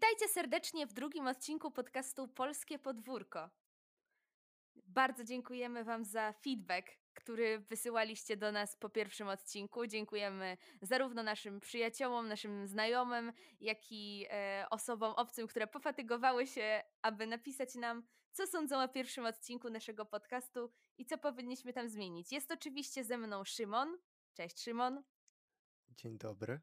Witajcie 0.00 0.28
serdecznie 0.28 0.86
w 0.86 0.92
drugim 0.92 1.26
odcinku 1.26 1.70
podcastu 1.70 2.28
Polskie 2.28 2.78
Podwórko. 2.78 3.50
Bardzo 4.86 5.24
dziękujemy 5.24 5.84
Wam 5.84 6.04
za 6.04 6.32
feedback, 6.32 6.88
który 7.14 7.58
wysyłaliście 7.58 8.36
do 8.36 8.52
nas 8.52 8.76
po 8.76 8.90
pierwszym 8.90 9.28
odcinku. 9.28 9.86
Dziękujemy 9.86 10.56
zarówno 10.82 11.22
naszym 11.22 11.60
przyjaciołom, 11.60 12.28
naszym 12.28 12.66
znajomym, 12.66 13.32
jak 13.60 13.78
i 13.90 14.26
e, 14.30 14.66
osobom 14.70 15.12
obcym, 15.12 15.46
które 15.46 15.66
pofatygowały 15.66 16.46
się, 16.46 16.82
aby 17.02 17.26
napisać 17.26 17.74
nam, 17.74 18.02
co 18.32 18.46
sądzą 18.46 18.82
o 18.82 18.88
pierwszym 18.88 19.26
odcinku 19.26 19.70
naszego 19.70 20.06
podcastu 20.06 20.72
i 20.98 21.06
co 21.06 21.18
powinniśmy 21.18 21.72
tam 21.72 21.88
zmienić. 21.88 22.32
Jest 22.32 22.52
oczywiście 22.52 23.04
ze 23.04 23.18
mną 23.18 23.44
Szymon. 23.44 23.98
Cześć 24.34 24.62
Szymon. 24.62 25.02
Dzień 25.90 26.18
dobry. 26.18 26.60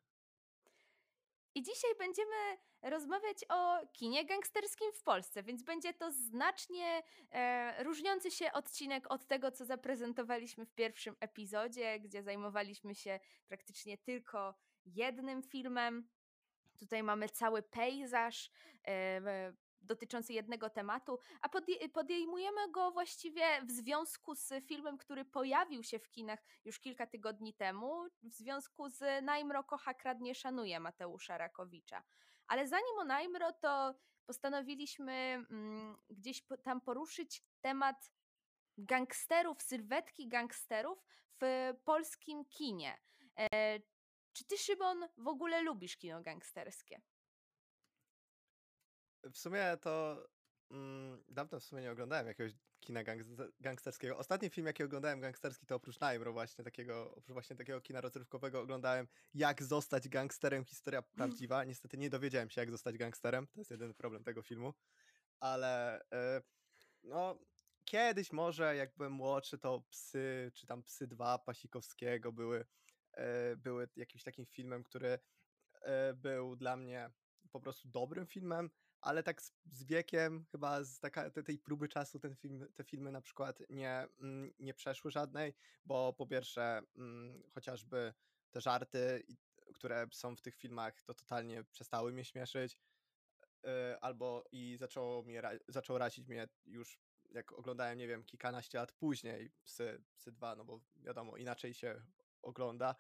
I 1.58 1.64
dzisiaj 1.64 1.92
będziemy 2.00 2.58
rozmawiać 2.82 3.38
o 3.50 3.88
kinie 3.94 4.26
gangsterskim 4.26 4.92
w 4.94 5.04
Polsce, 5.04 5.44
więc 5.44 5.64
będzie 5.64 5.94
to 5.94 6.12
znacznie 6.12 7.04
e, 7.32 7.84
różniący 7.84 8.32
się 8.32 8.52
odcinek 8.52 9.12
od 9.12 9.26
tego, 9.26 9.52
co 9.52 9.66
zaprezentowaliśmy 9.66 10.66
w 10.66 10.74
pierwszym 10.74 11.16
epizodzie, 11.20 12.00
gdzie 12.00 12.24
zajmowaliśmy 12.24 12.96
się 12.96 13.20
praktycznie 13.48 13.98
tylko 13.98 14.56
jednym 14.86 15.44
filmem. 15.44 16.10
Tutaj 16.80 17.04
mamy 17.04 17.30
cały 17.30 17.62
pejzaż, 17.62 18.52
e, 18.88 19.54
dotyczący 19.88 20.34
jednego 20.34 20.70
tematu, 20.70 21.20
a 21.41 21.49
podejmujemy 21.93 22.71
go 22.71 22.91
właściwie 22.91 23.62
w 23.66 23.71
związku 23.71 24.35
z 24.35 24.54
filmem, 24.66 24.98
który 24.98 25.26
pojawił 25.26 25.84
się 25.84 25.99
w 25.99 26.10
kinach 26.10 26.40
już 26.66 26.80
kilka 26.80 27.07
tygodni 27.07 27.54
temu, 27.54 28.08
w 28.24 28.34
związku 28.34 28.90
z 28.90 29.24
Najmro 29.24 29.63
kocha, 29.63 29.93
kradnie, 29.93 30.35
szanuje 30.35 30.80
Mateusza 30.80 31.38
Rakowicza. 31.38 32.04
Ale 32.48 32.68
zanim 32.68 32.99
o 32.99 33.04
Najmro, 33.04 33.54
to 33.54 33.96
postanowiliśmy 34.26 35.13
mm, 35.13 35.98
gdzieś 36.10 36.41
po, 36.41 36.58
tam 36.58 36.82
poruszyć 36.82 37.43
temat 37.62 38.12
gangsterów, 38.77 39.62
sylwetki 39.62 40.27
gangsterów 40.27 41.05
w 41.41 41.74
polskim 41.84 42.46
kinie. 42.46 42.98
E, 43.40 43.80
czy 44.34 44.46
ty, 44.46 44.58
Szymon, 44.58 45.08
w 45.18 45.27
ogóle 45.27 45.62
lubisz 45.62 45.98
kino 45.98 46.21
gangsterskie? 46.21 47.02
W 49.32 49.38
sumie 49.38 49.78
to 49.82 50.24
mm, 50.72 51.24
dawno 51.30 51.60
w 51.60 51.64
sumie 51.64 51.82
nie 51.82 51.92
oglądałem 51.92 52.28
jakiegoś 52.28 52.54
kina 52.80 53.00
gangsterskiego. 53.60 54.18
Ostatni 54.18 54.50
film, 54.50 54.68
jaki 54.68 54.84
oglądałem 54.84 55.20
gangsterski, 55.20 55.66
to 55.66 55.76
oprócz 55.76 56.02
Nightmare 56.02 56.34
właśnie 56.34 56.64
takiego, 56.64 57.16
oprócz 57.16 57.34
właśnie 57.34 57.55
takiego 57.55 57.82
kina 57.82 58.02
rozrywkowego 58.02 58.62
oglądałem 58.62 59.08
Jak 59.34 59.64
zostać 59.64 60.10
gangsterem, 60.10 60.66
historia 60.66 61.02
prawdziwa. 61.18 61.64
Niestety 61.64 61.98
nie 61.98 62.10
dowiedziałem 62.10 62.50
się, 62.50 62.62
jak 62.62 62.72
zostać 62.72 62.98
gangsterem. 62.98 63.48
To 63.48 63.60
jest 63.60 63.72
jeden 63.72 63.94
problem 63.94 64.24
tego 64.24 64.42
filmu. 64.42 64.74
Ale 65.40 66.02
yy, 66.12 66.42
no, 67.03 67.40
kiedyś 67.86 68.31
może, 68.31 68.75
jak 68.75 68.96
byłem 68.96 69.12
młodszy, 69.12 69.58
to 69.58 69.81
Psy, 69.90 70.52
czy 70.53 70.68
tam 70.68 70.84
Psy 70.84 71.08
2 71.08 71.40
Pasikowskiego 71.40 72.31
były, 72.31 72.66
yy, 73.18 73.24
były 73.58 73.90
jakimś 73.96 74.24
takim 74.24 74.46
filmem, 74.46 74.84
który 74.84 75.09
yy, 75.09 76.14
był 76.16 76.56
dla 76.56 76.78
mnie 76.78 77.09
po 77.52 77.59
prostu 77.59 77.88
dobrym 77.88 78.28
filmem, 78.28 78.70
ale 79.08 79.24
tak 79.24 79.41
z, 79.41 79.52
z 79.72 79.84
wiekiem, 79.84 80.46
chyba 80.52 80.84
z 80.84 81.00
taka, 81.00 81.30
te, 81.30 81.44
tej 81.44 81.58
próby 81.58 81.88
czasu 81.88 82.19
ten 82.19 82.36
film, 82.36 82.68
te 82.75 82.84
filmy 82.84 83.12
na 83.12 83.22
przykład 83.22 83.59
nie, 83.70 84.08
mm, 84.20 84.54
nie 84.59 84.74
przeszły 84.74 85.12
żadnej, 85.12 85.54
bo 85.86 86.14
po 86.14 86.28
pierwsze 86.28 86.81
mm, 86.96 87.44
chociażby 87.54 88.14
te 88.52 88.62
żarty, 88.62 89.24
które 89.74 90.08
są 90.12 90.36
w 90.36 90.42
tych 90.42 90.56
filmach, 90.56 91.02
to 91.02 91.14
totalnie 91.14 91.64
przestały 91.64 92.12
mnie 92.12 92.26
śmieszyć, 92.26 92.78
yy, 93.64 93.70
albo 94.02 94.44
i 94.52 94.78
zaczęło, 94.80 95.24
mnie, 95.24 95.42
zaczęło 95.68 96.00
razić 96.00 96.28
mnie 96.28 96.48
już 96.66 97.00
jak 97.31 97.52
oglądałem, 97.52 97.98
nie 97.98 98.08
wiem, 98.08 98.24
kilkanaście 98.24 98.78
lat 98.78 98.92
później 98.92 99.52
Psy, 99.64 100.04
Psy 100.18 100.31
2, 100.31 100.56
no 100.56 100.66
bo 100.66 100.80
wiadomo, 100.96 101.38
inaczej 101.38 101.74
się 101.74 102.02
ogląda, 102.42 102.96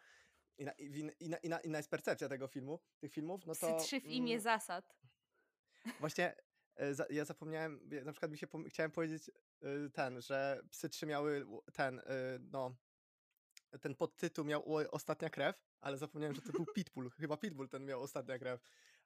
inna, 0.57 0.71
inna, 1.19 1.37
inna, 1.37 1.59
inna 1.59 1.77
jest 1.77 1.89
percepcja 1.89 2.29
tego 2.29 2.47
filmu, 2.47 2.79
tych 2.99 3.11
filmów, 3.11 3.45
no 3.45 3.55
to... 3.55 3.77
Psy 3.77 3.85
3 3.85 4.01
w 4.01 4.05
imię 4.05 4.33
mm, 4.33 4.43
zasad. 4.43 4.97
Właśnie 5.99 6.35
e, 6.77 6.93
ja 7.09 7.25
zapomniałem, 7.25 7.89
na 8.05 8.11
przykład 8.11 8.31
mi 8.31 8.37
się 8.37 8.47
chciałem 8.67 8.91
powiedzieć 8.91 9.31
y, 9.63 9.89
ten, 9.93 10.21
że 10.21 10.61
psy 10.71 10.89
trzy 10.89 11.05
miały 11.05 11.45
ten, 11.73 11.99
y, 11.99 12.03
no, 12.39 12.75
ten 13.81 13.95
podtytuł 13.95 14.45
miał 14.45 14.63
Ostatnia 14.91 15.29
krew, 15.29 15.67
ale 15.81 15.97
zapomniałem, 15.97 16.35
że 16.35 16.41
to 16.41 16.51
był 16.51 16.65
Pitbull. 16.75 17.09
Chyba 17.09 17.37
Pitbull 17.37 17.69
ten 17.69 17.85
miał 17.85 18.01
Ostatnia 18.01 18.39
krew. 18.39 18.61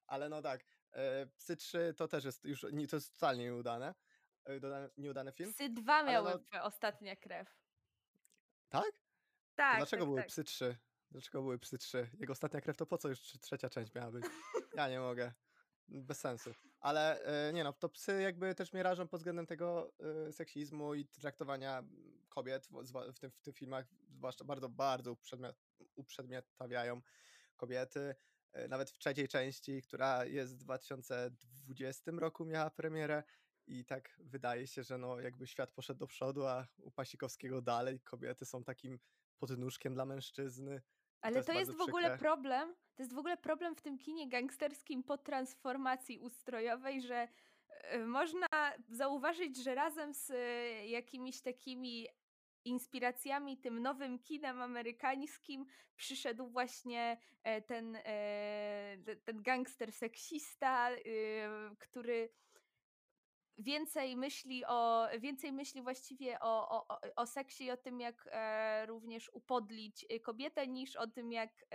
Ale 0.08 0.30
no 0.30 0.42
tak, 0.42 0.66
e, 0.92 1.28
Psy 1.28 1.56
3 1.56 1.94
to 1.98 2.08
też 2.08 2.26
jest 2.26 2.46
już, 2.46 2.62
to 2.90 2.96
jest 2.96 3.14
totalnie 3.14 3.44
nieudane, 3.44 3.96
e, 4.46 4.90
nieudany 4.98 5.32
film. 5.32 5.54
Psy 5.54 5.70
2 5.70 6.04
miały 6.04 6.32
no... 6.54 6.64
Ostatnia 6.64 7.16
krew. 7.16 7.58
Tak? 8.70 8.92
Tak. 9.56 9.74
To 9.74 9.78
dlaczego 9.78 10.02
tak, 10.02 10.10
były 10.10 10.18
tak. 10.18 10.28
Psy 10.28 10.44
3? 10.44 10.78
Dlaczego 11.12 11.42
były 11.42 11.60
Psy 11.60 11.78
3? 11.78 12.10
Jego 12.20 12.34
Ostatnia 12.34 12.62
krew 12.62 12.78
to 12.78 12.86
po 12.86 12.98
co 12.98 13.10
już 13.10 13.20
trzecia 13.20 13.70
część 13.70 13.94
miała 13.94 14.12
być? 14.12 14.26
Ja 14.76 14.90
nie 14.90 15.00
mogę 15.00 15.34
bez 15.92 16.20
sensu. 16.20 16.54
Ale 16.80 17.24
e, 17.24 17.54
nie 17.54 17.64
no, 17.64 17.74
to 17.74 17.90
psy 17.90 18.22
jakby 18.22 18.56
też 18.56 18.74
mnie 18.74 18.84
rażą 18.84 19.08
pod 19.08 19.20
względem 19.20 19.46
tego 19.46 19.92
e, 20.28 20.34
seksizmu 20.34 20.94
i 20.96 21.06
traktowania 21.06 21.84
kobiet 22.30 22.68
w, 23.14 23.20
tym, 23.20 23.32
w 23.32 23.42
tych 23.42 23.58
filmach, 23.58 23.86
zwłaszcza 24.10 24.46
bardzo, 24.46 24.70
bardzo 24.70 25.16
uprzedmiotawiają 25.96 27.02
kobiety. 27.58 28.16
E, 28.54 28.68
nawet 28.68 28.90
w 28.90 28.98
trzeciej 28.98 29.28
części, 29.28 29.82
która 29.82 30.26
jest 30.26 30.54
w 30.54 30.58
2020 30.58 32.12
roku 32.12 32.46
miała 32.46 32.70
premierę 32.70 33.24
i 33.68 33.86
tak 33.86 34.16
wydaje 34.20 34.68
się, 34.68 34.84
że 34.84 34.98
no 34.98 35.20
jakby 35.20 35.48
świat 35.48 35.72
poszedł 35.72 36.00
do 36.00 36.08
przodu, 36.08 36.46
a 36.46 36.68
u 36.78 36.92
Pasikowskiego 36.92 37.62
dalej 37.62 38.00
kobiety 38.00 38.46
są 38.46 38.64
takim 38.64 39.00
podnóżkiem 39.38 39.94
dla 39.94 40.06
mężczyzny. 40.06 40.82
Ale 41.22 41.34
to 41.34 41.38
jest, 41.40 41.48
to 41.48 41.54
jest 41.60 41.72
w 41.72 41.82
ogóle 41.82 42.18
problem, 42.18 42.76
to 42.96 43.04
jest 43.04 43.14
w 43.14 43.18
ogóle 43.18 43.38
problem 43.38 43.76
w 43.76 43.82
tym 43.82 43.98
kinie 43.98 44.30
gangsterskim 44.30 45.04
po 45.04 45.18
transformacji 45.18 46.20
ustrojowej, 46.20 47.02
że 47.02 47.28
e, 47.70 48.06
można 48.06 48.48
zauważyć, 48.90 49.64
że 49.64 49.76
razem 49.76 50.14
z 50.14 50.32
e, 50.32 50.88
jakimiś 50.88 51.42
takimi 51.42 52.08
inspiracjami 52.66 53.58
tym 53.58 53.82
nowym 53.82 54.20
kinem 54.20 54.62
amerykańskim 54.62 55.66
przyszedł 55.96 56.48
właśnie 56.48 57.18
e, 57.44 57.62
ten, 57.62 57.98
ten 59.24 59.42
gangster 59.44 59.92
seksista, 59.92 60.90
który 61.80 62.30
więcej 63.58 64.18
myśli 64.18 64.66
o, 64.66 65.08
więcej 65.20 65.52
myśli 65.52 65.82
właściwie 65.82 66.40
o, 66.40 66.70
o, 66.88 67.00
o 67.16 67.28
seksie 67.28 67.66
i 67.66 67.72
o 67.72 67.78
tym, 67.78 68.00
jak 68.00 68.30
również 68.88 69.30
upodlić 69.34 70.06
kobietę, 70.24 70.68
niż 70.68 70.96
o 70.96 71.08
tym, 71.08 71.32
jak 71.32 71.66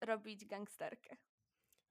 robić 0.00 0.46
gangsterkę. 0.46 1.16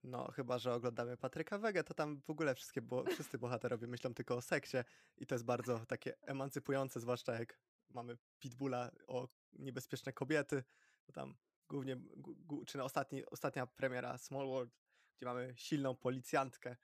No, 0.03 0.31
chyba, 0.31 0.57
że 0.57 0.73
oglądamy 0.73 1.17
Patryka 1.17 1.57
Wege, 1.57 1.83
to 1.83 1.93
tam 1.93 2.21
w 2.21 2.29
ogóle 2.29 2.55
wszystkie, 2.55 2.81
bo 2.81 3.03
wszyscy 3.03 3.37
bohaterowie 3.37 3.87
myślą 3.97 4.13
tylko 4.13 4.35
o 4.35 4.41
seksie 4.41 4.77
i 5.17 5.25
to 5.25 5.35
jest 5.35 5.45
bardzo 5.45 5.85
takie 5.85 6.17
emancypujące, 6.21 6.99
zwłaszcza 6.99 7.33
jak 7.33 7.59
mamy 7.89 8.17
Pitbulla 8.39 8.91
o 9.07 9.27
niebezpieczne 9.53 10.13
kobiety, 10.13 10.63
tam 11.13 11.35
głównie, 11.69 11.97
czy 12.67 12.77
na 12.77 12.83
ostatni, 12.83 13.25
ostatnia 13.25 13.67
premiera 13.67 14.17
Small 14.17 14.47
World, 14.47 14.71
gdzie 15.17 15.25
mamy 15.25 15.53
silną 15.57 15.95
policjantkę, 15.95 16.75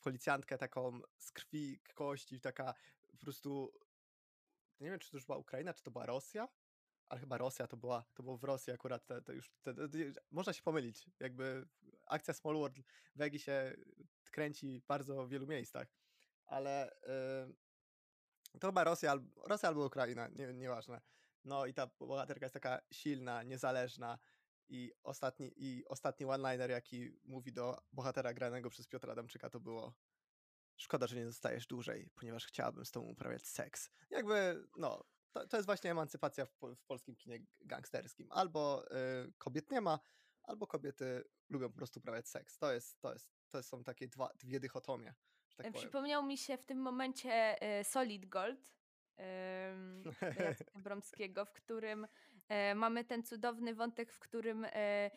policjantkę 0.00 0.58
taką 0.58 1.00
z 1.18 1.32
krwi, 1.32 1.80
kości, 1.94 2.40
taka 2.40 2.74
po 3.08 3.16
prostu, 3.16 3.72
nie 4.80 4.90
wiem, 4.90 4.98
czy 4.98 5.10
to 5.10 5.16
już 5.16 5.26
była 5.26 5.38
Ukraina, 5.38 5.74
czy 5.74 5.82
to 5.82 5.90
była 5.90 6.06
Rosja, 6.06 6.48
ale 7.08 7.20
chyba 7.20 7.38
Rosja 7.38 7.66
to 7.66 7.76
była, 7.76 8.04
to 8.14 8.22
było 8.22 8.36
w 8.36 8.44
Rosji 8.44 8.72
akurat, 8.72 9.06
to, 9.06 9.22
to 9.22 9.32
już, 9.32 9.50
to, 9.62 9.74
to, 9.74 9.88
można 10.30 10.52
się 10.52 10.62
pomylić, 10.62 11.10
jakby 11.20 11.68
akcja 12.06 12.34
Small 12.34 12.54
World 12.54 12.76
Wegi 13.16 13.38
się 13.38 13.76
kręci 14.30 14.80
w 14.80 14.86
bardzo 14.86 15.28
wielu 15.28 15.46
miejscach, 15.46 15.88
ale 16.46 16.96
yy, 18.52 18.60
to 18.60 18.68
chyba 18.68 18.84
Rosja, 18.84 19.14
Rosja 19.46 19.68
albo 19.68 19.86
Ukraina, 19.86 20.28
nie, 20.28 20.54
nieważne. 20.54 21.00
No 21.44 21.66
i 21.66 21.74
ta 21.74 21.90
bohaterka 22.00 22.46
jest 22.46 22.54
taka 22.54 22.80
silna, 22.92 23.42
niezależna 23.42 24.18
i 24.68 24.92
ostatni, 25.02 25.52
i 25.56 25.84
ostatni 25.86 26.26
one-liner, 26.26 26.70
jaki 26.70 27.10
mówi 27.24 27.52
do 27.52 27.82
bohatera 27.92 28.34
granego 28.34 28.70
przez 28.70 28.86
Piotra 28.86 29.12
Adamczyka, 29.12 29.50
to 29.50 29.60
było 29.60 29.94
szkoda, 30.76 31.06
że 31.06 31.16
nie 31.16 31.26
zostajesz 31.26 31.66
dłużej, 31.66 32.10
ponieważ 32.14 32.46
chciałabym 32.46 32.84
z 32.84 32.90
tobą 32.90 33.06
uprawiać 33.06 33.46
seks. 33.46 33.90
Jakby, 34.10 34.66
no, 34.76 35.04
to, 35.32 35.46
to 35.46 35.56
jest 35.56 35.66
właśnie 35.66 35.90
emancypacja 35.90 36.46
w, 36.46 36.56
w 36.76 36.84
polskim 36.84 37.16
kinie 37.16 37.38
gangsterskim. 37.60 38.32
Albo 38.32 38.84
y, 38.86 39.32
kobiet 39.38 39.70
nie 39.70 39.80
ma, 39.80 39.98
albo 40.42 40.66
kobiety 40.66 41.24
lubią 41.48 41.68
po 41.68 41.76
prostu 41.76 42.00
uprawiać 42.00 42.28
seks. 42.28 42.58
To, 42.58 42.72
jest, 42.72 43.00
to, 43.00 43.12
jest, 43.12 43.30
to 43.48 43.62
są 43.62 43.84
takie 43.84 44.08
dwa, 44.08 44.30
dwie 44.34 44.60
dychotomie. 44.60 45.14
Tak 45.56 45.72
Przypomniał 45.72 46.26
mi 46.26 46.38
się 46.38 46.56
w 46.56 46.64
tym 46.64 46.78
momencie 46.78 47.62
y, 47.80 47.84
Solid 47.84 48.26
Gold 48.26 48.74
Bromskiego, 50.84 51.44
w 51.44 51.52
którym 51.52 52.06
mamy 52.74 53.04
ten 53.04 53.22
cudowny 53.22 53.74
wątek, 53.74 54.12
w 54.12 54.18
którym 54.18 54.64
y, 54.64 55.10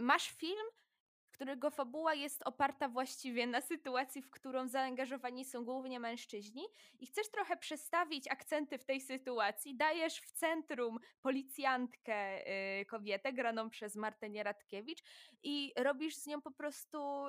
masz 0.00 0.30
film, 0.30 0.66
którego 1.40 1.70
fabuła 1.70 2.14
jest 2.14 2.42
oparta 2.44 2.88
właściwie 2.88 3.46
na 3.46 3.60
sytuacji, 3.60 4.22
w 4.22 4.30
którą 4.30 4.68
zaangażowani 4.68 5.44
są 5.44 5.64
głównie 5.64 6.00
mężczyźni 6.00 6.62
i 6.98 7.06
chcesz 7.06 7.30
trochę 7.30 7.56
przestawić 7.56 8.28
akcenty 8.28 8.78
w 8.78 8.84
tej 8.84 9.00
sytuacji, 9.00 9.76
dajesz 9.76 10.20
w 10.20 10.32
centrum 10.32 10.98
policjantkę 11.22 12.48
y, 12.80 12.84
kobietę 12.84 13.32
graną 13.32 13.70
przez 13.70 13.96
Martę 13.96 14.30
Nieradkiewicz 14.30 15.02
i 15.42 15.72
robisz 15.76 16.16
z 16.16 16.26
nią 16.26 16.42
po 16.42 16.50
prostu 16.50 17.26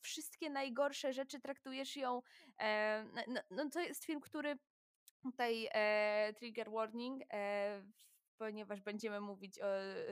wszystkie 0.00 0.50
najgorsze 0.50 1.12
rzeczy, 1.12 1.40
traktujesz 1.40 1.96
ją, 1.96 2.22
e, 2.58 3.04
no, 3.28 3.40
no 3.50 3.70
to 3.70 3.80
jest 3.80 4.04
film, 4.04 4.20
który 4.20 4.58
tutaj 5.22 5.68
e, 5.72 6.32
trigger 6.38 6.70
warning, 6.70 7.22
e, 7.32 7.82
ponieważ 8.38 8.80
będziemy 8.80 9.20
mówić 9.20 9.60
o 9.60 9.66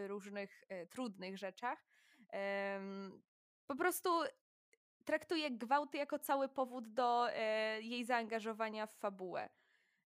różnych 0.06 0.64
e, 0.68 0.86
trudnych 0.86 1.38
rzeczach. 1.38 1.84
Po 3.66 3.76
prostu 3.76 4.10
traktuje 5.04 5.50
gwałty 5.50 5.98
jako 5.98 6.18
cały 6.18 6.48
powód 6.48 6.88
do 6.88 7.30
e, 7.30 7.80
jej 7.82 8.04
zaangażowania 8.04 8.86
w 8.86 8.94
fabułę 8.94 9.48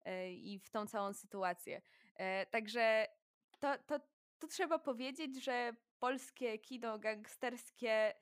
e, 0.06 0.34
i 0.34 0.60
w 0.60 0.70
tą 0.70 0.88
całą 0.88 1.14
sytuację. 1.14 1.82
Także 2.52 3.08
to, 3.60 3.78
to, 3.86 4.00
to 4.40 4.48
trzeba 4.48 4.80
powiedzieć, 4.80 5.44
że 5.44 5.76
polskie 6.00 6.60
kino 6.60 7.00
gangsterskie 7.00 8.14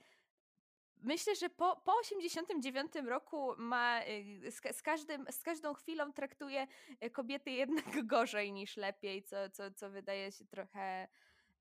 Myślę, 1.01 1.35
że 1.35 1.49
po, 1.49 1.81
po 1.85 1.97
89 1.99 2.91
roku 3.05 3.53
ma 3.57 4.01
y, 4.03 4.51
z, 4.51 4.77
z, 4.77 4.81
każdym, 4.81 5.25
z 5.31 5.43
każdą 5.43 5.73
chwilą 5.73 6.13
traktuje 6.13 6.67
y, 7.03 7.09
kobiety 7.09 7.51
jednak 7.51 7.85
gorzej 8.07 8.51
niż 8.51 8.77
lepiej, 8.77 9.23
co, 9.23 9.49
co, 9.49 9.71
co 9.71 9.89
wydaje 9.89 10.31
się 10.31 10.45
trochę, 10.45 11.07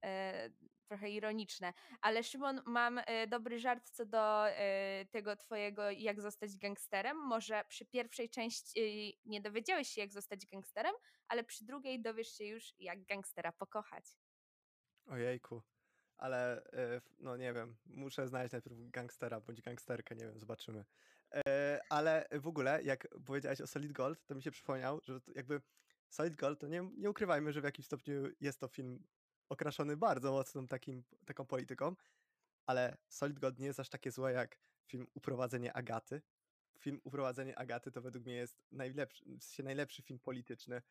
e, 0.05 0.51
trochę 0.89 1.11
ironiczne. 1.11 1.73
Ale 2.01 2.23
Szymon, 2.23 2.61
mam 2.67 3.01
e, 3.07 3.27
dobry 3.27 3.59
żart 3.59 3.91
co 3.91 4.07
do 4.07 4.49
e, 4.49 5.07
tego 5.11 5.37
twojego 5.37 5.91
jak 5.91 6.21
zostać 6.21 6.57
gangsterem. 6.57 7.17
Może 7.17 7.65
przy 7.69 7.87
pierwszej 7.87 8.31
części 8.31 9.19
nie 9.25 9.41
dowiedziałeś 9.41 9.89
się 9.89 10.01
jak 10.01 10.13
zostać 10.13 10.47
gangsterem, 10.47 10.95
ale 11.29 11.45
przy 11.45 11.65
drugiej 11.65 12.03
dowiesz 12.03 12.33
się 12.33 12.45
już 12.45 12.75
jak 12.79 13.05
gangstera 13.05 13.53
pokochać. 13.53 14.05
Ojejku 15.07 15.63
ale 16.21 16.65
e, 16.73 17.01
no 17.19 17.37
nie 17.37 17.53
wiem, 17.53 17.77
muszę 17.87 18.29
znaleźć 18.29 18.53
najpierw 18.53 18.77
gangstera 18.91 19.41
bądź 19.41 19.63
gangsterkę, 19.63 20.17
nie 20.17 20.25
wiem, 20.25 20.39
zobaczymy. 20.39 20.85
E, 21.35 21.81
ale 21.89 22.29
w 22.33 22.47
ogóle, 22.47 22.83
jak 22.83 23.09
powiedziałeś 23.27 23.61
o 23.61 23.67
Solid 23.67 23.93
Gold, 23.93 24.27
to 24.27 24.35
mi 24.35 24.43
się 24.43 24.51
przypomniał, 24.51 25.01
że 25.05 25.21
jakby 25.35 25.61
Solid 26.09 26.35
Gold, 26.35 26.61
to 26.61 26.69
nie, 26.69 26.91
nie 26.97 27.11
ukrywajmy, 27.11 27.53
że 27.53 27.61
w 27.61 27.65
jakimś 27.65 27.87
stopniu 27.87 28.15
jest 28.41 28.61
to 28.61 28.69
film 28.69 29.07
okraszony 29.49 29.97
bardzo 29.97 30.33
mocną 30.33 30.67
takim, 30.67 31.05
taką 31.27 31.47
polityką, 31.47 31.97
ale 32.67 32.97
Solid 33.09 33.39
Gold 33.39 33.59
nie 33.59 33.67
jest 33.67 33.81
aż 33.81 33.89
takie 33.89 34.11
złe 34.11 34.33
jak 34.33 34.59
film 34.87 35.07
Uprowadzenie 35.15 35.73
Agaty. 35.73 36.23
Film 36.79 37.01
Uprowadzenie 37.05 37.59
Agaty 37.59 37.93
to 37.93 38.03
według 38.03 38.25
mnie 38.25 38.35
jest 38.35 38.63
najlepszy, 38.73 39.25
w 39.25 39.45
sensie 39.45 39.63
najlepszy 39.63 40.03
film 40.03 40.19
polityczny 40.19 40.83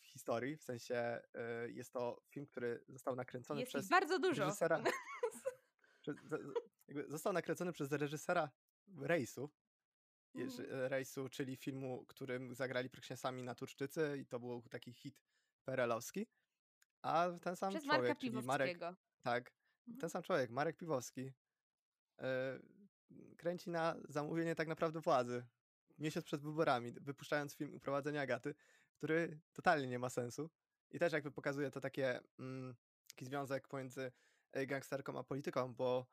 w 0.00 0.06
historii, 0.06 0.56
w 0.56 0.62
sensie 0.62 0.94
e, 0.94 1.70
jest 1.70 1.92
to 1.92 2.22
film, 2.28 2.46
który 2.46 2.84
został 2.88 3.16
nakręcony 3.16 3.60
jest 3.60 3.72
przez 3.72 3.88
bardzo 3.88 4.18
dużo. 4.18 4.44
reżysera. 4.44 4.82
przez, 6.02 6.16
został 7.08 7.32
nakręcony 7.32 7.72
przez 7.72 7.92
reżysera 7.92 8.50
rejsu. 9.00 9.50
Mhm. 10.34 10.68
Rejsu, 10.88 11.28
czyli 11.28 11.56
filmu, 11.56 12.04
którym 12.08 12.54
zagrali 12.54 12.90
praktycznie 12.90 13.16
sami 13.16 13.42
naturszczycy 13.42 14.18
i 14.18 14.26
to 14.26 14.40
był 14.40 14.62
taki 14.70 14.92
hit 14.92 15.22
perelowski. 15.64 16.26
A 17.02 17.28
ten 17.42 17.56
sam 17.56 17.70
przez 17.70 17.84
człowiek, 17.84 18.02
Marka 18.02 18.20
czyli 18.20 18.42
Marek, 18.42 18.78
tak, 19.22 19.52
mhm. 19.88 20.00
ten 20.00 20.10
sam 20.10 20.22
człowiek, 20.22 20.50
Marek 20.50 20.76
Piwowski, 20.76 21.32
e, 22.18 22.58
kręci 23.36 23.70
na 23.70 23.96
zamówienie 24.08 24.54
tak 24.54 24.68
naprawdę 24.68 25.00
władzy. 25.00 25.46
Miesiąc 25.98 26.26
przed 26.26 26.42
wyborami, 26.42 26.92
wypuszczając 26.92 27.54
film 27.54 27.74
Uprowadzenie 27.74 28.20
Agaty, 28.20 28.54
który 29.02 29.40
totalnie 29.52 29.88
nie 29.88 29.98
ma 29.98 30.10
sensu. 30.10 30.50
I 30.90 30.98
też 30.98 31.12
jakby 31.12 31.30
pokazuje 31.30 31.70
to 31.70 31.80
takie, 31.80 32.20
mm, 32.38 32.74
taki 33.06 33.24
związek 33.24 33.68
pomiędzy 33.68 34.12
e, 34.52 34.66
gangsterką 34.66 35.18
a 35.18 35.24
polityką, 35.24 35.74
bo 35.74 36.06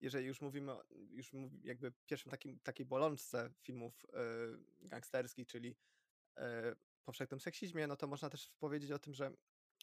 jeżeli 0.00 0.26
już 0.26 0.40
mówimy, 0.40 0.72
już 1.10 1.32
jakby 1.62 1.92
pierwszym 2.06 2.30
takim, 2.30 2.60
takiej 2.60 2.86
bolączce 2.86 3.50
filmów 3.62 4.06
y, 4.82 4.88
gangsterskich, 4.88 5.46
czyli 5.46 5.76
y, 6.38 6.42
powszechnym 7.04 7.40
seksizmie, 7.40 7.86
no 7.86 7.96
to 7.96 8.06
można 8.06 8.30
też 8.30 8.50
powiedzieć 8.58 8.90
o 8.90 8.98
tym, 8.98 9.14
że 9.14 9.32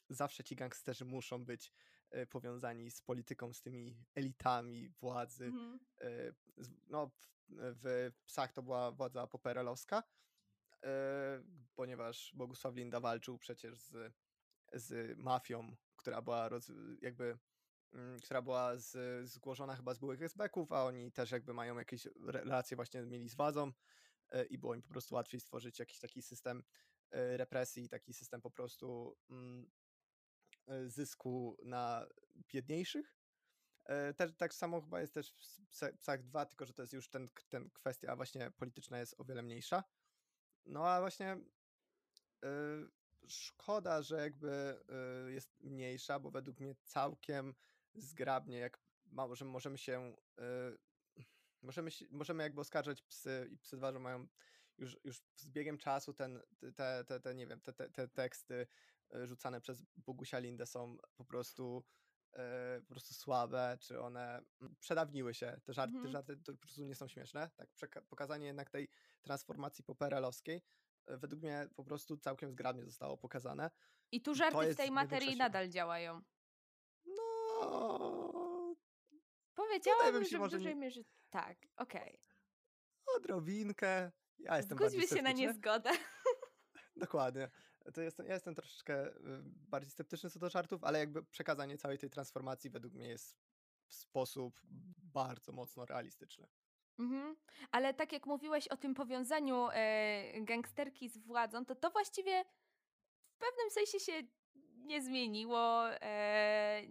zawsze 0.10 0.44
ci 0.44 0.56
gangsterzy 0.56 1.06
muszą 1.06 1.46
być 1.46 1.74
y, 2.16 2.28
powiązani 2.28 2.92
z 2.92 3.02
polityką, 3.02 3.54
z 3.54 3.62
tymi 3.62 3.98
elitami 4.16 4.90
władzy. 4.90 5.46
Mm. 5.46 5.80
Y, 6.02 6.34
no, 6.88 7.08
w, 7.08 7.28
w, 7.84 8.12
Psach 8.26 8.54
to 8.54 8.64
była 8.64 8.92
władza 8.92 9.28
poperelowska, 9.28 10.04
E, 10.04 10.31
ponieważ 11.76 12.32
Bogusław 12.36 12.76
Linda 12.76 13.00
walczył 13.00 13.38
przecież 13.38 13.80
z, 13.80 14.14
z 14.74 15.18
mafią, 15.18 15.76
która 15.96 16.22
była 16.22 16.50
roz, 16.50 16.72
jakby 17.02 17.38
mm, 17.94 18.20
która 18.20 18.42
była 18.42 18.78
z, 18.78 19.30
zgłoszona 19.30 19.76
chyba 19.76 19.94
z 19.94 20.00
byłych 20.00 20.22
esbeków, 20.22 20.72
a 20.72 20.86
oni 20.86 21.12
też 21.12 21.32
jakby 21.32 21.54
mają 21.54 21.78
jakieś 21.78 22.08
relacje 22.26 22.76
właśnie 22.76 23.02
mieli 23.02 23.30
z 23.30 23.36
władzą 23.36 23.72
e, 24.30 24.46
i 24.46 24.58
było 24.58 24.76
im 24.76 24.82
po 24.82 24.90
prostu 24.90 25.16
łatwiej 25.16 25.40
stworzyć 25.40 25.80
jakiś 25.80 26.00
taki 26.00 26.22
system 26.22 26.64
e, 27.12 27.38
represji, 27.38 27.90
taki 27.90 28.14
system 28.14 28.42
po 28.42 28.52
prostu 28.52 29.18
mm, 29.30 29.72
zysku 30.86 31.58
na 31.64 32.08
biedniejszych. 32.54 33.16
Też, 34.18 34.36
tak 34.38 34.54
samo 34.54 34.82
chyba 34.82 35.02
jest 35.02 35.14
też 35.14 35.32
w 35.32 35.98
Psach 35.98 36.24
2, 36.24 36.46
tylko 36.46 36.66
że 36.66 36.74
to 36.74 36.82
jest 36.82 36.94
już 36.94 37.10
ten, 37.10 37.30
ten 37.50 37.70
kwestia 37.70 38.16
właśnie 38.16 38.52
polityczna 38.52 39.00
jest 39.00 39.16
o 39.18 39.24
wiele 39.24 39.42
mniejsza. 39.42 39.84
No 40.66 40.88
a 40.88 41.00
właśnie 41.00 41.38
yy, 42.42 42.92
szkoda, 43.28 44.02
że 44.02 44.22
jakby 44.22 44.84
yy, 45.26 45.34
jest 45.34 45.60
mniejsza, 45.60 46.20
bo 46.20 46.32
według 46.32 46.60
mnie 46.60 46.76
całkiem 46.84 47.56
zgrabnie, 47.94 48.58
jak 48.58 48.80
możemy, 49.06 49.52
możemy 49.52 49.78
się 49.78 50.16
yy, 50.38 50.78
możemy, 51.62 51.90
możemy 52.10 52.44
jakby 52.44 52.62
oskarżać 52.62 53.02
psy 53.02 53.50
i 53.52 53.58
psy 53.58 53.78
dwa, 53.78 53.92
że 53.92 54.00
mają 54.00 54.28
już, 54.78 54.98
już 55.04 55.22
z 55.36 55.50
biegiem 55.50 55.78
czasu 55.78 56.14
ten, 56.14 56.42
te, 56.76 57.04
te, 57.06 57.20
te, 57.20 57.36
nie 57.36 57.48
wiem, 57.48 57.62
te, 57.62 57.74
te, 57.74 57.90
te 57.90 58.08
teksty 58.08 58.68
rzucane 59.24 59.62
przez 59.62 59.84
Bogusia 59.96 60.40
Lindę 60.40 60.66
są 60.66 60.98
po 61.16 61.26
prostu 61.26 61.84
po 62.82 62.90
prostu 62.90 63.14
słabe, 63.14 63.78
czy 63.80 64.02
one 64.02 64.44
mm, 64.62 64.76
przedawniły 64.80 65.34
się. 65.34 65.62
Te 65.64 65.74
żarty, 65.74 65.96
mm. 65.96 66.06
te 66.06 66.12
żarty 66.12 66.38
po 66.38 66.58
prostu 66.58 66.84
nie 66.84 66.96
są 66.96 67.08
śmieszne. 67.08 67.50
Tak, 67.56 67.70
pokazanie 68.10 68.48
jednak 68.48 68.70
tej 68.70 68.90
transformacji 69.22 69.84
poperelowskiej 69.84 70.62
e, 71.08 71.18
według 71.18 71.42
mnie 71.42 71.68
po 71.76 71.84
prostu 71.84 72.18
całkiem 72.18 72.52
zgrabnie 72.52 72.86
zostało 72.86 73.18
pokazane. 73.18 73.72
I 74.12 74.22
tu 74.22 74.36
żarty 74.36 74.74
w 74.74 74.78
tej 74.78 74.92
materii 74.92 75.36
nadal 75.36 75.70
działają. 75.70 76.22
No. 77.06 78.76
Powiedziałabym, 79.56 80.26
że 80.26 80.40
w 80.40 80.50
dużej 80.50 80.76
nie... 80.76 80.76
mierze 80.76 81.02
tak, 81.30 81.58
okej. 81.78 82.02
Okay. 82.02 83.18
Odrobinkę. 83.18 84.12
Ja 84.40 84.58
jestem 84.58 84.78
Zgódźmy 84.78 85.08
się 85.08 85.22
na 85.22 85.32
niezgodę. 85.32 85.90
Dokładnie. 86.96 87.50
To 87.94 88.02
jestem, 88.02 88.26
ja 88.26 88.34
jestem 88.34 88.56
troszeczkę 88.56 89.08
y, 89.08 89.14
bardziej 89.44 89.92
sceptyczny 89.92 90.30
co 90.30 90.40
do 90.40 90.50
żartów, 90.50 90.84
ale 90.84 91.00
jakby 91.00 91.24
przekazanie 91.24 91.78
całej 91.78 91.98
tej 91.98 92.10
transformacji 92.10 92.70
według 92.70 92.94
mnie 92.94 93.08
jest 93.08 93.38
w 93.88 93.94
sposób 93.94 94.62
bardzo 94.98 95.52
mocno 95.52 95.86
realistyczny. 95.86 96.48
Mhm. 97.00 97.36
Ale 97.72 97.94
tak 97.94 98.14
jak 98.14 98.26
mówiłeś 98.26 98.68
o 98.68 98.78
tym 98.78 98.94
powiązaniu 98.94 99.68
e, 99.74 100.42
gangsterki 100.42 101.10
z 101.10 101.18
władzą, 101.18 101.66
to 101.66 101.76
to 101.76 101.90
właściwie 101.90 102.46
w 103.30 103.38
pewnym 103.38 103.70
sensie 103.70 104.00
się 104.00 104.24
nie 104.78 105.02
zmieniło. 105.02 105.90
E, 105.90 106.82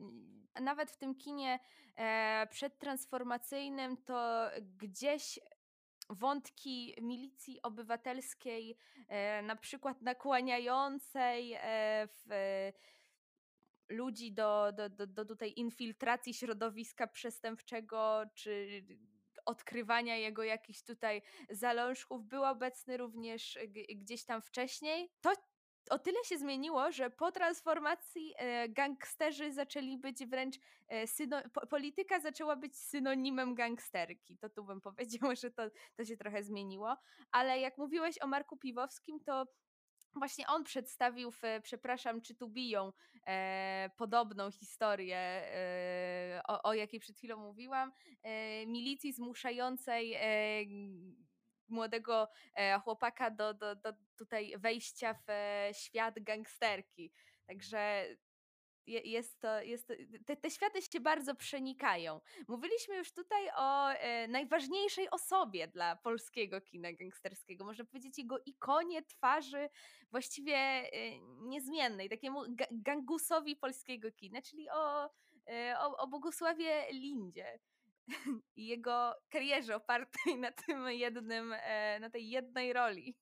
nawet 0.60 0.90
w 0.90 0.96
tym 0.96 1.14
kinie 1.14 1.58
e, 1.96 2.46
przedtransformacyjnym 2.50 3.96
to 3.96 4.50
gdzieś 4.60 5.38
wątki 6.10 6.94
milicji 7.00 7.62
obywatelskiej, 7.62 8.76
e, 9.08 9.42
na 9.42 9.56
przykład 9.56 10.02
nakłaniającej 10.02 11.52
e, 11.54 12.08
w 12.26 12.28
ludzi 13.88 14.32
do, 14.32 14.72
do, 14.72 14.88
do, 14.88 15.06
do 15.06 15.24
tutaj 15.24 15.52
infiltracji 15.56 16.34
środowiska 16.34 17.06
przestępczego, 17.06 18.22
czy 18.34 18.82
odkrywania 19.44 20.16
jego 20.16 20.42
jakichś 20.42 20.82
tutaj 20.82 21.22
zalążków 21.50 22.24
był 22.24 22.44
obecny 22.44 22.96
również 22.96 23.58
gdzieś 23.96 24.24
tam 24.24 24.42
wcześniej. 24.42 25.10
To 25.20 25.32
o 25.90 25.98
tyle 25.98 26.24
się 26.24 26.38
zmieniło, 26.38 26.92
że 26.92 27.10
po 27.10 27.32
transformacji 27.32 28.34
e, 28.36 28.68
gangsterzy 28.68 29.52
zaczęli 29.52 29.98
być 29.98 30.26
wręcz 30.26 30.56
e, 30.88 31.06
polityka 31.70 32.20
zaczęła 32.20 32.56
być 32.56 32.76
synonimem 32.76 33.54
gangsterki. 33.54 34.38
To 34.38 34.50
tu 34.50 34.64
bym 34.64 34.80
powiedziała, 34.90 35.34
że 35.34 35.50
to, 35.50 35.62
to 35.96 36.04
się 36.04 36.16
trochę 36.16 36.42
zmieniło. 36.42 36.96
Ale 37.32 37.60
jak 37.60 37.78
mówiłeś 37.78 38.22
o 38.22 38.26
Marku 38.26 38.56
Piwowskim, 38.56 39.20
to 39.20 39.46
Właśnie 40.14 40.46
on 40.46 40.64
przedstawił 40.64 41.30
w 41.30 41.40
Przepraszam, 41.62 42.20
czy 42.20 42.34
tu 42.34 42.48
biją 42.48 42.92
e, 43.26 43.90
podobną 43.96 44.50
historię, 44.50 45.16
e, 45.16 46.40
o, 46.48 46.62
o, 46.62 46.74
jakiej 46.74 47.00
przed 47.00 47.16
chwilą 47.16 47.36
mówiłam, 47.36 47.92
e, 48.22 48.66
milicji 48.66 49.12
zmuszającej 49.12 50.14
e, 50.14 50.20
młodego 51.70 52.28
e, 52.54 52.80
chłopaka 52.84 53.30
do, 53.30 53.54
do, 53.54 53.76
do 53.76 53.92
tutaj 54.16 54.54
wejścia 54.58 55.14
w 55.14 55.30
e, 55.30 55.70
świat 55.74 56.14
gangsterki. 56.22 57.12
Także 57.46 58.06
jest 58.86 59.40
to, 59.40 59.62
jest 59.62 59.86
to, 59.86 59.94
te, 60.26 60.36
te 60.36 60.50
światy 60.50 60.82
się 60.82 61.00
bardzo 61.00 61.34
przenikają. 61.34 62.20
Mówiliśmy 62.48 62.96
już 62.96 63.12
tutaj 63.12 63.50
o 63.56 63.90
e, 63.90 64.28
najważniejszej 64.28 65.10
osobie 65.10 65.68
dla 65.68 65.96
polskiego 65.96 66.60
kina 66.60 66.92
gangsterskiego, 66.92 67.64
można 67.64 67.84
powiedzieć 67.84 68.18
jego 68.18 68.38
ikonie 68.46 69.02
twarzy 69.02 69.68
właściwie 70.10 70.56
e, 70.56 70.90
niezmiennej, 71.20 72.08
takiemu 72.08 72.42
ga 72.48 72.66
gangusowi 72.70 73.56
polskiego 73.56 74.12
kina, 74.12 74.42
czyli 74.42 74.70
o, 74.70 75.10
e, 75.46 75.76
o, 75.78 75.96
o 75.96 76.06
Bogusławie 76.06 76.86
Lindzie 76.92 77.58
i 78.56 78.66
jego 78.66 79.14
karierze 79.28 79.76
opartej 79.76 80.38
na 80.38 80.52
tym 80.52 80.88
jednym, 80.88 81.52
e, 81.52 82.00
na 82.00 82.10
tej 82.10 82.30
jednej 82.30 82.72
roli. 82.72 83.16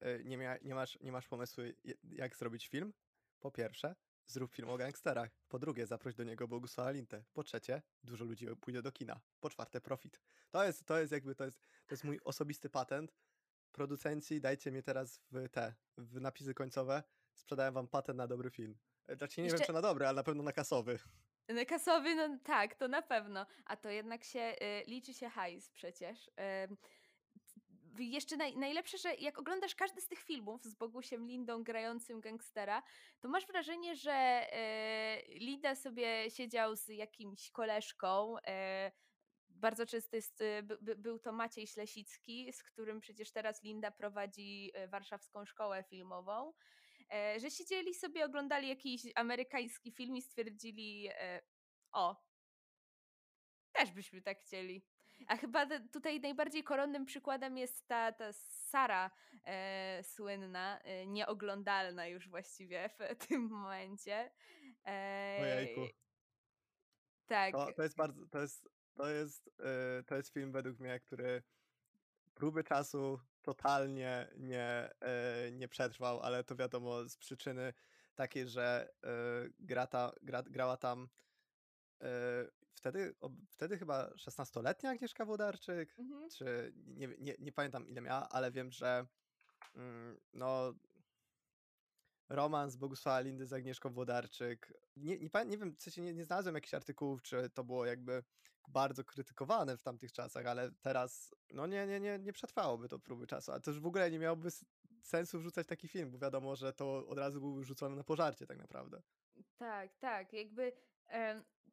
E, 0.00 0.24
nie, 0.24 0.36
mia, 0.36 0.58
nie, 0.62 0.74
masz, 0.74 0.98
nie 1.00 1.12
masz 1.12 1.28
pomysłu, 1.28 1.64
jak 2.02 2.36
zrobić 2.36 2.68
film? 2.68 2.92
Po 3.40 3.50
pierwsze, 3.50 3.94
Zrób 4.26 4.52
film 4.52 4.68
o 4.70 4.76
gangsterach. 4.76 5.30
Po 5.48 5.58
drugie, 5.58 5.86
zaproś 5.86 6.14
do 6.14 6.24
niego 6.24 6.48
Bogusława 6.48 6.90
Lintę. 6.90 7.24
Po 7.32 7.42
trzecie, 7.42 7.82
dużo 8.04 8.24
ludzi 8.24 8.46
pójdzie 8.60 8.82
do 8.82 8.92
kina. 8.92 9.20
Po 9.40 9.50
czwarte, 9.50 9.80
profit. 9.80 10.20
To 10.50 10.64
jest, 10.64 10.84
to 10.84 11.00
jest 11.00 11.12
jakby, 11.12 11.34
to 11.34 11.44
jest, 11.44 11.60
to 11.86 11.94
jest 11.94 12.04
mój 12.04 12.20
osobisty 12.24 12.70
patent. 12.70 13.16
Producenci, 13.72 14.40
dajcie 14.40 14.72
mi 14.72 14.82
teraz 14.82 15.20
w 15.30 15.48
te, 15.48 15.74
w 15.96 16.20
napisy 16.20 16.54
końcowe. 16.54 17.02
Sprzedałem 17.34 17.74
wam 17.74 17.88
patent 17.88 18.18
na 18.18 18.26
dobry 18.26 18.50
film. 18.50 18.78
E, 19.06 19.16
znaczy 19.16 19.40
nie 19.40 19.44
Jeszcze... 19.44 19.58
wiem, 19.58 19.66
czy 19.66 19.72
na 19.72 19.82
dobry, 19.82 20.06
ale 20.06 20.16
na 20.16 20.22
pewno 20.22 20.42
na 20.42 20.52
kasowy. 20.52 20.98
Kasowy, 21.68 22.14
no 22.14 22.38
tak, 22.44 22.74
to 22.74 22.88
na 22.88 23.02
pewno. 23.02 23.46
A 23.64 23.76
to 23.76 23.88
jednak 23.88 24.24
się 24.24 24.40
y, 24.40 24.84
liczy 24.86 25.14
się 25.14 25.28
hajs 25.28 25.70
przecież. 25.70 26.28
Y, 26.28 26.32
jeszcze 27.98 28.36
naj, 28.36 28.56
najlepsze, 28.56 28.98
że 28.98 29.14
jak 29.14 29.38
oglądasz 29.38 29.74
każdy 29.74 30.00
z 30.00 30.08
tych 30.08 30.18
filmów 30.18 30.64
z 30.64 30.74
Bogusiem 30.74 31.26
Lindą 31.26 31.64
grającym 31.64 32.20
gangstera, 32.20 32.82
to 33.20 33.28
masz 33.28 33.46
wrażenie, 33.46 33.96
że 33.96 34.12
e, 34.12 35.22
Linda 35.28 35.74
sobie 35.74 36.30
siedział 36.30 36.76
z 36.76 36.88
jakimś 36.88 37.50
koleżką. 37.50 38.36
E, 38.46 38.92
bardzo 39.50 39.86
często 39.86 40.16
jest, 40.16 40.40
e, 40.40 40.62
by, 40.62 40.96
był 40.96 41.18
to 41.18 41.32
Maciej 41.32 41.66
Ślesicki, 41.66 42.52
z 42.52 42.62
którym 42.62 43.00
przecież 43.00 43.32
teraz 43.32 43.62
Linda 43.62 43.90
prowadzi 43.90 44.72
warszawską 44.88 45.44
szkołę 45.44 45.82
filmową. 45.82 46.52
E, 47.12 47.40
że 47.40 47.50
siedzieli 47.50 47.94
sobie, 47.94 48.24
oglądali 48.24 48.68
jakiś 48.68 49.02
amerykański 49.14 49.92
film 49.92 50.16
i 50.16 50.22
stwierdzili: 50.22 51.08
e, 51.10 51.40
O, 51.92 52.24
też 53.72 53.90
byśmy 53.90 54.22
tak 54.22 54.40
chcieli. 54.40 54.86
A 55.26 55.36
chyba 55.36 55.66
tutaj 55.92 56.20
najbardziej 56.20 56.64
koronnym 56.64 57.04
przykładem 57.04 57.58
jest 57.58 57.86
ta, 57.86 58.12
ta 58.12 58.32
Sara 58.32 59.10
e, 59.44 60.02
słynna, 60.02 60.80
e, 60.80 61.06
nieoglądalna 61.06 62.06
już 62.06 62.28
właściwie 62.28 62.88
w 62.88 62.98
tym 63.28 63.42
momencie. 63.42 64.32
E, 64.86 65.38
Ojejku. 65.40 65.80
Tak. 67.26 67.52
To, 67.52 67.72
to 67.72 67.82
jest 67.82 67.96
bardzo, 67.96 68.26
to 68.26 68.40
jest, 68.40 68.68
to 68.94 69.08
jest, 69.08 69.50
e, 69.60 70.02
to 70.02 70.16
jest 70.16 70.32
film 70.32 70.52
według 70.52 70.78
mnie, 70.78 71.00
który 71.00 71.42
próby 72.34 72.64
czasu 72.64 73.20
totalnie 73.42 74.28
nie, 74.36 74.90
e, 75.00 75.50
nie 75.52 75.68
przetrwał, 75.68 76.20
ale 76.20 76.44
to 76.44 76.56
wiadomo 76.56 77.08
z 77.08 77.16
przyczyny 77.16 77.72
takiej, 78.14 78.48
że 78.48 78.92
e, 79.04 79.08
gra 79.60 79.86
ta, 79.86 80.12
gra, 80.22 80.42
grała 80.42 80.76
tam 80.76 81.08
wtedy, 82.74 83.14
wtedy 83.48 83.78
chyba 83.78 84.10
16-letnia 84.10 84.90
Agnieszka 84.90 85.24
Włodarczyk, 85.24 85.98
mhm. 85.98 86.30
czy 86.30 86.72
nie, 86.86 87.08
nie, 87.18 87.34
nie 87.38 87.52
pamiętam 87.52 87.88
ile 87.88 88.00
miała, 88.00 88.28
ale 88.28 88.52
wiem, 88.52 88.72
że 88.72 89.06
mm, 89.74 90.20
no 90.32 90.74
romans 92.28 92.76
Bogusława 92.76 93.20
Lindy 93.20 93.46
z 93.46 93.52
Agnieszką 93.52 93.92
Włodarczyk. 93.92 94.72
Nie, 94.96 95.18
nie, 95.18 95.30
nie 95.46 95.58
wiem, 95.58 95.76
w 95.76 95.82
sensie 95.82 96.02
nie, 96.02 96.14
nie 96.14 96.24
znalazłem 96.24 96.54
jakichś 96.54 96.74
artykułów, 96.74 97.22
czy 97.22 97.50
to 97.50 97.64
było 97.64 97.86
jakby 97.86 98.24
bardzo 98.68 99.04
krytykowane 99.04 99.76
w 99.76 99.82
tamtych 99.82 100.12
czasach, 100.12 100.46
ale 100.46 100.70
teraz 100.80 101.34
no 101.50 101.66
nie, 101.66 101.86
nie, 101.86 102.00
nie, 102.00 102.18
nie 102.18 102.32
przetrwałoby 102.32 102.88
to 102.88 102.98
próby 102.98 103.26
czasu, 103.26 103.52
to 103.62 103.70
już 103.70 103.80
w 103.80 103.86
ogóle 103.86 104.10
nie 104.10 104.18
miałoby 104.18 104.48
sensu 105.02 105.38
wrzucać 105.38 105.66
taki 105.66 105.88
film, 105.88 106.10
bo 106.10 106.18
wiadomo, 106.18 106.56
że 106.56 106.72
to 106.72 107.06
od 107.08 107.18
razu 107.18 107.40
byłby 107.40 107.64
rzucony 107.64 107.96
na 107.96 108.04
pożarcie 108.04 108.46
tak 108.46 108.58
naprawdę. 108.58 109.02
Tak, 109.56 109.96
tak, 109.96 110.32
jakby 110.32 110.72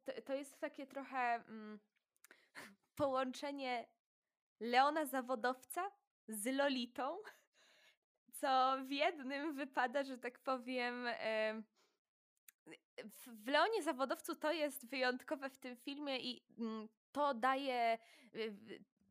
to, 0.04 0.22
to 0.24 0.34
jest 0.34 0.58
takie 0.58 0.86
trochę 0.86 1.18
mm, 1.18 1.80
połączenie 3.00 3.88
Leona 4.60 5.06
zawodowca 5.06 5.90
z 6.28 6.46
Lolitą, 6.46 7.18
co 8.40 8.78
w 8.84 8.90
jednym 8.90 9.54
wypada, 9.54 10.04
że 10.04 10.18
tak 10.18 10.38
powiem. 10.38 11.06
w 13.16 13.46
Leonie 13.48 13.82
Zawodowcu 13.82 14.36
to 14.36 14.52
jest 14.52 14.90
wyjątkowe 14.90 15.50
w 15.50 15.58
tym 15.58 15.76
filmie 15.76 16.18
i 16.18 16.44
mm, 16.58 16.88
to 17.12 17.34
daje 17.34 17.98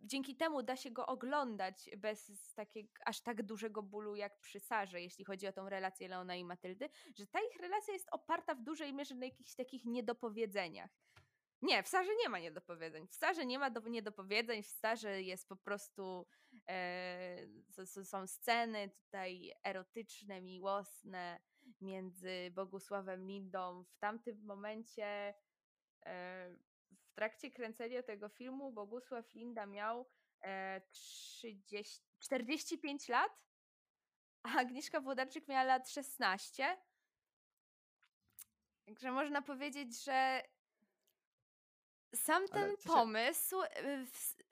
dzięki 0.02 0.36
temu 0.36 0.64
da 0.64 0.76
się 0.76 0.92
go 0.92 1.06
oglądać 1.06 1.90
bez 1.98 2.32
takiego 2.56 2.90
aż 3.06 3.22
tak 3.22 3.44
dużego 3.44 3.84
bólu 3.84 4.16
jak 4.16 4.40
przy 4.40 4.60
Sarze, 4.60 5.02
jeśli 5.02 5.26
chodzi 5.26 5.48
o 5.48 5.54
tą 5.54 5.70
relację 5.70 6.08
Leona 6.08 6.36
i 6.36 6.44
Matyldy, 6.44 6.90
że 7.16 7.28
ta 7.28 7.40
ich 7.40 7.62
relacja 7.62 7.94
jest 7.94 8.08
oparta 8.12 8.56
w 8.56 8.62
dużej 8.62 8.94
mierze 8.94 9.16
na 9.16 9.26
jakichś 9.26 9.56
takich 9.56 9.86
niedopowiedzeniach. 9.86 10.92
Nie, 11.62 11.84
w 11.84 11.88
Sarze 11.88 12.12
nie 12.24 12.30
ma 12.30 12.40
niedopowiedzeń. 12.40 13.08
W 13.08 13.16
Sarze 13.16 13.46
nie 13.46 13.60
ma 13.60 13.70
do, 13.70 13.90
niedopowiedzeń, 13.90 14.64
w 14.64 14.68
Sarze 14.68 15.22
jest 15.22 15.48
po 15.48 15.56
prostu 15.56 16.28
są 18.04 18.28
sceny 18.28 18.90
tutaj 18.90 19.54
erotyczne, 19.64 20.42
miłosne 20.42 21.40
między 21.82 22.52
Bogusławem 22.56 23.28
Lindą. 23.28 23.84
W 23.84 23.98
tamtym 23.98 24.46
momencie 24.46 25.34
e, 26.06 26.56
w 26.92 27.14
trakcie 27.14 27.52
kręcenia 27.52 28.04
tego 28.04 28.30
filmu 28.30 28.72
Bogusław 28.72 29.34
Linda 29.34 29.66
miał 29.66 30.10
e, 30.42 30.82
30, 30.92 32.02
45 32.20 33.08
lat, 33.10 33.44
a 34.44 34.56
Agnieszka 34.56 35.02
Włodarczyk 35.02 35.48
miała 35.48 35.64
lat 35.64 35.90
16. 35.90 36.78
Także 38.86 39.12
można 39.12 39.42
powiedzieć, 39.42 40.04
że 40.04 40.44
sam 42.16 42.48
ten 42.48 42.76
pomysł, 42.86 43.56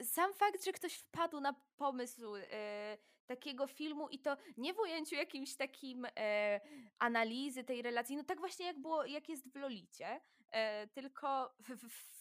sam 0.03 0.33
fakt, 0.33 0.65
że 0.65 0.71
ktoś 0.71 0.93
wpadł 0.93 1.39
na 1.39 1.55
pomysł 1.77 2.35
e, 2.35 2.97
takiego 3.27 3.67
filmu 3.67 4.09
i 4.09 4.19
to 4.19 4.37
nie 4.57 4.73
w 4.73 4.79
ujęciu 4.79 5.15
jakimś 5.15 5.55
takim 5.55 6.07
e, 6.17 6.61
analizy 6.99 7.63
tej 7.63 7.81
relacji, 7.81 8.17
no 8.17 8.23
tak 8.23 8.39
właśnie 8.39 8.65
jak 8.65 8.81
było, 8.81 9.05
jak 9.05 9.29
jest 9.29 9.51
w 9.51 9.55
Lolicie, 9.55 10.21
e, 10.51 10.87
tylko 10.87 11.55
w, 11.59 11.69
w, 11.69 12.17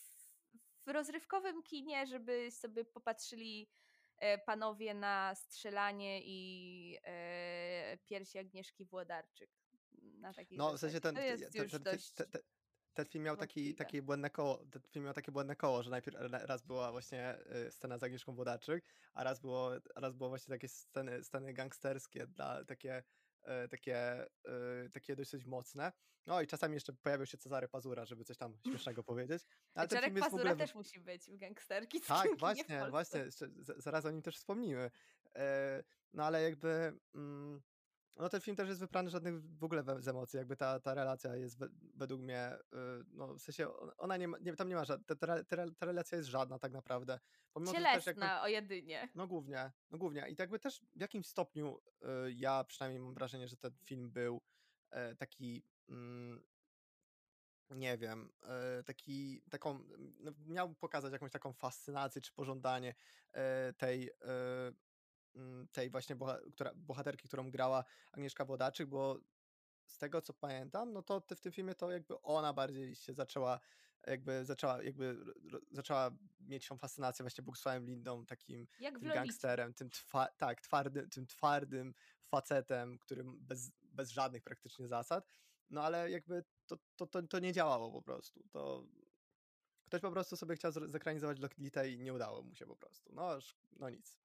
w 0.87 0.89
rozrywkowym 0.89 1.63
kinie, 1.63 2.07
żeby 2.07 2.51
sobie 2.51 2.85
popatrzyli 2.85 3.69
e, 4.19 4.39
panowie 4.39 4.95
na 4.95 5.35
strzelanie 5.35 6.21
i 6.25 6.99
e, 7.05 7.99
piersi 8.07 8.39
Agnieszki 8.39 8.85
Włodarczyk. 8.85 9.51
Na 10.03 10.33
no, 10.51 10.73
w 10.73 10.79
sensie 10.79 11.01
ten, 11.01 11.15
to 11.15 11.21
jest 11.21 11.53
ten, 11.53 11.69
ten. 11.69 11.99
Ten, 12.31 12.43
ten 12.97 13.07
film 13.07 13.25
miał 13.25 13.37
taki, 13.37 13.75
takie 13.75 14.03
błędne 14.03 14.31
koło, 14.31 14.59
ten 14.71 14.83
film 14.83 15.05
miał 15.05 15.15
takie 15.15 15.33
błędne 15.33 15.57
koło, 15.57 15.83
że 15.83 15.91
najpierw 15.91 16.17
raz 16.31 16.63
była 16.63 16.93
właśnie 16.93 17.39
y, 17.67 17.71
scena 17.71 17.99
z 17.99 18.03
Agnieszką 18.03 18.35
Włodarczyk, 18.35 18.85
a 19.15 19.25
raz 19.25 19.41
było, 19.41 19.71
raz 19.97 20.15
było 20.15 20.29
właśnie 20.29 20.55
takie 20.55 20.69
sceny, 20.69 21.25
sceny 21.25 21.55
gangsterskie, 21.55 22.27
dla, 22.27 22.65
takie, 22.65 23.03
y, 23.65 23.69
takie, 23.69 24.27
y, 24.85 24.91
takie 24.91 25.17
dosyć 25.17 25.45
mocne. 25.45 25.93
No 26.27 26.43
i 26.43 26.47
czasami 26.47 26.75
jeszcze 26.75 26.93
pojawił 26.93 27.27
się 27.27 27.39
Cezary 27.39 27.69
Pazura, 27.69 28.05
żeby 28.05 28.25
coś 28.25 28.37
tam 28.37 28.59
śmiesznego 28.67 29.03
powiedzieć. 29.13 29.43
Ale 29.75 29.89
Czarek 29.89 30.19
Pazura 30.19 30.43
ogóle... 30.43 30.57
też 30.57 30.75
musi 30.75 31.01
być 31.01 31.31
w 31.31 31.37
gangsterki. 31.37 32.01
Tak, 32.09 32.39
właśnie, 32.39 32.87
właśnie, 32.91 33.25
zaraz 33.77 34.05
o 34.05 34.11
nim 34.11 34.23
też 34.23 34.37
wspomnimy. 34.37 34.91
No 36.13 36.25
ale 36.25 36.43
jakby... 36.43 36.99
Mm, 37.15 37.63
no 38.17 38.29
ten 38.29 38.41
film 38.41 38.57
też 38.57 38.69
jest 38.69 38.81
wyprany 38.81 39.11
żadnych 39.11 39.43
w 39.43 39.65
ogóle 39.65 39.85
z 39.99 40.09
emocji, 40.09 40.37
jakby 40.37 40.57
ta, 40.57 40.81
ta 40.81 40.95
relacja 40.95 41.37
jest 41.37 41.59
według 41.95 42.21
mnie, 42.21 42.53
y, 42.55 42.77
no 43.13 43.35
w 43.35 43.41
sensie 43.41 43.69
ona 43.99 44.17
nie 44.17 44.29
ma, 44.29 44.39
nie, 44.39 44.57
tam 44.57 44.69
nie 44.69 44.75
ma 44.75 44.85
żadnej, 44.85 45.07
ta, 45.07 45.27
ta, 45.45 45.45
ta, 45.79 45.87
relacja 45.87 46.19
jest 46.19 46.29
żadna 46.29 46.59
tak 46.59 46.73
naprawdę. 46.73 47.19
Pomimo, 47.53 47.73
Cielesna 47.73 48.27
jakby, 48.27 48.43
o 48.43 48.49
jedynie. 48.49 49.09
No 49.15 49.27
głównie, 49.27 49.73
no 49.91 49.99
głównie 49.99 50.21
i 50.21 50.37
tak 50.37 50.39
jakby 50.39 50.59
też 50.59 50.81
w 50.97 51.01
jakimś 51.01 51.27
stopniu 51.27 51.79
y, 52.03 52.33
ja 52.33 52.65
przynajmniej 52.65 53.01
mam 53.01 53.15
wrażenie, 53.15 53.49
że 53.49 53.57
ten 53.57 53.73
film 53.85 54.11
był 54.11 54.43
y, 54.93 55.17
taki 55.17 55.65
mm, 55.89 56.43
nie 57.71 57.99
wiem, 57.99 58.33
taki, 58.85 59.43
taką, 59.51 59.81
no, 60.21 60.33
miał 60.47 60.75
pokazać 60.75 61.13
jakąś 61.13 61.33
taką 61.33 61.53
fascynację 61.53 62.23
czy 62.23 62.33
pożądanie 62.33 62.95
tej 63.77 64.11
mm, 64.21 64.75
tej 65.73 65.91
właśnie 65.91 66.17
boha 66.17 66.39
która 66.53 66.75
bohaterki, 66.75 67.29
którą 67.29 67.51
grała 67.51 67.85
Agnieszka 68.13 68.45
Włodarczyk, 68.45 68.89
bo 68.89 69.19
z 69.87 69.99
tego 69.99 70.23
co 70.23 70.33
pamiętam, 70.33 70.93
no 70.93 71.03
to 71.03 71.21
w 71.21 71.41
tym 71.41 71.53
filmie 71.53 71.75
to 71.75 71.91
jakby 71.91 72.23
ona 72.23 72.53
bardziej 72.53 72.95
się 72.95 73.15
zaczęła 73.15 73.61
jakby 74.07 74.45
zaczęła 74.45 74.83
jakby 74.83 75.17
zaczęła 75.71 76.11
mieć 76.41 76.69
tą 76.69 76.79
fascynację 76.79 77.23
właśnie 77.23 77.45
Bogusławem 77.45 77.87
Lindą, 77.87 78.27
takim 78.27 78.67
tym 79.01 79.01
gangsterem, 79.01 79.75
tym 79.75 79.91
twa 79.91 80.27
tak, 80.27 80.61
twardym 80.61 81.11
tym 81.11 81.27
twardym 81.27 81.95
facetem, 82.25 82.99
którym 82.99 83.39
bez 83.41 83.71
bez 83.83 84.11
żadnych 84.11 84.43
praktycznie 84.43 84.89
zasad. 84.89 85.29
No 85.71 85.83
ale 85.83 86.11
jakby 86.11 86.45
to 86.67 86.77
to 86.97 87.07
to 87.07 87.23
to 87.23 87.39
nie 87.39 87.53
działało 87.53 87.93
po 87.93 88.03
prostu. 88.03 88.45
To 88.53 88.87
ktoś 89.87 90.01
po 90.01 90.11
prostu 90.11 90.37
sobie 90.37 90.57
chciał 90.57 90.73
zekranizować 90.73 91.39
Lolitę 91.39 91.91
i 91.91 91.99
nie 91.99 92.15
udało 92.15 92.43
mu 92.43 92.55
się 92.55 92.67
po 92.67 92.77
prostu. 92.77 93.13
No 93.13 93.39
no 93.73 93.91
nic. 93.91 94.19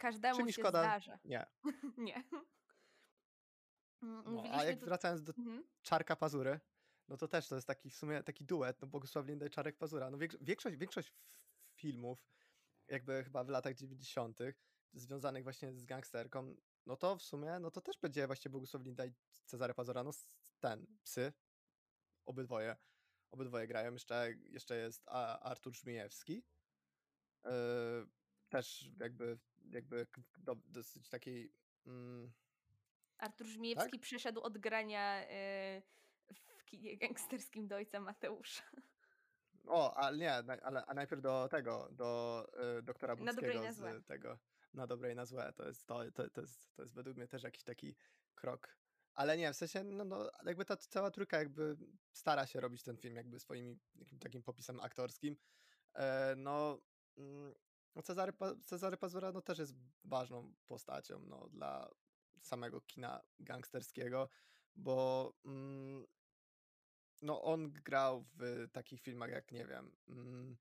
Czy 0.00 0.02
Każdemu 0.02 0.44
mi 0.44 0.52
się 0.52 0.62
szkoda? 0.62 0.82
zdarza. 0.82 1.18
Nie. 1.24 1.46
Nie. 1.98 2.24
No, 4.02 4.42
a 4.52 4.64
jak 4.64 4.84
wracając 4.84 5.22
do 5.22 5.32
mhm. 5.38 5.64
Czarka 5.82 6.16
Pazury, 6.16 6.60
no 7.08 7.16
to 7.16 7.28
też 7.28 7.48
to 7.48 7.54
jest 7.54 7.66
taki 7.66 7.90
w 7.90 7.96
sumie 7.96 8.22
taki 8.22 8.44
duet, 8.44 8.80
no 8.82 8.88
Bogusław 8.88 9.26
Linda 9.26 9.46
i 9.46 9.50
Czarek 9.50 9.76
Pazura. 9.76 10.10
No 10.10 10.18
większo 10.18 10.38
większość 10.40 10.76
większość 10.76 11.12
filmów 11.74 12.26
jakby 12.88 13.24
chyba 13.24 13.44
w 13.44 13.48
latach 13.48 13.74
90. 13.74 14.38
związanych 14.92 15.42
właśnie 15.42 15.72
z 15.72 15.84
gangsterką, 15.84 16.56
no 16.86 16.96
to 16.96 17.16
w 17.16 17.22
sumie, 17.22 17.58
no 17.60 17.70
to 17.70 17.80
też 17.80 17.98
będzie 17.98 18.26
właśnie 18.26 18.50
Bogusław 18.50 18.82
Linda 18.82 19.06
i 19.06 19.12
Cezary 19.46 19.74
Pazura, 19.74 20.04
no 20.04 20.10
ten, 20.60 20.86
Psy. 21.02 21.32
Obydwoje 22.26 22.76
obydwoje 23.30 23.66
grają. 23.66 23.92
Jeszcze 23.92 24.34
jeszcze 24.50 24.76
jest 24.76 25.02
Artur 25.40 25.76
Żmijewski. 25.76 26.44
Yy, 27.44 27.50
też 28.48 28.90
jakby 29.00 29.38
jakby 29.70 30.06
do 30.38 30.54
dosyć 30.54 31.08
takiej, 31.08 31.52
mm 31.86 32.32
Artur 33.20 33.46
Tak? 33.46 33.54
Żmijewski 33.54 33.98
przeszedł 33.98 34.40
od 34.40 34.58
grania, 34.58 35.20
yy, 35.20 35.82
w 36.58 36.64
kinie 36.64 36.96
gangsterskim 36.96 37.68
do 37.68 37.76
Ojca 37.76 38.00
Mateusza. 38.00 38.62
O, 39.66 39.94
ale 39.96 40.18
nie, 40.18 40.32
ale 40.32 40.86
a 40.86 40.94
najpierw 40.94 41.22
do 41.22 41.48
tego, 41.50 41.88
do, 41.92 42.46
y, 42.78 42.82
Doktora 42.82 43.16
Bockiego 43.16 43.62
na 43.62 43.72
z 43.72 44.06
tego 44.06 44.38
Na 44.74 44.86
dobre 44.86 45.12
i 45.12 45.14
na 45.14 45.26
złe. 45.26 45.52
To 45.52 45.66
jest 45.66 45.86
to 45.86 46.10
to 46.12 46.30
to 46.30 46.40
jest 46.40 46.74
to 46.74 46.82
jest 46.82 46.94
według 46.94 47.16
mnie 47.16 47.28
też 47.28 47.42
jakiś 47.42 47.64
taki 47.64 47.96
krok. 48.34 48.76
Ale 49.14 49.36
nie, 49.36 49.52
w 49.52 49.56
sensie, 49.56 49.84
no 49.84 50.04
no 50.04 50.30
jakby 50.46 50.64
ta 50.64 50.76
cała 50.76 51.10
trójka 51.10 51.38
jakby 51.38 51.76
stara 52.12 52.46
się 52.46 52.60
robić 52.60 52.82
ten 52.82 52.96
film 52.96 53.16
jakby 53.16 53.38
jakim 53.94 54.18
takim 54.18 54.42
popisem 54.42 54.80
aktorskim. 54.80 55.36
E, 55.94 56.34
no, 56.36 56.80
mm, 57.16 57.54
no 57.94 58.02
Cezary 58.02 58.32
Cezary 58.64 58.96
Pazura 58.96 59.32
no 59.32 59.42
też 59.42 59.58
jest 59.58 59.74
ważną 60.04 60.54
postacią, 60.66 61.20
no 61.20 61.48
dla 61.48 61.90
samego 62.42 62.80
kina 62.80 63.20
gangsterskiego, 63.40 64.28
bo, 64.76 65.32
mm 65.44 66.06
no 67.22 67.42
on 67.42 67.72
grał 67.72 68.24
w 68.34 68.68
takich 68.72 69.00
filmach 69.00 69.30
jak, 69.30 69.52
nie 69.52 69.66
wiem, 69.66 69.96
mm 70.08 70.56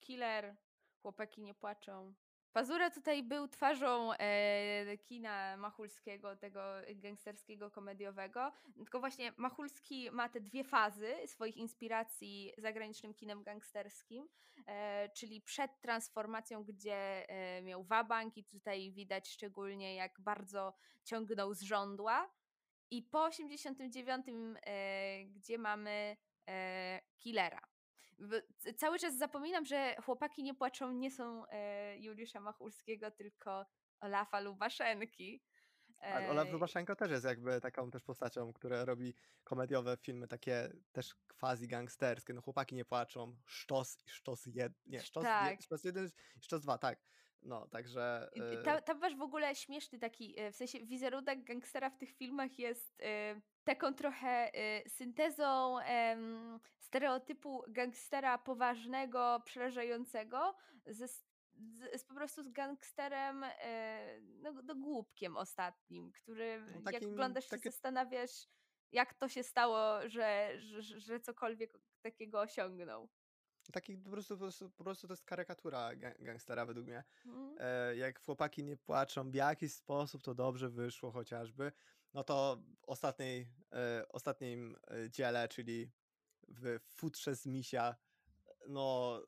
Killer, 0.00 0.56
Chłopaki 1.02 1.42
nie 1.42 1.54
płaczą. 1.54 2.14
Pazura 2.56 2.90
tutaj 2.90 3.22
był 3.22 3.48
twarzą, 3.48 4.12
e, 4.12 4.98
kina 4.98 5.56
Machulskiego, 5.56 6.36
tego 6.36 6.60
gangsterskiego, 6.94 7.70
komediowego. 7.70 8.52
Tylko 8.76 9.00
właśnie 9.00 9.32
Machulski 9.36 10.10
ma 10.10 10.28
te 10.28 10.40
dwie 10.40 10.64
fazy 10.64 11.14
swoich 11.26 11.56
inspiracji 11.56 12.52
zagranicznym 12.58 13.14
kinem 13.14 13.42
gangsterskim, 13.42 14.28
e, 14.66 15.08
czyli 15.08 15.40
przed 15.40 15.80
transformacją, 15.80 16.64
gdzie, 16.64 17.28
e, 17.28 17.62
miał 17.62 17.84
wabank 17.84 18.36
i 18.36 18.44
tutaj 18.44 18.92
widać 18.92 19.28
szczególnie 19.28 19.94
jak 19.94 20.20
bardzo 20.20 20.74
ciągnął 21.04 21.54
z 21.54 21.62
żądła 21.62 22.30
i 22.90 23.02
po 23.02 23.24
89, 23.24 24.26
e, 24.66 25.24
gdzie 25.24 25.58
mamy, 25.58 26.16
e, 26.48 27.00
Killera. 27.18 27.75
Cały 28.76 28.98
czas 28.98 29.18
zapominam, 29.18 29.64
że 29.64 29.96
Chłopaki 30.04 30.42
nie 30.42 30.54
płaczą 30.54 30.92
nie 30.92 31.10
są, 31.10 31.46
e, 31.46 31.98
Juliusza 31.98 32.40
Machulskiego, 32.40 33.10
tylko 33.10 33.66
Olafa 34.00 34.40
Lubaszenki. 34.40 35.42
A 36.00 36.30
Olaf 36.30 36.48
E 36.48 36.52
Lubaszenko 36.52 36.96
też 36.96 37.10
jest 37.10 37.24
jakby 37.24 37.60
taką 37.60 37.90
też 37.90 38.02
postacią, 38.02 38.52
która 38.52 38.84
robi 38.84 39.14
komediowe 39.44 39.96
filmy 39.96 40.28
takie 40.28 40.72
też 40.92 41.14
quasi 41.40 41.68
gangsterskie. 41.68 42.34
No 42.34 42.42
Chłopaki 42.42 42.74
nie 42.74 42.84
płaczą, 42.84 43.36
Sztos 43.46 43.98
i 44.06 44.10
Sztos 44.10 44.46
jed 44.46 44.72
nie, 44.86 44.98
Sz 44.98 45.06
Sztos 45.06 45.24
tak. 45.24 45.62
Sztos 45.62 45.84
1 45.84 46.10
i 46.36 46.42
Sztos 46.42 46.62
2, 46.62 46.78
tak. 46.78 46.98
No, 47.42 47.68
także, 47.68 48.28
y 48.36 48.62
ta 48.64 48.80
tam 48.80 48.98
masz 48.98 49.16
w 49.16 49.22
ogóle 49.22 49.54
śmieszny 49.54 49.98
taki, 49.98 50.40
e, 50.40 50.52
w 50.52 50.56
sensie 50.56 50.86
wizerunek 50.86 51.44
gangstera 51.44 51.90
w 51.90 51.98
tych 51.98 52.16
filmach 52.16 52.58
jest, 52.58 53.00
taką 53.66 53.94
trochę, 53.94 54.52
y, 54.84 54.88
syntezą, 54.88 55.78
em, 55.78 56.60
stereotypu 56.78 57.62
gangstera 57.68 58.38
poważnego, 58.38 59.42
przerażającego 59.44 60.56
ze 60.86 61.08
z 61.08 61.26
z 61.94 62.04
po 62.04 62.14
prostu 62.14 62.42
z 62.42 62.48
gangsterem, 62.48 63.44
e, 63.44 64.20
no 64.20 64.52
no 64.52 64.74
głupkiem 64.74 65.36
ostatnim, 65.36 66.12
który 66.12 66.60
No 66.60 66.74
jak 66.74 66.84
takim 66.84 67.12
oglądasz 67.12 67.44
się 67.44 67.50
takie 67.50 67.70
zastanawiasz, 67.70 68.48
jak 68.92 69.14
to 69.14 69.28
się 69.28 69.42
stało, 69.42 70.08
że 70.08 70.52
że 70.58 70.82
że 70.82 71.20
cokolwiek 71.20 71.72
takiego 72.02 72.40
osiągnął. 72.40 73.08
Taki 73.72 73.98
po 73.98 74.10
prostu 74.10 74.34
po 74.34 74.40
prostu 74.40 74.70
po 74.70 74.84
prostu 74.84 75.06
to 75.06 75.12
jest 75.12 75.24
karykatura 75.24 75.96
ga 75.96 76.14
gangstera 76.18 76.66
według 76.66 76.86
mnie. 76.86 77.04
Mhm. 77.26 77.56
E, 77.60 77.96
jak 77.96 78.20
Chłopaki 78.20 78.64
nie 78.64 78.76
płaczą, 78.76 79.30
w 79.30 79.34
jakiś 79.34 79.72
sposób 79.72 80.22
to 80.22 80.34
dobrze 80.34 80.70
wyszło 80.70 81.10
chociażby, 81.10 81.72
no 82.16 82.24
to 82.24 82.62
w 82.80 82.84
ostatniej 82.84 83.48
e, 83.72 84.08
ostatnim, 84.08 84.76
e, 84.90 85.10
dziele, 85.10 85.48
czyli 85.48 85.92
w 86.48 86.78
Futrze 86.88 87.36
z 87.36 87.46
Misia, 87.46 87.96
no 88.68 89.20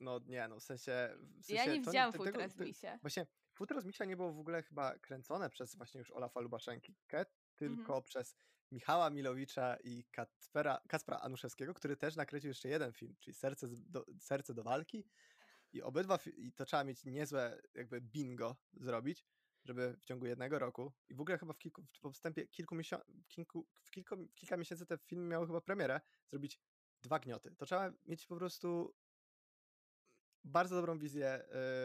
no 0.00 0.20
nie 0.26 0.48
no, 0.48 0.60
w 0.60 0.62
sensie 0.62 1.16
w 1.18 1.50
Ja 1.50 1.56
sensie 1.64 1.78
nie 1.78 1.84
to 1.84 1.90
widziałam 1.90 2.12
te 2.12 2.18
tego 2.18 2.30
Futra 2.30 2.48
z 2.48 2.56
Misia. 2.56 2.98
właśnie 3.02 3.26
Futro 3.54 3.80
z 3.80 3.84
Misia 3.84 4.04
nie 4.04 4.16
było 4.16 4.32
w 4.32 4.38
ogóle 4.38 4.62
chyba 4.62 4.98
kręcone 4.98 5.50
przez 5.50 5.76
właśnie 5.76 5.98
już 5.98 6.10
Olafa 6.10 6.40
Lubaszenkę, 6.40 6.92
Mhm. 7.12 7.26
tylko 7.56 8.02
przez 8.02 8.36
Michała 8.70 9.10
Milowicza 9.10 9.76
i 9.84 10.04
Kacpera 10.10 10.80
Kacpra 10.88 11.18
Anuszewskiego, 11.18 11.74
który 11.74 11.96
też 11.96 12.16
nakręcił 12.16 12.48
jeszcze 12.48 12.68
jeden 12.68 12.92
film, 12.92 13.16
czyli 13.20 13.34
Serce 13.34 13.66
do 13.70 14.04
Serce 14.18 14.54
do 14.54 14.62
walki 14.62 15.06
i 15.72 15.82
obydwa 15.82 16.18
i 16.36 16.52
to 16.52 16.64
trzeba 16.64 16.84
mieć 16.84 17.04
niezłe 17.04 17.62
jakby 17.74 18.00
bingo 18.00 18.56
zrobić, 18.72 19.24
żeby 19.68 19.96
w 20.00 20.04
ciągu 20.04 20.26
jednego 20.26 20.58
roku 20.58 20.92
i 21.08 21.14
w 21.14 21.20
ogóle 21.20 21.38
chyba 21.38 21.52
w 21.52 21.58
kilku 21.58 21.82
w 22.04 22.12
wstępie 22.12 22.48
kilku 22.48 22.74
misio 22.74 23.02
kilku 23.28 23.66
w 23.82 23.90
kilku 23.90 24.16
w 24.16 24.34
kilka 24.34 24.56
miesięcy 24.56 24.86
te 24.86 24.98
filmy 24.98 25.26
miały 25.26 25.46
chyba 25.46 25.60
premierę, 25.60 26.00
zrobić 26.28 26.60
2 27.02 27.18
gnioty. 27.18 27.54
To 27.58 27.66
trzeba 27.66 27.92
mieć 28.06 28.26
po 28.26 28.36
prostu 28.36 28.94
bardzo 30.44 30.76
dobrą 30.76 30.98
wizję, 30.98 31.44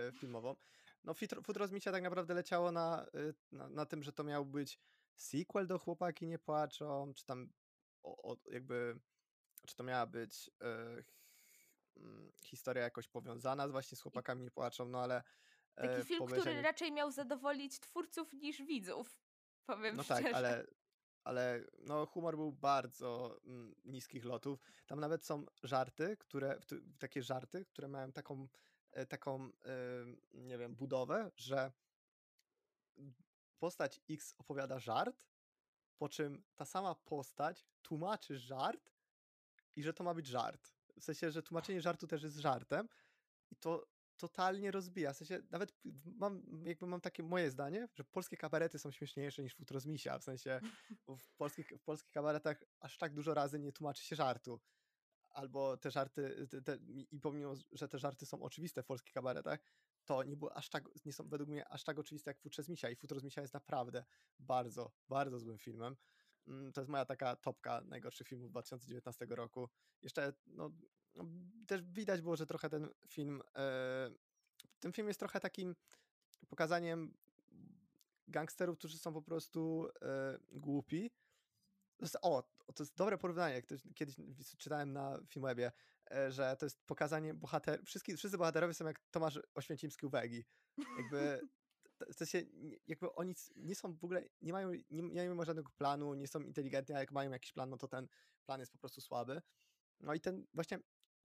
y, 0.09 0.11
filmową. 0.11 0.55
No 1.03 1.13
Futro 1.43 1.67
z 1.67 1.71
Misia 1.71 1.91
tak 1.91 2.03
naprawdę 2.03 2.33
leciało 2.33 2.71
na, 2.71 3.05
y, 3.15 3.33
na 3.51 3.69
na 3.69 3.85
tym, 3.85 4.03
że 4.03 4.13
to 4.13 4.23
miał 4.23 4.45
być 4.45 4.79
sequel 5.15 5.67
do 5.67 5.79
Chłopaki 5.79 6.27
nie 6.27 6.39
płaczą, 6.39 7.13
czy 7.13 7.25
tam 7.25 7.49
o 8.03 8.31
o 8.31 8.37
jakby 8.45 8.99
czy 9.67 9.75
to 9.75 9.83
miała 9.83 10.05
być, 10.05 10.51
y, 10.63 11.03
historia 12.45 12.83
jakoś 12.83 13.07
powiązana 13.07 13.67
z 13.67 13.71
właśnie 13.71 13.97
z 13.97 14.01
Chłopakami 14.01 14.43
nie 14.43 14.51
płaczą, 14.51 14.85
no 14.85 15.03
ale, 15.03 15.23
Taki 15.75 16.01
e, 16.01 16.03
film, 16.03 16.25
który 16.25 16.61
raczej 16.61 16.91
miał 16.91 17.11
zadowolić 17.11 17.79
twórców 17.79 18.33
niż 18.33 18.61
widzów, 18.61 19.19
powiem 19.65 19.95
No 19.95 20.03
tak, 20.03 20.19
szczerze. 20.19 20.35
ale 20.35 20.65
ale 21.23 21.63
no 21.79 22.05
humor 22.05 22.35
był 22.35 22.51
bardzo, 22.51 23.39
mm, 23.45 23.75
niskich 23.85 24.25
lotów. 24.25 24.61
Tam 24.87 24.99
nawet 24.99 25.25
są 25.25 25.45
żarty, 25.63 26.17
które 26.17 26.59
takie 26.99 27.23
żarty, 27.23 27.65
które 27.65 27.87
mają 27.87 28.11
taką, 28.11 28.47
e, 28.91 29.05
taką, 29.05 29.49
nie 30.33 30.57
wiem, 30.57 30.75
budowę, 30.75 31.31
że 31.35 31.71
postać 33.59 34.01
X 34.09 34.35
opowiada 34.37 34.79
żart, 34.79 35.27
po 35.97 36.09
czym 36.09 36.43
ta 36.55 36.65
sama 36.65 36.95
postać 36.95 37.65
tłumaczy 37.81 38.37
żart 38.37 38.93
i 39.75 39.83
że 39.83 39.93
to 39.93 40.03
ma 40.03 40.13
być 40.13 40.27
żart. 40.27 40.73
W 40.99 41.03
sensie, 41.03 41.31
że 41.31 41.43
tłumaczenie 41.43 41.81
żartu 41.81 42.07
też 42.07 42.23
jest 42.23 42.37
żartem 42.37 42.89
i 43.51 43.55
to 43.55 43.87
totalnie 44.27 44.71
rozbija. 44.71 45.13
W 45.13 45.17
sensie 45.17 45.41
nawet 45.51 45.73
mam 46.05 46.43
jakby 46.65 46.87
mam 46.87 47.01
takie 47.01 47.23
moje 47.23 47.51
zdanie, 47.51 47.87
że 47.95 48.03
polskie 48.03 48.37
kabarety 48.37 48.79
są 48.79 48.91
śmieszniejsze 48.91 49.43
niż 49.43 49.55
Futro 49.55 49.79
z 49.79 49.85
Misia. 49.85 50.19
W 50.19 50.23
sensie, 50.23 50.59
w 51.25 51.35
polskich 51.37 51.69
w 51.79 51.83
polskich 51.83 52.11
kabaretach 52.11 52.63
aż 52.79 52.97
tak 52.97 53.13
dużo 53.13 53.33
razy 53.33 53.59
nie 53.59 53.71
tłumaczy 53.71 54.03
się 54.03 54.15
żartu. 54.15 54.59
Albo 55.29 55.77
te 55.77 55.91
żarty 55.91 56.47
te 56.47 56.61
te 56.61 56.77
i 57.11 57.19
pomimo, 57.19 57.53
że 57.71 57.87
te 57.87 57.99
żarty 57.99 58.25
są 58.25 58.41
oczywiste 58.41 58.83
w 58.83 58.85
polskich 58.85 59.13
kabaretach, 59.13 59.59
to 60.05 60.23
nie 60.23 60.37
było 60.37 60.57
aż 60.57 60.69
tak 60.69 60.89
nie 61.05 61.13
są 61.13 61.29
według 61.29 61.49
mnie 61.49 61.67
aż 61.67 61.83
tak 61.83 61.99
oczywiste 61.99 62.29
jak 62.29 62.39
w 62.39 62.41
Futrze 62.41 62.63
z 62.63 62.69
Misia 62.69 62.89
i 62.89 62.95
Futro 62.95 63.19
z 63.19 63.23
Misia 63.23 63.41
jest 63.41 63.53
naprawdę 63.53 64.05
bardzo, 64.39 64.91
bardzo 65.09 65.39
złym 65.39 65.57
filmem. 65.57 65.95
Mm, 66.47 66.73
to 66.73 66.81
jest 66.81 66.91
moja 66.91 67.05
taka 67.05 67.35
topka 67.35 67.81
najgorszych 67.81 68.27
filmów 68.27 68.51
2019 68.51 69.25
roku. 69.29 69.69
Jeszcze 70.01 70.33
no 70.45 70.71
też 71.67 71.81
widać 71.81 72.21
było, 72.21 72.35
że 72.35 72.45
trochę 72.45 72.69
ten 72.69 72.89
film, 73.07 73.41
e, 73.55 74.09
ten 74.79 74.93
film 74.93 75.07
jest 75.07 75.19
trochę 75.19 75.39
takim 75.39 75.75
pokazaniem 76.47 77.13
gangsterów, 78.27 78.77
którzy 78.77 78.97
są 78.97 79.13
po 79.13 79.21
prostu 79.21 79.89
e, 80.01 80.37
głupi. 80.51 81.11
O, 82.21 82.43
to 82.75 82.83
jest 82.83 82.95
dobre 82.95 83.17
porównanie. 83.17 83.61
Ktoś, 83.61 83.81
kiedyś 83.95 84.15
czytałem 84.57 84.93
na 84.93 85.19
Filmwebie, 85.27 85.71
e, 86.11 86.31
że 86.31 86.55
to 86.59 86.65
jest 86.65 86.85
pokazanie 86.85 87.33
bohater... 87.33 87.81
Wszyscy, 87.85 88.17
wszyscy 88.17 88.37
bohaterowie 88.37 88.73
są 88.73 88.85
jak 88.85 88.99
Tomasz 89.11 89.39
Oświęcimski 89.55 90.05
u 90.05 90.09
Wegi. 90.09 90.45
Jakby 90.97 91.41
w 92.13 92.15
sensie, 92.15 92.41
jakby 92.87 93.15
oni 93.15 93.35
nie 93.55 93.75
są 93.75 93.93
w 93.93 94.03
ogóle, 94.03 94.23
nie 94.41 94.53
mają, 94.53 94.71
nie, 94.71 95.01
nie 95.01 95.29
mają 95.29 95.45
żadnego 95.45 95.71
planu, 95.77 96.13
nie 96.13 96.27
są 96.27 96.39
inteligentni, 96.39 96.95
a 96.95 96.99
jak 96.99 97.11
mają 97.11 97.31
jakiś 97.31 97.53
plan, 97.53 97.69
no 97.69 97.77
to 97.77 97.87
ten 97.87 98.07
plan 98.45 98.59
jest 98.59 98.71
po 98.71 98.77
prostu 98.77 99.01
słaby. 99.01 99.41
No 99.99 100.13
i 100.13 100.19
ten 100.19 100.45
właśnie, 100.53 100.79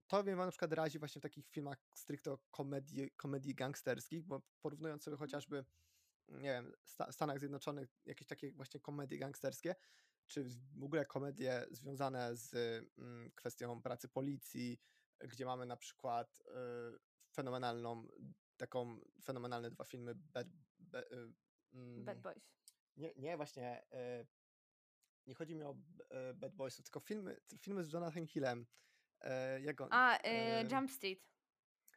to 0.09 0.23
mnie 0.23 0.37
na 0.37 0.51
przykład 0.51 0.73
razi 0.73 0.99
właśnie 0.99 1.21
w 1.21 1.23
takich 1.23 1.49
filmach 1.49 1.79
stricte 1.95 2.37
komedii, 2.51 3.11
komedii 3.11 3.55
gangsterskich, 3.55 4.25
bo 4.25 4.43
porównując 4.63 5.03
sobie 5.03 5.17
chociażby, 5.17 5.65
nie 6.29 6.41
wiem, 6.43 6.73
w 6.83 7.13
Stanach 7.13 7.39
Zjednoczonych 7.39 7.99
jakieś 8.07 8.27
takie 8.27 8.53
właśnie 8.53 8.81
komedie 8.81 9.19
gangsterskie, 9.19 9.75
czy 10.27 10.45
w 10.77 10.85
ogóle 10.85 11.07
komedie 11.07 11.67
związane 11.71 12.37
z 12.37 12.55
mm, 12.99 13.31
kwestią 13.35 13.83
pracy 13.83 14.09
policji, 14.09 14.81
gdzie 15.21 15.47
mamy 15.47 15.67
na 15.67 15.77
przykład 15.77 16.41
y, 16.41 16.99
fenomenalną 17.35 18.09
taką 18.57 19.01
fenomenalne 19.25 19.71
dwa 19.71 19.85
filmy 19.85 20.15
Bad, 20.15 20.47
Bad, 20.79 21.13
y, 21.13 21.33
mm, 21.73 22.05
Bad 22.05 22.21
Boys. 22.21 22.51
Nie, 22.97 23.15
nie 23.17 23.37
właśnie 23.37 23.83
y, 23.93 24.27
nie 25.27 25.35
chodzi 25.35 25.55
mi 25.55 25.63
o 25.63 25.77
Bad 26.35 26.55
Boysów, 26.55 26.85
tylko 26.85 27.01
filmy, 27.01 27.41
filmy 27.59 27.85
z 27.85 27.93
Jonathan 27.93 28.27
Hillem. 28.27 28.67
Jak 29.61 29.81
on, 29.81 29.89
A, 29.93 30.19
Jump 30.73 30.91
Street. 30.91 31.29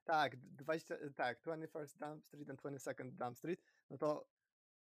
Tak, 0.04 0.36
20, 0.38 0.96
tak, 1.16 1.42
21st 1.44 2.10
Jump 2.10 2.26
Street 2.26 2.50
and 2.50 2.62
22nd 2.62 3.26
Jump 3.26 3.38
Street, 3.38 3.62
no 3.90 3.98
to 3.98 4.28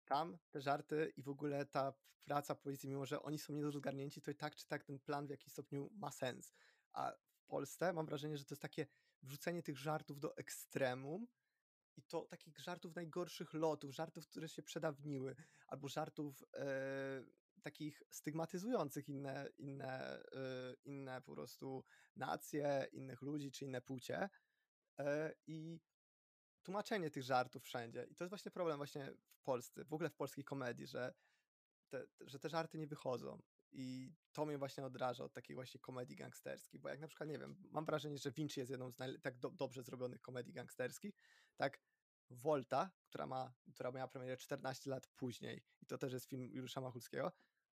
tam 0.05 0.37
te 0.51 0.61
żarty 0.61 1.13
i 1.17 1.23
w 1.23 1.29
ogóle 1.29 1.65
ta 1.65 1.93
praca 2.25 2.55
policji, 2.55 2.89
mimo 2.89 3.05
że 3.05 3.21
oni 3.21 3.39
są 3.39 3.53
niedorozgarnięci, 3.53 4.21
to 4.21 4.31
i 4.31 4.35
tak 4.35 4.55
czy 4.55 4.67
tak 4.67 4.83
ten 4.83 4.99
plan 4.99 5.27
w 5.27 5.29
jakiś 5.29 5.51
stopniu 5.51 5.89
ma 5.93 6.11
sens. 6.11 6.53
A 6.93 7.11
w 7.11 7.45
Polsce 7.47 7.93
mam 7.93 8.05
wrażenie, 8.05 8.37
że 8.37 8.45
to 8.45 8.53
jest 8.53 8.61
takie 8.61 8.87
wrzucenie 9.21 9.63
tych 9.63 9.77
żartów 9.77 10.19
do 10.19 10.37
ekstremum, 10.37 11.27
i 11.97 12.03
to 12.03 12.21
takich 12.21 12.59
żartów 12.59 12.95
najgorszych 12.95 13.53
lotów, 13.53 13.95
żartów, 13.95 14.27
które 14.27 14.49
się 14.49 14.63
przedawniły, 14.63 15.35
albo 15.67 15.87
żartów 15.87 16.43
e, 16.53 16.65
takich 17.61 18.03
stygmatyzujących 18.09 19.09
inne, 19.09 19.49
inne, 19.57 20.23
e, 20.31 20.75
inne 20.83 21.21
po 21.21 21.33
prostu 21.33 21.83
nacje, 22.15 22.87
innych 22.91 23.21
ludzi 23.21 23.51
czy 23.51 23.65
inne 23.65 23.81
płcie. 23.81 24.29
E, 24.99 25.33
I 25.47 25.79
tłumaczenie 26.63 27.11
tych 27.11 27.23
żartów 27.23 27.63
wszędzie. 27.63 28.07
I 28.09 28.15
to 28.15 28.23
jest 28.23 28.31
właśnie 28.31 28.51
problem 28.51 28.77
właśnie 28.77 29.13
w 29.33 29.41
Polsce, 29.41 29.85
w 29.85 29.93
ogóle 29.93 30.09
w 30.09 30.15
polskiej 30.15 30.43
komedii, 30.43 30.87
że 30.87 31.13
te, 31.89 32.07
że 32.21 32.39
te 32.39 32.49
żarty 32.49 32.77
nie 32.77 32.87
wychodzą. 32.87 33.41
I 33.71 34.13
to 34.31 34.45
mnie 34.45 34.57
właśnie 34.57 34.85
odraża 34.85 35.23
od 35.23 35.33
takiej 35.33 35.55
właśnie 35.55 35.79
komedii 35.79 36.15
gangsterskich, 36.15 36.81
bo 36.81 36.89
jak 36.89 36.99
na 36.99 37.07
przykład, 37.07 37.29
nie 37.29 37.39
wiem, 37.39 37.55
mam 37.69 37.85
wrażenie, 37.85 38.17
że 38.17 38.31
Vinci 38.31 38.59
jest 38.59 38.71
jedną 38.71 38.91
z 38.91 38.97
tak 39.21 39.37
do 39.37 39.51
dobrze 39.51 39.83
zrobionych 39.83 40.21
komedii 40.21 40.53
gangsterskich, 40.53 41.15
tak 41.55 41.79
Volta, 42.29 42.91
która, 43.05 43.27
ma, 43.27 43.53
która 43.73 43.91
miała 43.91 44.07
premierę 44.07 44.37
14 44.37 44.89
lat 44.89 45.07
później 45.07 45.63
i 45.81 45.85
to 45.85 45.97
też 45.97 46.13
jest 46.13 46.25
film 46.25 46.41
Juliusza 46.41 46.81
Machulskiego, 46.81 47.31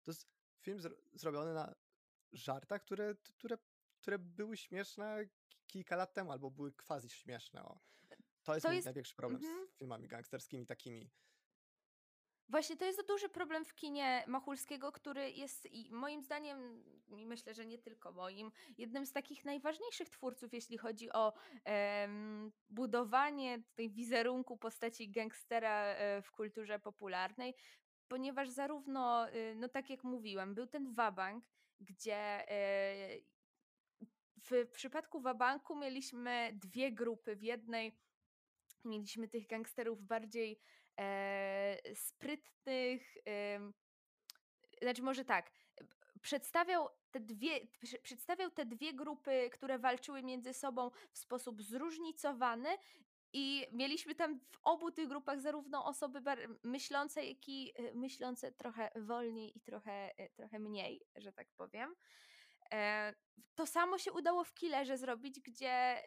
to 0.07 0.11
jest 0.11 0.27
film 0.61 0.79
zro 0.79 0.95
zrobiony 1.13 1.53
na 1.53 1.75
żartach, 2.31 2.81
które, 2.81 3.15
które, 3.15 3.57
które 3.97 4.19
były 4.19 4.57
śmieszne 4.57 5.25
kilka 5.67 5.95
lat 5.95 6.13
temu, 6.13 6.31
albo 6.31 6.51
były 6.51 6.71
quasi 6.71 7.09
śmieszne. 7.09 7.63
O. 7.63 7.79
To 8.43 8.53
jest 8.53 8.63
to 8.63 8.69
mój 8.69 8.75
jest... 8.75 8.85
największy 8.85 9.15
problem 9.15 9.41
mm 9.41 9.51
-hmm. 9.51 9.55
z 9.55 9.59
mhm. 9.59 9.77
filmami 9.77 10.07
gangsterskimi 10.07 10.65
takimi 10.65 11.09
Właśnie 12.49 12.77
to 12.77 12.85
jest 12.85 13.07
duży 13.07 13.29
problem 13.29 13.65
w 13.65 13.75
kinie 13.75 14.23
Machulskiego, 14.27 14.91
który 14.91 15.31
jest 15.31 15.65
i 15.65 15.91
moim 15.91 16.23
zdaniem, 16.23 16.83
i 17.07 17.25
myślę, 17.25 17.53
że 17.53 17.65
nie 17.65 17.77
tylko 17.77 18.11
moim, 18.11 18.51
jednym 18.77 19.05
z 19.05 19.11
takich 19.11 19.45
najważniejszych 19.45 20.09
twórców, 20.09 20.53
jeśli 20.53 20.77
chodzi 20.77 21.11
o 21.11 21.33
em, 21.63 22.51
budowanie 22.69 23.63
tej 23.75 23.89
wizerunku 23.89 24.57
postaci 24.57 25.11
gangstera 25.11 25.83
e, 25.83 26.21
w 26.21 26.31
kulturze 26.31 26.79
popularnej, 26.79 27.53
ponieważ 28.07 28.49
zarówno, 28.49 29.29
y, 29.29 29.55
no 29.55 29.69
tak 29.69 29.89
jak 29.89 30.03
mówiłam, 30.03 30.55
był 30.55 30.67
ten 30.67 30.93
Wabank, 30.93 31.45
gdzie 31.79 32.51
e, 32.51 33.17
w 34.37 34.67
przypadku 34.71 35.21
Wabanku 35.21 35.75
mieliśmy 35.75 36.51
dwie 36.53 36.91
grupy. 36.91 37.35
W 37.35 37.43
jednej 37.43 37.97
mieliśmy 38.85 39.27
tych 39.27 39.47
gangsterów 39.47 40.01
bardziej 40.01 40.59
e, 40.99 41.95
sprytnych, 41.95 43.17
znaczy 44.81 45.01
może 45.01 45.25
tak, 45.25 45.51
przedstawiał 46.21 46.89
te, 47.11 47.19
dwie, 47.19 47.59
przedstawiał 48.03 48.51
te 48.51 48.65
dwie 48.65 48.93
grupy, 48.93 49.49
które 49.53 49.79
walczyły 49.79 50.23
między 50.23 50.53
sobą 50.53 50.91
w 51.11 51.17
sposób 51.17 51.63
zróżnicowany 51.63 52.69
i 53.33 53.67
mieliśmy 53.71 54.15
tam 54.15 54.39
w 54.39 54.59
obu 54.63 54.91
tych 54.91 55.07
grupach 55.07 55.41
zarówno 55.41 55.85
osoby 55.85 56.21
myślące, 56.63 57.25
jak 57.25 57.49
i 57.49 57.73
e, 57.75 57.93
myślące 57.93 58.51
trochę 58.51 58.91
wolniej 58.95 59.57
i 59.57 59.61
trochę, 59.61 60.17
e, 60.17 60.29
trochę 60.29 60.59
mniej, 60.59 61.01
że 61.15 61.33
tak 61.33 61.47
powiem. 61.57 61.95
E, 62.71 63.13
to 63.55 63.65
samo 63.65 63.97
się 63.97 64.11
udało 64.11 64.43
w 64.43 64.53
Killerze 64.53 64.97
zrobić, 64.97 65.39
gdzie 65.39 66.03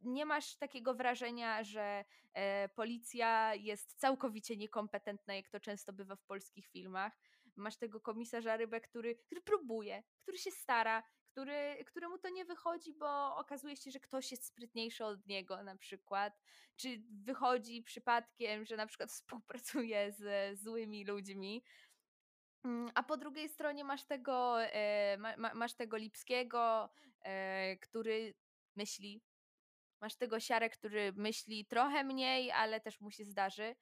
nie 0.00 0.26
masz 0.26 0.56
takiego 0.56 0.94
wrażenia, 0.94 1.64
że 1.64 2.04
e, 2.34 2.68
policja 2.68 3.54
jest 3.54 4.00
całkowicie 4.00 4.56
niekompetentna, 4.56 5.34
jak 5.34 5.48
to 5.48 5.60
często 5.60 5.92
bywa 5.92 6.16
w 6.16 6.24
polskich 6.24 6.66
filmach. 6.66 7.18
Masz 7.56 7.76
tego 7.76 8.00
komisarza 8.00 8.56
Rybę, 8.56 8.80
który, 8.80 9.16
który 9.16 9.40
próbuje, 9.40 10.02
który 10.22 10.38
się 10.38 10.50
stara, 10.50 11.02
który, 11.32 11.84
któremu 11.86 12.18
to 12.18 12.28
nie 12.28 12.44
wychodzi, 12.44 12.92
bo 12.92 13.36
okazuje 13.36 13.76
się, 13.76 13.90
że 13.90 14.00
ktoś 14.00 14.30
jest 14.30 14.44
sprytniejszy 14.44 15.04
od 15.04 15.26
niego 15.26 15.62
na 15.62 15.76
przykład, 15.76 16.40
czy 16.76 17.02
wychodzi 17.24 17.82
przypadkiem, 17.82 18.64
że 18.64 18.76
na 18.76 18.86
przykład 18.86 19.10
współpracuje 19.22 20.12
z 20.12 20.58
złymi 20.58 21.04
ludźmi. 21.04 21.64
Mm, 22.64 22.90
a 22.94 23.02
po 23.02 23.16
drugiej 23.16 23.48
stronie 23.48 23.84
masz 23.84 24.04
tego, 24.04 24.62
e, 24.62 25.16
ma, 25.18 25.54
masz 25.54 25.74
tego 25.74 25.96
Lipskiego, 25.96 26.90
e, 27.22 27.76
który 27.76 28.34
myśli, 28.76 29.22
Masz 30.00 30.16
tego 30.16 30.40
siarę, 30.40 30.70
który 30.70 31.12
myśli 31.12 31.66
trochę 31.66 32.04
mniej, 32.04 32.50
ale 32.50 32.80
też 32.80 33.00
mu 33.00 33.10
się 33.10 33.24
zdarzy. 33.24 33.76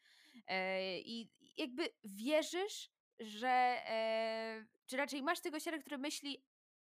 E, 0.46 1.00
I 1.00 1.30
jakby 1.56 1.88
wierzysz, 2.04 2.90
że. 3.20 3.76
Czy 4.86 4.96
raczej 4.96 5.22
masz 5.22 5.40
tego 5.40 5.60
siarę, 5.60 5.78
który 5.78 5.98
myśli, 5.98 6.44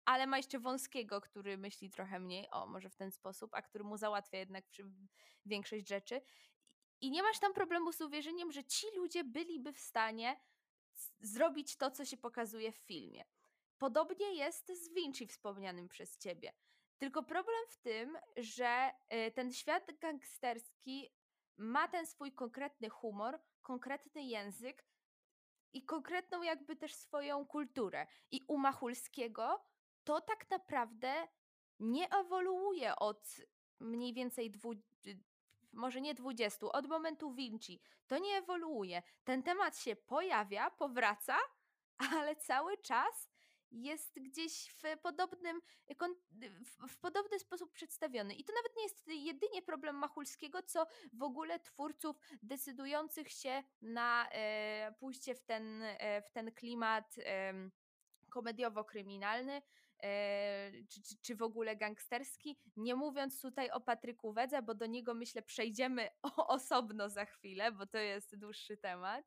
ale 0.05 0.27
ma 0.27 0.37
jeszcze 0.37 0.59
wąskiego, 0.59 1.21
który 1.21 1.57
myśli 1.57 1.89
trochę 1.89 2.19
mniej, 2.19 2.47
o 2.51 2.67
może 2.67 2.89
w 2.89 2.95
ten 2.95 3.11
sposób, 3.11 3.53
a 3.53 3.61
który 3.61 3.83
mu 3.83 3.97
załatwia 3.97 4.37
jednak 4.37 4.65
większość 5.45 5.87
rzeczy. 5.87 6.21
I 7.01 7.11
nie 7.11 7.23
masz 7.23 7.39
tam 7.39 7.53
problemu 7.53 7.91
z 7.91 8.01
uwierzeniem, 8.01 8.51
że 8.51 8.63
ci 8.63 8.87
ludzie 8.95 9.23
byliby 9.23 9.73
w 9.73 9.79
stanie 9.79 10.39
zrobić 11.19 11.77
to, 11.77 11.91
co 11.91 12.05
się 12.05 12.17
pokazuje 12.17 12.71
w 12.71 12.77
filmie. 12.77 13.25
Podobnie 13.77 14.35
jest 14.35 14.67
z 14.67 14.93
Vinci 14.93 15.27
wspomnianym 15.27 15.87
przez 15.87 16.17
ciebie. 16.17 16.53
Tylko 16.97 17.23
problem 17.23 17.65
w 17.69 17.77
tym, 17.77 18.17
że 18.37 18.91
y, 19.27 19.31
ten 19.31 19.53
świat 19.53 19.99
gangsterski 19.99 21.11
ma 21.57 21.87
ten 21.87 22.07
swój 22.07 22.31
konkretny 22.31 22.89
humor, 22.89 23.39
konkretny 23.61 24.23
język 24.23 24.85
i 25.73 25.85
konkretną 25.85 26.41
jakby 26.41 26.75
też 26.75 26.95
swoją 26.95 27.45
kulturę. 27.45 28.07
I 28.31 28.41
u 28.47 28.57
Machulskiego 28.57 29.65
to 30.05 30.21
tak 30.21 30.49
naprawdę 30.49 31.27
nie 31.79 32.09
ewoluuje 32.09 32.95
od 32.95 33.35
mniej 33.79 34.13
więcej 34.13 34.51
dwu, 34.51 34.73
może 35.73 36.01
nie 36.01 36.13
20, 36.13 36.65
od 36.71 36.87
momentu 36.87 37.33
Vinci. 37.33 37.81
To 38.07 38.17
nie 38.17 38.37
ewoluuje. 38.37 39.01
Ten 39.23 39.43
temat 39.43 39.77
się 39.77 39.95
pojawia, 39.95 40.71
powraca, 40.71 41.37
ale 42.11 42.35
cały 42.35 42.77
czas 42.77 43.29
jest 43.71 44.19
gdzieś 44.19 44.69
w 44.69 44.99
podobnym, 45.01 45.61
w 46.89 46.97
podobny 46.97 47.39
sposób 47.39 47.71
przedstawiony. 47.71 48.33
I 48.33 48.43
to 48.43 48.53
nawet 48.53 48.77
nie 48.77 48.83
jest 48.83 49.07
jedynie 49.07 49.61
problem 49.61 49.95
Machulskiego, 49.95 50.63
co 50.63 50.87
w 51.13 51.23
ogóle 51.23 51.59
twórców 51.59 52.19
decydujących 52.43 53.31
się 53.31 53.63
na 53.81 54.29
e, 54.31 54.93
pójście 54.99 55.35
w 55.35 55.41
ten, 55.41 55.83
e, 55.83 56.21
w 56.21 56.31
ten 56.31 56.51
klimat 56.51 57.15
e, 57.17 57.53
komediowo-kryminalny, 58.29 59.61
czy, 60.89 61.01
czy, 61.03 61.15
czy, 61.21 61.35
w 61.35 61.41
ogóle 61.41 61.75
gangsterski. 61.75 62.57
Nie 62.75 62.95
mówiąc 62.95 63.41
tutaj 63.41 63.71
o 63.71 63.81
Patryku 63.81 64.33
Wedze, 64.33 64.61
bo 64.61 64.75
do 64.75 64.85
niego 64.85 65.13
myślę 65.13 65.41
przejdziemy 65.41 66.09
osobno 66.47 67.09
za 67.09 67.25
chwilę, 67.25 67.71
bo 67.71 67.85
to 67.85 67.97
jest 67.97 68.35
dłuższy 68.37 68.77
temat. 68.77 69.25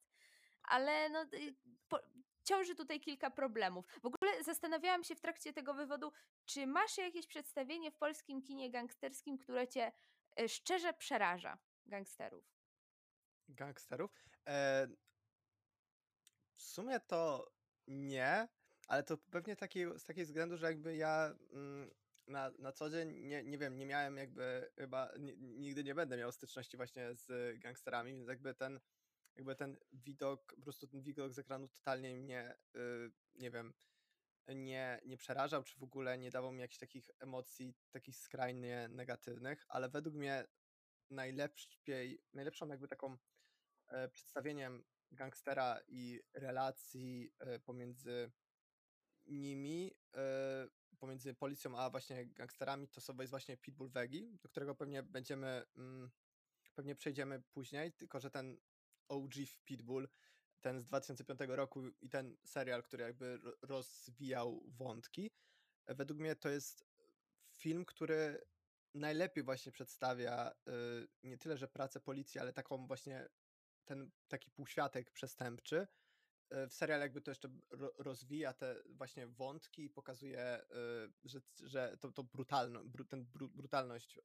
Ale 0.63 1.11
no, 1.11 1.23
y, 1.23 1.55
po, 1.89 1.99
ciąży 2.45 2.75
tutaj 2.75 3.01
kilka 3.01 3.31
problemów. 3.31 3.87
W 4.03 4.07
ogóle 4.07 4.45
zastanawiałam 4.45 5.05
się 5.05 5.15
w 5.15 5.21
trakcie 5.21 5.53
tego 5.53 5.75
wywodu, 5.75 6.13
czy 6.45 6.67
masz 6.67 6.99
jakieś 6.99 7.27
przedstawienie 7.27 7.91
w 7.91 7.97
polskim 7.97 8.43
kinie 8.43 8.71
gangsterskim, 8.71 9.39
które 9.39 9.69
cię 9.69 9.93
e, 10.41 10.49
szczerze 10.49 10.93
przeraża 10.93 11.59
gangsterów? 11.87 12.45
Gangsterów? 13.49 14.11
E, 14.49 14.89
w 16.55 16.63
sumie 16.63 17.01
to 17.01 17.51
nie, 17.87 18.49
ale 18.89 19.03
to 19.03 19.19
pewnie 19.19 19.57
taki, 19.57 19.81
z 19.99 20.05
takiego 20.05 20.27
względu, 20.27 20.57
że 20.57 20.67
jakby 20.67 20.97
ja 20.97 21.35
mm, 21.53 21.91
na, 22.27 22.51
na 22.59 22.73
co 22.73 22.91
dzień 22.91 23.27
nie, 23.27 23.45
nie 23.45 23.59
wiem, 23.59 23.79
nie 23.79 23.87
miałem 23.87 24.17
jakby 24.17 24.71
chyba 24.77 25.13
ni- 25.19 25.37
nigdy 25.39 25.85
nie 25.85 25.95
będę 25.95 26.17
miał 26.17 26.33
styczności 26.33 26.77
właśnie 26.77 27.15
z 27.15 27.59
gangsterami, 27.59 28.13
więc 28.13 28.29
jakby 28.29 28.55
ten 28.55 28.81
jakby 29.37 29.57
ten 29.57 29.77
widok, 29.93 30.55
po 30.57 30.63
prostu 30.63 30.87
ten 30.87 31.03
widok 31.03 31.33
z 31.33 31.39
ekranu 31.39 31.69
totalnie 31.69 32.15
mnie, 32.15 32.55
y, 32.77 33.11
nie 33.35 33.51
wiem, 33.51 33.75
nie, 34.49 35.01
nie 35.07 35.17
przerażał, 35.17 35.63
czy 35.63 35.79
w 35.79 35.83
ogóle 35.83 36.19
nie 36.19 36.31
dawał 36.31 36.53
mi 36.53 36.61
jakichś 36.61 36.79
takich 36.79 37.11
emocji, 37.21 37.75
takich 37.91 38.17
skrajnie 38.17 38.89
negatywnych, 38.91 39.65
ale 39.69 39.89
według 39.89 40.15
mnie 40.15 40.47
najlepiej, 41.11 42.23
najlepszą 42.33 42.69
jakby 42.69 42.89
taką 42.89 43.19
e, 43.89 44.09
przedstawieniem 44.09 44.85
gangstera 45.11 45.81
i 45.89 46.21
relacji 46.35 47.33
e, 47.39 47.59
pomiędzy 47.59 48.31
nimi, 49.29 49.95
e, 50.17 50.69
pomiędzy 50.99 51.35
policją 51.35 51.79
a 51.79 51.91
właśnie 51.91 52.27
gangsterami, 52.27 52.89
to 52.89 53.01
sobie 53.01 53.23
jest 53.23 53.31
właśnie 53.31 53.57
Pitbull 53.57 53.91
Wegi, 53.91 54.39
do 54.43 54.49
którego 54.49 54.75
pewnie 54.75 55.03
będziemy, 55.03 55.65
mm, 55.77 56.11
pewnie 56.75 56.95
przejdziemy 56.97 57.43
później, 57.53 57.93
tylko 57.93 58.21
że 58.21 58.31
ten 58.31 58.59
OG 59.09 59.35
w 59.47 59.59
Pitbull, 59.65 60.09
ten 60.61 60.81
z 60.81 60.87
2005 60.87 61.57
roku 61.57 61.83
i 62.01 62.11
ten 62.11 62.37
serial, 62.45 62.83
który 62.83 63.05
jakby 63.05 63.39
ro- 63.39 63.57
rozwijał 63.63 64.63
wątki, 64.69 65.31
e, 65.87 65.95
według 65.95 66.21
mnie 66.21 66.37
to 66.37 66.49
jest 66.49 66.85
film, 67.57 67.85
który 67.85 68.41
najlepiej 68.95 69.45
właśnie 69.45 69.73
przedstawia 69.73 70.53
y, 70.69 71.09
nie 71.23 71.39
tyle, 71.39 71.57
że 71.57 71.69
pracę 71.69 72.01
policji, 72.01 72.41
ale 72.41 72.53
taką 72.53 72.87
właśnie 72.87 73.29
ten 73.85 74.11
taki 74.29 74.51
półświatek 74.51 75.11
przestępczy. 75.11 75.87
Y, 76.53 76.69
W 76.69 76.75
serial 76.75 77.01
jakby 77.01 77.21
to 77.21 77.31
jeszcze 77.31 77.49
ro- 77.71 77.95
rozwija 77.99 78.53
te 78.53 78.83
właśnie 78.91 79.27
wątki 79.27 79.85
i 79.85 79.91
pokazuje, 79.91 80.63
y, 80.63 80.65
że, 81.25 81.41
że 81.65 81.97
to, 82.01 82.13
to 82.13 82.25
brutalno, 82.25 82.85
bru, 82.85 83.05
ten 83.05 83.25
bru, 83.25 83.49
brutalność 83.49 84.17
y, 84.17 84.21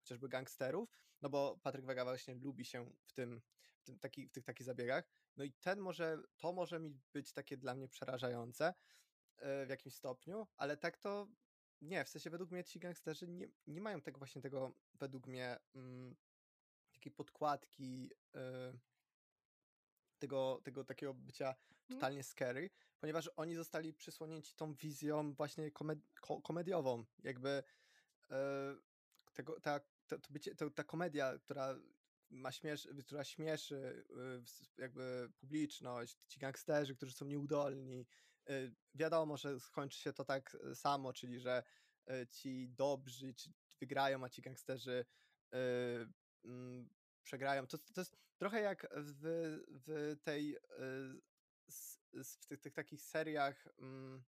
chociażby 0.00 0.28
gangsterów, 0.28 0.98
no 1.22 1.30
bo 1.30 1.58
Patryk 1.62 1.84
Wega 1.86 2.04
właśnie 2.04 2.34
lubi 2.34 2.64
się 2.64 2.90
w 3.06 3.12
tym, 3.12 3.40
w, 3.78 3.84
tym 3.84 3.98
taki, 3.98 4.28
w 4.28 4.32
tych 4.32 4.44
takich 4.44 4.66
zabiegach. 4.66 5.08
No 5.36 5.44
i 5.44 5.52
ten 5.52 5.80
może, 5.80 6.18
to 6.36 6.52
może 6.52 6.80
mi 6.80 6.90
być 7.12 7.32
takie 7.32 7.56
dla 7.56 7.74
mnie 7.74 7.88
przerażające 7.88 8.74
w 9.66 9.66
jakimś 9.68 9.94
stopniu, 9.94 10.46
ale 10.56 10.76
tak 10.76 10.98
to 10.98 11.28
nie, 11.80 12.04
w 12.04 12.08
sensie 12.08 12.30
według 12.30 12.50
mnie 12.50 12.64
ci 12.64 12.78
gangsterzy 12.78 13.28
nie, 13.28 13.48
nie 13.66 13.80
mają 13.80 14.02
tego 14.02 14.18
właśnie 14.18 14.42
tego, 14.42 14.74
według 14.94 15.26
mnie, 15.26 15.58
mm, 15.74 16.16
takiej 16.92 17.12
podkładki, 17.12 18.10
y, 18.36 18.78
tego, 20.18 20.60
tego 20.64 20.84
takiego 20.84 21.14
bycia 21.14 21.54
Mm. 21.88 21.98
totalnie 22.00 22.22
scary, 22.22 22.70
ponieważ 23.00 23.30
oni 23.36 23.54
zostali 23.54 23.94
przysłonięci 23.94 24.54
tą 24.54 24.74
wizją 24.74 25.34
właśnie 25.34 25.70
komed 25.70 25.98
ko 26.20 26.42
komediową, 26.42 27.04
jakby 27.24 27.62
e, 28.30 28.76
tego, 29.32 29.60
ta, 29.60 29.80
to, 30.06 30.18
to 30.18 30.32
bycie, 30.32 30.54
to, 30.54 30.70
ta 30.70 30.84
komedia, 30.84 31.38
która 31.38 31.78
ma 32.30 32.52
śmiesz, 32.52 32.88
która 33.06 33.24
śmieszy 33.24 34.04
y, 34.76 34.82
jakby 34.82 35.32
publiczność, 35.36 36.18
ci 36.26 36.40
gangsterzy, 36.40 36.96
którzy 36.96 37.12
są 37.12 37.24
nieudolni. 37.24 38.06
y, 38.50 38.74
Wiadomo, 38.94 39.36
że 39.36 39.60
skończy 39.60 39.98
się 39.98 40.12
to 40.12 40.24
tak 40.24 40.56
e, 40.70 40.74
samo, 40.74 41.12
czyli 41.12 41.40
że 41.40 41.62
e, 42.06 42.26
ci 42.26 42.68
dobrzy 42.68 43.34
wygrają, 43.80 44.24
a 44.24 44.28
ci 44.28 44.42
gangsterzy 44.42 45.04
mm, 46.44 46.88
przegrają. 47.28 47.66
To, 47.66 47.78
to 47.78 48.00
jest 48.00 48.16
trochę 48.38 48.60
jak 48.60 48.86
w, 48.96 49.22
w 49.86 50.16
tej 50.22 50.56
y, 50.56 50.60
s- 51.68 52.00
w 52.40 52.46
tych, 52.46 52.60
tych 52.60 52.72
takich 52.74 53.02
seriach 53.02 53.66
mm, 53.78 54.24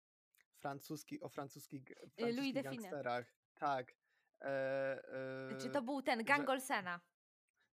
francuskich, 0.58 1.24
o 1.24 1.30
francuskich, 1.30 1.84
Louis 1.90 2.16
francuskich 2.18 2.54
Define. 2.54 2.72
gangsterach. 2.82 3.36
Tak. 3.56 3.96
E, 4.42 5.56
Czy 5.62 5.68
e, 5.68 5.72
to 5.72 5.82
był 5.82 6.02
ten 6.02 6.20
że- 6.20 6.24
Gang 6.26 6.50
Olsena? 6.50 7.02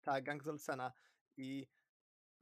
tak, 0.01 0.23
Gang 0.23 0.43
z 0.43 0.47
Olsena. 0.47 0.93
I 1.37 1.67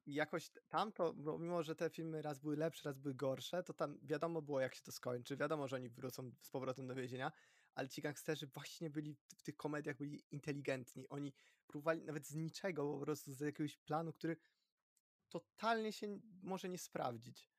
jakoś 0.05 0.49
t- 0.49 0.59
tam 0.69 0.91
to, 0.91 1.13
bo 1.13 1.39
mimo 1.39 1.63
że 1.63 1.75
te 1.75 1.89
filmy 1.89 2.21
raz 2.21 2.39
były 2.39 2.55
lepsze, 2.57 2.89
raz 2.89 2.97
były 2.99 3.15
gorsze, 3.15 3.63
to 3.63 3.73
tam 3.73 3.99
wiadomo 4.03 4.41
było, 4.41 4.59
jak 4.59 4.75
się 4.75 4.81
to 4.83 4.91
skończy. 4.91 5.37
Wiadomo, 5.37 5.67
że 5.67 5.75
oni 5.75 5.89
wrócą 5.89 6.31
z 6.41 6.49
powrotem 6.49 6.87
do 6.87 6.95
więzienia, 6.95 7.31
ale 7.79 7.89
ci 7.89 8.01
gangsterzy 8.01 8.47
właśnie 8.47 8.89
byli 8.89 9.15
w, 9.37 9.43
tych 9.43 9.55
komediach 9.55 9.97
byli 9.97 10.23
inteligentni. 10.31 11.09
Oni 11.09 11.33
próbowali 11.67 12.03
nawet 12.03 12.27
z 12.27 12.35
niczego, 12.35 12.93
po 12.93 13.05
prostu 13.05 13.33
z 13.33 13.39
jakiegoś 13.39 13.77
planu, 13.77 14.13
który 14.13 14.37
totalnie 15.29 15.93
się 15.93 16.19
może 16.43 16.69
nie 16.69 16.77
sprawdzić. 16.77 17.49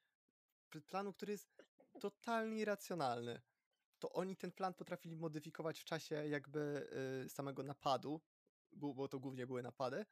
Planu, 0.87 1.13
który 1.13 1.33
jest 1.33 1.63
totalnie 2.01 2.61
irracjonalny. 2.61 3.43
To 3.99 4.13
oni 4.13 4.37
ten 4.37 4.53
plan 4.53 4.75
potrafili 4.75 5.17
modyfikować 5.17 5.81
w 5.81 5.85
czasie 5.85 6.15
jakby 6.15 6.91
y, 7.25 7.29
samego 7.29 7.63
napadu, 7.63 8.21
bo, 8.73 9.09
to 9.09 9.21
głównie 9.21 9.47
były 9.47 9.63
napady. 9.63 10.07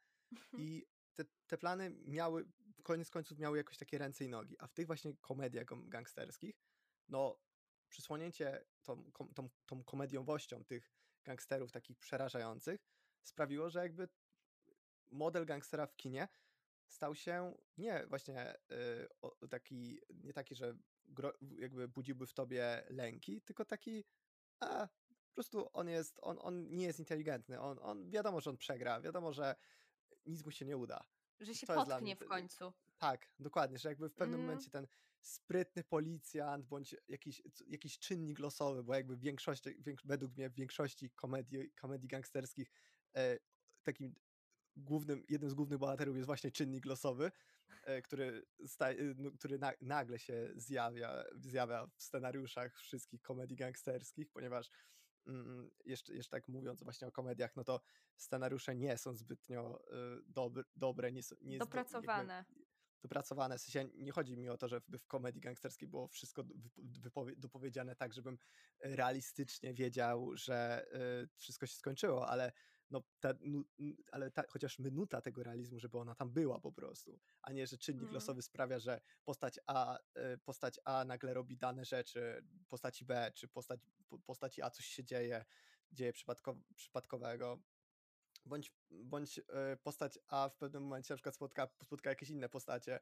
I 0.57 0.85
te, 1.15 1.25
te 1.47 1.57
plany 1.57 1.89
miały, 1.89 2.51
koniec 2.83 3.09
końców 3.09 3.37
miały 3.37 3.57
jakoś 3.57 3.77
takie 3.77 3.97
ręce 3.97 4.25
i 4.25 4.29
nogi, 4.29 4.55
a 4.59 4.67
w 4.67 4.73
tych 4.73 4.87
właśnie 4.87 5.13
komediach 5.21 5.65
gangsterskich, 5.87 6.55
no 7.09 7.39
przysłonięcie 7.89 8.65
tą, 8.83 9.11
tą, 9.35 9.49
tą 9.65 9.83
komediowością 9.83 10.63
tych 10.63 10.91
gangsterów 11.23 11.71
takich 11.71 11.97
przerażających 11.97 12.85
sprawiło, 13.23 13.69
że 13.69 13.79
jakby 13.79 14.09
model 15.11 15.45
gangstera 15.45 15.87
w 15.87 15.95
kinie 15.95 16.27
stał 16.87 17.15
się 17.15 17.53
nie 17.77 18.05
właśnie 18.07 18.55
y, 19.41 19.47
taki, 19.49 19.99
nie 20.09 20.33
taki, 20.33 20.55
że 20.55 20.77
gro, 21.05 21.33
jakby 21.41 21.87
budziłby 21.87 22.27
w 22.27 22.33
tobie 22.33 22.83
lęki, 22.89 23.41
tylko 23.41 23.65
taki, 23.65 24.05
a 24.59 24.87
po 25.27 25.33
prostu 25.33 25.69
on 25.73 25.89
jest, 25.89 26.19
on, 26.21 26.37
on 26.41 26.69
nie 26.69 26.85
jest 26.85 26.99
inteligentny, 26.99 27.59
on, 27.59 27.79
on 27.81 28.09
wiadomo, 28.09 28.41
że 28.41 28.49
on 28.49 28.57
przegra, 28.57 29.01
wiadomo, 29.01 29.33
że 29.33 29.55
nic 30.25 30.45
mu 30.45 30.51
się 30.51 30.65
nie 30.65 30.77
uda. 30.77 31.05
Że 31.39 31.55
się 31.55 31.67
To 31.67 31.73
potknie 31.85 32.15
w 32.15 32.25
końcu. 32.25 32.73
Tak, 32.97 33.29
dokładnie, 33.39 33.77
że 33.79 33.89
jakby 33.89 34.09
w 34.09 34.13
pewnym 34.15 34.39
Mm. 34.39 34.47
momencie 34.47 34.69
ten 34.71 34.87
sprytny 35.21 35.83
policjant 35.83 36.65
bądź 36.65 36.95
jakiś, 37.07 37.41
jakiś 37.67 37.99
czynnik 37.99 38.39
losowy, 38.39 38.83
bo 38.83 38.93
jakby 38.95 39.15
w 39.15 39.19
większości, 39.19 39.69
więk- 39.83 40.01
według 40.05 40.37
mnie 40.37 40.49
w 40.49 40.53
większości 40.53 41.09
komedii, 41.09 41.71
komedii 41.71 42.07
gangsterskich 42.09 42.71
e, 43.15 43.39
takim 43.83 44.15
głównym, 44.75 45.23
jednym 45.29 45.49
z 45.49 45.53
głównych 45.53 45.79
bohaterów 45.79 46.15
jest 46.15 46.25
właśnie 46.25 46.51
czynnik 46.51 46.85
losowy, 46.85 47.31
e, 47.83 48.01
który, 48.01 48.45
e, 48.81 48.93
no, 49.17 49.31
który 49.31 49.59
na, 49.59 49.73
nagle 49.81 50.19
się 50.19 50.51
zjawia, 50.55 51.23
zjawia 51.35 51.87
w 51.87 52.01
scenariuszach 52.03 52.77
wszystkich 52.79 53.21
komedii 53.21 53.55
gangsterskich, 53.57 54.29
ponieważ 54.29 54.69
jeszcze, 55.85 56.13
jeszcze 56.13 56.31
tak 56.31 56.47
mówiąc 56.47 56.83
właśnie 56.83 57.07
o 57.07 57.11
komediach, 57.11 57.55
no 57.55 57.63
to 57.63 57.81
scenariusze 58.15 58.75
nie 58.75 58.97
są 58.97 59.15
zbytnio 59.15 59.83
e, 59.91 60.21
dobre, 60.27 60.63
dobre 60.75 61.11
nie 61.11 61.23
są, 61.23 61.35
nie 61.41 61.53
jest 61.55 61.71
do- 61.71 61.77
jakby 61.77 61.91
Dopracowane. 61.91 62.45
dopracowane. 63.01 63.57
W 63.57 63.61
sensie 63.61 63.89
nie 63.97 64.11
chodzi 64.11 64.37
mi 64.37 64.49
o 64.49 64.57
to, 64.57 64.67
żeby 64.67 64.99
w 64.99 65.07
komedii 65.07 65.41
gangsterskiej 65.41 65.87
było 65.87 66.07
wszystko 66.07 66.43
dopowiedziane 67.37 67.95
tak, 67.95 68.13
żebym 68.13 68.37
realistycznie 68.79 69.73
wiedział, 69.73 70.37
że 70.37 70.85
y, 71.23 71.27
wszystko 71.37 71.65
się 71.65 71.75
skończyło, 71.75 72.27
ale 72.29 72.51
no, 72.89 73.03
ta, 73.19 73.33
nu, 73.41 73.63
ale 74.11 74.31
ta, 74.31 74.43
chociaż 74.49 74.79
minuta 74.79 75.21
tego 75.21 75.43
realizmu, 75.43 75.79
żeby 75.79 75.97
ona 75.97 76.15
tam 76.15 76.31
była 76.31 76.59
po 76.59 76.71
prostu, 76.71 77.19
a 77.41 77.51
nie, 77.51 77.67
że 77.67 77.77
czynnik 77.77 78.01
Mm. 78.03 78.13
losowy 78.13 78.41
sprawia, 78.41 78.79
że 78.79 79.01
postać 79.25 79.59
A, 79.67 79.97
y, 79.97 80.37
postać 80.37 80.79
A 80.85 81.05
nagle 81.05 81.33
robi 81.33 81.57
dane 81.57 81.85
rzeczy, 81.85 82.45
postaci 82.69 83.05
B, 83.05 83.31
czy 83.35 83.47
postać, 83.47 83.79
po- 84.09 84.19
postaci 84.19 84.61
A 84.61 84.69
coś 84.69 84.85
się 84.85 85.03
dzieje, 85.03 85.45
dzieje 85.91 86.13
przypadko, 86.13 86.55
przypadkowego, 86.75 87.59
bądź, 88.45 88.71
bądź 88.89 89.37
y, 89.37 89.43
postać 89.83 90.19
A 90.27 90.49
w 90.49 90.55
pewnym 90.57 90.83
momencie 90.83 91.13
na 91.13 91.17
przykład 91.17 91.35
spotka, 91.35 91.67
spotka 91.83 92.09
jakieś 92.09 92.29
inne 92.29 92.49
postacie 92.49 92.99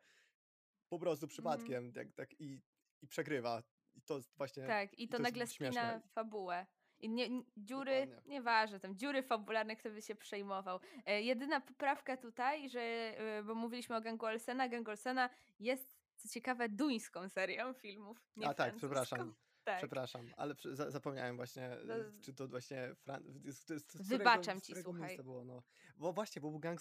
po 0.90 1.00
prostu 1.00 1.26
Mhm. 1.26 1.30
przypadkiem 1.30 1.94
tak, 1.94 2.14
tak, 2.14 2.40
i, 2.42 2.62
i 3.02 3.08
przegrywa. 3.08 3.64
I 3.96 4.02
to 4.02 4.16
jest 4.16 4.34
właśnie 4.38 4.68
Tak, 4.68 4.94
i 4.94 5.04
i 5.04 5.08
to 5.08 5.18
to 5.18 5.24
nagle 5.24 5.48
śmieszne. 5.48 5.82
spina 5.82 6.00
fabułę. 6.14 6.66
I 7.00 7.10
nie, 7.10 7.30
dziury, 7.58 8.08
Dokładnie. 8.08 8.32
nieważne, 8.34 8.80
tam 8.80 8.98
dziury 8.98 9.24
fabularne, 9.24 9.76
kto 9.76 9.90
by 9.90 10.02
się 10.02 10.16
przejmował. 10.16 10.80
E, 11.06 11.22
jedyna 11.22 11.62
poprawka 11.62 12.18
tutaj, 12.18 12.70
że, 12.70 12.80
e, 12.82 13.44
bo 13.44 13.56
mówiliśmy 13.56 13.96
o 13.96 14.02
Gangu 14.02 14.26
Olsena, 14.26 14.68
Gang 14.70 14.90
Olsena 14.90 15.30
jest, 15.60 15.98
co 16.16 16.30
ciekawe, 16.30 16.70
duńską 16.70 17.30
serią 17.30 17.74
filmów, 17.74 18.18
nie 18.38 18.48
A 18.48 18.54
tak, 18.54 18.76
przepraszam, 18.76 19.36
Tak. 19.64 19.78
przepraszam, 19.78 20.26
ale 20.38 20.56
przy, 20.56 20.76
za, 20.76 20.92
zapomniałem 20.92 21.36
właśnie, 21.36 21.70
No, 21.86 21.98
y, 21.98 22.14
czy 22.22 22.34
to 22.34 22.48
właśnie 22.48 22.96
Fran... 22.96 23.24
z- 23.46 23.66
z- 23.66 23.68
z- 23.68 23.88
którego- 23.88 24.18
Wybaczam 24.18 24.60
z 24.60 24.64
ci, 24.64 24.72
którego 24.74 24.92
słuchaj. 24.94 25.18
było, 25.18 25.44
no. 25.46 25.64
Bo 25.98 26.14
właśnie, 26.14 26.42
bo 26.42 26.50
był 26.52 26.60
gang 26.60 26.80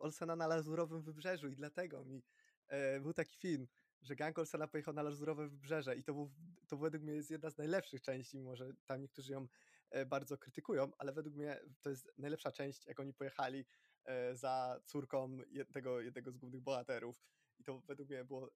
Olsena 0.00 0.36
na 0.36 0.46
Lazurowym 0.46 1.02
Wybrzeżu 1.02 1.48
i 1.48 1.54
dlatego 1.56 2.04
mi 2.04 2.22
e, 2.68 3.00
był 3.00 3.12
taki 3.12 3.36
film, 3.36 3.68
że 4.02 4.16
gang 4.16 4.38
Olsena 4.38 4.68
pojechał 4.68 4.94
na 4.94 5.02
Lazurowe 5.02 5.48
Wybrzeże 5.48 5.96
i 5.96 6.02
to, 6.04 6.14
był, 6.14 6.30
to 6.68 6.76
według 6.76 7.02
mnie 7.02 7.12
jest 7.12 7.30
jedna 7.30 7.50
z 7.50 7.58
najlepszych 7.58 8.02
części, 8.02 8.36
mimo 8.36 8.56
że 8.56 8.72
tam 8.86 9.00
niektórzy 9.00 9.32
ją 9.32 9.48
e, 9.90 10.06
bardzo 10.06 10.38
krytykują, 10.38 10.90
ale 10.98 11.12
według 11.12 11.36
mnie 11.36 11.60
to 11.80 11.90
jest 11.90 12.12
najlepsza 12.18 12.52
część, 12.52 12.86
jak 12.86 13.00
oni 13.00 13.14
pojechali 13.14 13.64
e, 14.04 14.36
za 14.36 14.80
córką 14.84 15.38
jednego, 15.48 16.00
jednego 16.00 16.32
z 16.32 16.36
głównych 16.36 16.60
bohaterów. 16.60 17.22
I 17.58 17.64
to 17.64 17.80
według 17.80 18.08
mnie, 18.08 18.24
było, 18.24 18.50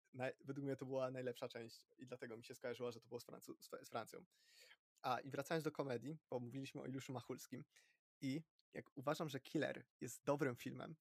według 0.45 0.67
mnie 0.67 0.77
to 0.77 0.87
była 0.87 1.11
najlepsza 1.11 1.49
część 1.49 1.87
i 1.99 2.07
dlatego 2.07 2.37
mi 2.37 2.45
się 2.45 2.55
skojarzyło, 2.55 2.93
że 2.93 3.01
to 3.01 3.09
było 3.09 3.21
z, 3.21 3.25
Francu 3.25 3.57
z 3.83 3.89
Francją. 3.89 4.25
A 5.03 5.21
i 5.21 5.31
wracając 5.31 5.65
do 5.65 5.73
komedii, 5.73 6.19
bo 6.31 6.41
mówiliśmy 6.41 6.81
o 6.81 6.87
Iluszu 6.87 7.13
Machulskim 7.13 7.65
i 8.21 8.43
jak 8.73 8.85
uważam, 8.95 9.29
że 9.29 9.41
Killer 9.41 9.85
jest 10.01 10.25
dobrym 10.25 10.57
filmem, 10.57 10.95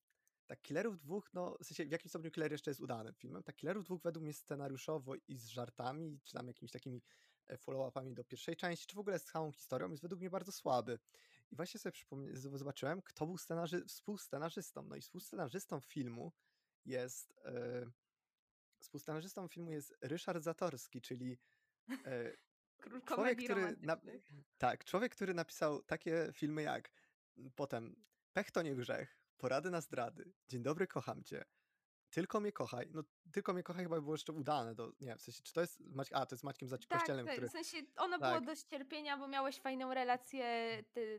tak 0.52 0.62
Killerów 0.62 1.00
dwóch, 1.00 1.34
no 1.34 1.58
w 1.62 1.66
sensie 1.66 1.86
w 1.86 1.92
jakim 1.92 2.10
stopniu 2.10 2.32
Killer 2.32 2.52
jeszcze 2.52 2.72
jest 2.72 2.82
udanym 2.82 3.14
filmem, 3.14 3.44
tak 3.44 3.56
Killerów 3.56 3.86
dwóch 3.86 4.02
według 4.02 4.24
mnie 4.24 4.34
scenariuszowo 4.34 5.16
i 5.28 5.36
z 5.36 5.48
żartami, 5.48 6.20
czy 6.24 6.34
tam 6.34 6.48
jakimiś 6.48 6.72
takimi 6.72 7.02
e, 7.48 7.58
follow-upami 7.58 8.14
do 8.14 8.24
pierwszej 8.24 8.56
części, 8.56 8.88
czy 8.88 8.96
w 8.96 9.00
ogóle 9.00 9.20
z 9.20 9.24
całą 9.24 9.52
historią 9.52 9.90
jest 9.90 10.02
według 10.02 10.22
mnie 10.22 10.30
bardzo 10.30 10.52
słaby. 10.52 11.00
I 11.52 11.56
właśnie 11.56 11.80
sobie 11.80 11.94
zobaczyłem, 12.54 13.02
kto 13.02 13.26
był 13.26 13.38
scenarzy 13.38 13.86
współscenarzystą. 13.86 14.84
No 14.84 14.96
i 14.96 15.02
współscenarzystą 15.02 15.80
filmu 15.80 16.32
jest 16.86 17.34
yy, 17.46 17.92
współscenarzystą 18.80 19.48
filmu 19.48 19.72
jest 19.72 19.98
Ryszard 20.02 20.44
Zatorski, 20.44 21.02
czyli 21.02 21.38
yy, 21.90 22.38
człowiek, 23.06 23.44
który 23.44 23.78
na, 23.82 23.98
tak, 24.58 24.86
człowiek, 24.86 25.16
który 25.16 25.34
napisał 25.34 25.84
takie 25.84 26.30
filmy 26.34 26.62
jak 26.62 26.92
potem 27.56 27.96
Pech 28.34 28.52
to 28.52 28.62
nie 28.62 28.76
grzech, 28.76 29.21
Porady 29.42 29.72
na 29.72 29.82
zdrady, 29.82 30.34
Dzień 30.48 30.64
dobry, 30.64 30.88
kocham 30.88 31.24
cię, 31.24 31.46
Tylko 32.10 32.40
mnie 32.40 32.52
kochaj. 32.52 32.88
No, 32.94 33.04
Tylko 33.32 33.54
mnie 33.54 33.64
kochaj 33.64 33.84
chyba 33.84 34.02
było 34.02 34.14
jeszcze 34.14 34.34
udane. 34.34 34.76
Do, 34.76 34.94
nie, 35.00 35.18
w 35.18 35.22
sensie, 35.22 35.44
czy 35.44 35.54
to 35.54 35.62
jest 35.62 35.80
Mać, 35.80 36.08
A, 36.14 36.26
to 36.26 36.36
jest 36.36 36.44
Maćkiem 36.44 36.70
Zaci 36.70 36.88
tak, 36.88 37.04
który... 37.04 37.48
w 37.48 37.52
sensie 37.52 37.78
ono 37.96 38.20
tak. 38.20 38.30
było 38.30 38.46
dość 38.46 38.64
cierpienia, 38.64 39.18
bo 39.18 39.28
miałeś 39.28 39.62
fajną 39.62 39.94
relację 39.94 40.46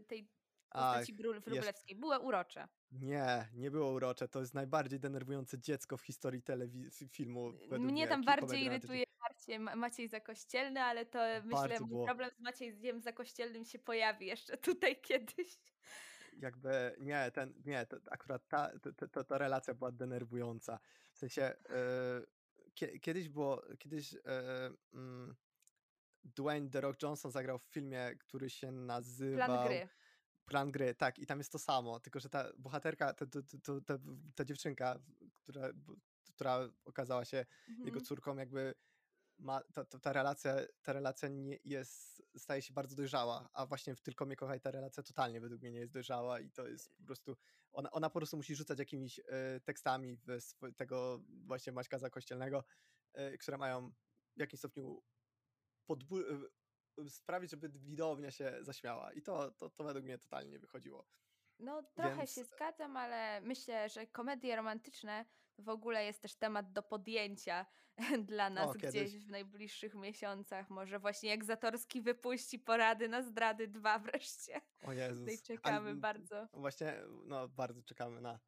tej 0.07 0.29
postaci 0.73 1.15
Wróblewskiej. 1.15 1.97
Były 1.97 2.19
urocze. 2.19 2.69
Nie, 2.93 3.49
nie 3.55 3.71
było 3.71 3.93
urocze. 3.93 4.29
To 4.29 4.41
jest 4.41 4.55
najbardziej 4.55 5.01
denerwujące 5.01 5.59
dziecko 5.59 5.97
w 5.97 6.03
historii 6.03 6.43
telewizji, 6.43 7.09
filmu. 7.09 7.53
Mnie 7.71 8.09
tam 8.09 8.25
bardziej 8.25 8.65
irytuje 8.65 9.05
Maciej, 9.31 9.59
Maciej 9.59 10.09
Zakościelny, 10.09 10.83
ale 10.83 11.07
to 11.07 11.19
Bardzo 11.19 11.47
myślę, 11.47 11.87
mój 11.87 12.07
problem 12.07 12.31
z 12.39 12.41
Maciejkiem 12.41 13.01
Zakościelnym 13.01 13.65
się 13.65 13.79
pojawi 13.79 14.27
jeszcze 14.27 14.59
tutaj 14.59 15.01
kiedyś 15.01 15.59
jakby 16.33 16.97
nie, 16.99 17.31
ten, 17.31 17.55
nie, 17.65 17.87
to, 17.87 17.97
akurat 18.11 18.49
ta, 18.49 18.71
to, 18.97 19.09
to, 19.09 19.25
ta 19.25 19.39
relacja 19.39 19.75
była 19.75 19.93
denerwująca. 19.93 20.79
W 21.13 21.19
sensie 21.19 21.55
yy, 22.81 22.99
kiedyś 23.01 23.29
było, 23.29 23.63
kiedyś 23.79 24.13
yy, 24.13 24.21
Dwayne 26.25 26.71
The 26.71 26.81
Rock 26.81 27.03
Johnson 27.03 27.31
zagrał 27.31 27.59
w 27.59 27.65
filmie, 27.65 28.17
który 28.19 28.51
się 28.51 28.73
nazywał... 28.73 29.47
Plan 29.47 29.67
gry. 29.67 29.89
Plan 30.47 30.73
gry, 30.73 30.95
tak, 30.95 31.19
i 31.19 31.27
tam 31.27 31.39
jest 31.39 31.53
to 31.53 31.59
samo, 31.59 32.01
tylko 32.01 32.21
że 32.21 32.29
ta 32.29 32.53
bohaterka, 32.59 33.15
ta, 33.15 33.27
ta, 33.27 33.41
ta, 33.63 33.73
ta, 33.87 33.99
ta 34.35 34.45
dziewczynka, 34.45 34.99
która, 35.43 35.69
która 36.35 36.69
okazała 36.85 37.25
się 37.25 37.47
mhm. 37.69 37.87
jego 37.87 38.01
córką, 38.01 38.37
jakby 38.37 38.75
ma, 39.39 39.61
ta, 39.75 39.85
ta, 39.85 40.13
relacja, 40.13 40.57
ta 40.83 40.93
relacja 40.93 41.29
nie 41.29 41.59
jest, 41.65 42.23
staje 42.37 42.63
się 42.63 42.75
bardzo 42.75 42.97
dojrzała, 42.97 43.49
a 43.53 43.67
właśnie 43.67 43.95
w 43.95 44.01
Tylko 44.01 44.27
mnie 44.27 44.37
kochaj 44.37 44.61
ta 44.61 44.71
relacja 44.71 45.03
totalnie 45.03 45.41
według 45.41 45.63
mnie 45.63 45.73
nie 45.73 45.81
jest 45.81 45.93
dojrzała 45.93 46.41
i 46.41 46.51
to 46.51 46.67
jest 46.67 46.97
po 46.97 47.05
prostu, 47.05 47.37
ona, 47.73 47.91
ona 47.91 48.11
po 48.11 48.19
prostu 48.19 48.37
musi 48.37 48.55
rzucać 48.57 48.79
jakimiś 48.79 49.19
y, 49.19 49.25
tekstami 49.65 50.17
w 50.17 50.29
sw- 50.31 50.77
tego 50.77 51.21
właśnie 51.47 51.73
Maćka 51.73 51.99
Zakościelnego, 51.99 52.65
y, 53.19 53.39
które 53.39 53.59
mają 53.59 53.93
w 54.37 54.41
jakimś 54.41 54.59
stopniu 54.61 55.03
podbu- 55.91 56.51
y, 56.99 57.11
sprawić, 57.11 57.51
żeby 57.51 57.69
widownia 57.69 58.31
się 58.31 58.59
zaśmiała 58.61 59.13
i 59.13 59.23
to, 59.23 59.51
to, 59.51 59.71
to 59.71 59.85
według 59.85 60.05
mnie 60.05 60.19
totalnie 60.19 60.51
nie 60.51 60.59
wychodziło. 60.59 61.07
No 61.59 61.83
trochę 61.83 62.17
Więc... 62.17 62.35
się 62.35 62.45
zgadzam, 62.45 62.97
ale 62.97 63.41
myślę, 63.41 63.89
że 63.89 64.07
komedie 64.07 64.57
romantyczne 64.57 65.25
w 65.59 65.69
ogóle 65.69 66.05
jest 66.05 66.23
też 66.23 66.35
temat 66.35 66.73
do 66.73 66.83
podjęcia 66.83 67.67
dla 68.31 68.51
nas 68.51 68.71
o, 68.71 68.73
gdzieś 68.73 69.19
w 69.19 69.29
najbliższych 69.29 69.95
miesiącach. 69.95 70.71
Może 70.71 70.99
właśnie 70.99 71.31
jak 71.31 71.45
Zatorski 71.45 72.03
wypuści 72.03 72.59
porady 72.59 73.09
na 73.09 73.23
zdrady 73.23 73.69
dwa 73.69 73.99
wreszcie. 74.09 74.61
O 74.83 74.93
Jezus. 74.93 75.21
Tutaj 75.21 75.39
czekamy 75.39 75.91
Ale, 75.91 75.95
bardzo. 75.95 76.49
Właśnie, 76.53 76.95
no 77.25 77.49
bardzo 77.49 77.83
czekamy 77.83 78.21
na 78.21 78.41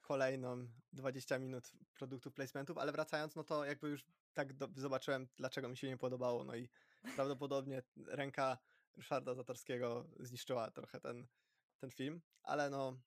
kolejną 0.00 0.68
20 0.92 1.38
minut 1.38 1.72
produktów 1.94 2.34
placementów, 2.34 2.78
ale 2.78 2.92
wracając, 2.92 3.36
no 3.36 3.44
to 3.44 3.64
jakby 3.64 3.88
już 3.88 4.04
tak 4.34 4.52
do, 4.52 4.68
zobaczyłem, 4.76 5.28
dlaczego 5.36 5.68
mi 5.68 5.76
się 5.76 5.88
nie 5.88 5.96
podobało, 5.96 6.44
no 6.44 6.56
i 6.56 6.68
prawdopodobnie 7.16 7.82
ręka 8.06 8.58
Ryszarda 8.96 9.34
Zatorskiego 9.34 10.06
zniszczyła 10.20 10.70
trochę 10.70 11.00
ten, 11.00 11.26
ten 11.78 11.90
film, 11.90 12.20
ale 12.42 12.70
no 12.70 13.00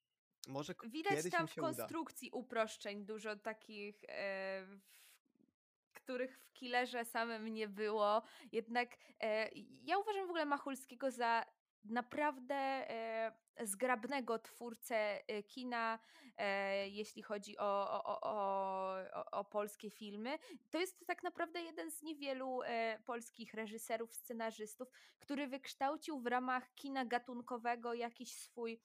może 0.49 0.73
Widać 0.87 1.29
tam 1.31 1.47
w 1.47 1.55
konstrukcji 1.55 2.29
uda. 2.29 2.39
uproszczeń 2.39 3.05
dużo 3.05 3.35
takich, 3.35 4.03
e, 4.03 4.65
w, 4.65 5.93
których 5.93 6.39
w 6.39 6.53
killerze 6.53 7.05
samym 7.05 7.47
nie 7.47 7.67
było. 7.67 8.21
Jednak 8.51 8.89
e, 9.19 9.49
ja 9.83 9.97
uważam 9.97 10.27
w 10.27 10.29
ogóle 10.29 10.45
Machulskiego 10.45 11.11
za 11.11 11.45
naprawdę 11.85 12.55
e, 12.55 13.31
zgrabnego 13.61 14.39
twórcę 14.39 14.95
e, 15.27 15.43
kina, 15.43 15.99
e, 16.37 16.89
jeśli 16.89 17.21
chodzi 17.21 17.57
o, 17.57 18.03
o, 18.05 18.21
o, 18.21 19.31
o, 19.31 19.43
polskie 19.43 19.89
filmy. 19.89 20.39
To 20.69 20.77
jest 20.77 21.07
tak 21.07 21.23
naprawdę 21.23 21.61
jeden 21.61 21.91
z 21.91 22.01
niewielu 22.01 22.61
e, 22.61 22.99
polskich 23.05 23.53
reżyserów, 23.53 24.13
scenarzystów, 24.13 24.87
który 25.19 25.47
wykształcił 25.47 26.19
w 26.19 26.27
ramach 26.27 26.75
kina 26.75 27.05
gatunkowego 27.05 27.93
jakiś 27.93 28.35
swój 28.35 28.79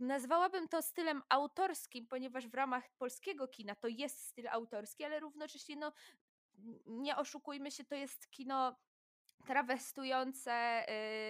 nazwałabym 0.00 0.68
to 0.68 0.82
stylem 0.82 1.22
autorskim, 1.28 2.06
ponieważ 2.06 2.48
w 2.48 2.54
ramach 2.54 2.90
polskiego 2.98 3.48
kina 3.48 3.74
to 3.74 3.88
jest 3.88 4.24
styl 4.24 4.48
autorski, 4.48 5.04
ale 5.04 5.20
równocześnie 5.20 5.76
no, 5.76 5.92
nie 6.86 7.16
oszukujmy 7.16 7.70
się, 7.70 7.84
to 7.84 7.94
jest 7.94 8.30
kino 8.30 8.76
trawestujące 9.46 10.86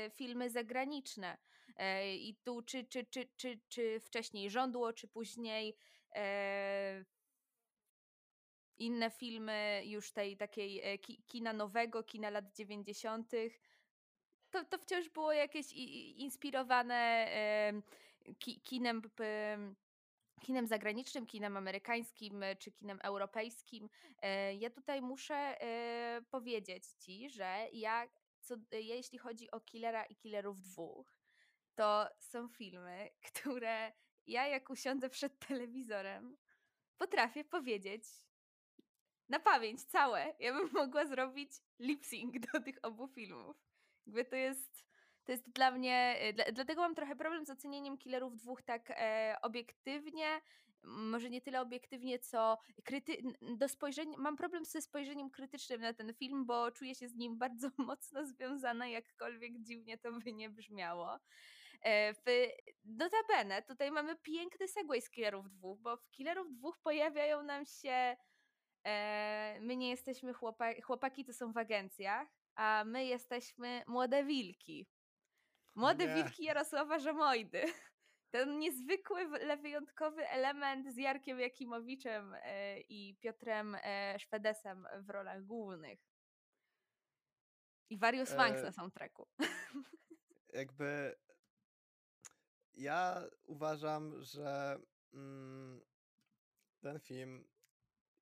y, 0.07 0.11
filmy 0.11 0.51
zagraniczne. 0.51 1.39
Y, 1.69 2.15
I 2.15 2.37
tu 2.45 2.63
czy, 2.63 2.85
czy, 2.85 3.05
czy, 3.05 3.29
czy, 3.37 3.61
czy 3.69 4.01
wcześniej 4.01 4.51
żądło, 4.51 4.93
czy 4.93 5.09
później 5.09 5.77
y, 6.17 7.05
inne 8.79 9.11
filmy 9.11 9.83
już 9.85 10.13
tej 10.13 10.37
takiej 10.37 10.81
e, 10.83 10.99
ki, 10.99 11.23
kina 11.27 11.53
nowego, 11.53 12.03
kina 12.03 12.31
lat 12.31 12.55
90. 12.55 13.33
To, 14.51 14.65
to 14.65 14.79
wciąż 14.79 15.09
było 15.09 15.33
jakieś 15.33 15.73
inspirowane 16.17 17.29
ki, 18.39 18.61
kinem 18.61 19.03
kinem 20.41 20.67
zagranicznym, 20.67 21.27
kinem 21.27 21.57
amerykańskim 21.57 22.43
e, 22.43 22.57
czy 22.57 22.73
kinem 22.73 22.99
europejskim. 23.03 23.89
E, 24.23 24.55
ja 24.55 24.71
tutaj 24.71 25.03
muszę 25.03 25.35
e, 25.35 26.23
powiedzieć 26.31 26.85
Ci, 26.87 27.31
że 27.31 27.67
ja, 27.73 28.09
co, 28.41 28.55
jeśli 28.73 29.19
chodzi 29.19 29.51
o 29.51 29.61
Killera 29.61 30.05
i 30.05 30.17
Killerów 30.17 30.63
dwóch, 30.63 31.19
to 31.75 32.09
są 32.19 32.49
filmy, 32.49 33.11
które 33.33 33.93
ja 34.27 34.47
jak 34.47 34.71
usiądę 34.71 35.11
przed 35.11 35.39
telewizorem, 35.39 36.37
potrafię 36.99 37.45
powiedzieć 37.45 38.05
na 39.29 39.41
pamięć 39.41 39.85
całe. 39.85 40.35
Ja 40.39 40.53
bym 40.53 40.71
mogła 40.73 41.07
zrobić 41.07 41.51
lip 41.79 42.07
sync 42.07 42.35
do 42.53 42.61
tych 42.61 42.79
obu 42.83 43.09
filmów. 43.09 43.57
Jakby 44.07 44.25
to 44.25 44.37
jest 44.37 44.85
to 45.27 45.33
jest 45.33 45.51
dla 45.51 45.71
mnie, 45.71 46.17
y, 46.29 46.33
dla, 46.33 46.45
dlatego 46.53 46.83
mam 46.83 46.95
trochę 46.95 47.17
problem 47.17 47.47
z 47.47 47.51
ocenieniem 47.51 47.99
killerów 47.99 48.37
dwóch 48.37 48.63
tak 48.63 48.91
e, 48.91 49.37
obiektywnie, 49.43 50.41
może 50.83 51.31
nie 51.31 51.41
tyle 51.41 51.61
obiektywnie, 51.61 52.19
co 52.19 52.59
kryty 52.85 53.17
do 53.43 53.69
spojrzenia, 53.69 54.19
mam 54.19 54.37
problem 54.37 54.65
ze 54.65 54.83
spojrzeniem 54.83 55.31
krytycznym 55.31 55.81
na 55.81 55.95
ten 55.95 56.15
film, 56.15 56.47
bo 56.47 56.71
czuję 56.71 56.95
się 56.95 57.09
z 57.09 57.15
nim 57.15 57.39
bardzo 57.45 57.69
mocno 57.79 58.27
związana, 58.27 58.89
jakkolwiek 58.89 59.53
dziwnie 59.63 59.99
to 59.99 60.13
by 60.13 60.33
nie 60.33 60.51
brzmiało. 60.51 61.19
E, 61.83 62.15
w, 62.15 62.49
notabene, 62.85 63.63
tutaj 63.63 63.91
mamy 63.91 64.17
piękny 64.17 64.69
segway 64.69 65.03
z 65.03 65.11
Killerów 65.11 65.51
dwóch, 65.51 65.81
bo 65.81 65.97
w 65.97 66.11
Killerów 66.11 66.53
dwóch 66.53 66.79
pojawiają 66.79 67.43
nam 67.43 67.67
się 67.67 68.17
e, 68.85 69.59
my 69.61 69.77
nie 69.77 69.91
jesteśmy 69.91 70.33
chłopaki, 70.33 70.83
chłopaki 70.83 71.25
to 71.25 71.33
są 71.33 71.53
w 71.53 71.59
agencjach, 71.59 72.29
a 72.55 72.85
my 72.87 73.05
jesteśmy 73.05 73.83
młode 73.87 74.25
wilki. 74.25 74.87
Młode 75.77 76.15
wilki 76.15 76.45
Jarosława 76.45 76.99
Żomojdy. 76.99 77.65
Ten 78.31 78.59
niezwykły, 78.59 79.29
wyjątkowy 79.63 80.29
element 80.29 80.95
z 80.95 80.97
Jarkiem 80.97 81.41
Jakimowiczem 81.41 82.35
e, 82.35 82.81
i 82.81 83.17
Piotrem 83.21 83.77
e, 83.83 84.19
Szwedesem 84.19 84.87
w 85.01 85.11
rolach 85.11 85.45
głównych. 85.45 85.99
I 87.91 87.99
Warius 87.99 88.33
e... 88.33 88.37
Manx 88.37 88.63
na 88.63 88.73
soundtracku. 88.73 89.29
Jakby 90.53 91.17
ja 92.75 93.23
uważam, 93.45 94.23
że 94.23 94.79
mm, 95.13 95.81
ten 96.81 97.01
film 97.01 97.49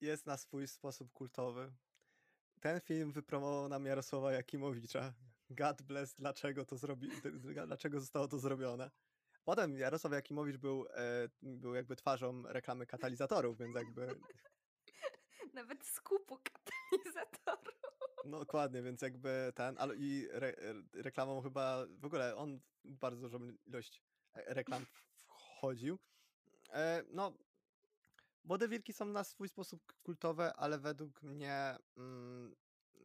jest 0.00 0.26
na 0.26 0.36
swój 0.36 0.68
sposób 0.68 1.12
kultowy. 1.12 1.72
Ten 2.60 2.80
film 2.80 3.12
wypromował 3.12 3.68
nam 3.68 3.86
Jarosława 3.86 4.32
Jakimowicza 4.32 5.14
God 5.50 5.82
bless, 5.82 6.14
dlaczego 6.14 6.64
to 6.64 6.76
zrobi, 6.76 7.08
dlaczego 7.66 8.00
zostało 8.00 8.28
to 8.28 8.38
zrobione. 8.38 8.90
Potem 9.44 9.78
Jarosław 9.78 10.12
Jakimowicz 10.12 10.56
był, 10.56 10.86
e, 10.90 11.28
był 11.42 11.74
jakby 11.74 11.96
twarzą 11.96 12.42
reklamy 12.46 12.86
katalizatorów, 12.86 13.58
więc 13.58 13.76
jakby... 13.76 14.06
Nawet 15.54 15.86
skupu 15.86 16.38
katalizatorów. 16.38 17.74
No 18.24 18.38
dokładnie, 18.38 18.82
więc 18.82 19.02
jakby 19.02 19.52
ten, 19.54 19.76
ale 19.78 19.96
i 19.96 20.28
re, 20.30 20.54
reklamą 20.92 21.42
chyba, 21.42 21.86
w 21.98 22.04
ogóle 22.04 22.36
on 22.36 22.60
bardzo 22.84 23.20
dużą 23.20 23.38
ilość 23.66 24.02
e, 24.34 24.54
reklam 24.54 24.86
wchodził. 25.26 25.98
E, 26.72 27.02
no, 27.10 27.32
Młode 28.44 28.68
Wilki 28.68 28.92
są 28.92 29.04
na 29.04 29.24
swój 29.24 29.48
sposób 29.48 29.92
kultowe, 30.02 30.54
ale 30.54 30.78
według 30.78 31.22
mnie 31.22 31.76
mm, 31.96 32.54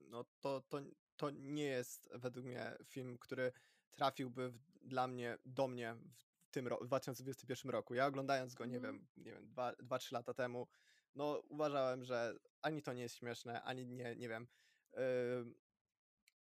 no 0.09 0.25
to, 0.39 0.61
to, 0.61 0.81
to 1.19 1.29
nie 1.29 1.63
jest 1.63 2.09
według 2.15 2.45
mnie 2.45 2.77
film, 2.85 3.17
który 3.17 3.51
trafiłby 3.91 4.49
w, 4.49 4.59
dla 4.81 5.07
mnie, 5.07 5.37
do 5.45 5.67
mnie 5.67 5.95
w 6.43 6.51
tym 6.51 6.67
roku, 6.67 6.83
w 6.83 6.87
2021 6.87 7.71
roku. 7.71 7.93
Ja 7.93 8.05
oglądając 8.05 8.55
go, 8.55 8.65
nie 8.65 8.77
mm. 8.77 8.91
wiem, 8.91 9.07
nie 9.17 9.31
wiem, 9.31 9.53
2-3 9.83 10.13
lata 10.13 10.33
temu, 10.33 10.67
no 11.15 11.43
uważałem, 11.49 12.03
że 12.03 12.35
ani 12.61 12.81
to 12.81 12.93
nie 12.93 13.01
jest 13.01 13.15
śmieszne, 13.15 13.63
ani 13.63 13.85
nie, 13.85 14.15
nie 14.15 14.29
wiem, 14.29 14.47
yy, 14.93 14.99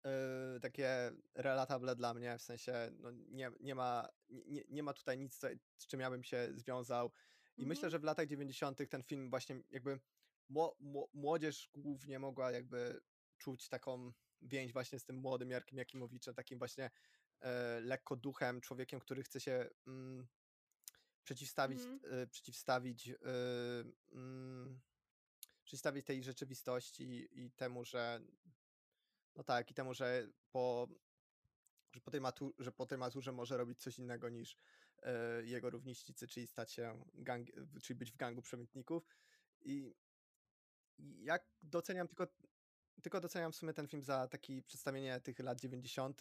yy, 0.05 0.61
takie 0.61 1.13
relatable 1.35 1.97
dla 1.97 2.15
mnie, 2.15 2.39
w 2.39 2.43
sensie 2.43 2.91
no, 2.93 3.11
nie, 3.11 3.51
nie, 3.61 3.75
ma, 3.75 4.09
nie, 4.29 4.63
nie 4.69 4.83
ma 4.83 4.93
tutaj 4.93 5.19
nic, 5.19 5.41
z 5.79 5.87
czym 5.87 6.01
ja 6.01 6.11
bym 6.11 6.25
się 6.25 6.49
związał. 6.55 7.13
I 7.57 7.63
mm. 7.63 7.69
myślę, 7.69 7.91
że 7.91 7.99
w 7.99 8.05
latach 8.05 8.27
90. 8.27 8.79
ten 8.91 9.03
film 9.03 9.31
właśnie 9.31 9.63
jakby 9.71 10.01
młodzież 11.13 11.71
głównie 11.75 12.19
mogła 12.19 12.51
jakby 12.51 13.01
czuć 13.39 13.69
taką 13.69 14.13
więź 14.43 14.73
właśnie 14.73 14.99
z 14.99 15.05
tym 15.05 15.17
młodym 15.17 15.51
Jarkiem 15.51 15.79
Jakimowiczem, 15.79 16.35
takim 16.35 16.59
właśnie 16.59 16.91
e, 17.41 17.81
lekko 17.81 18.17
duchem, 18.17 18.61
człowiekiem, 18.61 19.01
który 19.01 19.23
chce 19.23 19.41
się 19.41 19.71
mm, 19.87 20.27
przeciwstawić, 21.25 21.81
mm. 21.83 22.01
e, 22.05 22.27
przeciwstawić, 22.27 23.09
e, 23.09 23.17
mm, 24.13 24.81
przeciwstawić 25.65 26.07
tej 26.07 26.23
rzeczywistości 26.23 27.29
i 27.33 27.51
temu, 27.51 27.85
że 27.85 28.21
no 29.37 29.45
tak, 29.45 29.71
i 29.71 29.75
temu, 29.75 29.95
że 29.95 30.29
po, 30.53 30.89
że 31.93 32.01
po, 32.01 32.11
tej, 32.11 32.21
matu, 32.21 32.55
że 32.59 32.73
po 32.73 32.87
tej 32.87 32.99
maturze 32.99 33.33
może 33.33 33.57
robić 33.57 33.81
coś 33.81 33.99
innego 33.99 34.29
niż 34.29 34.57
e, 35.03 35.45
jego 35.45 35.71
rówieśnicy, 35.71 36.29
czyli 36.29 36.47
stać 36.47 36.73
się 36.73 37.05
gang, 37.15 37.49
czyli 37.83 37.99
być 37.99 38.13
w 38.13 38.17
gangu 38.17 38.43
przemytników. 38.43 39.07
I 39.63 39.95
jak 40.99 41.47
doceniam 41.63 42.09
tylko 42.09 42.27
tylko 43.03 43.21
doceniam 43.21 43.53
w 43.53 43.57
sumie 43.57 43.73
ten 43.73 43.89
film 43.89 44.03
za 44.03 44.29
taki 44.29 44.63
przedstawienie 44.63 45.21
tych 45.21 45.39
lat 45.39 45.61
90., 45.61 46.21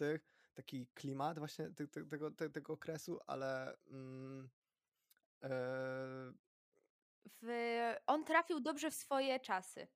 taki 0.54 0.86
klimat 0.86 1.38
właśnie 1.38 1.70
te, 1.70 1.86
te, 1.86 2.04
tego, 2.04 2.30
te, 2.30 2.50
tego 2.50 2.72
okresu, 2.72 3.20
ale 3.26 3.76
mm, 3.86 4.48
e... 5.42 5.48
w, 7.42 7.48
on 8.06 8.24
trafił 8.24 8.60
dobrze 8.60 8.90
w 8.90 8.94
swoje 8.94 9.40
czasy. 9.40 9.88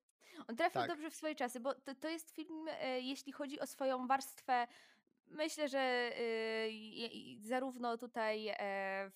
On 0.48 0.56
trafił 0.56 0.80
tak. 0.80 0.88
dobrze 0.88 1.10
w 1.10 1.14
swoje 1.14 1.34
czasy, 1.34 1.60
bo 1.60 1.74
to, 1.74 1.94
to 1.94 2.08
jest 2.08 2.30
film, 2.30 2.68
e, 2.68 3.00
jeśli 3.00 3.32
chodzi 3.32 3.60
o 3.60 3.66
swoją 3.66 4.06
warstwę, 4.06 4.66
myślę, 5.26 5.68
że 5.68 5.78
e, 5.78 6.12
zarówno 7.40 7.96
tutaj 7.96 8.48
e, 8.48 9.10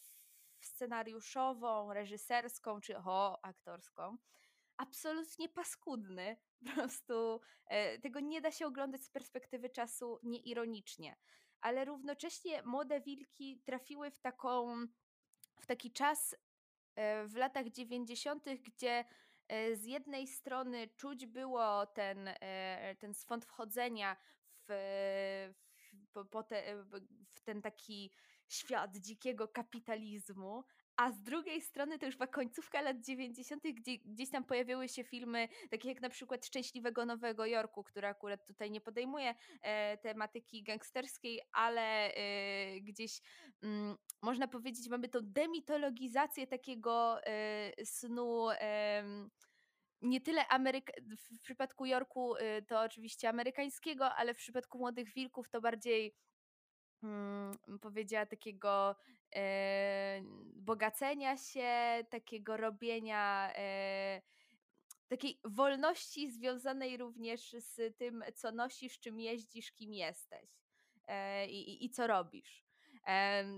scenariuszową, 0.61 1.93
reżyserską, 1.93 2.81
czy 2.81 2.99
o, 2.99 3.45
aktorską, 3.45 4.17
absolutnie 4.77 5.49
paskudny. 5.49 6.37
Po 6.65 6.73
prostu 6.75 7.41
e, 7.67 7.99
tego 7.99 8.21
nie 8.21 8.41
da 8.41 8.51
się 8.51 8.67
oglądać 8.67 9.03
z 9.03 9.11
perspektywy 9.11 9.71
czasu 9.71 10.19
nieironicznie. 10.23 11.17
Ale 11.61 11.85
równocześnie 11.85 12.63
młode 12.63 13.01
wilki 13.01 13.61
trafiły 13.65 14.11
w 14.11 14.21
taką 14.21 14.87
w 15.61 15.67
taki 15.67 15.93
czas 15.93 16.37
e, 16.95 17.27
w 17.27 17.37
latach 17.37 17.69
90., 17.69 18.45
gdzie 18.63 19.05
e, 19.49 19.77
z 19.77 19.85
jednej 19.85 20.27
strony 20.27 20.89
czuć 20.97 21.27
było 21.27 21.87
ten, 21.87 22.31
ten 22.99 23.15
swąd 23.15 23.45
wchodzenia 23.45 24.17
w, 24.69 24.73
w, 26.15 26.45
te, 26.49 26.85
w 27.33 27.41
ten 27.41 27.63
taki 27.63 28.13
świat 28.49 28.97
dzikiego 28.97 29.49
kapitalizmu, 29.49 30.65
a 30.97 31.13
z 31.13 31.23
drugiej 31.23 31.61
strony 31.61 31.99
to 31.99 32.07
już 32.07 32.17
była 32.17 32.27
końcówka 32.27 32.81
lat 32.81 33.01
90., 33.01 33.63
gdzie 33.75 33.99
gdzieś 33.99 34.31
tam 34.31 34.45
pojawiły 34.45 34.89
się 34.89 35.05
filmy, 35.05 35.49
takie 35.71 35.89
jak 35.89 36.01
na 36.01 36.09
przykład 36.09 36.47
Szczęśliwego 36.47 37.07
Nowego 37.07 37.47
Jorku, 37.47 37.85
który 37.85 38.07
akurat 38.07 38.47
tutaj 38.47 38.71
nie 38.71 38.81
podejmuje 38.81 39.35
e, 39.63 39.99
tematyki 39.99 40.63
gangsterskiej, 40.63 41.41
ale 41.53 42.15
e, 42.15 42.81
gdzieś 42.81 43.21
mm, 43.63 43.97
można 44.23 44.49
powiedzieć, 44.49 44.89
mamy 44.89 45.09
tą 45.09 45.19
demitologizację 45.23 46.47
takiego 46.47 47.27
e, 47.27 47.73
snu 47.85 48.49
nie 50.03 50.21
tyle 50.21 50.49
Ameryka 50.49 50.93
w 51.19 51.43
przypadku 51.43 51.87
Jorku 51.87 52.37
y, 52.37 52.63
to 52.69 52.81
oczywiście 52.81 53.29
amerykańskiego, 53.29 54.15
ale 54.15 54.35
w 54.35 54.37
przypadku 54.37 54.79
Młodych 54.79 55.13
Wilków 55.13 55.49
to 55.49 55.61
bardziej 55.61 56.15
mm, 57.03 57.53
powiedziała 57.81 58.27
takiego 58.27 58.97
e, 59.35 60.23
bogacenia 60.55 61.37
się, 61.37 62.05
takiego 62.11 62.57
robienia 62.57 63.53
e, 63.57 64.23
takiej 65.09 65.41
wolności 65.45 66.31
związanej 66.31 66.97
również 66.97 67.53
z 67.59 67.97
tym, 67.97 68.25
co 68.35 68.53
nosisz, 68.53 69.01
czym 69.01 69.21
jeździsz, 69.21 69.73
kim 69.73 69.95
jesteś 69.95 70.51
e, 71.07 71.47
i, 71.47 71.85
i 71.85 71.91
co 71.91 72.07
robisz. 72.07 72.65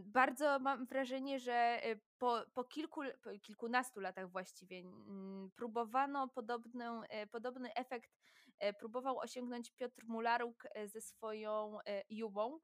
Bardzo 0.05 0.59
mam 0.59 0.87
wrażenie, 0.87 1.41
że 1.41 1.81
y, 1.87 2.01
po, 2.19 2.43
po, 2.55 2.65
kilku, 2.65 3.01
po 3.23 3.39
kilkunastu 3.39 4.01
latach 4.01 4.31
właściwie 4.31 4.79
mm, 4.79 5.51
próbowano 5.57 6.29
podobny, 6.29 6.85
e, 7.09 7.27
podobny 7.27 7.75
efekt, 7.75 8.11
e, 8.59 8.73
próbował 8.73 9.19
osiągnąć 9.19 9.71
Piotr 9.71 10.05
Mularuk 10.07 10.67
e, 10.71 10.89
ze 10.89 11.01
swoją 11.01 11.79
Jubą, 12.11 12.59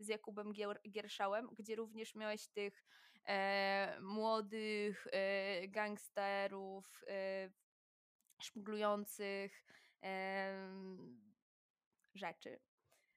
z 0.00 0.08
Jakubem 0.08 0.52
Gierszałem, 0.90 1.48
gdzie 1.54 1.76
również 1.76 2.14
miałeś 2.14 2.48
tych 2.48 2.84
e, 3.28 4.00
młodych 4.00 5.06
e, 5.12 5.68
gangsterów 5.68 7.04
e, 7.06 7.50
szmuglujących 8.40 9.64
rzeczy 12.14 12.60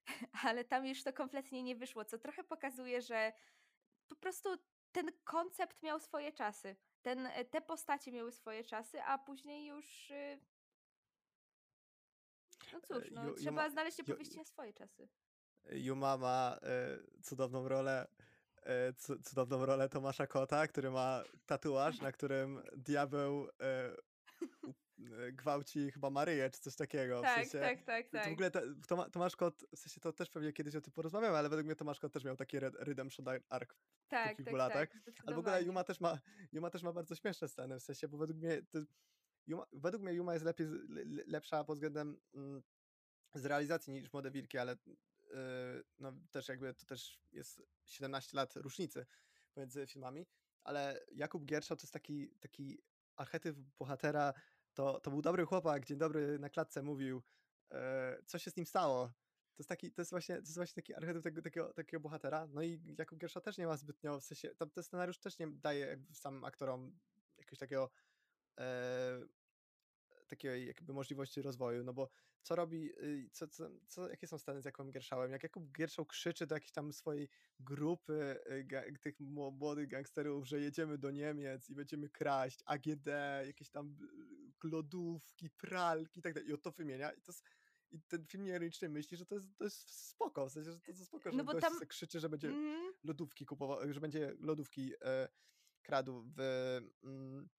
ale 0.48 0.66
tam 0.66 0.86
już 0.86 1.04
to 1.04 1.14
kompletnie 1.14 1.64
nie 1.64 1.76
wyszło, 1.76 2.06
co 2.06 2.18
trochę 2.20 2.44
pokazuje, 2.44 3.02
że 3.02 3.34
po 4.08 4.16
prostu 4.16 4.50
ten 4.92 5.12
koncept 5.24 5.84
miał 5.84 6.00
swoje 6.00 6.32
czasy. 6.32 6.76
Ten, 7.02 7.26
e, 7.26 7.46
te 7.46 7.62
postacie 7.62 8.12
miały 8.12 8.32
swoje 8.32 8.64
czasy, 8.64 9.02
a 9.02 9.18
później 9.18 9.66
już. 9.66 10.12
Y, 10.12 10.40
no 12.74 12.82
cóż, 12.82 13.12
no, 13.12 13.28
you, 13.28 13.34
trzeba 13.34 13.66
you 13.66 13.72
znaleźć 13.72 14.00
opowieści 14.00 14.38
na 14.38 14.46
swoje 14.46 14.74
czasy. 14.74 15.10
Yuma 15.72 16.18
ma 16.18 16.58
e, 16.62 16.98
cudowną 17.22 17.68
rolę. 17.68 18.08
E, 18.66 18.94
cudowną 19.24 19.66
rolę 19.66 19.90
Tomasza 19.90 20.28
Kota, 20.28 20.68
który 20.68 20.92
ma 20.92 21.24
tatuaż, 21.46 22.02
na 22.02 22.12
którym 22.12 22.62
diabeł 22.78 23.48
e, 23.62 23.96
gwałci 25.32 25.92
chyba 25.92 26.10
Maryję, 26.10 26.50
czy 26.50 26.60
coś 26.60 26.76
takiego. 26.76 27.22
Tak, 27.22 27.48
w 27.48 27.52
sensie, 27.52 27.60
tak, 27.60 27.84
tak, 27.84 28.10
tak. 28.10 28.30
W 28.30 28.34
ogóle 28.34 28.52
to, 28.52 29.10
Tomasz 29.10 29.36
Kot, 29.36 29.66
w 29.76 29.80
sensie 29.80 30.02
to 30.02 30.14
też 30.14 30.30
pewnie 30.30 30.54
kiedyś 30.54 30.76
o 30.76 30.82
tym 30.82 30.94
porozmawiamy, 30.94 31.38
ale 31.38 31.50
według 31.50 31.66
mnie 31.66 31.76
Tomasz 31.76 32.00
Kot 32.00 32.14
też 32.14 32.24
miał 32.24 32.36
taki 32.36 32.60
redemption 32.60 33.26
arc 33.50 33.74
w 34.06 34.10
tak, 34.10 34.36
kilku 34.36 34.52
tak, 34.52 34.58
latach. 34.58 34.90
Tak, 34.90 35.14
ale 35.26 35.36
w 35.36 35.40
ogóle 35.40 35.64
Yuma 35.64 35.84
też, 35.84 36.00
ma, 36.00 36.20
Yuma 36.54 36.70
też 36.70 36.84
ma 36.84 36.94
bardzo 36.94 37.16
śmieszne 37.16 37.48
sceny, 37.48 37.80
w 37.80 37.84
sensie, 37.84 38.08
bo 38.08 38.18
według 38.18 38.40
mnie 38.40 38.62
to, 38.62 38.80
Yuma, 39.48 39.66
według 39.74 40.04
mnie 40.04 40.14
Yuma 40.14 40.34
jest 40.34 40.46
lepiej, 40.46 40.68
lepsza 41.28 41.64
pod 41.64 41.76
względem 41.76 42.18
mm, 42.34 42.64
z 43.36 43.46
realizacji 43.46 43.94
niż 43.94 44.14
Młode 44.14 44.32
Wilki, 44.32 44.58
ale 44.58 44.78
no 46.00 46.14
też 46.32 46.48
jakby 46.48 46.74
to 46.74 46.86
też 46.86 47.20
jest 47.32 47.64
17 47.86 48.38
lat 48.38 48.56
różnicy 48.56 49.06
pomiędzy 49.54 49.88
filmami, 49.88 50.26
ale 50.64 51.06
Jakub 51.12 51.46
Gierszał 51.46 51.78
to 51.78 51.84
jest 51.84 51.94
taki, 51.94 52.30
taki 52.40 52.82
archetyp 53.16 53.58
bohatera 53.80 54.34
to, 54.74 55.00
to 55.00 55.12
był 55.12 55.22
dobry 55.22 55.46
chłopak, 55.46 55.86
dzień 55.86 55.98
dobry 55.98 56.40
na 56.40 56.50
klatce 56.50 56.82
mówił, 56.82 57.24
e, 57.72 58.18
co 58.26 58.40
się 58.40 58.52
z 58.52 58.58
nim 58.58 58.66
stało. 58.66 59.08
To 59.56 59.62
jest, 59.62 59.70
taki, 59.70 59.92
to 59.92 60.02
jest, 60.02 60.12
właśnie, 60.12 60.36
to 60.36 60.42
jest 60.42 60.56
właśnie 60.56 60.76
taki 60.76 60.94
archetyp 60.94 61.24
tego, 61.24 61.42
takiego, 61.42 61.74
takiego 61.74 62.02
bohatera. 62.02 62.48
No 62.48 62.62
i 62.62 62.96
Jakub 62.98 63.20
Giersza 63.20 63.42
też 63.42 63.58
nie 63.58 63.68
ma 63.68 63.78
zbytnio, 63.78 64.20
w 64.20 64.24
sensie, 64.24 64.56
ten 64.56 64.84
scenariusz 64.84 65.20
też 65.20 65.40
nie 65.40 65.48
daje 65.48 65.86
jakby 65.86 66.16
samym 66.16 66.44
aktorom 66.44 67.00
jakiegoś 67.38 67.60
takiego 67.60 67.90
e, 68.60 69.20
takiej 70.36 70.68
jakby 70.68 70.94
możliwości 70.94 71.42
rozwoju, 71.42 71.84
no 71.84 71.94
bo 71.94 72.10
co 72.44 72.56
robi, 72.56 72.92
y, 73.04 73.30
co, 73.32 73.48
co, 73.48 73.70
co, 73.88 74.10
jakie 74.10 74.28
są 74.28 74.38
stany 74.38 74.62
z 74.62 74.66
Jakubem 74.66 74.92
Gierszałem? 74.92 75.32
Jak 75.32 75.44
Jakub 75.44 75.72
Gierszał 75.72 76.06
krzyczy 76.06 76.48
do 76.48 76.56
jakiejś 76.56 76.72
tam 76.72 76.94
swojej 76.94 77.30
grupy 77.60 78.40
y, 78.96 79.00
tych 79.00 79.20
młodych 79.20 79.88
gangsterów, 79.88 80.48
że 80.48 80.60
jedziemy 80.60 80.98
do 80.98 81.12
Niemiec 81.12 81.70
i 81.70 81.76
będziemy 81.76 82.10
kraść 82.10 82.60
AGD, 82.66 83.08
jakieś 83.46 83.70
tam 83.70 83.98
y, 84.64 84.68
lodówki, 84.68 85.50
pralki 85.50 86.20
i 86.20 86.24
tak 86.24 86.34
dalej, 86.34 86.50
i 86.50 86.54
o 86.54 86.58
to 86.58 86.72
wymienia 86.72 87.12
i 87.12 87.22
to 87.22 87.32
jest 87.32 87.44
i 87.92 88.02
ten 88.02 88.26
film 88.26 88.44
nieironicznie 88.44 88.90
myśli, 88.90 89.18
że 89.18 89.26
to 89.26 89.36
jest, 89.36 89.58
to 89.58 89.64
jest 89.64 90.08
spoko, 90.10 90.50
w 90.50 90.52
sensie, 90.52 90.72
że 90.72 90.80
to 90.80 90.92
jest 90.92 91.06
spoko, 91.06 91.32
że 91.32 91.38
No 91.38 91.44
gość 91.44 91.62
tam- 91.62 91.80
krzyczy, 91.88 92.20
że 92.20 92.30
będzie 92.30 92.48
Mhm. 92.48 92.94
lodówki 93.04 93.46
kupował, 93.46 93.94
że 93.94 94.00
będzie 94.00 94.36
lodówki 94.40 94.94
e, 95.02 95.28
kradł 95.82 96.24
w, 96.36 96.40
mm, 97.04 97.50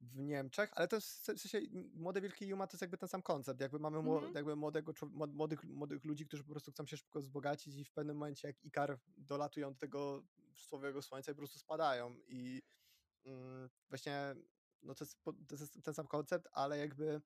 w 0.00 0.18
Niemczech, 0.18 0.70
ale 0.72 0.88
to 0.88 0.96
jest 0.96 1.08
w 1.08 1.24
se- 1.24 1.34
w 1.34 1.40
sensie 1.40 1.60
Młode 1.94 2.20
Wilki 2.20 2.46
Juma 2.48 2.66
to 2.66 2.74
jest 2.74 2.80
jakby 2.82 2.98
ten 2.98 3.08
sam 3.08 3.22
koncept, 3.22 3.60
jakby 3.60 3.78
mamy 3.78 4.02
mło, 4.02 4.14
Mhm. 4.16 4.34
jakby 4.34 4.56
młodego, 4.56 4.92
młodych, 5.10 5.64
młodych 5.64 6.04
ludzi, 6.04 6.26
którzy 6.26 6.44
po 6.44 6.50
prostu 6.50 6.70
chcą 6.72 6.86
się 6.86 6.96
szybko 6.96 7.20
wzbogacić 7.20 7.76
i 7.76 7.84
w 7.84 7.92
pewnym 7.92 8.16
momencie 8.16 8.48
jak 8.48 8.64
Ikar 8.64 8.98
dolatują 9.16 9.72
do 9.72 9.78
tego 9.78 10.22
słowego 10.54 11.02
słońca 11.02 11.32
i 11.32 11.34
po 11.34 11.38
prostu 11.38 11.58
spadają 11.58 12.16
i 12.26 12.62
mm, 13.24 13.70
właśnie 13.88 14.34
no 14.82 14.94
to 14.94 15.04
jest, 15.04 15.22
to 15.24 15.54
jest 15.54 15.84
ten 15.84 15.94
sam 15.94 16.06
koncept, 16.06 16.48
ale 16.52 16.78
jakby 16.78 17.20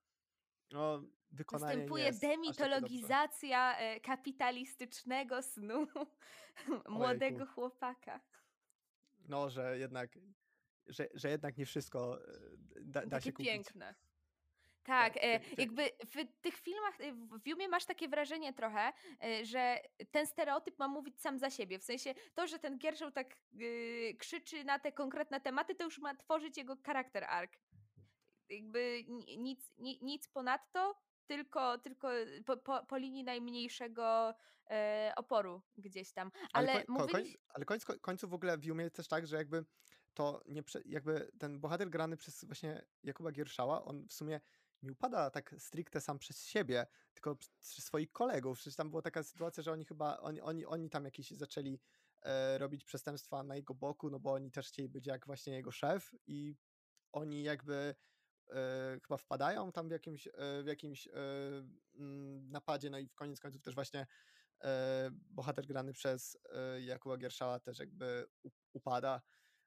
no, 0.73 1.03
wykonanie 1.31 1.73
nie 1.73 1.77
Następuje 1.77 2.05
jest 2.05 2.21
demitologizacja 2.21 3.79
e, 3.79 4.01
kapitalistycznego 4.01 5.43
snu 5.43 5.87
młodego 6.89 7.47
chłopaka. 7.47 8.21
No, 9.29 9.51
że 9.51 9.79
jednak, 9.79 10.11
że, 10.87 11.09
że 11.14 11.31
jednak 11.31 11.57
nie 11.59 11.66
wszystko 11.66 12.18
e, 12.28 12.41
da, 12.81 13.07
da 13.07 13.20
się 13.20 13.33
kupić. 13.33 13.47
piękne. 13.49 13.95
Tak, 14.83 15.14
Tak, 15.14 15.24
e, 15.24 15.41
jakby 15.59 15.91
w 16.07 16.41
tych 16.41 16.55
filmach, 16.57 17.01
e, 17.01 17.12
w 17.12 17.47
Yumie 17.47 17.68
masz 17.68 17.85
takie 17.85 18.09
wrażenie 18.09 18.53
trochę, 18.53 18.93
że 19.43 19.81
ten 20.11 20.26
stereotyp 20.26 20.78
ma 20.78 20.89
mówić 20.89 21.20
sam 21.20 21.39
za 21.39 21.51
siebie. 21.51 21.78
W 21.78 21.85
sensie 21.85 22.14
to, 22.35 22.47
że 22.47 22.59
ten 22.59 22.78
Gershon 22.78 23.12
tak 23.12 23.37
krzyczy 24.18 24.64
na 24.64 24.78
te 24.78 24.93
konkretne 24.93 25.41
tematy, 25.41 25.74
to 25.74 25.85
już 25.85 25.99
ma 25.99 26.14
tworzyć 26.14 26.57
jego 26.57 26.76
charakter 26.87 27.24
arc. 27.24 27.53
Jakby 28.49 29.05
ni- 29.09 29.39
nic, 29.39 29.72
ni, 29.78 29.99
nic 30.03 30.28
ponadto, 30.28 30.95
tylko, 31.26 31.78
tylko 31.78 32.09
po, 32.47 32.57
po, 32.57 32.87
po 32.87 32.97
linii 32.99 33.24
najmniejszego 33.24 34.35
oporu 35.16 35.62
gdzieś 35.78 36.12
tam. 36.12 36.31
Ale, 36.53 36.72
koń- 36.72 36.85
ko- 36.87 36.93
koń- 36.93 37.12
mówili... 37.12 37.37
ale 37.49 37.64
koniec 37.64 37.85
ko- 37.85 37.99
końców 38.01 38.31
w 38.31 38.35
ogóle 38.35 38.59
w 38.59 38.64
Jumie 38.64 38.85
jest 38.85 38.97
też 38.97 39.09
tak, 39.09 39.26
że 39.26 39.37
jakby 39.37 39.64
to 40.14 40.42
nie 40.48 40.62
jakby 40.84 41.30
ten 41.38 41.61
bohater 41.61 41.90
grany 41.90 42.16
przez 42.16 42.44
właśnie 42.44 42.82
Jakuba 43.02 43.32
Gierszała, 43.32 43.84
on 43.84 44.06
w 44.06 44.12
sumie 44.12 44.40
nie 44.82 44.92
upada 44.92 45.30
tak 45.30 45.54
stricte 45.58 46.00
sam 46.00 46.18
przez 46.18 46.44
siebie, 46.44 46.86
tylko 47.14 47.36
przez 47.36 47.84
swoich 47.84 48.12
kolegów. 48.12 48.58
Przecież 48.58 48.76
tam 48.76 48.90
była 48.90 49.02
taka 49.02 49.22
sytuacja, 49.22 49.62
że 49.62 49.72
oni 49.72 49.84
chyba, 49.84 50.16
oni, 50.16 50.40
oni, 50.40 50.66
oni 50.66 50.90
tam 50.90 51.04
jakieś 51.04 51.30
zaczęli 51.30 51.80
e, 52.22 52.58
robić 52.58 52.84
przestępstwa 52.84 53.42
na 53.42 53.56
jego 53.56 53.74
boku, 53.74 54.11
no 54.11 54.20
bo 54.20 54.32
oni 54.32 54.50
też 54.50 54.68
chcieli 54.68 54.88
być 54.88 55.06
jak 55.06 55.26
właśnie 55.26 55.54
jego 55.54 55.72
szef 55.72 56.14
i 56.26 56.56
oni 57.12 57.42
jakby 57.42 57.94
e, 58.50 58.98
chyba 59.02 59.16
wpadają 59.16 59.72
tam 59.72 59.88
w 59.88 59.92
jakimś, 59.92 60.26
e, 60.26 60.62
w 60.62 60.66
jakimś 60.66 61.08
e, 61.08 61.12
mm, 61.94 62.50
napadzie, 62.50 62.90
no 62.90 62.98
i 62.98 63.06
w 63.06 63.14
koniec 63.14 63.40
końców 63.40 63.62
też 63.62 63.74
właśnie 63.74 64.06
e, 64.61 65.11
bohater 65.12 65.66
grany 65.66 65.92
przez 65.92 66.38
e, 66.52 66.80
Jakuba 66.82 67.16
Gierszała 67.16 67.61
też 67.61 67.78
jakby 67.78 68.26
upada, 68.72 69.22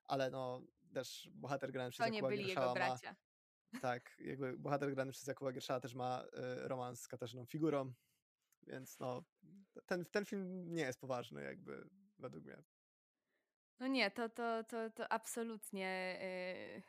ale 0.07 0.29
no 0.29 0.61
też 0.93 1.29
bohater 1.33 1.71
grany 1.71 1.91
przez 1.91 2.05
To 2.05 2.11
nie 2.11 2.17
Jakuba 2.17 2.29
byli 2.29 2.47
jego 2.47 2.61
ma, 2.61 2.73
bracia. 2.73 3.15
tak, 3.81 4.15
jakby 4.19 4.57
bohater 4.57 4.93
grany 4.93 5.11
przez 5.11 5.27
Jakuba 5.27 5.51
Gierszała 5.51 5.79
też 5.79 5.95
ma 5.95 6.23
e, 6.33 6.67
romans 6.67 7.01
z 7.01 7.07
Katarzyną 7.07 7.45
Figurą, 7.45 7.93
więc 8.67 8.99
no 8.99 9.23
ten, 9.85 10.05
ten 10.05 10.25
film 10.25 10.73
nie 10.75 10.83
jest 10.83 10.99
poważny 10.99 11.43
jakby 11.43 11.89
według 12.19 12.45
mnie. 12.45 12.63
No 13.79 13.87
nie, 13.87 14.11
to, 14.11 14.29
to, 14.29 14.63
to, 14.63 14.89
to 14.89 15.11
absolutnie 15.11 16.19
yy, 16.21 16.83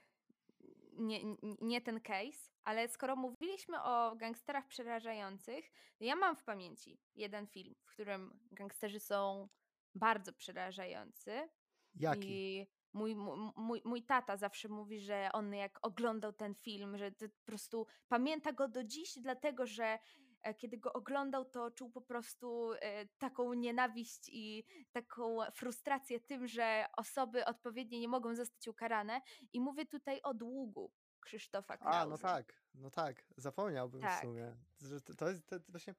nie, 0.98 1.20
nie 1.60 1.80
ten 1.80 2.00
case, 2.00 2.50
ale 2.64 2.88
skoro 2.88 3.16
mówiliśmy 3.16 3.82
o 3.82 4.16
gangsterach 4.16 4.66
przerażających, 4.66 5.70
ja 6.00 6.16
mam 6.16 6.36
w 6.36 6.44
pamięci 6.44 7.00
jeden 7.14 7.46
film, 7.46 7.74
w 7.78 7.86
którym 7.86 8.40
gangsterzy 8.52 9.00
są 9.00 9.48
bardzo 9.94 10.32
przerażający 10.32 11.48
Jaki? 11.94 12.28
i 12.30 12.66
mój, 12.94 13.16
mój, 13.56 13.82
mój 13.84 14.02
tata 14.02 14.36
zawsze 14.36 14.68
mówi, 14.68 15.00
że 15.00 15.28
on 15.32 15.54
jak 15.54 15.78
oglądał 15.86 16.32
ten 16.32 16.54
film, 16.54 16.98
że 16.98 17.10
po 17.12 17.44
prostu 17.44 17.86
pamięta 18.08 18.52
go 18.52 18.68
do 18.68 18.84
dziś, 18.84 19.18
dlatego 19.18 19.66
że 19.66 19.98
e, 20.42 20.54
kiedy 20.54 20.78
go 20.78 20.92
oglądał, 20.92 21.44
to 21.44 21.70
czuł 21.70 21.90
po 21.90 22.00
prostu 22.00 22.72
e, 22.72 23.06
taką 23.06 23.54
nienawiść 23.54 24.28
i 24.32 24.64
taką 24.92 25.38
frustrację 25.54 26.20
tym, 26.20 26.46
że 26.46 26.86
osoby 26.96 27.44
odpowiednie 27.44 28.00
nie 28.00 28.08
mogą 28.08 28.34
zostać 28.34 28.68
ukarane. 28.68 29.20
I 29.52 29.60
mówię 29.60 29.86
tutaj 29.86 30.20
o 30.22 30.34
długu 30.34 30.92
Krzysztofa 31.20 31.76
Krause. 31.76 31.98
A, 31.98 32.06
no 32.06 32.18
tak, 32.18 32.62
no 32.74 32.90
tak, 32.90 33.24
zapomniałbym 33.36 34.00
Tak. 34.00 34.18
w 34.18 34.22
sumie, 34.22 34.56
że 34.80 35.00
to, 35.00 35.28
jest 35.30 35.46
to, 35.46 35.60
to 35.60 35.72
właśnie, 35.72 35.94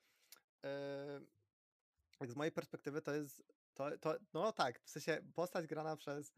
e, 0.65 1.19
z 2.21 2.35
mojej 2.35 2.51
perspektywy 2.51 3.01
to 3.01 3.13
jest, 3.13 3.43
to, 3.73 3.97
to, 3.97 4.15
no 4.33 4.51
tak, 4.51 4.79
w 4.83 4.89
sensie 4.89 5.21
postać 5.35 5.67
grana 5.67 5.95
przez 5.95 6.33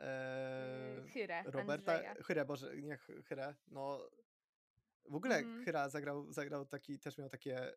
e, 0.00 1.04
Chyrę, 1.12 1.42
Roberta, 1.46 1.92
Andrzeja. 1.92 2.14
Chyrę, 2.14 2.44
Boże, 2.44 2.76
nie 2.76 2.96
Chyrę, 3.24 3.54
no 3.66 4.10
w 5.10 5.14
ogóle 5.14 5.36
Mhm. 5.38 5.64
Chyra 5.64 5.88
zagrał, 5.88 6.32
zagrał 6.32 6.66
taki, 6.66 6.98
też 6.98 7.18
miał 7.18 7.28
takie 7.28 7.58
e, 7.68 7.74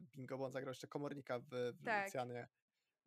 bingo, 0.00 0.38
bo 0.38 0.44
on 0.44 0.52
zagrał 0.52 0.70
jeszcze 0.70 0.86
komornika 0.86 1.38
w, 1.38 1.46
w 1.50 1.84
Tak. 1.84 2.04
Lucjanie, 2.06 2.48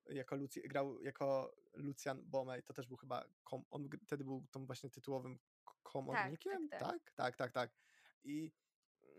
jako 0.10 0.36
Lucy, 0.36 0.62
grał 0.62 1.02
jako 1.02 1.56
Lucjan 1.74 2.22
Bomej, 2.26 2.64
to 2.64 2.74
też 2.74 2.88
był 2.88 2.98
chyba, 2.98 3.26
kom, 3.44 3.64
on 3.70 3.90
wtedy 4.06 4.24
był 4.24 4.46
tą 4.52 4.66
właśnie 4.66 4.90
tytułowym 4.90 5.38
k- 5.38 5.74
komornikiem, 5.84 6.70
tak. 6.70 6.80
tak? 6.80 7.12
Tak, 7.16 7.36
tak, 7.36 7.52
tak. 7.52 7.72
I 8.24 8.52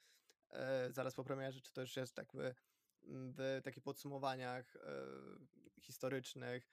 e, 0.51 0.93
zaraz 0.93 1.15
po 1.15 1.25
premierze, 1.25 1.61
czy 1.61 1.73
to 1.73 1.81
już 1.81 1.97
jest 1.97 2.19
jakby 2.19 2.55
w 3.05 3.61
takich 3.65 3.83
podsumowaniach 3.83 4.77
e, 4.77 4.81
historycznych, 5.81 6.71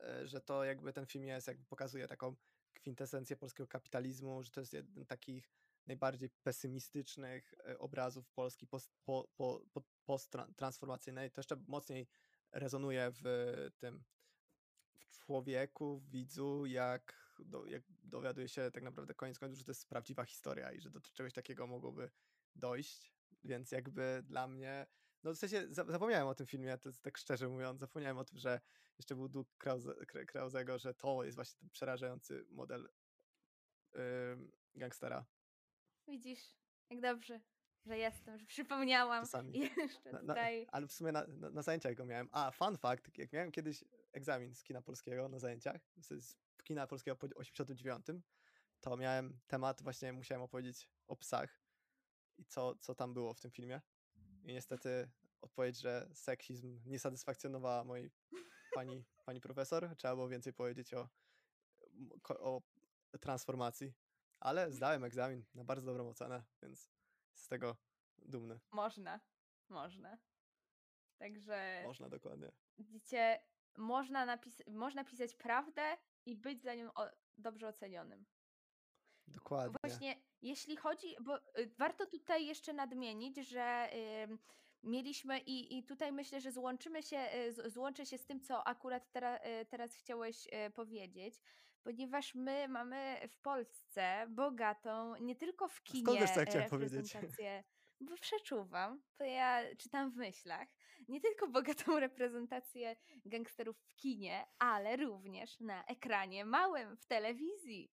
e, 0.00 0.26
że 0.26 0.40
to 0.40 0.64
jakby 0.64 0.92
ten 0.92 1.06
film 1.06 1.24
jest, 1.24 1.46
jakby 1.46 1.64
pokazuje 1.64 2.08
taką 2.08 2.36
kwintesencję 2.74 3.36
polskiego 3.36 3.68
kapitalizmu, 3.68 4.42
że 4.42 4.50
to 4.50 4.60
jest 4.60 4.72
jeden 4.72 5.04
z 5.04 5.08
takich 5.08 5.50
najbardziej 5.86 6.30
pesymistycznych 6.42 7.54
e, 7.66 7.78
obrazów 7.78 8.30
Polski 8.30 8.66
po, 8.66 8.78
po, 9.04 9.28
po, 9.72 9.82
post-transformacyjnej. 10.04 11.30
To 11.30 11.40
jeszcze 11.40 11.56
mocniej 11.66 12.08
rezonuje 12.52 13.12
w 13.22 13.24
tym 13.78 14.04
w 15.10 15.18
człowieku, 15.18 15.98
w 15.98 16.10
widzu, 16.10 16.66
jak, 16.66 17.34
do, 17.38 17.66
jak 17.66 17.82
dowiaduje 17.88 18.48
się 18.48 18.70
tak 18.70 18.82
naprawdę 18.82 19.14
koniec 19.14 19.38
końców, 19.38 19.58
że 19.58 19.64
to 19.64 19.70
jest 19.70 19.88
prawdziwa 19.88 20.24
historia 20.24 20.72
i 20.72 20.80
że 20.80 20.90
do 20.90 21.00
czegoś 21.00 21.32
takiego 21.32 21.66
mogłoby 21.66 22.10
dojść. 22.56 23.14
Więc 23.44 23.72
jakby 23.72 24.22
dla 24.26 24.48
mnie, 24.48 24.86
no 25.22 25.34
w 25.34 25.38
sensie 25.38 25.66
zapomniałem 25.70 26.28
o 26.28 26.34
tym 26.34 26.46
filmie, 26.46 26.78
to 26.78 26.90
tak 27.02 27.18
szczerze 27.18 27.48
mówiąc, 27.48 27.80
zapomniałem 27.80 28.18
o 28.18 28.24
tym, 28.24 28.38
że 28.38 28.60
jeszcze 28.98 29.14
był 29.14 29.28
duch 29.28 29.46
Krause, 29.58 29.94
Krausego, 30.26 30.78
że 30.78 30.94
to 30.94 31.24
jest 31.24 31.36
właśnie 31.36 31.58
ten 31.60 31.70
przerażający 31.70 32.46
model 32.50 32.88
yy, 33.92 34.00
gangstera. 34.74 35.24
Widzisz, 36.08 36.40
jak 36.90 37.00
dobrze, 37.00 37.40
że 37.86 37.98
jestem, 37.98 38.38
że 38.38 38.46
przypomniałam 38.46 39.24
Czasami. 39.24 39.58
jeszcze 39.76 40.12
na, 40.12 40.20
tutaj. 40.20 40.64
Na, 40.66 40.72
ale 40.72 40.86
w 40.86 40.92
sumie 40.92 41.12
na, 41.12 41.26
na, 41.26 41.50
na, 41.50 41.62
zajęciach 41.62 41.94
go 41.94 42.04
miałem. 42.04 42.28
A, 42.32 42.50
fun 42.50 42.78
fact, 42.78 43.18
jak 43.18 43.32
miałem 43.32 43.52
kiedyś 43.52 43.84
egzamin 44.12 44.54
z 44.54 44.64
kina 44.64 44.82
polskiego 44.82 45.28
na 45.28 45.38
zajęciach, 45.38 45.80
z 45.96 46.36
kina 46.64 46.86
polskiego 46.86 47.16
po 47.16 47.26
89, 47.34 48.06
to 48.80 48.96
miałem 48.96 49.38
temat, 49.46 49.82
właśnie 49.82 50.12
musiałem 50.12 50.42
opowiedzieć 50.42 50.88
o 51.08 51.16
psach 51.16 51.60
i 52.38 52.44
co, 52.44 52.74
co 52.74 52.94
tam 52.94 53.14
było 53.14 53.34
w 53.34 53.40
tym 53.40 53.50
filmie. 53.50 53.80
I 54.44 54.52
niestety 54.52 55.10
odpowiedź, 55.40 55.76
że 55.76 56.08
seksizm 56.14 56.80
nie 56.86 56.98
satysfakcjonowała 56.98 57.84
mojej 57.84 58.10
pani, 58.74 59.04
pani 59.26 59.40
profesor. 59.40 59.96
Trzeba 59.96 60.14
było 60.14 60.28
więcej 60.28 60.52
powiedzieć 60.52 60.94
o, 60.94 61.08
o 62.28 62.62
transformacji. 63.20 63.92
Ale 64.40 64.72
zdałem 64.72 65.04
egzamin 65.04 65.44
na 65.54 65.64
bardzo 65.64 65.86
dobrą 65.86 66.08
ocenę, 66.08 66.42
więc 66.62 66.90
z 67.34 67.48
tego 67.48 67.76
dumny. 68.18 68.60
Można, 68.70 69.20
można. 69.68 70.18
Także. 71.18 71.82
Można, 71.84 72.08
dokładnie. 72.08 72.52
Widzicie, 72.78 73.40
można, 73.76 74.26
napis 74.26 74.62
można 74.66 75.04
pisać 75.04 75.34
prawdę 75.34 75.96
i 76.26 76.36
być 76.36 76.62
za 76.62 76.74
nią 76.74 76.90
dobrze 77.38 77.68
ocenionym. 77.68 78.26
Dokładnie. 79.30 79.78
Właśnie, 79.84 80.16
jeśli 80.42 80.76
chodzi, 80.76 81.16
bo 81.20 81.38
y, 81.38 81.70
warto 81.78 82.06
tutaj 82.06 82.46
jeszcze 82.46 82.72
nadmienić, 82.72 83.36
że 83.36 83.88
mieliśmy 84.82 85.38
i, 85.38 85.78
i 85.78 85.84
tutaj 85.84 86.12
myślę, 86.12 86.40
że 86.40 86.52
złączymy 86.52 87.02
się, 87.02 87.28
y, 87.66 87.70
złączę 87.70 88.06
się 88.06 88.18
z 88.18 88.26
tym, 88.26 88.40
co 88.40 88.66
akurat 88.66 89.12
tera, 89.12 89.36
y, 89.36 89.66
teraz 89.66 89.94
chciałeś 89.94 90.48
powiedzieć, 90.74 91.34
ponieważ 91.82 92.34
my 92.34 92.68
mamy 92.68 93.28
w 93.28 93.38
Polsce 93.38 94.26
bogatą, 94.28 95.16
nie 95.16 95.36
tylko 95.36 95.68
w 95.68 95.82
kinie 95.82 96.04
Skąd 96.04 96.20
wiesz, 96.20 96.30
co 96.30 96.40
ja 96.40 96.46
chciałem 96.46 96.70
reprezentację, 96.70 97.64
bo 98.00 98.14
przeczuwam, 98.16 99.02
to 99.16 99.24
ja 99.24 99.76
czytam 99.76 100.10
w 100.10 100.16
myślach, 100.16 100.68
nie 101.08 101.20
tylko 101.20 101.48
bogatą 101.58 102.00
reprezentację 102.00 102.96
gangsterów 103.24 103.78
w 103.78 103.96
kinie, 103.96 104.46
ale 104.58 104.96
również 104.96 105.60
na 105.60 105.84
ekranie 105.84 106.44
małym 106.44 106.96
w 106.96 107.06
telewizji. 107.06 107.90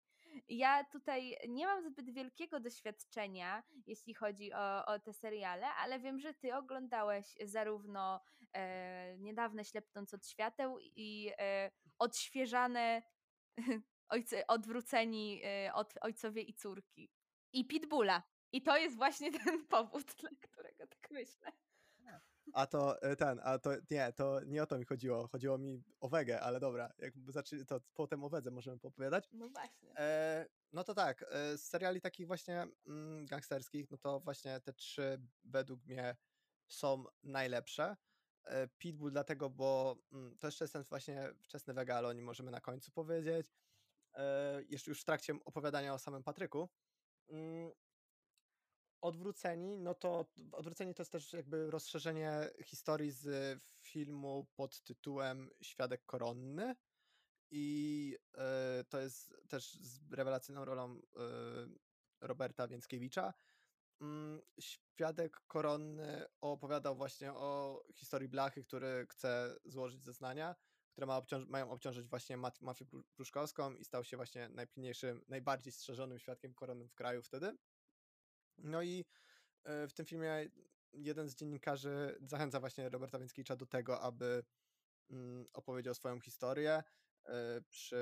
Ja 0.49 0.83
tutaj 0.83 1.37
nie 1.47 1.65
mam 1.65 1.83
zbyt 1.83 2.09
wielkiego 2.09 2.59
doświadczenia, 2.59 3.63
jeśli 3.85 4.13
chodzi 4.13 4.53
o, 4.53 4.85
o 4.85 4.99
te 4.99 5.13
seriale, 5.13 5.67
ale 5.67 5.99
wiem, 5.99 6.19
że 6.19 6.33
ty 6.33 6.55
oglądałeś 6.55 7.37
zarówno 7.45 8.21
e, 8.53 9.17
niedawne 9.17 9.65
Ślepnąc 9.65 10.13
od 10.13 10.27
świateł 10.27 10.79
i 10.79 11.31
e, 11.37 11.71
odświeżane 11.99 13.01
ojcy, 14.09 14.47
odwróceni 14.47 15.41
e, 15.43 15.73
od 15.73 15.93
ojcowie 16.01 16.41
i 16.41 16.53
córki. 16.53 17.11
I 17.53 17.65
Pitbulla. 17.65 18.23
I 18.51 18.61
to 18.61 18.77
jest 18.77 18.95
właśnie 18.95 19.31
ten 19.43 19.67
powód, 19.67 20.13
dla 20.13 20.29
którego 20.41 20.87
tak 20.87 21.11
myślę. 21.11 21.51
A 22.53 22.67
to 22.67 23.01
e, 23.01 23.15
ten, 23.15 23.39
a 23.43 23.59
to 23.59 23.71
nie, 23.91 24.13
to 24.13 24.39
nie 24.45 24.63
o 24.63 24.65
to 24.65 24.77
mi 24.77 24.85
chodziło. 24.85 25.27
Chodziło 25.27 25.57
mi 25.57 25.83
o 25.99 26.09
wegę, 26.09 26.41
ale 26.41 26.59
dobra, 26.59 26.93
jak 26.97 27.13
zacznie, 27.27 27.65
to 27.65 27.81
potem 27.93 28.23
o 28.23 28.29
wedze 28.29 28.51
możemy 28.51 28.79
popowiadać. 28.79 29.29
No 29.33 29.49
właśnie. 29.49 29.97
E, 29.97 30.45
no 30.73 30.83
to 30.83 30.93
tak, 30.93 31.25
e, 31.29 31.57
z 31.57 31.69
seriali 31.69 32.01
takich 32.01 32.27
właśnie 32.27 32.67
mm, 32.87 33.25
gangsterskich, 33.25 33.91
no 33.91 33.97
to 33.97 34.19
właśnie 34.19 34.59
te 34.59 34.73
trzy 34.73 35.21
według 35.43 35.85
mnie 35.85 36.15
są 36.67 37.03
najlepsze. 37.23 37.97
E, 38.43 38.67
Pitbull 38.67 39.11
dlatego, 39.11 39.49
bo 39.49 39.97
mm, 40.11 40.37
to 40.37 40.47
jeszcze 40.47 40.63
jest 40.63 40.73
ten 40.73 40.83
właśnie 40.83 41.29
wczesny 41.41 41.73
wega, 41.73 41.95
ale 41.95 42.07
o 42.07 42.13
nim 42.13 42.25
możemy 42.25 42.51
na 42.51 42.61
końcu 42.61 42.91
powiedzieć. 42.91 43.51
E, 44.13 44.63
jeszcze 44.69 44.91
już 44.91 45.01
w 45.01 45.05
trakcie 45.05 45.33
opowiadania 45.45 45.93
o 45.93 45.99
samym 45.99 46.23
Patryku. 46.23 46.69
Mm, 47.29 47.71
Odwróceni, 49.01 49.77
no 49.77 49.93
to 49.93 50.25
Odwróceni 50.51 50.93
to 50.93 51.01
jest 51.01 51.11
też 51.11 51.33
jakby 51.33 51.71
rozszerzenie 51.71 52.49
historii 52.63 53.11
z 53.11 53.59
filmu 53.81 54.47
pod 54.55 54.81
tytułem 54.81 55.49
Świadek 55.61 56.05
Koronny 56.05 56.75
i 57.51 58.17
y, 58.81 58.83
to 58.83 58.99
jest 58.99 59.35
też 59.47 59.73
z 59.73 60.13
rewelacyjną 60.13 60.65
rolą 60.65 60.95
y, 60.95 61.01
Roberta 62.21 62.67
Więckiewicza. 62.67 63.33
Mm, 64.01 64.41
Świadek 64.59 65.41
Koronny 65.47 66.25
opowiadał 66.41 66.95
właśnie 66.95 67.33
o 67.33 67.83
historii 67.95 68.29
Blachy, 68.29 68.63
który 68.63 69.07
chce 69.09 69.55
złożyć 69.65 70.03
zeznania, 70.03 70.55
które 70.91 71.07
ma 71.07 71.17
obciąż 71.17 71.45
mają 71.45 71.71
obciążyć 71.71 72.07
właśnie 72.07 72.37
mafię 72.61 72.85
pruszkowską 73.15 73.75
i 73.75 73.85
stał 73.85 74.03
się 74.03 74.17
właśnie 74.17 74.49
najpilniejszym, 74.49 75.25
najbardziej 75.27 75.73
strzeżonym 75.73 76.19
świadkiem 76.19 76.53
koronnym 76.53 76.89
w 76.89 76.95
kraju 76.95 77.21
wtedy. 77.21 77.57
No 78.57 78.81
i 78.81 79.05
e, 79.63 79.87
w 79.87 79.93
tym 79.93 80.05
filmie 80.05 80.49
jeden 80.93 81.29
z 81.29 81.35
dziennikarzy 81.35 82.17
zachęca 82.21 82.59
właśnie 82.59 82.89
Roberta 82.89 83.19
Więckiewicza 83.19 83.55
do 83.55 83.65
tego, 83.65 84.01
aby 84.01 84.43
mm, 85.09 85.45
opowiedział 85.53 85.93
swoją 85.93 86.19
historię 86.19 86.83
e, 87.25 87.61
przy, 87.69 87.95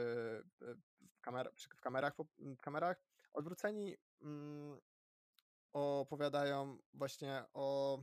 e, 0.62 0.76
w, 1.02 1.22
kamer 1.22 1.54
przy 1.56 1.70
w 1.70 1.82
kamerach, 1.82 2.14
kamerach. 2.62 3.02
Odwróceni 3.34 3.98
mm, 4.22 4.82
opowiadają 5.74 6.78
właśnie 6.94 7.44
o 7.54 8.00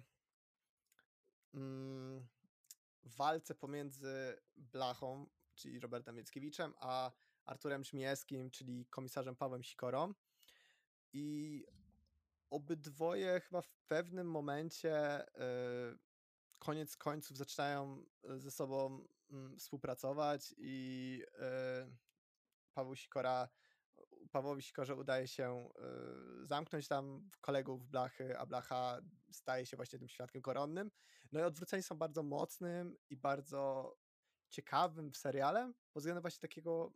mm, 1.54 2.26
walce 3.02 3.54
pomiędzy 3.54 4.40
Blachą, 4.56 5.26
czyli 5.54 5.80
Robertem 5.80 6.16
Więckiewiczem, 6.16 6.74
a 6.76 7.12
Arturem 7.44 7.84
Żmijewskim, 7.84 8.50
czyli 8.50 8.86
komisarzem 8.86 9.36
Pawłem 9.36 9.62
Sikorą. 9.62 10.14
I 11.12 11.64
obydwoje 12.52 13.40
chyba 13.40 13.62
w 13.62 13.72
pewnym 13.88 14.30
momencie 14.30 15.24
yy, 15.36 15.98
koniec 16.58 16.96
końców 16.96 17.36
zaczynają 17.36 18.04
e, 18.24 18.38
ze 18.38 18.50
sobą 18.50 19.04
yy, 19.30 19.56
współpracować 19.56 20.54
i 20.58 21.18
yy, 21.38 21.96
Paweł 22.74 22.96
Sikora 22.96 23.48
Pawłowi 24.30 24.62
Sikorze 24.62 24.94
udaje 24.94 25.28
się 25.28 25.68
zamknąć 26.42 26.88
tam 26.88 27.30
kolegów 27.40 27.86
Blachy, 27.86 28.38
a 28.38 28.46
Blacha 28.46 29.00
staje 29.32 29.66
się 29.66 29.76
właśnie 29.76 29.98
tym 29.98 30.08
świadkiem 30.08 30.42
koronnym. 30.42 30.90
No 31.32 31.40
i 31.40 31.42
odwróceni 31.42 31.82
są 31.82 31.98
bardzo 31.98 32.22
mocnym 32.22 32.96
i 33.10 33.16
bardzo 33.16 33.94
ciekawym 34.48 35.14
serialem, 35.14 35.74
pod 35.92 36.00
względem 36.00 36.22
właśnie 36.22 36.40
takiego 36.40 36.92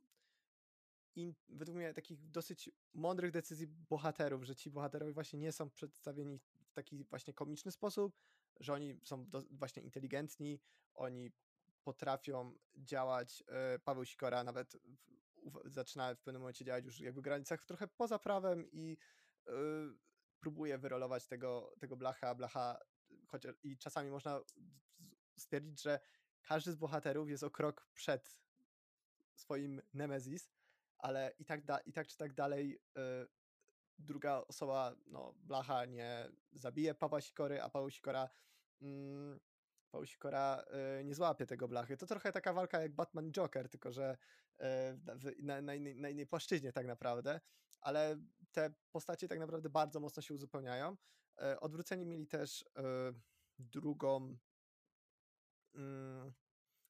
in, 1.16 1.34
według 1.48 1.76
mnie 1.76 1.94
takich 1.94 2.30
dosyć 2.30 2.70
mądrych 2.94 3.30
decyzji 3.30 3.66
bohaterów, 3.66 4.44
że 4.44 4.56
ci 4.56 4.70
bohaterowie 4.70 5.12
właśnie 5.12 5.38
nie 5.38 5.52
są 5.52 5.70
przedstawieni 5.70 6.38
w 6.38 6.72
taki 6.72 7.04
właśnie 7.04 7.34
komiczny 7.34 7.72
sposób, 7.72 8.16
że 8.60 8.72
oni 8.72 9.00
są 9.02 9.30
do, 9.30 9.42
właśnie 9.50 9.82
inteligentni, 9.82 10.60
oni 10.94 11.32
potrafią 11.84 12.54
działać. 12.76 13.44
E, 13.48 13.78
Paweł 13.78 14.04
Sikora 14.04 14.44
nawet 14.44 14.76
w, 15.46 15.70
zaczyna 15.70 16.14
w 16.14 16.22
pewnym 16.22 16.42
momencie 16.42 16.64
działać 16.64 16.84
już 16.84 17.00
jakby 17.00 17.20
w 17.20 17.24
granicach 17.24 17.64
trochę 17.64 17.88
poza 17.88 18.18
prawem 18.18 18.70
i 18.72 18.98
yy, 19.46 19.52
próbuje 20.40 20.78
wyrolować 20.78 21.26
tego, 21.26 21.74
tego 21.78 21.96
Blacha, 21.96 22.34
Blacha 22.34 22.78
chociaż 23.26 23.56
i 23.62 23.78
czasami 23.78 24.10
można 24.10 24.40
stwierdzić, 25.36 25.82
że 25.82 26.00
każdy 26.42 26.72
z 26.72 26.76
bohaterów 26.76 27.30
jest 27.30 27.42
o 27.42 27.50
krok 27.50 27.88
przed 27.94 28.40
swoim 29.34 29.82
Nemesis, 29.94 30.55
ale 30.98 31.34
i 31.38 31.44
tak, 31.44 31.64
da, 31.64 31.78
i 31.78 31.92
tak 31.92 32.08
czy 32.08 32.16
tak 32.16 32.34
dalej 32.34 32.78
y, 32.98 33.00
druga 33.98 34.36
osoba, 34.48 34.96
no 35.06 35.34
Blacha 35.36 35.84
nie 35.84 36.30
zabije 36.52 36.94
Pawła 36.94 37.20
Sikory, 37.20 37.62
a 37.62 37.70
Paweł 37.70 37.90
Sikora 37.90 38.28
mm, 38.80 39.40
Paweł 39.90 40.06
Sikora 40.06 40.64
y, 41.00 41.04
nie 41.04 41.14
złapie 41.14 41.46
tego 41.46 41.68
Blachy. 41.68 41.96
To 41.96 42.06
trochę 42.06 42.32
taka 42.32 42.52
walka 42.52 42.82
jak 42.82 42.94
Batman 42.94 43.32
Joker, 43.32 43.68
tylko 43.68 43.92
że 43.92 44.12
y, 44.12 44.64
w, 44.96 45.42
na, 45.42 45.62
na, 45.62 45.74
innej, 45.74 45.96
na 45.96 46.08
innej 46.08 46.26
płaszczyźnie 46.26 46.72
tak 46.72 46.86
naprawdę, 46.86 47.40
ale 47.80 48.16
te 48.52 48.74
postacie 48.90 49.28
tak 49.28 49.38
naprawdę 49.38 49.70
bardzo 49.70 50.00
mocno 50.00 50.22
się 50.22 50.34
uzupełniają. 50.34 50.96
Odwróceni 51.60 52.06
mieli 52.06 52.26
też 52.26 52.64
drugą 53.58 54.36
mm, 55.74 56.32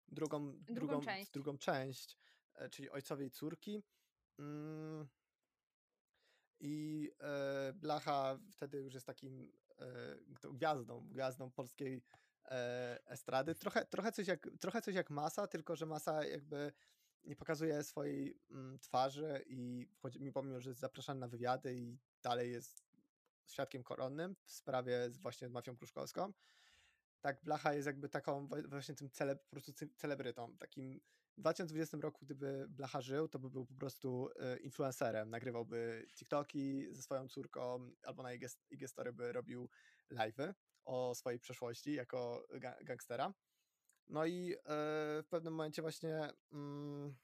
drugą, 0.08 0.52
drugą, 0.52 0.74
drugą, 0.74 1.00
część. 1.00 1.30
drugą 1.30 1.58
część, 1.58 2.18
czyli 2.70 2.90
Ojcowie 2.90 3.26
i 3.26 3.30
Córki. 3.30 3.82
Mm, 4.38 5.08
I 6.60 7.10
e, 7.20 7.72
Blacha 7.72 8.38
wtedy 8.50 8.78
już 8.78 8.94
jest 8.94 9.06
takim 9.06 9.52
e, 9.78 10.52
gwiazdą, 10.52 11.08
gwiazdą 11.08 11.50
polskiej 11.50 12.04
e, 12.44 13.00
estrady. 13.06 13.54
Trochę, 13.54 13.84
trochę, 13.86 14.12
coś 14.12 14.26
jak, 14.26 14.48
trochę 14.60 14.82
coś 14.82 14.94
jak 14.94 15.10
Masa, 15.10 15.46
tylko 15.46 15.76
że 15.76 15.86
Masa 15.86 16.24
jakby 16.24 16.72
nie 17.24 17.36
pokazuje 17.36 17.82
swojej 17.84 18.40
mm, 18.50 18.78
twarzy 18.78 19.44
i 19.46 19.88
mi 20.20 20.32
pomimo, 20.32 20.60
że 20.60 20.70
jest 20.70 20.80
zapraszany 20.80 21.20
na 21.20 21.28
wywiady 21.28 21.74
i 21.74 21.98
dalej 22.22 22.52
jest 22.52 22.86
świadkiem 23.46 23.82
koronnym 23.82 24.36
w 24.44 24.50
sprawie 24.50 25.10
właśnie 25.10 25.48
z 25.48 25.50
mafią 25.50 25.76
pruszkowską, 25.76 26.32
tak 27.20 27.42
Blacha 27.44 27.74
jest 27.74 27.86
jakby 27.86 28.08
taką 28.08 28.48
właśnie 28.68 28.94
tym 28.94 29.10
cele, 29.10 29.36
po 29.36 29.50
prostu 29.50 29.72
celebrytą, 29.96 30.56
takim 30.58 31.00
w 31.36 31.40
2020 31.40 31.98
roku, 32.00 32.24
gdyby 32.24 32.66
Blacha 32.68 33.00
żył, 33.00 33.28
to 33.28 33.38
by 33.38 33.50
był 33.50 33.66
po 33.66 33.74
prostu 33.74 34.30
e, 34.36 34.56
influencerem, 34.56 35.30
nagrywałby 35.30 36.06
TikToki 36.14 36.86
ze 36.90 37.02
swoją 37.02 37.28
córką, 37.28 37.90
albo 38.02 38.22
na 38.22 38.32
IG, 38.32 38.88
Story 38.88 39.12
by 39.12 39.32
robił 39.32 39.68
live'y 40.10 40.54
o 40.84 41.14
swojej 41.14 41.40
przeszłości 41.40 41.92
jako 41.92 42.46
gangstera. 42.84 43.34
No 44.08 44.26
i 44.26 44.54
e, 44.54 44.58
w 45.22 45.26
pewnym 45.30 45.54
momencie 45.54 45.82
właśnie 45.82 46.30
mm, 46.52 47.16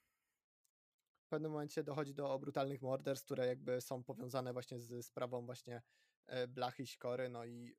w 1.25 1.29
pewnym 1.29 1.53
momencie 1.53 1.85
dochodzi 1.85 2.15
do 2.15 2.39
brutalnych 2.39 2.83
morderstw, 2.83 3.25
które 3.25 3.47
jakby 3.47 3.81
są 3.81 4.05
powiązane 4.05 4.53
właśnie 4.53 4.79
z 4.79 5.07
sprawą 5.07 5.47
właśnie 5.47 5.83
e, 6.27 6.49
Blachy 6.49 6.87
Sikory, 6.87 7.29
no 7.29 7.45
i 7.45 7.77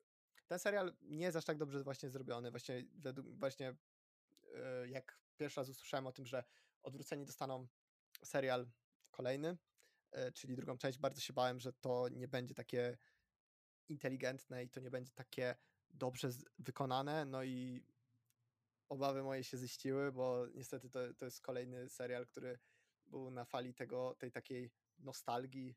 ten 0.47 0.59
serial 0.59 0.93
nie 1.01 1.25
jest 1.25 1.37
aż 1.37 1.45
tak 1.45 1.57
dobrze 1.57 1.83
właśnie 1.83 2.09
zrobiony, 2.09 2.51
właśnie 2.51 2.83
według, 2.93 3.27
właśnie 3.39 3.75
jak 4.85 5.22
pierwszy 5.37 5.59
raz 5.59 5.69
usłyszałem 5.69 6.07
o 6.07 6.11
tym, 6.11 6.25
że 6.25 6.43
odwróceni 6.83 7.25
dostaną 7.25 7.67
serial 8.23 8.67
kolejny, 9.11 9.57
czyli 10.33 10.55
drugą 10.55 10.77
część, 10.77 10.99
bardzo 10.99 11.21
się 11.21 11.33
bałem, 11.33 11.59
że 11.59 11.73
to 11.73 12.09
nie 12.09 12.27
będzie 12.27 12.53
takie 12.53 12.97
inteligentne 13.89 14.63
i 14.63 14.69
to 14.69 14.79
nie 14.79 14.91
będzie 14.91 15.11
takie 15.11 15.55
dobrze 15.89 16.29
wykonane, 16.59 17.25
no 17.25 17.43
i 17.43 17.85
obawy 18.89 19.23
moje 19.23 19.43
się 19.43 19.57
ziściły, 19.57 20.11
bo 20.11 20.47
niestety 20.47 20.89
to, 20.89 21.13
to 21.13 21.25
jest 21.25 21.41
kolejny 21.41 21.89
serial, 21.89 22.27
który 22.27 22.59
był 23.05 23.31
na 23.31 23.45
fali 23.45 23.73
tego, 23.73 24.15
tej 24.19 24.31
takiej 24.31 24.71
nostalgii 24.99 25.75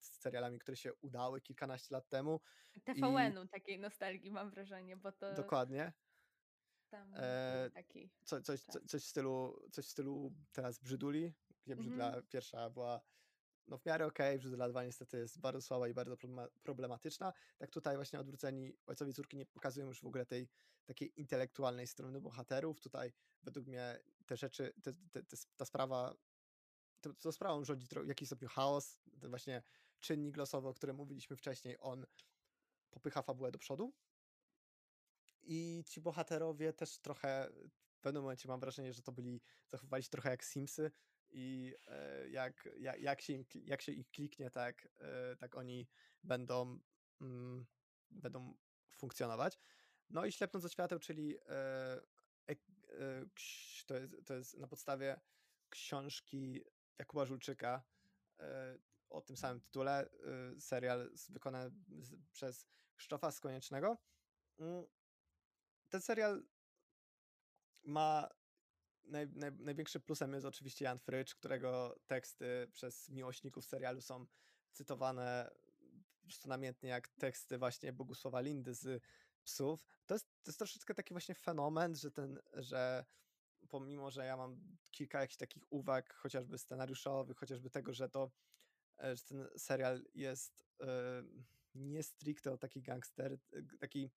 z 0.00 0.02
serialami, 0.02 0.58
które 0.58 0.76
się 0.76 0.94
udały 0.94 1.40
kilkanaście 1.40 1.94
lat 1.94 2.08
temu. 2.08 2.40
TVN-u 2.84 3.44
i... 3.44 3.48
takiej 3.48 3.78
nostalgii 3.78 4.30
mam 4.30 4.50
wrażenie, 4.50 4.96
bo 4.96 5.12
to... 5.12 5.34
Dokładnie. 5.34 5.92
Tam 6.88 7.14
e, 7.16 7.70
taki 7.74 8.10
co, 8.24 8.42
coś, 8.42 8.60
co, 8.60 8.80
coś, 8.86 9.02
w 9.02 9.06
stylu, 9.06 9.62
coś 9.72 9.86
w 9.86 9.88
stylu 9.88 10.34
teraz 10.52 10.78
Brzyduli, 10.78 11.34
gdzie 11.64 11.76
Brzydula 11.76 12.08
mm 12.08 12.20
-hmm. 12.20 12.28
pierwsza 12.28 12.70
była 12.70 13.00
no 13.68 13.78
w 13.78 13.86
miarę 13.86 14.06
okej, 14.06 14.28
okay, 14.28 14.38
Brzydula 14.38 14.68
2 14.68 14.84
niestety 14.84 15.18
jest 15.18 15.40
bardzo 15.40 15.62
słaba 15.62 15.88
i 15.88 15.94
bardzo 15.94 16.16
problematyczna. 16.62 17.32
Tak 17.58 17.70
tutaj 17.70 17.96
właśnie 17.96 18.20
odwróceni 18.20 18.76
ojcowie 18.86 19.12
córki 19.12 19.36
nie 19.36 19.46
pokazują 19.46 19.86
już 19.86 20.00
w 20.00 20.06
ogóle 20.06 20.26
tej 20.26 20.48
takiej 20.84 21.20
intelektualnej 21.20 21.86
strony 21.86 22.20
bohaterów. 22.20 22.80
Tutaj 22.80 23.12
według 23.42 23.66
mnie 23.66 24.00
te 24.26 24.36
rzeczy, 24.36 24.72
te, 24.82 24.92
te, 24.92 25.22
te, 25.22 25.36
ta 25.56 25.64
sprawa, 25.64 26.14
to, 27.00 27.14
to 27.14 27.32
sprawą 27.32 27.64
rządzi 27.64 27.86
w 27.86 28.08
jakiś 28.08 28.28
stopniu 28.28 28.48
chaos. 28.48 29.00
Ten 29.20 29.30
właśnie 29.30 29.62
czynnik 30.00 30.36
losowy, 30.36 30.68
o 30.68 30.74
którym 30.74 30.96
mówiliśmy 30.96 31.36
wcześniej, 31.36 31.76
on 31.80 32.06
popycha 32.90 33.22
fabułę 33.22 33.50
do 33.50 33.58
przodu, 33.58 33.92
i 35.48 35.84
ci 35.86 36.00
bohaterowie 36.00 36.72
też 36.72 36.98
trochę 36.98 37.50
w 37.98 38.00
pewnym 38.00 38.22
momencie 38.22 38.48
mam 38.48 38.60
wrażenie, 38.60 38.92
że 38.92 39.02
to 39.02 39.12
byli, 39.12 39.40
zachowywali 39.68 40.02
się 40.02 40.10
trochę 40.10 40.30
jak 40.30 40.44
Simsy 40.44 40.90
i 41.30 41.74
e, 41.86 42.28
jak, 42.28 42.68
jak, 42.76 43.00
jak, 43.00 43.20
się, 43.20 43.32
im, 43.32 43.44
jak 43.64 43.82
się 43.82 43.92
ich 43.92 44.10
kliknie, 44.10 44.50
tak, 44.50 44.88
e, 44.98 45.36
tak 45.36 45.56
oni 45.56 45.88
będą, 46.22 46.78
mm, 47.20 47.66
będą 48.10 48.56
funkcjonować. 48.96 49.58
No 50.10 50.24
i 50.24 50.32
Ślepnąc 50.32 50.64
od 50.64 50.72
świateł, 50.72 50.98
czyli 50.98 51.36
e, 51.46 52.00
to, 53.86 53.94
jest, 53.94 54.26
to 54.26 54.34
jest 54.34 54.58
na 54.58 54.66
podstawie 54.66 55.20
książki 55.68 56.64
Jakuba 56.98 57.24
Żulczyka 57.24 57.82
o 59.10 59.20
tym 59.20 59.36
samym 59.36 59.60
tytule, 59.60 60.08
serial 60.58 61.10
wykonany 61.28 61.70
przez 62.32 62.66
Krzysztofa 62.96 63.30
Skoniecznego. 63.30 63.98
Mm, 64.58 64.86
ten 65.88 66.00
serial 66.00 66.42
ma 67.84 68.28
naj, 69.04 69.28
naj, 69.28 69.52
największym 69.52 70.02
plusem 70.02 70.32
jest 70.32 70.46
oczywiście 70.46 70.84
Jan 70.84 70.98
Frycz, 70.98 71.34
którego 71.34 71.98
teksty 72.06 72.68
przez 72.72 73.08
miłośników 73.08 73.66
serialu 73.66 74.00
są 74.00 74.26
cytowane 74.72 75.50
po 76.42 76.48
namiętnie 76.48 76.88
jak 76.88 77.08
teksty 77.08 77.58
właśnie 77.58 77.92
Bogusława 77.92 78.40
Lindy 78.40 78.74
z 78.74 79.02
Psów. 79.44 79.86
To 80.06 80.14
jest, 80.14 80.26
to 80.42 80.50
jest 80.50 80.58
troszeczkę 80.58 80.94
taki 80.94 81.14
właśnie 81.14 81.34
fenomen, 81.34 81.96
że 81.96 82.10
ten, 82.10 82.38
że 82.54 83.04
pomimo, 83.68 84.10
że 84.10 84.24
ja 84.24 84.36
mam 84.36 84.78
kilka 84.90 85.20
jakichś 85.20 85.36
takich 85.36 85.72
uwag, 85.72 86.14
chociażby 86.14 86.58
scenariuszowych, 86.58 87.36
chociażby 87.36 87.70
tego, 87.70 87.92
że 87.92 88.08
to, 88.08 88.30
e, 88.98 89.16
że 89.16 89.22
ten 89.24 89.48
serial 89.56 90.04
jest 90.14 90.64
yy, 90.80 90.86
nie 91.74 92.02
stricte 92.02 92.52
o 92.52 92.58
taki 92.58 92.82
gangster, 92.82 93.38
taki 93.80 94.10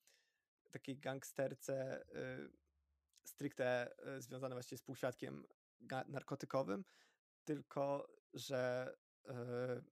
takiej 0.72 1.00
gangsterce 1.00 2.06
y, 2.16 2.52
stricte 3.26 3.96
y, 4.18 4.22
związane 4.22 4.56
właśnie 4.56 4.78
z 4.78 4.82
półświadkiem 4.82 5.46
narkotykowym, 6.08 6.86
tylko 7.44 8.08
że 8.34 8.94
y, 9.26 9.32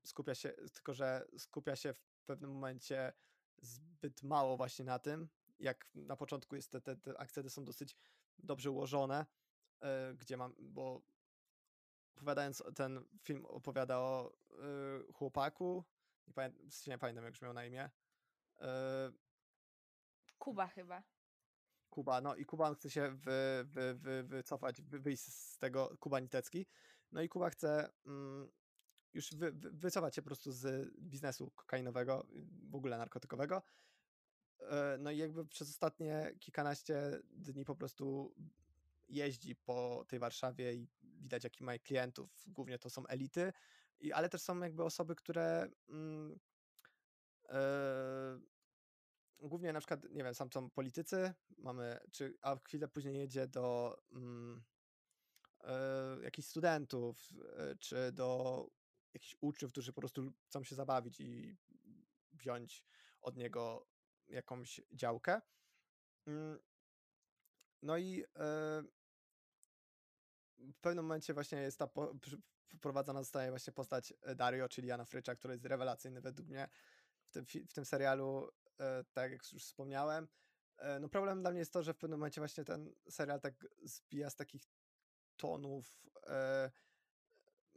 skupia 0.07 0.35
się, 0.35 0.49
tylko 0.49 0.93
że 0.93 1.27
skupia 1.37 1.75
się 1.75 1.93
w 1.93 2.23
pewnym 2.25 2.51
momencie 2.51 3.13
zbyt 3.61 4.23
mało 4.23 4.57
właśnie 4.57 4.85
na 4.85 4.99
tym, 4.99 5.29
jak 5.59 5.89
na 5.95 6.15
początku 6.15 6.55
jest 6.55 6.71
te, 6.71 6.81
te, 6.81 6.95
te 6.95 7.19
akcenty 7.19 7.49
są 7.49 7.65
dosyć 7.65 7.97
dobrze 8.39 8.71
ułożone, 8.71 9.25
gdzie 10.17 10.37
mam, 10.37 10.55
bo 10.59 11.01
opowiadając 12.15 12.63
ten 12.75 13.05
film 13.23 13.45
opowiada 13.45 13.97
o 13.97 14.37
chłopaku, 15.13 15.85
nie, 16.27 16.33
pamiętam, 16.33 16.69
nie 16.87 16.97
pamiętam 16.97 17.23
jak 17.23 17.33
już 17.33 17.41
miał 17.41 17.53
na 17.53 17.65
imię, 17.65 17.89
Kuba 20.39 20.67
chyba. 20.67 21.03
Kuba, 21.89 22.21
no 22.21 22.35
i 22.35 22.45
Kuba 22.45 22.75
chce 22.75 22.89
się 22.89 23.11
wy, 23.11 23.63
wy, 23.63 23.95
wy, 23.95 24.23
wycofać, 24.23 24.81
wy, 24.81 24.99
wyjść 24.99 25.23
z 25.23 25.57
tego 25.57 25.97
Kuba 25.99 26.19
Nitecki. 26.19 26.65
No 27.11 27.21
i 27.21 27.29
Kuba 27.29 27.49
chce 27.49 27.89
mm, 28.05 28.51
już 29.13 29.35
wy, 29.35 29.51
wy, 29.51 29.71
wycofać 29.71 30.15
się 30.15 30.21
po 30.21 30.25
prostu 30.25 30.51
z 30.51 30.93
biznesu 30.99 31.51
kokainowego, 31.51 32.27
w 32.69 32.75
ogóle 32.75 32.97
narkotykowego. 32.97 33.63
E, 34.59 34.97
no 34.99 35.11
i 35.11 35.17
jakby 35.17 35.45
przez 35.45 35.69
ostatnie 35.69 36.35
kilkanaście 36.39 37.21
dni 37.31 37.65
po 37.65 37.75
prostu 37.75 38.35
jeździ 39.09 39.55
po 39.55 40.05
tej 40.07 40.19
Warszawie 40.19 40.73
i 40.73 40.87
widać, 41.03 41.43
jaki 41.43 41.63
ma 41.63 41.77
klientów. 41.77 42.43
Głównie 42.47 42.79
to 42.79 42.89
są 42.89 43.07
elity, 43.07 43.53
ale 44.13 44.29
też 44.29 44.41
są 44.41 44.59
jakby 44.59 44.83
osoby, 44.83 45.15
które 45.15 45.69
mm, 45.89 46.39
e, 47.49 48.39
głównie 49.41 49.73
na 49.73 49.79
przykład, 49.79 50.03
nie 50.03 50.23
wiem, 50.23 50.35
sam 50.35 50.51
są 50.51 50.69
politycy, 50.69 51.33
mamy, 51.57 51.99
czy, 52.11 52.37
a 52.41 52.55
chwilę 52.55 52.87
później 52.87 53.17
jedzie 53.17 53.47
do 53.47 53.97
mm, 54.11 54.63
y, 55.61 56.23
jakichś 56.23 56.47
studentów, 56.47 57.31
y, 57.71 57.77
czy 57.77 58.11
do 58.11 58.67
jakichś 59.13 59.35
uczniów, 59.41 59.71
którzy 59.71 59.93
po 59.93 60.01
prostu 60.01 60.33
chcą 60.45 60.63
się 60.63 60.75
zabawić 60.75 61.19
i 61.19 61.57
wziąć 62.33 62.83
od 63.21 63.37
niego 63.37 63.87
jakąś 64.27 64.81
działkę. 64.91 65.41
Mm, 66.27 66.59
no 67.81 67.97
i 67.97 68.23
y, 68.23 68.25
w 70.73 70.79
pewnym 70.81 71.05
momencie 71.05 71.33
właśnie 71.33 71.57
jest 71.57 71.79
ta 71.79 71.87
po, 71.87 72.15
wprowadzona 72.77 73.23
zostaje 73.23 73.49
właśnie 73.49 73.73
postać 73.73 74.13
Dario, 74.35 74.69
czyli 74.69 74.87
Jana 74.87 75.05
Frycza, 75.05 75.35
który 75.35 75.53
jest 75.53 75.65
rewelacyjny 75.65 76.21
według 76.21 76.47
mnie 76.47 76.69
w 77.25 77.31
tym, 77.31 77.45
w 77.45 77.73
tym 77.73 77.85
serialu 77.85 78.49
E, 78.49 78.58
tak 79.13 79.31
jak 79.31 79.51
już 79.53 79.63
wspomniałem. 79.63 80.27
E, 80.77 80.99
no 80.99 81.09
problem 81.09 81.41
dla 81.41 81.51
mnie 81.51 81.59
jest 81.59 81.73
to, 81.73 81.83
że 81.83 81.93
w 81.93 81.97
pewnym 81.97 82.19
momencie 82.19 82.41
właśnie 82.41 82.63
ten 82.63 82.93
serial 83.09 83.41
tak 83.41 83.67
zbija 83.83 84.29
z 84.29 84.35
takich 84.35 84.63
tonów 85.37 86.07
e, 86.27 86.71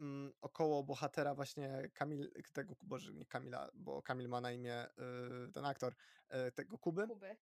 mm, 0.00 0.32
około 0.40 0.82
bohatera 0.82 1.34
właśnie 1.34 1.90
Kamil, 1.94 2.32
tego, 2.52 2.74
boże 2.82 3.12
nie 3.14 3.26
Kamila, 3.26 3.70
bo 3.74 4.02
Kamil 4.02 4.28
ma 4.28 4.40
na 4.40 4.52
imię 4.52 4.86
ten 5.54 5.64
aktor, 5.64 5.94
tego 6.54 6.78
Kuby. 6.78 7.06
Kuby. 7.06 7.36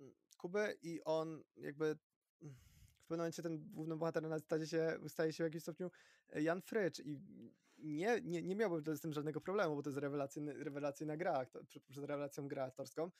Mm, 0.00 0.14
Kuby 0.36 0.78
i 0.82 1.04
on 1.04 1.44
jakby 1.56 1.84
mm, 2.42 2.54
w 2.98 3.06
pewnym 3.06 3.18
momencie 3.18 3.42
ten 3.42 3.70
główny 3.70 3.96
bohater 3.96 4.22
na 4.22 4.38
staje 4.38 4.66
się, 4.66 4.98
staje 5.08 5.32
się 5.32 5.44
w 5.44 5.46
jakimś 5.46 5.62
stopniu 5.62 5.90
Jan 6.34 6.62
Frycz 6.62 6.98
i 6.98 7.20
nie, 7.82 8.20
nie, 8.24 8.42
nie 8.42 8.56
miałbym 8.56 8.96
z 8.96 9.00
tym 9.00 9.12
żadnego 9.12 9.40
problemu, 9.40 9.76
bo 9.76 9.82
to 9.82 9.90
jest 9.90 9.98
rewelacyjny, 9.98 10.64
rewelacyjna 10.64 11.16
gra, 11.16 11.46
przed 11.88 12.04
rewelacją 12.04 12.48
gra 12.48 12.64
aktorską, 12.64 13.10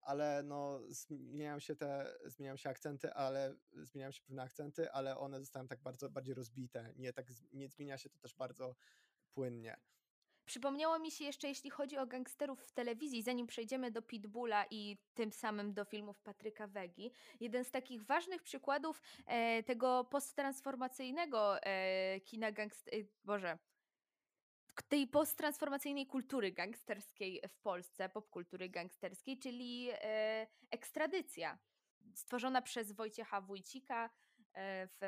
ale 0.00 0.42
no 0.42 0.80
zmieniają 0.88 1.58
się 1.58 1.76
te, 1.76 2.18
zmieniają 2.24 2.56
się 2.56 2.70
akcenty, 2.70 3.12
ale 3.12 3.54
zmieniają 3.72 4.12
się 4.12 4.22
pewne 4.22 4.42
akcenty, 4.42 4.92
ale 4.92 5.18
one 5.18 5.40
zostają 5.40 5.68
tak 5.68 5.80
bardzo 5.80 6.10
bardziej 6.10 6.34
rozbite, 6.34 6.94
nie 6.96 7.12
tak, 7.12 7.26
nie 7.52 7.68
zmienia 7.68 7.98
się 7.98 8.10
to 8.10 8.18
też 8.18 8.34
bardzo 8.34 8.74
płynnie. 9.32 9.76
Przypomniało 10.48 10.98
mi 10.98 11.10
się 11.10 11.24
jeszcze, 11.24 11.48
jeśli 11.48 11.70
chodzi 11.70 11.98
o 11.98 12.06
gangsterów 12.06 12.62
w 12.62 12.72
telewizji, 12.72 13.22
zanim 13.22 13.46
przejdziemy 13.46 13.90
do 13.90 14.02
Pitbulla 14.02 14.64
i 14.70 14.98
tym 15.14 15.32
samym 15.32 15.74
do 15.74 15.84
filmów 15.84 16.20
Patryka 16.20 16.66
Wegi, 16.66 17.10
jeden 17.40 17.64
z 17.64 17.70
takich 17.70 18.02
ważnych 18.02 18.42
przykładów 18.42 19.02
e, 19.26 19.62
tego 19.62 20.04
posttransformacyjnego 20.04 21.62
e, 21.62 22.20
kina 22.20 22.52
gangster... 22.52 22.94
Boże, 23.24 23.58
tej 24.82 25.06
posttransformacyjnej 25.06 26.06
kultury 26.06 26.52
gangsterskiej 26.52 27.42
w 27.48 27.58
Polsce, 27.58 28.08
popkultury 28.08 28.68
gangsterskiej, 28.68 29.38
czyli 29.38 29.88
e, 29.92 30.46
ekstradycja 30.70 31.58
stworzona 32.14 32.62
przez 32.62 32.92
Wojciecha 32.92 33.40
Wójcika, 33.40 34.10
w, 34.60 34.98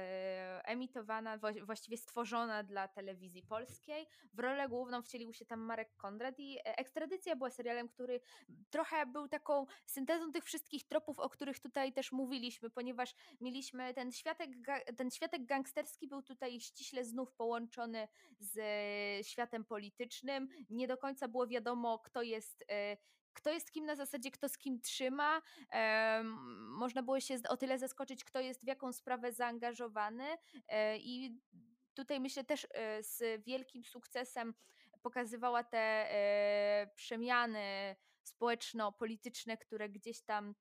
emitowana, 0.65 1.39
właściwie 1.63 1.97
stworzona 1.97 2.63
dla 2.63 2.89
telewizji 2.89 3.43
polskiej. 3.43 4.07
W 4.33 4.39
rolę 4.39 4.69
główną 4.69 5.03
wcielił 5.03 5.33
się 5.33 5.45
tam 5.45 5.61
Marek 5.61 5.97
Kondrat 5.97 6.39
i 6.39 6.59
e, 6.59 6.79
Ekstradycja 6.79 7.37
była 7.37 7.51
serialem, 7.51 7.89
który 7.89 8.21
trochę 8.71 9.07
był 9.07 9.29
taką 9.29 9.67
syntezą 9.87 10.33
tych 10.33 10.45
wszystkich 10.45 10.85
tropów, 10.85 11.19
o 11.19 11.29
których 11.29 11.61
tutaj 11.61 11.93
też 11.93 12.13
mówiliśmy, 12.13 12.71
ponieważ 12.71 13.15
mieliśmy 13.41 13.95
ten 13.95 14.13
światek, 14.13 14.51
ten 14.97 15.11
światek 15.11 15.45
gangsterski 15.45 16.09
był 16.09 16.23
tutaj 16.23 16.61
ściśle 16.61 17.05
znów 17.05 17.33
połączony 17.33 18.09
z 18.39 18.57
światem 19.27 19.65
politycznym. 19.65 20.49
Nie 20.71 20.89
do 20.89 20.97
końca 20.97 21.29
było 21.29 21.47
wiadomo, 21.47 21.99
kto 21.99 22.23
jest 22.23 22.65
e, 22.69 22.97
kto 23.33 23.51
jest 23.51 23.73
kim 23.73 23.87
na 23.87 23.95
zasadzie, 23.95 24.31
kto 24.31 24.49
z 24.49 24.59
kim 24.59 24.81
trzyma. 24.81 25.43
E, 25.73 26.23
można 26.59 27.03
było 27.03 27.21
się 27.21 27.37
o 27.49 27.57
tyle 27.57 27.79
zaskoczyć, 27.79 28.25
kto 28.25 28.41
jest 28.41 28.65
w 28.65 28.67
jaką 28.67 28.93
sprawę 28.93 29.33
zaangażowany 29.33 30.25
e, 30.69 30.99
i 30.99 31.41
tutaj 31.95 32.21
myślę 32.21 32.45
też 32.45 32.67
e, 32.71 33.03
z 33.03 33.45
wielkim 33.45 33.85
sukcesem 33.85 34.55
pokazywała 35.03 35.65
te 35.65 35.79
e, 35.79 36.91
przemiany 36.97 37.97
społeczno-polityczne, 38.23 39.57
które 39.57 39.89
gdzieś 39.89 40.23
tam 40.23 40.55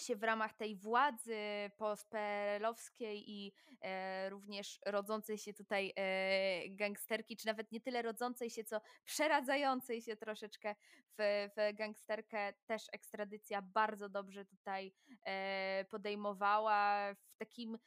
się 0.00 0.16
w 0.16 0.22
ramach 0.22 0.54
tej 0.54 0.76
władzy 0.76 1.36
postperelowskiej 1.76 3.30
i 3.30 3.52
e, 3.80 4.30
również 4.30 4.80
rodzącej 4.86 5.38
się 5.38 5.54
tutaj 5.54 5.92
e, 5.96 6.68
gangsterki, 6.68 7.36
czy 7.36 7.46
nawet 7.46 7.72
nie 7.72 7.80
tyle 7.80 8.02
rodzącej 8.02 8.50
się, 8.50 8.64
co 8.64 8.80
przeradzającej 9.04 10.02
się 10.02 10.16
troszeczkę 10.16 10.74
w, 11.18 11.48
w 11.56 11.76
gangsterkę, 11.76 12.54
też 12.66 12.86
ekstradycja 12.92 13.62
bardzo 13.62 14.08
dobrze 14.08 14.44
tutaj 14.44 14.92
e, 15.24 15.84
podejmowała. 15.90 17.14
W 17.14 17.38
takim 17.38 17.78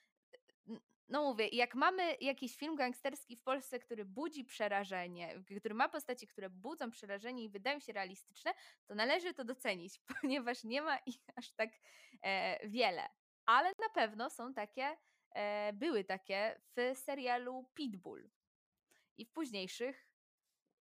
no 1.09 1.23
mówię, 1.23 1.47
jak 1.47 1.75
mamy 1.75 2.15
jakiś 2.21 2.55
film 2.55 2.75
gangsterski 2.75 3.35
w 3.35 3.43
Polsce, 3.43 3.79
który 3.79 4.05
budzi 4.05 4.45
przerażenie, 4.45 5.43
który 5.59 5.75
ma 5.75 5.89
postaci, 5.89 6.27
które 6.27 6.49
budzą 6.49 6.91
przerażenie 6.91 7.43
i 7.43 7.49
wydają 7.49 7.79
się 7.79 7.93
realistyczne, 7.93 8.53
to 8.87 8.95
należy 8.95 9.33
to 9.33 9.43
docenić, 9.43 9.99
ponieważ 10.21 10.63
nie 10.63 10.81
ma 10.81 10.97
ich 10.97 11.15
aż 11.35 11.51
tak 11.51 11.69
e, 12.21 12.67
wiele. 12.67 13.09
Ale 13.45 13.69
na 13.69 13.89
pewno 13.93 14.29
są 14.29 14.53
takie, 14.53 14.97
e, 15.31 15.73
były 15.73 16.03
takie 16.03 16.61
w 16.75 16.97
serialu 16.97 17.65
Pitbull 17.73 18.29
i 19.17 19.25
w 19.25 19.31
późniejszych 19.31 20.09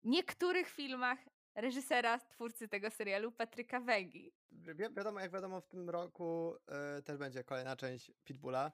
niektórych 0.04 0.70
filmach 0.70 1.20
reżysera, 1.56 2.20
twórcy 2.20 2.68
tego 2.68 2.90
serialu, 2.90 3.32
Patryka 3.32 3.80
Wegi. 3.80 4.34
Wi 4.52 4.74
wiadomo, 4.76 5.20
jak 5.20 5.32
wiadomo, 5.32 5.62
w 5.62 5.68
tym 5.68 5.90
roku 5.90 6.56
y, 7.00 7.04
też 7.04 7.18
będzie 7.18 7.44
kolejna 7.44 7.76
część 7.76 8.12
Pitbulla 8.24 8.72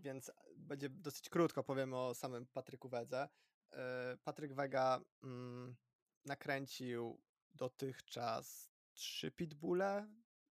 więc 0.00 0.32
będzie 0.56 0.88
dosyć 0.88 1.28
krótko 1.28 1.64
powiemy 1.64 1.96
o 1.96 2.14
samym 2.14 2.46
Patryku 2.46 2.88
Wedze. 2.88 3.28
E, 3.72 4.16
Patryk 4.24 4.54
Wega 4.54 5.00
mm, 5.22 5.76
nakręcił 6.24 7.20
dotychczas 7.54 8.70
trzy 8.92 9.30
Pitbulle, 9.30 10.08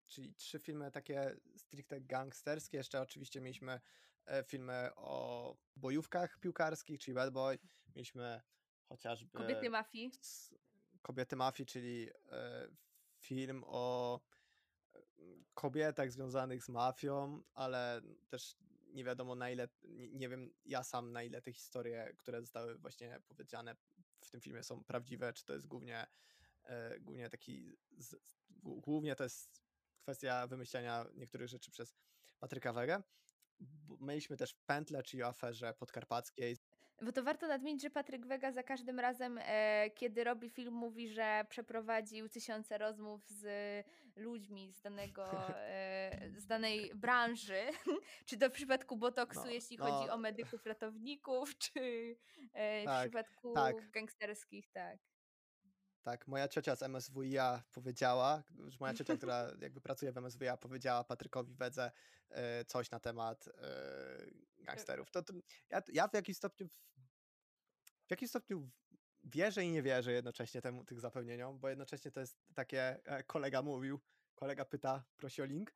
czyli 0.07 0.33
trzy 0.35 0.59
filmy 0.59 0.91
takie 0.91 1.37
stricte 1.55 2.01
gangsterskie. 2.01 2.77
Jeszcze 2.77 3.01
oczywiście 3.01 3.41
mieliśmy 3.41 3.79
e, 4.25 4.43
filmy 4.43 4.89
o 4.95 5.55
bojówkach 5.75 6.39
piłkarskich, 6.39 6.99
czyli 6.99 7.15
Bad 7.15 7.33
Boy. 7.33 7.59
Mieliśmy 7.95 8.41
chociażby... 8.83 9.37
Kobiety 9.37 9.69
Mafii. 9.69 10.11
Kobiety 11.01 11.35
Mafii, 11.35 11.67
czyli 11.67 12.09
e, 12.31 12.67
film 13.19 13.63
o 13.67 14.19
kobietach 15.53 16.11
związanych 16.11 16.63
z 16.63 16.69
mafią, 16.69 17.43
ale 17.53 18.01
też 18.29 18.55
nie 18.97 19.03
wiadomo 19.03 19.35
na 19.35 19.49
ile, 19.49 19.67
nie, 19.83 20.07
nie, 20.07 20.29
wiem 20.29 20.53
ja 20.65 20.83
sam 20.83 21.11
na 21.11 21.23
ile 21.23 21.41
te 21.41 21.53
historie, 21.53 22.13
które 22.17 22.41
zostały 22.41 22.77
właśnie 22.77 23.19
powiedziane 23.27 23.75
w 24.21 24.29
tym 24.29 24.41
filmie 24.41 24.63
są 24.63 24.83
prawdziwe, 24.83 25.33
czy 25.33 25.45
to 25.45 25.53
jest 25.53 25.67
głównie, 25.67 26.07
e, 26.63 26.99
głównie 26.99 27.29
taki, 27.29 27.77
z, 27.97 28.15
głównie 28.59 29.15
to 29.15 29.23
jest 29.23 29.61
kwestia 29.99 30.47
wymyślenia 30.47 31.05
niektórych 31.15 31.47
rzeczy 31.47 31.71
przez 31.71 31.95
Patryka 32.39 32.73
Wegę. 32.73 33.03
Mieliśmy 33.99 34.37
też 34.37 34.53
pętlę, 34.53 35.03
czyli 35.03 35.23
o 35.23 35.27
aferze 35.27 35.73
podkarpackiej. 35.73 36.57
Bo 37.01 37.11
to 37.11 37.23
warto 37.23 37.47
nadmienić, 37.47 37.81
że 37.81 37.89
Patryk 37.89 38.25
Wega 38.25 38.51
za 38.51 38.63
każdym 38.63 38.99
razem, 38.99 39.39
e, 39.41 39.89
kiedy 39.89 40.23
robi 40.23 40.49
film, 40.49 40.73
mówi, 40.73 41.09
że 41.09 41.45
przeprowadził 41.49 42.29
tysiące 42.29 42.77
rozmów 42.77 43.27
z 43.27 43.45
ludźmi 44.15 44.73
z, 44.73 44.81
danego, 44.81 45.49
e, 45.57 46.31
z 46.37 46.45
danej 46.45 46.91
branży. 46.95 47.61
czy 48.27 48.37
to 48.37 48.49
w 48.49 48.51
przypadku 48.51 48.97
botoksu, 48.97 49.41
no, 49.45 49.51
jeśli 49.51 49.77
no. 49.77 49.85
chodzi 49.85 50.09
o 50.09 50.17
medyków, 50.17 50.65
ratowników, 50.65 51.57
czy 51.63 52.15
e, 52.53 52.85
tak, 52.85 52.99
w 52.99 53.01
przypadku 53.01 53.53
tak. 53.53 53.91
gangsterskich, 53.91 54.71
tak. 54.71 54.99
Tak, 56.03 56.27
moja 56.27 56.47
ciocia 56.47 56.75
z 56.75 56.83
MSWiA 56.83 57.63
powiedziała, 57.71 58.43
moja 58.79 58.93
ciocia, 58.93 59.17
która 59.17 59.47
jakby 59.61 59.81
pracuje 59.81 60.11
w 60.11 60.17
MSWiA, 60.17 60.57
powiedziała 60.57 61.03
Patrykowi 61.03 61.53
Wedze 61.53 61.91
e, 62.29 62.65
coś 62.65 62.91
na 62.91 62.99
temat 62.99 63.47
e, 63.47 64.56
gangsterów. 64.67 65.11
To, 65.11 65.23
to 65.23 65.33
ja, 65.69 65.81
ja, 65.87 66.07
w 66.07 66.13
jakimś 66.13 66.37
stopniu 66.37 66.67
w 68.07 68.11
jakimś 68.11 68.29
stopniu 68.29 68.69
wierzę 69.23 69.65
i 69.65 69.71
nie 69.71 69.83
wierzę 69.83 70.11
jednocześnie 70.11 70.61
temu, 70.61 70.85
tych 70.85 70.99
zapewnieniom, 70.99 71.59
bo 71.59 71.69
jednocześnie 71.69 72.11
to 72.11 72.19
jest 72.19 72.37
takie, 72.53 72.99
e, 73.05 73.23
kolega 73.23 73.61
mówił, 73.61 73.99
kolega 74.35 74.65
pyta, 74.65 75.05
prosi 75.17 75.41
o 75.41 75.45
link, 75.45 75.73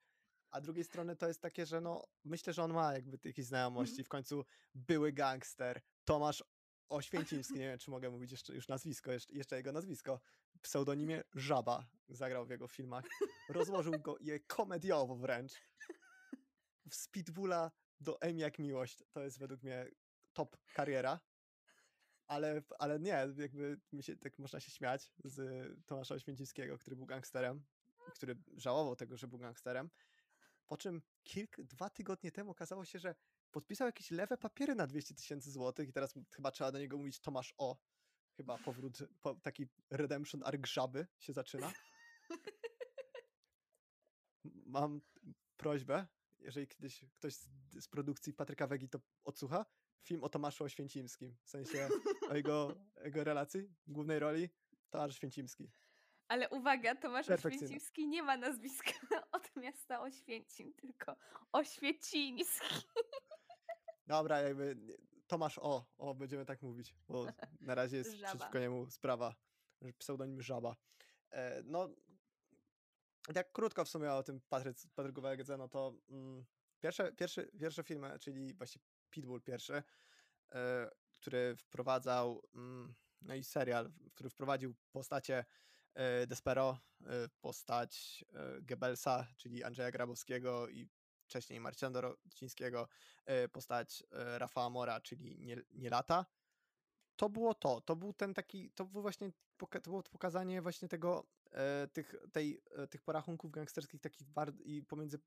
a 0.51 0.61
drugiej 0.61 0.83
strony 0.83 1.15
to 1.15 1.27
jest 1.27 1.41
takie, 1.41 1.65
że 1.65 1.81
no, 1.81 2.03
myślę, 2.23 2.53
że 2.53 2.63
on 2.63 2.73
ma 2.73 2.93
jakby 2.93 3.17
jakieś 3.23 3.45
znajomości, 3.45 3.93
mhm. 3.93 4.05
w 4.05 4.09
końcu 4.09 4.45
były 4.73 5.11
gangster, 5.11 5.81
Tomasz 6.05 6.43
Oświęcimski, 6.89 7.53
nie 7.53 7.67
wiem, 7.67 7.79
czy 7.79 7.91
mogę 7.91 8.09
mówić 8.09 8.31
jeszcze 8.31 8.53
już 8.53 8.67
nazwisko, 8.67 9.11
jeszcze, 9.11 9.33
jeszcze 9.33 9.55
jego 9.55 9.71
nazwisko, 9.71 10.19
w 10.55 10.59
pseudonimie 10.59 11.23
Żaba 11.33 11.85
zagrał 12.09 12.45
w 12.45 12.49
jego 12.49 12.67
filmach, 12.67 13.05
rozłożył 13.49 13.93
go 13.99 14.15
je 14.19 14.39
komediowo 14.39 15.15
wręcz, 15.15 15.53
w 16.89 16.95
Speedbulla 16.95 17.71
do 18.01 18.21
Emi 18.21 18.41
jak 18.41 18.59
miłość, 18.59 19.03
to 19.11 19.23
jest 19.23 19.39
według 19.39 19.63
mnie 19.63 19.87
top 20.33 20.57
kariera, 20.73 21.19
ale, 22.27 22.61
ale 22.79 22.99
nie, 22.99 23.27
jakby 23.37 23.79
się, 24.01 24.17
tak 24.17 24.39
można 24.39 24.59
się 24.59 24.71
śmiać 24.71 25.11
z 25.23 25.67
Tomasza 25.85 26.15
Oświęcimskiego, 26.15 26.77
który 26.77 26.95
był 26.95 27.05
gangsterem, 27.05 27.65
który 28.15 28.35
żałował 28.57 28.95
tego, 28.95 29.17
że 29.17 29.27
był 29.27 29.39
gangsterem, 29.39 29.89
po 30.71 30.77
czym 30.77 31.01
kilk, 31.23 31.61
dwa 31.61 31.89
tygodnie 31.89 32.31
temu 32.31 32.51
okazało 32.51 32.85
się, 32.85 32.99
że 32.99 33.15
podpisał 33.51 33.87
jakieś 33.87 34.11
lewe 34.11 34.37
papiery 34.37 34.75
na 34.75 34.87
200 34.87 35.15
tysięcy 35.15 35.51
złotych 35.51 35.89
i 35.89 35.93
teraz 35.93 36.13
chyba 36.35 36.51
trzeba 36.51 36.71
do 36.71 36.79
niego 36.79 36.97
mówić 36.97 37.19
Tomasz 37.19 37.53
O. 37.57 37.77
Chyba 38.37 38.57
powrót, 38.57 38.97
po, 39.21 39.35
taki 39.35 39.67
redemption 39.89 40.41
arc 40.45 40.67
żaby 40.67 41.07
się 41.19 41.33
zaczyna. 41.33 41.73
Mam 44.43 45.01
prośbę, 45.57 46.07
jeżeli 46.41 46.67
kiedyś 46.67 47.05
ktoś 47.15 47.33
z, 47.33 47.49
z 47.83 47.87
produkcji 47.87 48.33
Patryka 48.33 48.67
Wegi 48.67 48.89
to 48.89 48.99
odsłucha, 49.23 49.65
film 50.03 50.23
o 50.23 50.29
Tomaszu 50.29 50.63
Oświęcimskim, 50.63 51.37
w 51.43 51.49
sensie 51.49 51.89
o 52.29 52.35
jego, 52.35 52.75
jego 53.03 53.23
relacji, 53.23 53.69
głównej 53.87 54.19
roli, 54.19 54.49
Tomasz 54.89 55.15
Święcimski. 55.15 55.71
Ale 56.27 56.49
uwaga, 56.49 56.95
Tomasz 56.95 57.29
Oświęcimski 57.29 58.07
nie 58.07 58.23
ma 58.23 58.37
nazwiska 58.37 58.91
od 59.31 59.55
miasta 59.55 60.01
Oświęcim, 60.01 60.73
tylko 60.73 61.15
Oświeciński. 61.51 62.75
Dobra, 64.07 64.39
jakby 64.39 64.77
Tomasz 65.27 65.57
O, 65.57 65.85
o, 65.97 66.15
będziemy 66.15 66.45
tak 66.45 66.61
mówić, 66.61 66.95
bo 67.07 67.25
na 67.61 67.75
razie 67.75 67.97
jest 67.97 68.11
Żaba. 68.11 68.27
przeciwko 68.27 68.59
niemu 68.59 68.89
sprawa, 68.89 69.35
pseudonim 69.97 70.41
Żaba. 70.41 70.75
E, 71.29 71.63
no, 71.63 71.89
tak 73.33 73.51
krótko 73.51 73.85
w 73.85 73.89
sumie 73.89 74.13
o 74.13 74.23
tym 74.23 74.41
Patryk, 74.49 74.77
Patryku 74.95 75.21
Wegedze, 75.21 75.57
no 75.57 75.67
to 75.67 75.93
mm, 76.09 76.45
pierwsze, 76.79 77.13
pierwsze, 77.13 77.45
pierwsze 77.45 77.83
filmy, 77.83 78.19
czyli 78.19 78.53
właśnie 78.53 78.81
Pitbull 79.09 79.41
pierwszy, 79.41 79.83
e, 80.51 80.89
który 81.11 81.55
wprowadzał, 81.55 82.41
mm, 82.55 82.93
no 83.21 83.35
i 83.35 83.43
serial, 83.43 83.91
który 84.13 84.29
wprowadził 84.29 84.75
postacie 84.91 85.45
e, 85.93 86.27
Despero, 86.27 86.79
e, 87.01 87.07
postać 87.41 88.25
Goebbelsa, 88.61 89.27
czyli 89.37 89.63
Andrzeja 89.63 89.91
Grabowskiego 89.91 90.69
i 90.69 90.87
wcześniej 91.23 91.59
Marcina 91.59 91.91
Dorocińskiego, 91.91 92.87
postać 93.51 94.03
Rafała 94.11 94.69
Mora, 94.69 95.01
czyli 95.01 95.39
nie, 95.39 95.57
nie 95.71 95.89
lata. 95.89 96.25
to 97.15 97.29
było 97.29 97.53
to. 97.53 97.81
To 97.81 97.95
był 97.95 98.13
ten 98.13 98.33
taki, 98.33 98.71
to 98.71 98.85
było 98.85 99.01
właśnie 99.01 99.31
to 99.69 99.79
było 99.89 100.03
pokazanie 100.03 100.61
właśnie 100.61 100.87
tego, 100.87 101.25
tych, 101.87 102.15
tej, 102.31 102.61
e, 102.71 102.87
tych 102.87 103.01
porachunków 103.01 103.51
gangsterskich 103.51 104.01
takich 104.01 104.27
i 104.63 104.83
pomiędzy 104.83 105.19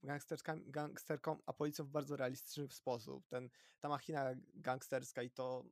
gangsterką 0.66 1.38
a 1.46 1.52
policją 1.52 1.84
w 1.84 1.90
bardzo 1.90 2.16
realistyczny 2.16 2.68
sposób. 2.70 3.28
Ten, 3.28 3.50
ta 3.80 3.88
machina 3.88 4.34
gangsterska 4.54 5.22
i 5.22 5.30
to 5.30 5.64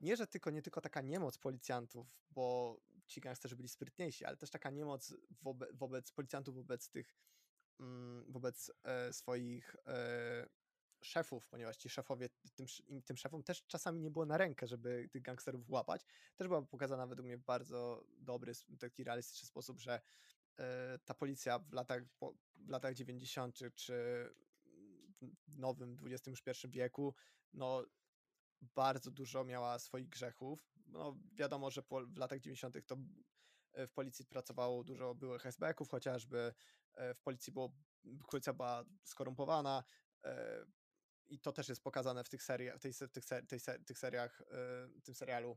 nie, 0.00 0.16
że 0.16 0.26
tylko, 0.26 0.50
nie 0.50 0.62
tylko 0.62 0.80
taka 0.80 1.00
niemoc 1.00 1.38
policjantów, 1.38 2.18
bo 2.30 2.76
ci 3.06 3.20
gangsterzy 3.20 3.56
byli 3.56 3.68
sprytniejsi, 3.68 4.24
ale 4.24 4.36
też 4.36 4.50
taka 4.50 4.70
niemoc 4.70 5.14
wobe, 5.42 5.66
wobec 5.72 6.12
policjantów, 6.12 6.54
wobec 6.54 6.90
tych, 6.90 7.16
mm, 7.80 8.32
wobec 8.32 8.72
e, 8.84 9.12
swoich 9.12 9.76
e, 9.86 10.46
szefów, 11.02 11.46
ponieważ 11.46 11.76
ci 11.76 11.88
szefowie, 11.88 12.28
tym, 12.54 12.66
tym 13.04 13.16
szefom 13.16 13.42
też 13.42 13.66
czasami 13.66 14.00
nie 14.00 14.10
było 14.10 14.26
na 14.26 14.36
rękę, 14.36 14.66
żeby 14.66 15.08
tych 15.12 15.22
gangsterów 15.22 15.70
łapać. 15.70 16.04
Też 16.36 16.48
była 16.48 16.62
pokazana 16.62 17.06
według 17.06 17.26
mnie 17.26 17.36
w 17.36 17.44
bardzo 17.44 18.04
dobry, 18.18 18.52
taki 18.78 19.04
realistyczny 19.04 19.46
sposób, 19.46 19.80
że 19.80 20.00
e, 20.58 20.98
ta 21.04 21.14
policja 21.14 21.58
w 21.58 21.72
latach, 21.72 22.02
w 22.56 22.68
latach 22.68 22.94
90. 22.94 23.58
czy 23.74 23.94
w 25.48 25.58
nowym 25.58 25.96
XXI 26.04 26.68
wieku, 26.68 27.14
no 27.52 27.84
bardzo 28.60 29.10
dużo 29.10 29.44
miała 29.44 29.78
swoich 29.78 30.08
grzechów. 30.08 30.72
No, 30.86 31.16
wiadomo, 31.32 31.70
że 31.70 31.82
po, 31.82 32.06
w 32.06 32.16
latach 32.16 32.40
90. 32.40 32.86
to 32.86 32.96
e, 33.72 33.86
w 33.86 33.92
policji 33.92 34.24
pracowało 34.24 34.84
dużo 34.84 35.14
byłych 35.14 35.46
SB-ków, 35.46 35.88
chociażby 35.88 36.54
e, 36.94 37.14
w 37.14 37.20
policji 37.20 37.52
było, 37.52 37.72
policja 38.30 38.52
była 38.52 38.84
skorumpowana 39.04 39.84
i 41.28 41.38
to 41.38 41.52
też 41.52 41.68
jest 41.68 41.82
pokazane 41.82 42.24
w 42.24 42.28
tych 42.28 42.42
seriach, 42.42 42.78
tej, 42.78 42.92
tych, 43.12 43.24
tej, 43.24 43.60
tych 43.86 43.98
seriach, 43.98 44.42
tym 45.04 45.14
serialu 45.14 45.56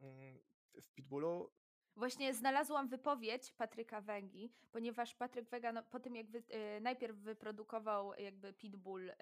mm, 0.00 0.38
w 0.82 0.92
Pitbullu. 0.94 1.52
Właśnie 1.96 2.34
znalazłam 2.34 2.88
wypowiedź 2.88 3.52
Patryka 3.52 4.00
Węgi, 4.00 4.52
ponieważ 4.70 5.14
Patryk 5.14 5.48
Wega 5.48 5.72
no, 5.72 5.82
po 5.82 6.00
tym 6.00 6.16
jak 6.16 6.30
wy, 6.30 6.42
najpierw 6.80 7.16
wyprodukował 7.16 8.14
jakby 8.14 8.52
Pitbull 8.52 9.12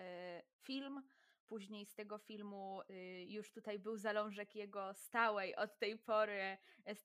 film, 0.62 1.02
Później 1.46 1.86
z 1.86 1.94
tego 1.94 2.18
filmu 2.18 2.80
y, 2.90 3.24
już 3.28 3.52
tutaj 3.52 3.78
był 3.78 3.96
zalążek 3.96 4.54
jego 4.54 4.94
stałej 4.94 5.56
od 5.56 5.78
tej 5.78 5.98
pory, 5.98 6.58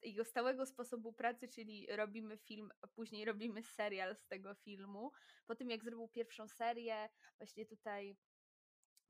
jego 0.03 0.25
stałego 0.25 0.65
sposobu 0.65 1.13
pracy, 1.13 1.47
czyli 1.47 1.87
robimy 1.89 2.37
film, 2.37 2.71
a 2.81 2.87
później 2.87 3.25
robimy 3.25 3.63
serial 3.63 4.15
z 4.15 4.27
tego 4.27 4.55
filmu. 4.55 5.11
Po 5.45 5.55
tym 5.55 5.69
jak 5.69 5.83
zrobił 5.83 6.07
pierwszą 6.07 6.47
serię, 6.47 7.09
właśnie 7.37 7.65
tutaj 7.65 8.17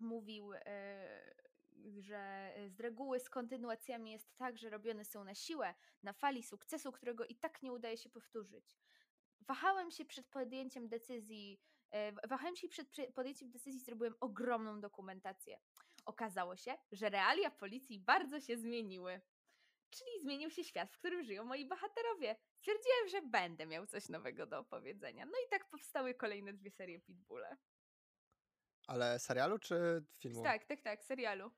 mówił, 0.02 0.54
e, 0.54 1.34
że 2.00 2.54
z 2.68 2.80
reguły 2.80 3.20
z 3.20 3.30
kontynuacjami 3.30 4.12
jest 4.12 4.36
tak, 4.36 4.58
że 4.58 4.70
robione 4.70 5.06
są 5.06 5.24
na 5.24 5.36
siłę, 5.36 5.74
na 6.04 6.14
fali 6.14 6.44
sukcesu, 6.44 6.92
którego 6.92 7.26
i 7.26 7.36
tak 7.36 7.62
nie 7.62 7.74
udaje 7.74 7.98
się 7.98 8.10
powtórzyć. 8.10 8.76
Wahałem 9.42 9.92
się 9.92 10.06
przed 10.06 10.28
podjęciem 10.28 10.88
decyzji, 10.88 11.60
E, 11.92 12.28
wahałem 12.28 12.56
się 12.56 12.70
przed 12.70 12.88
podjęciem 13.16 13.50
decyzji, 13.50 13.80
zrobiłem 13.80 14.16
ogromną 14.20 14.82
dokumentację. 14.82 15.60
Okazało 16.06 16.56
się, 16.56 16.78
że 16.92 17.10
realia 17.10 17.52
policji 17.52 18.00
bardzo 18.00 18.40
się 18.40 18.58
zmieniły. 18.58 19.22
Czyli 19.90 20.22
zmienił 20.22 20.50
się 20.50 20.64
świat, 20.64 20.92
w 20.92 20.98
którym 20.98 21.24
żyją 21.24 21.44
moi 21.44 21.66
bohaterowie. 21.66 22.36
Stwierdziłem, 22.54 23.08
że 23.08 23.22
będę 23.22 23.66
miał 23.66 23.88
coś 23.88 24.10
nowego 24.10 24.46
do 24.46 24.60
opowiedzenia. 24.60 25.26
No 25.26 25.32
i 25.48 25.50
tak 25.50 25.70
powstały 25.70 26.14
kolejne 26.14 26.54
dwie 26.54 26.72
serie 26.72 27.00
Pitbulle. 27.00 27.58
Ale 28.92 29.20
serialu 29.20 29.60
czy 29.60 30.04
filmu? 30.20 30.44
Tak, 30.44 30.66
tak, 30.66 30.82
tak, 30.82 31.04
serialu. 31.04 31.52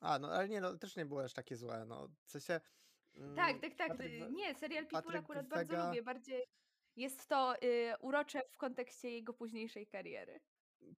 A, 0.00 0.18
no 0.18 0.32
ale 0.32 0.48
nie, 0.48 0.60
no 0.60 0.78
też 0.78 0.96
nie 0.96 1.06
było 1.06 1.24
aż 1.24 1.32
takie 1.32 1.56
złe, 1.56 1.84
no. 1.86 2.08
W 2.24 2.30
sensie... 2.30 2.60
Mm, 3.14 3.36
tak, 3.36 3.60
tak, 3.60 3.74
tak. 3.74 3.88
Patryk, 3.88 4.30
nie, 4.30 4.54
serial 4.54 4.86
Pitbull 4.86 5.16
akurat 5.16 5.48
bardzo 5.48 5.86
lubię. 5.86 6.02
Bardziej 6.02 6.46
jest 6.96 7.28
to 7.28 7.62
y, 7.62 7.94
urocze 8.00 8.42
w 8.50 8.56
kontekście 8.56 9.10
jego 9.10 9.34
późniejszej 9.34 9.86
kariery. 9.86 10.40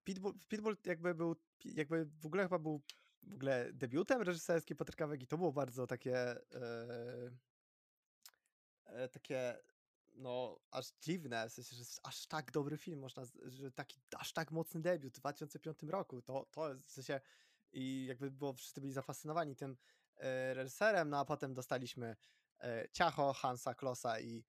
Pitbull, 0.05 0.35
Pitbull 0.49 0.77
jakby 0.85 1.15
był, 1.15 1.37
jakby 1.65 2.05
w 2.05 2.27
ogóle 2.27 2.43
chyba 2.43 2.59
był 2.59 2.83
w 3.23 3.35
ogóle 3.35 3.73
debiutem 3.73 4.23
reżyserskim 4.23 4.77
Patryka 4.77 5.07
Wegi. 5.07 5.27
To 5.27 5.39
było 5.39 5.53
bardzo 5.53 5.87
takie 5.87 6.17
e, 6.17 7.31
e, 8.85 9.09
takie 9.09 9.59
no 10.15 10.61
aż 10.71 10.93
dziwne, 11.01 11.49
w 11.49 11.53
sensie, 11.53 11.77
że 11.77 11.85
aż 12.03 12.27
tak 12.27 12.53
dobry 12.53 12.77
film 12.77 13.01
można, 13.01 13.23
że 13.45 13.73
taki 13.73 14.01
aż 14.19 14.33
tak 14.33 14.51
mocny 14.51 14.81
debiut 14.81 15.13
w 15.13 15.21
2005 15.21 15.83
roku, 15.83 16.23
to, 16.23 16.47
to 16.51 16.75
w 16.85 16.91
sensie 16.91 17.21
i 17.73 18.07
jakby 18.09 18.31
było, 18.31 18.53
wszyscy 18.53 18.81
byli 18.81 18.93
zafascynowani 18.93 19.57
tym 19.57 19.77
e, 20.17 20.55
reżyserem, 20.55 21.11
no 21.11 21.19
a 21.19 21.25
potem 21.25 21.55
dostaliśmy 21.55 22.17
e, 22.61 22.89
Ciacho, 22.93 23.33
Hansa 23.33 23.75
Klossa 23.75 24.21
i 24.21 24.45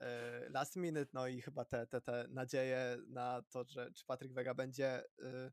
E, 0.00 0.48
last 0.50 0.76
minute, 0.76 1.10
no 1.12 1.26
i 1.26 1.40
chyba 1.42 1.64
te, 1.64 1.86
te, 1.86 2.00
te 2.00 2.26
nadzieje 2.28 2.98
na 3.06 3.42
to, 3.42 3.64
że 3.64 3.92
czy 3.92 4.04
Patryk 4.04 4.32
Wega 4.32 4.54
będzie 4.54 5.04
y, 5.04 5.52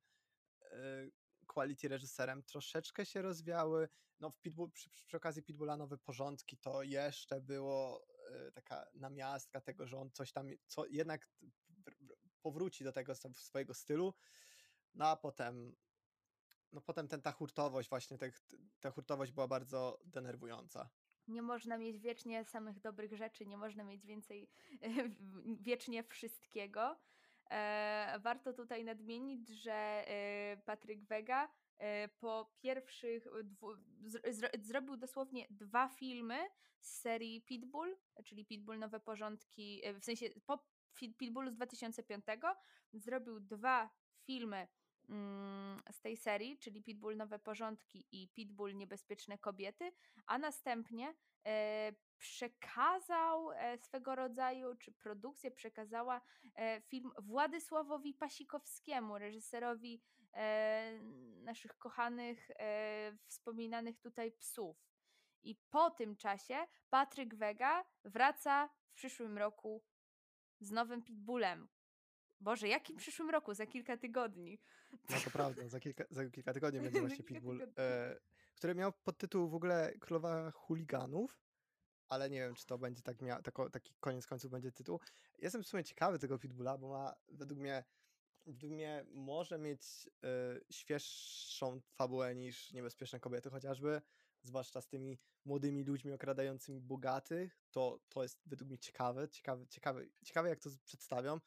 y, 0.62 1.12
quality 1.48 1.88
reżyserem 1.88 2.44
troszeczkę 2.44 3.06
się 3.06 3.22
rozwiały. 3.22 3.90
No 4.20 4.30
w 4.30 4.40
Pitbull, 4.40 4.72
przy, 4.72 4.90
przy 4.90 5.18
okazji 5.18 5.44
Pitbulla 5.44 5.78
Nowe 5.78 5.98
Porządki 5.98 6.58
to 6.58 6.84
jeszcze 6.84 7.42
było 7.42 8.06
taka 8.54 8.86
namiastka 8.94 9.62
tego, 9.62 9.88
że 9.88 9.98
on 9.98 10.12
coś 10.12 10.32
tam, 10.32 10.48
co 10.68 10.86
jednak 10.86 11.30
powróci 12.42 12.84
do 12.84 12.92
tego 12.92 13.14
swojego 13.34 13.74
stylu, 13.74 14.14
no 14.94 15.08
a 15.08 15.16
potem 15.16 15.76
no 16.72 16.82
potem 16.82 17.08
ten, 17.08 17.22
ta 17.22 17.32
hurtowość 17.32 17.90
właśnie, 17.90 18.18
te, 18.18 18.32
ta 18.80 18.92
hurtowość 18.92 19.32
była 19.32 19.48
bardzo 19.48 20.00
denerwująca 20.06 20.90
nie 21.28 21.42
można 21.42 21.78
mieć 21.78 22.00
wiecznie 22.00 22.46
samych 22.46 22.80
dobrych 22.80 23.18
rzeczy, 23.18 23.46
nie 23.46 23.58
można 23.58 23.84
mieć 23.84 24.06
więcej, 24.06 24.50
wiecznie 25.60 26.04
wszystkiego. 26.04 26.98
E, 27.52 28.20
warto 28.20 28.54
tutaj 28.54 28.84
nadmienić, 28.84 29.50
że 29.50 29.74
e, 29.74 30.58
Patryk 30.66 31.04
Wega 31.04 31.46
e, 31.46 31.50
po 32.20 32.52
pierwszych 32.60 33.28
dwu, 33.44 33.76
z, 34.06 34.66
zrobił 34.66 34.98
dosłownie 34.98 35.48
dwa 35.50 35.90
filmy 35.90 36.38
z 36.80 37.00
serii 37.02 37.42
Pitbull, 37.42 37.98
czyli 38.26 38.46
Pitbull 38.46 38.80
Nowe 38.80 39.00
Porządki, 39.00 39.82
w 40.00 40.06
sensie 40.06 40.30
po 40.46 40.60
Pitbullu 41.18 41.52
z 41.52 41.56
2005 41.56 42.26
zrobił 42.94 43.40
dwa 43.40 43.90
filmy 44.24 44.68
Mm, 45.10 45.82
z 45.92 46.02
tej 46.02 46.18
serii, 46.18 46.58
czyli 46.58 46.84
Pitbull 46.84 47.18
Nowe 47.18 47.40
Porządki 47.40 48.06
i 48.12 48.28
Pitbull 48.28 48.76
Niebezpieczne 48.76 49.38
Kobiety, 49.38 49.92
a 50.26 50.38
następnie 50.38 51.14
e, 51.46 51.94
przekazał 52.18 53.52
e, 53.52 53.78
swego 53.78 54.16
rodzaju, 54.16 54.76
czy 54.76 54.92
produkcja 54.92 55.52
przekazała 55.52 56.22
e, 56.56 56.82
film 56.82 57.12
Władysławowi 57.18 58.14
Pasikowskiemu, 58.14 59.18
reżyserowi 59.18 60.02
naszych 61.44 61.78
kochanych, 61.78 62.52
wspominanych 63.28 64.00
tutaj 64.00 64.32
psów. 64.32 64.78
I 65.44 65.56
po 65.56 65.90
tym 65.92 66.16
czasie 66.16 66.56
Patryk 66.90 67.36
Wega 67.36 67.86
wraca 68.04 68.70
w 68.88 68.94
przyszłym 68.94 69.38
roku 69.38 69.84
z 70.60 70.72
nowym 70.72 71.04
Pitbullem, 71.04 71.68
Boże, 72.40 72.68
jakim 72.68 72.98
przyszłym 72.98 73.30
roku? 73.30 73.54
Za 73.54 73.66
kilka 73.66 73.98
tygodni. 73.98 74.60
No 75.10 75.18
to 75.24 75.32
prawda, 75.32 75.68
za 75.68 75.80
kilka, 75.80 76.04
za 76.10 76.30
kilka 76.30 76.54
tygodni 76.54 76.80
będzie 76.80 77.00
właśnie 77.08 77.26
Pitbull, 77.26 77.68
e, 77.78 78.20
który 78.56 78.76
miał 78.76 78.94
podtytuł 78.94 79.50
w 79.50 79.56
ogóle 79.56 79.94
Królowa 80.00 80.52
Chuliganów, 80.52 81.42
ale 82.10 82.30
nie 82.30 82.40
wiem, 82.40 82.56
czy 82.56 82.66
to 82.66 82.78
będzie 82.78 83.02
tak 83.02 83.22
miał, 83.22 83.42
tako, 83.42 83.70
taki 83.70 83.96
koniec 84.00 84.28
końców 84.28 84.52
będzie 84.52 84.72
tytuł. 84.72 85.00
Jestem 85.40 85.64
w 85.64 85.68
sumie 85.68 85.84
ciekawy 85.84 86.20
tego 86.20 86.40
Pitbulla, 86.40 86.78
bo 86.78 86.90
ma 86.90 87.16
według 87.28 87.60
mnie 87.60 87.84
mnie 88.46 89.06
może 89.14 89.58
mieć 89.58 89.82
e, 90.24 90.60
świeższą 90.72 91.82
fabułę 91.94 92.36
niż 92.36 92.74
Niebezpieczne 92.74 93.20
Kobiety 93.20 93.50
chociażby, 93.50 94.02
zwłaszcza 94.42 94.82
z 94.82 94.88
tymi 94.88 95.20
młodymi 95.46 95.84
ludźmi 95.84 96.14
okradającymi 96.14 96.82
bogatych, 96.82 97.60
to, 97.72 98.00
to 98.10 98.24
jest 98.24 98.42
według 98.46 98.70
mnie 98.70 98.78
ciekawe, 98.78 99.30
ciekawe, 99.30 99.68
ciekawe, 99.68 100.06
ciekawe 100.24 100.50
jak 100.50 100.60
to 100.60 100.70
przedstawią. 100.84 101.40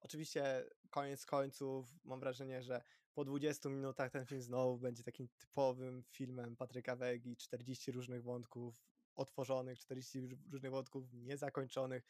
Oczywiście 0.00 0.64
koniec 0.90 1.26
końców 1.26 2.04
mam 2.04 2.20
wrażenie, 2.20 2.62
że 2.62 2.82
po 3.14 3.24
20 3.24 3.68
minutach 3.68 4.10
ten 4.10 4.26
film 4.26 4.42
znowu 4.42 4.78
będzie 4.78 5.02
takim 5.02 5.28
typowym 5.28 6.02
filmem 6.02 6.56
Patryka 6.56 6.96
Wegi, 6.96 7.36
40 7.36 7.92
różnych 7.92 8.22
wątków 8.22 8.84
otworzonych, 9.14 9.78
40 9.78 10.20
różnych 10.52 10.72
wątków 10.72 11.12
niezakończonych, 11.12 12.06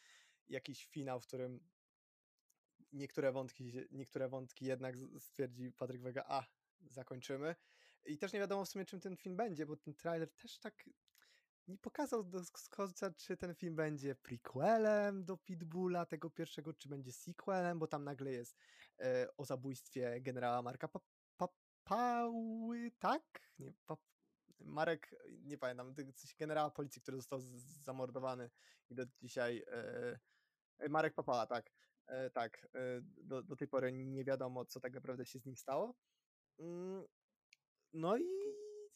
jakiś 0.48 0.86
finał, 0.86 1.20
w 1.20 1.26
którym 1.26 1.60
niektóre 2.94 3.32
wątki, 3.32 3.72
niektóre 3.90 4.28
wątki 4.28 4.64
jednak 4.64 4.94
stwierdzi 5.18 5.72
Patryk 5.72 6.02
Wega, 6.02 6.24
a 6.28 6.46
zakończymy. 6.80 7.56
I 8.04 8.18
też 8.18 8.32
nie 8.32 8.38
wiadomo 8.38 8.64
w 8.64 8.68
sumie 8.68 8.84
czym 8.84 9.00
ten 9.00 9.16
film 9.16 9.36
będzie, 9.36 9.66
bo 9.66 9.76
ten 9.76 9.94
trailer 9.94 10.32
też 10.32 10.58
tak 10.58 10.84
nie 11.68 11.78
pokazał 11.78 12.24
do 12.24 12.40
końca, 12.70 13.10
czy 13.10 13.36
ten 13.36 13.54
film 13.54 13.76
będzie 13.76 14.14
prequelem 14.14 15.24
do 15.24 15.36
Pitbulla 15.36 16.06
tego 16.06 16.30
pierwszego, 16.30 16.74
czy 16.74 16.88
będzie 16.88 17.12
sequelem, 17.12 17.78
bo 17.78 17.86
tam 17.86 18.04
nagle 18.04 18.32
jest 18.32 18.56
e, 19.00 19.26
o 19.36 19.44
zabójstwie 19.44 20.20
generała 20.20 20.62
Marka 20.62 20.88
pa, 20.88 21.00
pa, 21.36 21.48
Pały, 21.84 22.90
tak? 22.98 23.22
Nie, 23.58 23.72
pa, 23.86 23.96
Marek, 24.60 25.14
nie 25.42 25.58
pamiętam, 25.58 25.94
coś 26.14 26.34
generała 26.34 26.70
policji, 26.70 27.02
który 27.02 27.16
został 27.16 27.40
zamordowany 27.82 28.50
i 28.90 28.94
do 28.94 29.04
dzisiaj 29.22 29.64
e, 30.78 30.88
Marek 30.88 31.14
Papała, 31.14 31.46
tak. 31.46 31.70
E, 32.06 32.30
tak, 32.30 32.68
e, 32.74 33.00
do, 33.02 33.42
do 33.42 33.56
tej 33.56 33.68
pory 33.68 33.92
nie 33.92 34.24
wiadomo, 34.24 34.64
co 34.64 34.80
tak 34.80 34.94
naprawdę 34.94 35.26
się 35.26 35.38
z 35.38 35.46
nim 35.46 35.56
stało. 35.56 35.94
Mm, 36.58 37.04
no 37.92 38.16
i 38.18 38.24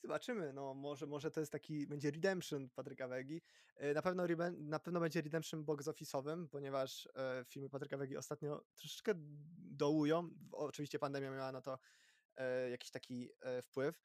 zobaczymy, 0.03 0.53
no 0.53 0.75
może, 0.75 1.07
może 1.07 1.31
to 1.31 1.41
jest 1.41 1.53
taki, 1.53 1.87
będzie 1.87 2.11
redemption 2.11 2.71
Patryka 2.71 3.09
Wegi. 3.09 3.43
E, 3.77 3.95
na 3.95 4.03
pewno, 4.03 4.25
na 4.59 4.79
pewno 4.79 5.01
będzie 5.01 5.21
redemption 5.21 5.65
box 5.65 5.87
office'owym, 5.87 6.49
ponieważ 6.49 7.09
filmy 7.47 7.71
Patryka 7.71 7.97
Wegi 7.97 8.17
ostatnio 8.17 8.65
troszeczkę 8.77 9.13
dołują. 9.57 10.31
Oczywiście 10.53 10.99
pandemia 10.99 11.31
miała 11.31 11.53
na 11.53 11.61
to 11.61 11.79
jakiś 12.71 12.91
taki 12.91 13.31
wpływ, 13.63 14.03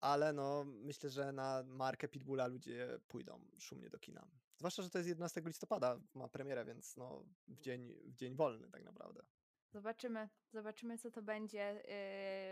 ale 0.00 0.32
no 0.32 0.64
myślę, 0.64 1.10
że 1.10 1.32
na 1.32 1.64
markę 1.66 2.08
Pitbulla 2.08 2.46
ludzie 2.46 3.00
pójdą 3.08 3.44
szumnie 3.58 3.90
do 3.90 3.98
kina. 3.98 4.28
Zwłaszcza, 4.58 4.82
że 4.82 4.90
to 4.90 4.98
jest 4.98 5.08
11 5.08 5.42
listopada, 5.44 6.00
ma 6.14 6.28
premierę, 6.28 6.64
więc 6.64 6.96
no 6.96 7.24
w 7.48 7.60
dzień, 7.60 7.94
w 8.04 8.16
dzień 8.16 8.34
wolny 8.34 8.70
tak 8.70 8.84
naprawdę. 8.84 9.22
Zobaczymy, 9.70 10.28
zobaczymy 10.52 10.98
co 10.98 11.10
to 11.10 11.22
będzie, 11.22 11.82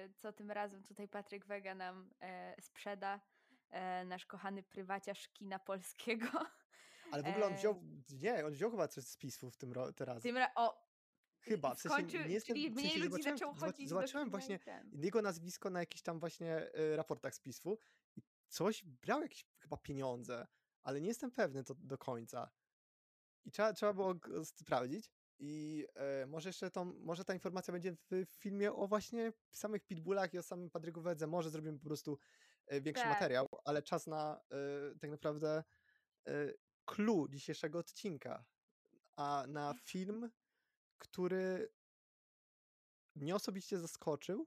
yy, 0.07 0.15
co 0.15 0.33
tym 0.33 0.51
razem 0.51 0.83
tutaj 0.83 1.09
Patryk 1.09 1.47
Wega 1.47 1.75
nam 1.75 2.11
yy, 2.21 2.63
sprzeda, 2.63 3.21
yy, 3.73 3.79
nasz 4.05 4.27
kochany 4.27 4.63
prywaciarz 4.63 5.29
kina 5.29 5.59
polskiego. 5.59 6.27
Ale 7.13 7.23
w 7.23 7.27
ogóle 7.27 7.47
on 7.47 7.55
wziął, 7.55 7.83
nie, 8.11 8.47
on 8.47 8.53
wziął 8.53 8.71
chyba 8.71 8.89
coś 8.89 9.05
z 9.05 9.17
pisów 9.17 9.55
w 9.55 9.57
tym, 9.57 9.73
ro, 9.73 9.93
teraz. 9.93 10.23
Tym 10.23 10.37
ra- 10.37 10.53
o, 10.55 10.87
Chyba, 11.41 11.75
w 11.75 11.81
sensie 11.81 11.97
końcu, 11.97 12.17
nie 12.17 12.35
jestem, 12.35 12.57
czyli 12.57 12.71
mniej 12.71 12.99
ludzi 12.99 13.23
zaczął 13.23 13.55
chodzić 13.55 13.89
Zobaczyłem 13.89 14.31
właśnie 14.31 14.59
jego 14.93 15.23
nazwisko 15.23 15.71
na 15.71 15.81
jakichś 15.81 16.03
tam 16.03 16.21
właśnie 16.21 16.71
raportach 16.97 17.35
z 17.35 17.41
pisfu 17.41 17.79
i 18.17 18.23
coś, 18.49 18.85
brał 18.85 19.23
jakieś 19.23 19.47
chyba 19.59 19.77
pieniądze, 19.77 20.47
ale 20.87 21.01
nie 21.01 21.09
jestem 21.09 21.30
pewny 21.30 21.64
to 21.64 21.74
do 21.74 21.99
końca. 21.99 22.51
I 23.45 23.51
trzeba, 23.51 23.72
trzeba 23.72 23.93
było 23.93 24.14
sprawdzić. 24.45 25.11
I 25.39 25.87
e, 25.95 26.26
może 26.26 26.49
jeszcze 26.49 26.70
to, 26.70 26.84
może 26.84 27.24
ta 27.24 27.34
informacja 27.34 27.72
będzie 27.72 27.97
w 28.11 28.26
filmie 28.39 28.72
o 28.72 28.87
właśnie 28.87 29.32
samych 29.51 29.84
Pitbullach 29.84 30.34
i 30.34 30.39
o 30.39 30.43
samym 30.43 30.70
Patryku 30.70 31.01
Wedze. 31.01 31.26
Może 31.26 31.51
zrobimy 31.51 31.78
po 31.78 31.84
prostu 31.84 32.18
e, 32.66 32.80
większy 32.80 33.03
tak. 33.03 33.12
materiał, 33.12 33.47
ale 33.64 33.82
czas 33.82 34.07
na 34.07 34.41
e, 34.51 34.99
tak 34.99 35.11
naprawdę 35.11 35.64
e, 36.26 36.32
clue 36.84 37.28
dzisiejszego 37.28 37.78
odcinka. 37.78 38.45
A 39.16 39.45
na 39.49 39.74
film, 39.84 40.30
który 40.99 41.72
mnie 43.14 43.34
osobiście 43.34 43.78
zaskoczył 43.78 44.47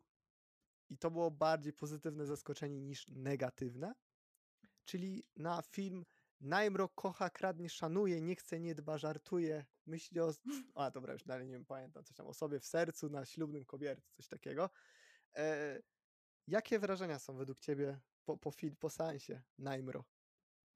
i 0.89 0.97
to 0.97 1.11
było 1.11 1.31
bardziej 1.31 1.73
pozytywne 1.73 2.25
zaskoczenie 2.25 2.81
niż 2.81 3.07
negatywne, 3.07 3.93
czyli 4.85 5.23
na 5.35 5.61
film 5.61 6.05
Najmro 6.41 6.89
kocha, 6.89 7.29
kradnie, 7.29 7.69
szanuje, 7.69 8.21
nie 8.21 8.35
chce, 8.35 8.59
nie 8.59 8.75
dba, 8.75 8.97
żartuje, 8.97 9.65
myśli 9.85 10.19
o... 10.19 10.31
A 10.75 10.91
dobra, 10.91 11.13
już 11.13 11.23
dalej 11.23 11.47
nie 11.47 11.53
wiem, 11.53 11.65
pamiętam, 11.65 12.03
coś 12.03 12.15
tam 12.15 12.27
o 12.27 12.33
sobie 12.33 12.59
w 12.59 12.65
sercu, 12.65 13.09
na 13.09 13.25
ślubnym 13.25 13.65
kobiercu, 13.65 14.11
coś 14.11 14.27
takiego. 14.27 14.69
E, 15.35 15.79
jakie 16.47 16.79
wrażenia 16.79 17.19
są 17.19 17.37
według 17.37 17.59
ciebie 17.59 17.99
po, 18.25 18.37
po, 18.37 18.51
film, 18.51 18.75
po 18.75 18.89
seansie 18.89 19.41
Najmro? 19.57 20.03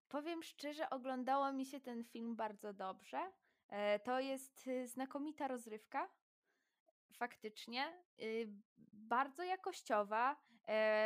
Powiem 0.07 0.43
szczerze, 0.43 0.89
oglądało 0.89 1.53
mi 1.53 1.65
się 1.65 1.79
ten 1.79 2.03
film 2.03 2.35
bardzo 2.35 2.73
dobrze. 2.73 3.31
E, 3.69 3.99
to 3.99 4.19
jest 4.19 4.67
y, 4.67 4.87
znakomita 4.87 5.47
rozrywka, 5.47 6.09
faktycznie. 7.13 8.03
Y, 8.19 8.47
bardzo 8.93 9.43
jakościowa, 9.43 10.35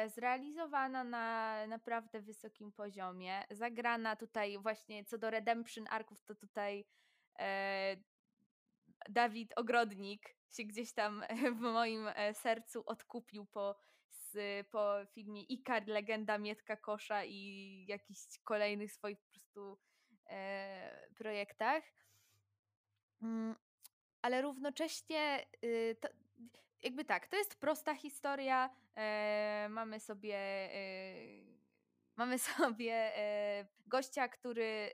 zrealizowana 0.07 1.03
na 1.03 1.67
naprawdę 1.67 2.21
wysokim 2.21 2.71
poziomie. 2.71 3.43
Zagrana 3.51 4.15
tutaj 4.15 4.57
właśnie 4.57 5.05
co 5.05 5.17
do 5.17 5.29
Redemption 5.29 5.85
Arków, 5.89 6.23
to 6.23 6.35
tutaj 6.35 6.85
e, 7.39 7.97
Dawid 9.09 9.53
Ogrodnik 9.55 10.35
się 10.51 10.63
gdzieś 10.63 10.93
tam 10.93 11.23
w 11.59 11.61
moim 11.61 12.05
sercu 12.33 12.83
odkupił 12.85 13.45
po, 13.45 13.75
po 14.71 14.95
filmie 15.13 15.43
Ikar, 15.43 15.87
Legenda 15.87 16.37
Mietka 16.37 16.77
Kosza 16.77 17.25
i 17.25 17.85
jakichś 17.87 18.19
kolejnych 18.43 18.91
swoich 18.91 19.19
po 19.19 19.29
prostu 19.29 19.77
projektach. 21.15 21.83
Mm, 23.21 23.55
ale 24.21 24.41
równocześnie 24.41 25.45
y, 25.63 25.97
to, 26.01 26.07
jakby 26.81 27.05
tak, 27.05 27.27
to 27.27 27.37
jest 27.37 27.55
prosta 27.55 27.95
historia. 27.95 28.69
E, 28.95 29.67
mamy 29.69 29.99
sobie 29.99 30.35
e, 30.35 31.57
mamy 32.15 32.39
sobie 32.57 33.17
e, 33.17 33.67
gościa, 33.87 34.27
który 34.27 34.63
e, 34.63 34.91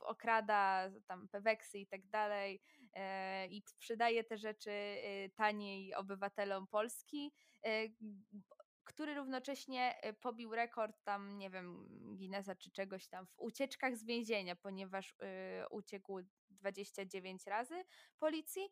okrada 0.00 0.90
tam 1.06 1.28
peweksy 1.28 1.78
i 1.78 1.86
tak 1.86 2.06
dalej 2.06 2.62
e, 2.94 3.46
i 3.46 3.62
sprzedaje 3.66 4.24
te 4.24 4.38
rzeczy 4.38 4.70
e, 4.70 5.28
taniej 5.28 5.94
obywatelom 5.94 6.66
Polski 6.66 7.32
który 8.88 9.14
równocześnie 9.14 10.00
pobił 10.20 10.54
rekord 10.54 11.02
tam, 11.04 11.38
nie 11.38 11.50
wiem, 11.50 11.86
Guinnessa 12.16 12.54
czy 12.54 12.70
czegoś 12.70 13.08
tam 13.08 13.26
w 13.26 13.38
ucieczkach 13.38 13.96
z 13.96 14.04
więzienia, 14.04 14.56
ponieważ 14.56 15.10
y, 15.10 15.14
uciekł 15.70 16.20
29 16.50 17.46
razy 17.46 17.84
policji. 18.18 18.62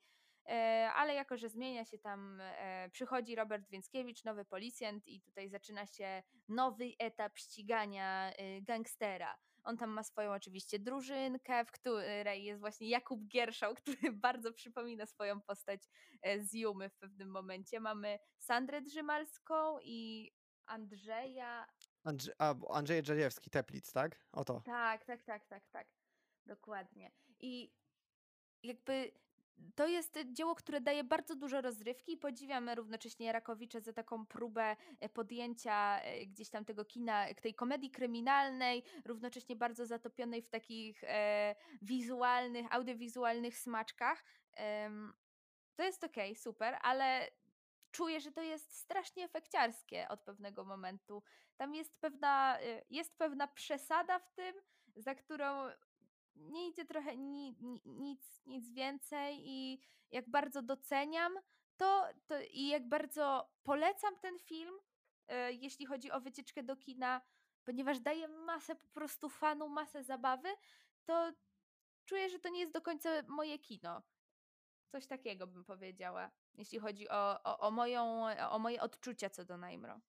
E, 0.49 0.91
ale 0.95 1.15
jako, 1.15 1.37
że 1.37 1.49
zmienia 1.49 1.85
się 1.85 1.99
tam, 1.99 2.41
e, 2.41 2.89
przychodzi 2.93 3.37
Robert 3.37 3.69
Więckiewicz, 3.69 4.25
nowy 4.25 4.45
policjant, 4.45 5.07
i 5.07 5.21
tutaj 5.21 5.49
zaczyna 5.49 5.87
się 5.87 6.23
nowy 6.49 6.85
etap 6.99 7.39
ścigania 7.39 8.33
y, 8.33 8.63
gangstera. 8.63 9.37
On 9.65 9.77
tam 9.77 9.91
ma 9.91 10.03
swoją 10.03 10.33
oczywiście 10.33 10.79
drużynkę, 10.79 11.65
w 11.65 11.71
której 11.71 12.45
jest 12.45 12.61
właśnie 12.61 12.89
Jakub 12.89 13.27
Gierszał, 13.27 13.75
który 13.83 14.13
bardzo 14.13 14.53
przypomina 14.53 15.07
swoją 15.07 15.41
postać 15.41 15.81
e, 16.23 16.41
z 16.41 16.53
Jumy 16.55 16.89
w 16.89 16.97
pewnym 16.97 17.31
momencie. 17.31 17.81
Mamy 17.81 18.19
Sandrę 18.39 18.83
Drzymalską 18.83 19.79
i 19.83 20.33
Andrzeja. 20.67 21.67
Andrze 22.05 22.33
a, 22.39 22.55
Andrzej 22.71 23.03
Drzejewski, 23.03 23.51
Teplic, 23.51 23.93
tak? 23.93 24.21
Oto. 24.33 24.61
Tak, 24.61 25.05
tak, 25.05 25.23
tak, 25.23 25.47
tak, 25.47 25.69
tak. 25.69 25.89
Dokładnie. 26.47 27.11
I 27.41 27.73
jakby 28.63 29.13
to 29.75 29.87
jest 29.87 30.19
dzieło, 30.33 30.55
które 30.55 30.81
daje 30.81 31.05
bardzo 31.05 31.37
dużo 31.37 31.61
rozrywki 31.61 32.13
i 32.13 32.17
podziwiam 32.17 32.69
równocześnie 32.69 33.33
Rakowicza 33.33 33.81
za 33.81 33.93
taką 33.93 34.27
próbę 34.27 34.77
e, 35.01 35.09
podjęcia 35.09 36.01
e, 36.01 36.27
gdzieś 36.27 36.51
tam 36.51 36.65
tego 36.65 36.85
kina, 36.85 37.35
tej 37.35 37.55
komedii 37.55 37.91
kryminalnej, 37.91 38.83
równocześnie 39.05 39.57
bardzo 39.57 39.87
zatopionej 39.87 40.43
w 40.43 40.49
takich 40.49 41.05
e, 41.05 41.55
wizualnych, 41.83 42.67
audiowizualnych 42.71 43.59
smaczkach. 43.59 44.25
E, 44.57 44.91
to 45.77 45.83
jest 45.83 46.05
okej, 46.05 46.31
okay, 46.31 46.43
super, 46.43 46.79
ale 46.83 47.29
czuję, 47.91 48.21
że 48.21 48.33
to 48.33 48.43
jest 48.43 48.77
strasznie 48.77 49.25
efekciarskie 49.25 50.09
od 50.09 50.21
pewnego 50.21 50.65
momentu. 50.65 51.23
Tam 51.57 51.75
jest 51.75 52.01
pewna, 52.01 52.61
e, 52.61 52.83
jest 52.91 53.19
pewna 53.19 53.49
przesada 53.49 54.19
w 54.19 54.31
tym, 54.31 54.55
za 54.97 55.15
którą 55.15 55.69
nie 56.37 56.69
idzie 56.69 56.85
trochę 56.85 57.17
ni, 57.17 57.57
ni, 57.61 57.81
nic, 57.85 58.43
nic 58.47 58.71
więcej 58.71 59.43
i 59.49 59.81
jak 60.11 60.31
bardzo 60.31 60.63
doceniam 60.63 61.33
to, 61.77 62.09
to 62.27 62.35
i 62.41 62.69
jak 62.69 62.89
bardzo 62.89 63.51
polecam 63.63 64.19
ten 64.21 64.39
film, 64.39 64.75
e, 65.29 65.53
jeśli 65.53 65.87
chodzi 65.87 66.11
o 66.11 66.21
wycieczkę 66.21 66.63
do 66.63 66.77
kina, 66.77 67.21
ponieważ 67.65 68.01
daje 68.01 68.29
masę 68.29 68.77
po 68.77 68.89
prostu 68.89 69.29
fanu, 69.29 69.69
masę 69.69 70.05
zabawy, 70.05 70.49
to 71.05 71.33
czuję, 72.05 72.29
że 72.29 72.39
to 72.39 72.49
nie 72.49 72.61
jest 72.61 72.73
do 72.73 72.83
końca 72.83 73.11
moje 73.29 73.59
kino. 73.59 74.03
Coś 74.89 75.07
takiego 75.07 75.47
bym 75.47 75.65
powiedziała, 75.65 76.31
jeśli 76.55 76.79
chodzi 76.79 77.09
o, 77.09 77.43
o, 77.45 77.59
o, 77.59 77.71
moją, 77.71 78.27
o 78.51 78.59
moje 78.59 78.83
odczucia 78.83 79.31
co 79.31 79.45
do 79.45 79.57
Najmro. 79.57 80.01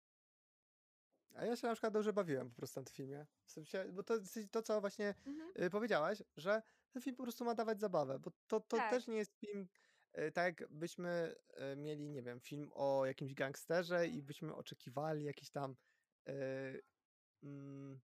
A 1.37 1.45
ja 1.45 1.55
się 1.55 1.67
na 1.67 1.73
przykład 1.73 1.93
dobrze 1.93 2.13
bawiłem 2.13 2.49
po 2.49 2.55
prostu 2.55 2.79
na 2.79 2.83
tym 2.83 2.93
filmie. 2.93 3.25
W 3.45 3.51
sensie, 3.51 3.85
bo 3.93 4.03
to, 4.03 4.13
to 4.51 4.61
co 4.61 4.81
właśnie 4.81 5.15
mhm. 5.25 5.51
Y, 5.65 5.69
powiedziałaś, 5.69 6.23
że 6.37 6.61
ten 6.89 7.01
film 7.01 7.15
po 7.15 7.23
prostu 7.23 7.45
ma 7.45 7.55
dawać 7.55 7.79
zabawę, 7.79 8.19
bo 8.19 8.31
to, 8.47 8.59
to 8.59 8.77
tak. 8.77 8.91
też 8.91 9.07
nie 9.07 9.17
jest 9.17 9.35
film, 9.35 9.67
y, 10.17 10.31
tak 10.31 10.61
jakbyśmy 10.61 11.35
y, 11.73 11.75
mieli, 11.75 12.09
nie 12.09 12.23
wiem, 12.23 12.39
film 12.39 12.71
o 12.73 13.05
jakimś 13.05 13.33
gangsterze 13.33 14.07
i 14.07 14.23
byśmy 14.23 14.55
oczekiwali 14.55 15.23
jakiś 15.23 15.49
tam 15.49 15.75
mm, 17.43 17.99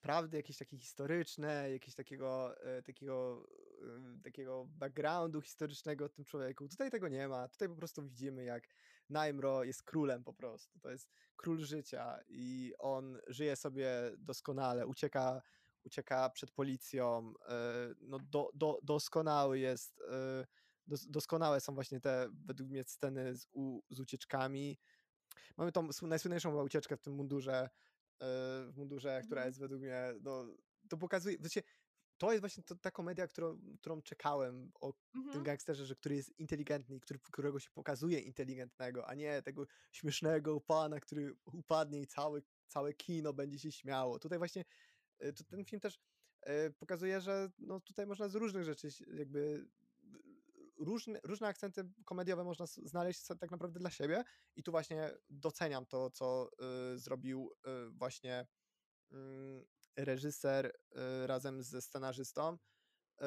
prawdy 0.00 0.36
jakieś 0.36 0.56
takie 0.56 0.78
historyczne, 0.78 1.70
jakieś 1.70 1.94
takiego, 1.94 2.54
takiego, 2.86 3.46
takiego 4.24 4.66
backgroundu 4.70 5.40
historycznego 5.40 6.04
o 6.04 6.08
tym 6.08 6.24
człowieku. 6.24 6.68
Tutaj 6.68 6.90
tego 6.90 7.08
nie 7.08 7.28
ma. 7.28 7.48
Tutaj 7.48 7.68
po 7.68 7.74
prostu 7.74 8.02
widzimy, 8.02 8.44
jak 8.44 8.68
Najmro 9.10 9.64
jest 9.64 9.82
królem 9.82 10.24
po 10.24 10.34
prostu. 10.34 10.80
To 10.80 10.90
jest 10.90 11.08
król 11.36 11.60
życia 11.60 12.18
i 12.28 12.72
on 12.78 13.18
żyje 13.26 13.56
sobie 13.56 13.90
doskonale, 14.18 14.86
ucieka, 14.86 15.42
ucieka 15.84 16.30
przed 16.30 16.50
policją. 16.50 17.32
E, 17.48 17.54
no 18.00 18.18
do, 18.18 18.50
do, 18.54 18.78
doskonały 18.82 19.58
jest, 19.58 20.00
e, 20.00 20.46
doskonałe 21.08 21.60
są 21.60 21.74
właśnie 21.74 22.00
te 22.00 22.28
według 22.46 22.70
mnie 22.70 22.84
sceny 22.84 23.36
z, 23.36 23.46
u, 23.52 23.80
z 23.90 24.00
ucieczkami. 24.00 24.78
Mamy 25.56 25.72
tą 25.72 25.88
najsłynniejszą 26.02 26.62
ucieczkę 26.62 26.96
w 26.96 27.00
tym 27.00 27.14
mundurze 27.14 27.70
w 28.70 28.72
mundurze, 28.76 29.22
która 29.24 29.40
Mhm. 29.40 29.48
jest 29.48 29.60
według 29.60 29.80
mnie, 29.80 30.14
no, 30.22 30.46
to 30.88 30.96
pokazuje, 30.96 31.36
to 32.20 32.32
jest 32.32 32.42
właśnie 32.42 32.64
to, 32.64 32.76
ta 32.76 32.90
komedia, 32.90 33.26
którą, 33.28 33.60
którą 33.80 34.02
czekałem 34.02 34.72
o 34.80 34.92
tym 35.30 35.42
Mhm. 35.42 35.44
gangsterze, 35.44 35.86
że 35.86 35.96
który 35.96 36.16
jest 36.16 36.38
inteligentny 36.38 36.96
i 36.96 37.00
który, 37.00 37.20
którego 37.20 37.60
się 37.60 37.70
pokazuje 37.74 38.20
inteligentnego, 38.20 39.08
a 39.08 39.14
nie 39.14 39.42
tego 39.42 39.66
śmiesznego 39.92 40.60
pana, 40.60 41.00
który 41.00 41.34
upadnie 41.44 42.00
i 42.02 42.06
całe, 42.06 42.40
całe 42.68 42.94
kino 42.94 43.32
będzie 43.34 43.58
się 43.58 43.72
śmiało. 43.72 44.18
Tutaj 44.18 44.38
właśnie 44.38 44.64
y, 45.24 45.32
to 45.32 45.44
ten 45.44 45.64
film 45.64 45.80
też 45.80 45.98
y, 46.48 46.74
pokazuje, 46.78 47.20
że 47.20 47.50
no, 47.58 47.80
tutaj 47.80 48.06
można 48.06 48.28
z 48.28 48.34
różnych 48.34 48.64
rzeczy 48.64 48.88
jakby 49.14 49.38
y, 49.40 49.68
różne, 50.78 51.20
różne 51.24 51.48
akcenty 51.48 51.90
komediowe 52.04 52.44
można 52.44 52.66
znaleźć 52.66 53.26
tak 53.40 53.50
naprawdę 53.50 53.80
dla 53.80 53.90
siebie 53.90 54.24
i 54.56 54.62
tu 54.62 54.70
właśnie 54.70 55.10
doceniam 55.30 55.86
to, 55.86 56.10
co 56.10 56.50
y, 56.94 56.98
zrobił 56.98 57.50
y, 57.66 57.90
właśnie 57.90 58.46
mm, 59.12 59.64
reżyser 59.96 60.66
y, 60.66 61.26
razem 61.26 61.62
ze 61.62 61.82
scenarzystą. 61.82 62.58
Y, 63.22 63.24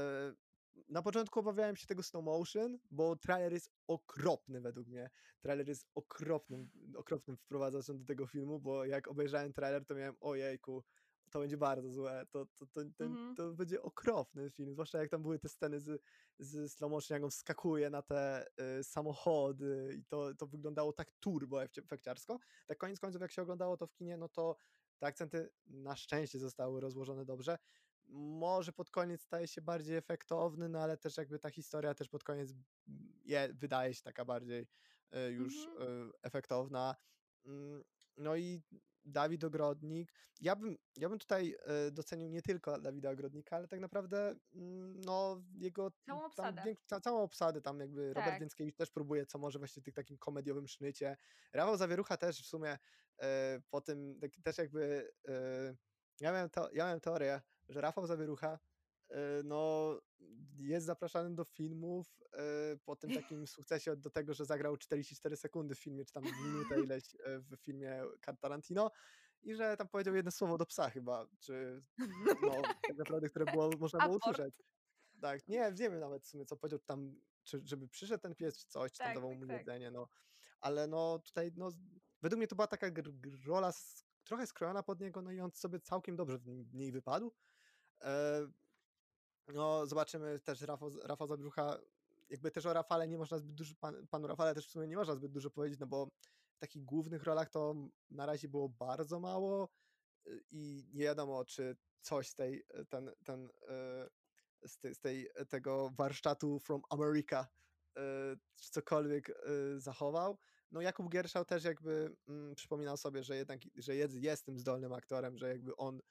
Na 0.89 1.01
początku 1.01 1.39
obawiałem 1.39 1.75
się 1.75 1.87
tego 1.87 2.03
slow 2.03 2.23
motion, 2.25 2.79
bo 2.91 3.15
trailer 3.15 3.53
jest 3.53 3.69
okropny 3.87 4.61
według 4.61 4.87
mnie. 4.87 5.09
Trailer 5.41 5.67
jest 5.67 5.87
okropnym, 5.95 6.69
okropnym 6.95 7.37
wprowadzaczem 7.37 7.97
do 7.97 8.05
tego 8.05 8.27
filmu, 8.27 8.59
bo 8.59 8.85
jak 8.85 9.07
obejrzałem 9.07 9.53
trailer, 9.53 9.85
to 9.85 9.95
miałem 9.95 10.15
ojejku, 10.21 10.83
to 11.31 11.39
będzie 11.39 11.57
bardzo 11.57 11.89
złe, 11.91 12.25
to, 12.31 12.45
to, 12.45 12.65
to, 12.65 12.81
to, 12.97 13.03
Mhm. 13.05 13.35
to 13.35 13.53
będzie 13.53 13.81
okropny 13.81 14.49
film, 14.51 14.73
zwłaszcza 14.73 14.97
jak 14.99 15.09
tam 15.09 15.21
były 15.21 15.39
te 15.39 15.49
sceny 15.49 15.79
z, 15.79 16.01
z 16.39 16.73
slow 16.73 16.91
motion, 16.91 17.15
jak 17.15 17.23
on 17.23 17.31
wskakuje 17.31 17.89
na 17.89 18.01
te 18.01 18.45
y, 18.79 18.83
samochody 18.83 19.95
i 19.99 20.05
to, 20.05 20.35
to 20.35 20.47
wyglądało 20.47 20.93
tak 20.93 21.11
turbo 21.19 21.63
efekciarsko. 21.63 22.39
Tak 22.65 22.77
koniec 22.77 22.99
końców, 22.99 23.21
jak 23.21 23.31
się 23.31 23.41
oglądało 23.41 23.77
to 23.77 23.87
w 23.87 23.93
kinie, 23.93 24.17
no 24.17 24.29
to 24.29 24.55
te 25.03 25.07
akcenty 25.07 25.49
na 25.65 25.95
szczęście 25.95 26.39
zostały 26.39 26.81
rozłożone 26.81 27.25
dobrze. 27.25 27.57
Może 28.07 28.73
pod 28.73 28.89
koniec 28.89 29.21
staje 29.21 29.47
się 29.47 29.61
bardziej 29.61 29.97
efektowny, 29.97 30.69
no 30.69 30.79
ale 30.79 30.97
też 30.97 31.17
jakby 31.17 31.39
ta 31.39 31.49
historia 31.49 31.93
też 31.93 32.09
pod 32.09 32.23
koniec 32.23 32.53
je, 33.25 33.49
wydaje 33.53 33.93
się 33.93 34.01
taka 34.01 34.25
bardziej 34.25 34.67
e, 35.11 35.31
już 35.31 35.67
Mhm. 35.67 36.11
efektowna. 36.21 36.95
Mm, 37.45 37.83
No 38.17 38.35
i 38.35 38.61
Dawid 39.05 39.43
Ogrodnik. 39.43 40.13
Ja 40.41 40.55
bym, 40.55 40.77
ja 40.97 41.09
bym 41.09 41.19
tutaj 41.19 41.55
e, 41.65 41.91
docenił 41.91 42.29
nie 42.29 42.41
tylko 42.41 42.81
Dawida 42.81 43.11
Ogrodnika, 43.11 43.55
ale 43.55 43.67
tak 43.67 43.79
naprawdę 43.79 44.35
mm, 44.53 45.01
no 45.01 45.41
jego 45.55 45.91
Całą 46.05 46.19
tam 46.19 46.27
obsadę. 46.27 46.75
ca, 46.85 46.99
całą 46.99 47.21
obsadę, 47.21 47.61
tam 47.61 47.79
jakby 47.79 48.07
Robert 48.13 48.31
Tak. 48.31 48.39
Więckiewicz 48.39 48.75
też 48.75 48.91
próbuje, 48.91 49.25
co 49.25 49.37
może 49.37 49.59
właśnie 49.59 49.81
w 49.81 49.85
tym 49.85 49.93
takim 49.93 50.17
komediowym 50.17 50.67
sznycie. 50.67 51.17
Rafał 51.53 51.77
Zawierucha 51.77 52.17
też 52.17 52.41
w 52.41 52.45
sumie 52.45 52.77
e, 53.19 53.61
po 53.69 53.81
tym 53.81 54.19
tak, 54.19 54.31
też 54.43 54.57
jakby 54.57 55.11
e, 55.27 55.33
ja 56.19 56.31
miałem, 56.31 56.49
to, 56.49 56.69
ja 56.71 56.85
miałem 56.85 56.99
teorię, 56.99 57.41
że 57.69 57.81
Rafał 57.81 58.07
Zawierucha 58.07 58.59
no, 59.43 59.99
jest 60.57 60.85
zapraszany 60.85 61.35
do 61.35 61.43
filmów 61.43 62.19
e, 62.33 62.77
po 62.85 62.95
tym 62.95 63.13
takim 63.13 63.47
sukcesie 63.47 63.95
do 63.95 64.09
tego, 64.09 64.33
że 64.33 64.45
zagrał 64.45 64.77
44 64.77 65.37
sekundy 65.37 65.75
w 65.75 65.79
filmie, 65.79 66.05
czy 66.05 66.13
tam 66.13 66.23
minutę 66.23 66.81
ileś 66.85 67.03
e, 67.15 67.39
w 67.39 67.55
filmie 67.61 68.03
Tarantino 68.39 68.91
i 69.41 69.55
że 69.55 69.77
tam 69.77 69.87
powiedział 69.87 70.15
jedno 70.15 70.31
słowo 70.31 70.57
do 70.57 70.65
psa 70.65 70.89
chyba, 70.89 71.27
czy 71.39 71.83
no 72.43 72.61
tak 72.87 72.97
naprawdę, 72.97 73.29
które 73.29 73.45
było, 73.45 73.69
można 73.79 73.99
było 73.99 74.17
usłyszeć. 74.17 74.55
Tak, 75.21 75.47
nie, 75.47 75.59
nie 75.59 75.89
wiem 75.89 75.99
nawet 75.99 76.23
w 76.23 76.27
sumie, 76.27 76.45
co 76.45 76.57
powiedział 76.57 76.79
tam, 76.79 77.15
czy 77.43 77.61
żeby 77.65 77.87
przyszedł 77.87 78.21
ten 78.21 78.35
pies, 78.35 78.57
czy 78.57 78.67
coś, 78.67 78.91
czy 78.91 78.97
tam 78.97 79.07
Tak, 79.07 79.15
dawał 79.15 79.29
tak, 79.31 79.39
mu 79.39 79.47
tak. 79.47 79.57
jedzenie, 79.57 79.91
no. 79.91 80.07
Ale 80.59 80.87
no 80.87 81.19
tutaj, 81.19 81.51
no, 81.55 81.69
według 82.21 82.37
mnie 82.37 82.47
to 82.47 82.55
była 82.55 82.67
taka 82.67 82.87
rola 83.45 83.71
trochę 84.23 84.47
skrojona 84.47 84.83
pod 84.83 84.99
niego, 84.99 85.21
no 85.21 85.31
i 85.31 85.39
on 85.39 85.51
sobie 85.51 85.79
całkiem 85.79 86.15
dobrze 86.15 86.37
w 86.37 86.73
niej 86.73 86.91
wypadł. 86.91 87.33
E, 88.01 88.41
no, 89.47 89.85
zobaczymy 89.87 90.39
też 90.39 90.61
Rafał, 90.61 90.91
Rafał 91.03 91.27
Zabrucha, 91.27 91.79
jakby 92.29 92.51
też 92.51 92.65
o 92.65 92.73
Rafale 92.73 93.07
nie 93.07 93.17
można 93.17 93.37
zbyt 93.37 93.55
dużo, 93.55 93.75
pan, 93.79 94.07
panu 94.07 94.27
Rafale 94.27 94.55
też 94.55 94.67
w 94.67 94.71
sumie 94.71 94.87
nie 94.87 94.97
można 94.97 95.15
zbyt 95.15 95.31
dużo 95.31 95.49
powiedzieć, 95.49 95.79
no 95.79 95.87
bo 95.87 96.05
w 96.55 96.59
takich 96.59 96.85
głównych 96.85 97.23
rolach 97.23 97.49
to 97.49 97.75
na 98.11 98.25
razie 98.25 98.47
było 98.47 98.69
bardzo 98.69 99.19
mało 99.19 99.69
y, 100.27 100.43
i 100.51 100.85
nie 100.93 101.03
wiadomo, 101.03 101.45
czy 101.45 101.75
coś 102.01 102.27
z 102.27 102.35
tej, 102.35 102.63
ten, 102.89 103.11
ten, 103.23 103.49
e, 103.69 104.09
z, 104.67 104.77
tej, 104.77 104.95
z 104.95 104.99
tej, 104.99 105.29
tego 105.49 105.89
warsztatu 105.97 106.59
from 106.59 106.81
America 106.89 107.47
e, 107.97 108.01
czy 108.55 108.71
cokolwiek 108.71 109.29
e, 109.29 109.33
zachował. 109.79 110.37
No 110.71 110.81
Jakub 110.81 111.09
Gierszał 111.09 111.45
też 111.45 111.63
jakby 111.63 112.15
mm, 112.27 112.55
przypominał 112.55 112.97
sobie, 112.97 113.23
że 113.23 113.35
jednak 113.35 113.59
że 113.75 113.95
jest, 113.95 114.15
jest 114.15 114.45
tym 114.45 114.59
zdolnym 114.59 114.93
aktorem, 114.93 115.37
że 115.37 115.49
jakby 115.49 115.75
on, 115.75 116.01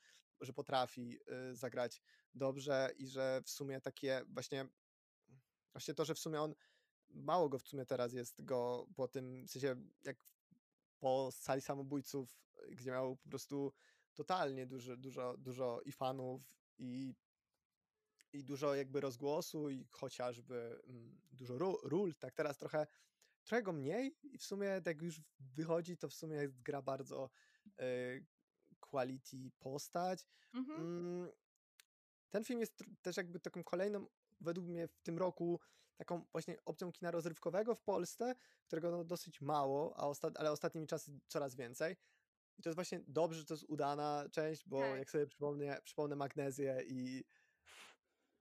że 0.43 0.53
potrafi 0.53 1.19
e, 1.27 1.55
zagrać 1.55 2.03
dobrze 2.35 2.91
i 2.97 3.07
że 3.07 3.43
w 3.45 3.51
sumie 3.51 3.81
takie 3.81 4.23
właśnie 4.29 4.69
właśnie 5.73 5.95
to, 5.95 6.05
że 6.05 6.15
w 6.15 6.19
sumie 6.19 6.41
on 6.41 6.55
mało 7.09 7.49
go 7.49 7.59
w 7.59 7.63
sumie 7.63 7.87
teraz 7.87 8.13
jest 8.13 8.45
go 8.45 8.87
po 8.97 9.09
tym, 9.09 9.47
w 9.47 9.51
sensie 9.51 9.77
jak 10.05 10.17
po 10.99 11.33
sali 11.33 11.61
samobójców, 11.61 12.43
gdzie 12.71 12.91
miał 12.91 13.17
po 13.17 13.29
prostu 13.29 13.73
totalnie 14.15 14.67
dużo, 14.67 14.97
dużo, 14.97 15.37
dużo 15.39 15.81
i 15.85 15.93
fanów 15.93 16.55
i 16.79 17.15
i 18.33 18.45
dużo 18.45 18.75
jakby 18.75 19.01
rozgłosu 19.01 19.71
i 19.71 19.87
chociażby 19.91 20.83
mm, 20.87 21.21
dużo 21.33 21.59
ról, 21.83 22.15
tak 22.15 22.35
teraz 22.35 22.59
trochę, 22.59 22.87
trochę 23.45 23.63
go 23.63 23.73
mniej 23.73 24.17
i 24.23 24.39
w 24.39 24.45
sumie 24.45 24.81
jak 24.87 25.03
już 25.03 25.21
wychodzi, 25.41 25.97
to 25.97 26.09
w 26.09 26.15
sumie 26.15 26.49
gra 26.49 26.83
bardzo 26.83 27.31
e, 27.79 27.85
quality 28.93 29.51
postać. 29.59 30.27
Mhm. 30.55 30.81
Mm, 30.81 31.33
ten 32.31 32.45
film 32.45 32.61
jest 32.61 32.85
też 33.03 33.17
jakby 33.17 33.41
taką 33.41 33.65
kolejną, 33.65 34.07
według 34.41 34.67
mnie 34.67 34.89
w 34.89 35.01
tym 35.03 35.19
roku, 35.19 35.61
taką 35.97 36.25
właśnie 36.33 36.57
opcją 36.65 36.93
kina 36.93 37.11
rozrywkowego 37.11 37.75
w 37.75 37.83
Polsce, 37.83 38.35
którego 38.67 38.91
no 38.91 39.05
dosyć 39.05 39.41
mało, 39.41 39.97
a 39.97 40.07
osta- 40.07 40.33
ale 40.37 40.53
ostatnimi 40.53 40.87
czasy 40.87 41.21
coraz 41.29 41.55
więcej. 41.55 41.97
I 42.59 42.63
to 42.63 42.69
jest 42.69 42.75
właśnie 42.77 43.01
dobrze, 43.09 43.39
że 43.39 43.45
to 43.45 43.55
jest 43.55 43.65
udana 43.69 44.25
część, 44.33 44.67
bo 44.67 44.81
Tak. 44.81 44.99
jak 44.99 45.11
sobie 45.11 45.27
przypomnę, 45.27 45.81
przypomnę 45.85 46.17
Magnezję 46.17 46.83
i 46.87 47.25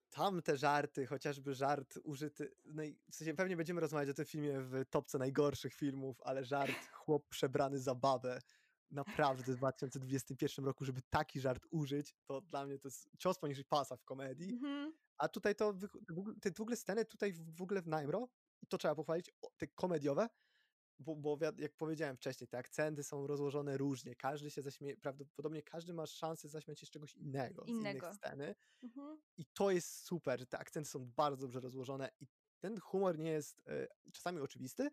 tam 0.10 0.42
te 0.42 0.58
żarty, 0.58 1.06
chociażby 1.08 1.54
żart 1.54 1.98
użyty, 2.04 2.52
no 2.66 2.84
i 2.84 3.00
w 3.12 3.16
sensie 3.16 3.34
pewnie 3.34 3.58
będziemy 3.58 3.82
rozmawiać 3.82 4.10
o 4.10 4.14
tym 4.14 4.26
filmie 4.26 4.62
w 4.62 4.86
topce 4.90 5.18
najgorszych 5.18 5.74
filmów, 5.74 6.22
ale 6.22 6.46
żart 6.46 6.88
chłop 6.92 7.28
przebrany 7.30 7.80
za 7.80 7.96
babę, 7.96 8.40
naprawdę 8.92 9.54
w 9.54 9.58
2021 9.58 10.66
roku, 10.66 10.86
żeby 10.86 11.02
taki 11.10 11.40
żart 11.40 11.68
użyć, 11.72 12.16
to 12.26 12.42
dla 12.42 12.66
mnie 12.66 12.80
to 12.80 12.88
jest 12.88 13.10
cios 13.20 13.40
poniżej 13.40 13.66
pasa 13.66 13.98
w 13.98 14.04
komedii, 14.04 14.54
Mhm. 14.54 14.94
a 15.18 15.30
tutaj 15.30 15.56
to, 15.56 15.74
te 16.42 16.52
w 16.52 16.62
ogóle 16.62 16.78
sceny 16.78 17.06
tutaj 17.06 17.34
w 17.34 17.62
ogóle 17.62 17.82
w 17.82 17.88
Najmro, 17.88 18.30
i 18.62 18.68
to 18.68 18.78
trzeba 18.78 18.96
pochwalić, 18.96 19.32
te 19.58 19.68
komediowe, 19.68 20.28
bo, 21.00 21.16
bo 21.16 21.38
jak 21.58 21.76
powiedziałem 21.78 22.18
wcześniej, 22.18 22.48
te 22.48 22.58
akcenty 22.58 23.04
są 23.04 23.28
rozłożone 23.28 23.78
różnie, 23.78 24.16
każdy 24.16 24.52
się 24.52 24.62
zaśmieje, 24.62 24.98
prawdopodobnie 24.98 25.64
każdy 25.64 25.94
ma 25.94 26.06
szansę 26.06 26.50
zaśmiać 26.50 26.80
się 26.80 26.86
z 26.86 26.90
czegoś 26.90 27.16
innego, 27.16 27.68
z 27.68 27.80
innych 27.82 28.04
Innego. 28.04 28.14
sceny, 28.14 28.56
Mhm. 28.84 29.22
i 29.38 29.46
to 29.54 29.72
jest 29.72 29.90
super, 30.06 30.48
te 30.48 30.58
akcenty 30.60 30.90
są 30.90 31.06
bardzo 31.06 31.42
dobrze 31.48 31.60
rozłożone 31.60 32.10
i 32.20 32.28
ten 32.60 32.80
humor 32.80 33.20
nie 33.20 33.32
jest 33.32 33.62
e, 33.68 33.88
czasami 34.14 34.40
oczywisty, 34.40 34.90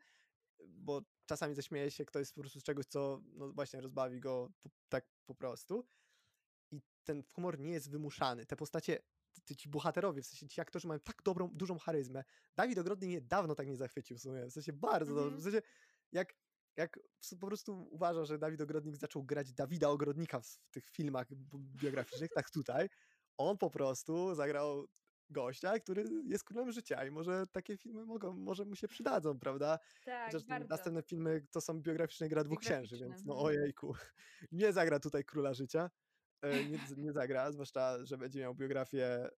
bo 0.66 1.02
czasami 1.26 1.54
zaśmieje 1.54 1.90
się 1.90 2.04
ktoś 2.04 2.32
po 2.32 2.40
prostu 2.40 2.60
z 2.60 2.62
czegoś, 2.62 2.86
co 2.86 3.20
no 3.24 3.52
właśnie 3.52 3.80
rozbawi 3.80 4.20
go 4.20 4.52
po, 4.60 4.68
tak 4.88 5.06
po 5.26 5.34
prostu. 5.34 5.88
I 6.70 6.80
ten 7.04 7.22
humor 7.22 7.58
nie 7.58 7.70
jest 7.70 7.90
wymuszany. 7.90 8.46
Te 8.46 8.56
postacie, 8.56 8.98
t- 9.44 9.56
ci 9.56 9.68
bohaterowie, 9.68 10.22
w 10.22 10.26
sensie 10.26 10.48
ci 10.48 10.60
aktorzy 10.60 10.88
mają 10.88 11.00
tak 11.00 11.22
dobrą, 11.24 11.48
dużą 11.48 11.78
charyzmę. 11.78 12.24
Dawid 12.56 12.78
Ogrodny 12.78 13.06
mnie 13.06 13.20
dawno 13.20 13.54
tak 13.54 13.66
nie 13.66 13.76
zachwycił 13.76 14.16
w 14.18 14.20
sumie, 14.20 14.46
w 14.46 14.52
sensie 14.52 14.72
bardzo 14.72 15.14
dobrze. 15.14 15.30
W 15.30 15.34
Mhm. 15.34 15.52
sensie 15.52 15.68
jak, 16.12 16.34
jak 16.76 16.98
po 17.40 17.46
prostu 17.46 17.88
uważam, 17.90 18.24
że 18.24 18.38
Dawid 18.38 18.60
Ogrodnik 18.60 18.96
zaczął 18.96 19.24
grać 19.24 19.52
Dawida 19.52 19.88
Ogrodnika 19.88 20.40
w, 20.40 20.46
w 20.46 20.70
tych 20.70 20.86
filmach 20.90 21.26
biograficznych, 21.54 22.30
tak 22.34 22.50
tutaj, 22.50 22.88
on 23.38 23.58
po 23.58 23.70
prostu 23.70 24.34
zagrał 24.34 24.86
gościa, 25.30 25.78
który 25.78 26.04
jest 26.24 26.44
królem 26.44 26.72
życia 26.72 27.06
i 27.06 27.10
może 27.10 27.46
takie 27.46 27.76
filmy 27.76 28.04
mogą, 28.04 28.32
może 28.32 28.64
mu 28.64 28.76
się 28.76 28.88
przydadzą, 28.88 29.38
prawda? 29.38 29.78
Tak, 30.04 30.26
Chociaż 30.26 30.44
bardzo. 30.44 30.68
następne 30.68 31.02
filmy 31.02 31.46
to 31.50 31.60
są 31.60 31.82
biograficzne 31.82 32.28
gra 32.28 32.44
dwóch 32.44 32.60
księży, 32.60 32.98
więc 32.98 33.24
no 33.24 33.32
mhm. 33.32 33.46
ojejku, 33.46 33.94
nie 34.52 34.72
zagra 34.72 35.00
tutaj 35.00 35.24
króla 35.24 35.54
życia, 35.54 35.90
e, 36.42 36.64
nie, 36.64 36.78
nie 36.96 37.12
zagra, 37.12 37.52
zwłaszcza, 37.52 38.04
że 38.04 38.18
będzie 38.18 38.40
miał 38.40 38.54
biografię 38.54 39.06
e, 39.06 39.30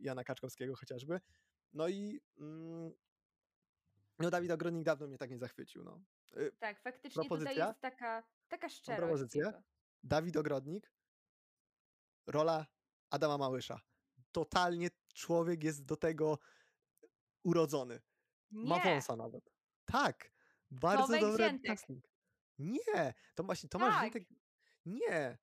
Jana 0.00 0.24
Kaczkowskiego 0.24 0.76
chociażby. 0.76 1.20
No 1.72 1.88
i 1.88 2.20
mm, 2.38 2.92
no 4.18 4.30
Dawid 4.30 4.50
Ogrodnik 4.50 4.84
dawno 4.84 5.06
mnie 5.06 5.18
tak 5.18 5.30
nie 5.30 5.38
zachwycił, 5.38 5.84
no. 5.84 6.02
E, 6.36 6.50
Tak, 6.52 6.80
faktycznie 6.80 7.10
tutaj 7.10 7.28
Propozycja? 7.28 7.66
jest 7.66 7.80
taka, 7.80 8.22
taka 8.48 8.68
szczerość 8.68 9.00
propozycję. 9.00 9.42
jego. 9.46 9.62
Dawid 10.02 10.36
Ogrodnik, 10.36 10.92
rola 12.26 12.66
Adama 13.10 13.38
Małysza. 13.38 13.80
Totalnie 14.32 14.88
człowiek 15.14 15.64
jest 15.64 15.84
do 15.84 15.96
tego 15.96 16.38
urodzony. 17.44 18.00
Ma 18.50 18.76
Nie! 18.76 18.84
wąsa 18.84 19.16
nawet. 19.16 19.50
Tak, 19.84 20.32
bardzo 20.70 21.02
Tomek 21.06 21.20
dobry 21.20 21.44
Ziętek. 21.44 21.66
casting. 21.66 22.04
Nie, 22.58 23.14
to 23.34 23.42
właśnie 23.44 23.68
Tomasz 23.68 23.94
Tak. 23.94 24.02
Ziętek 24.04 24.28
Nie. 24.86 25.38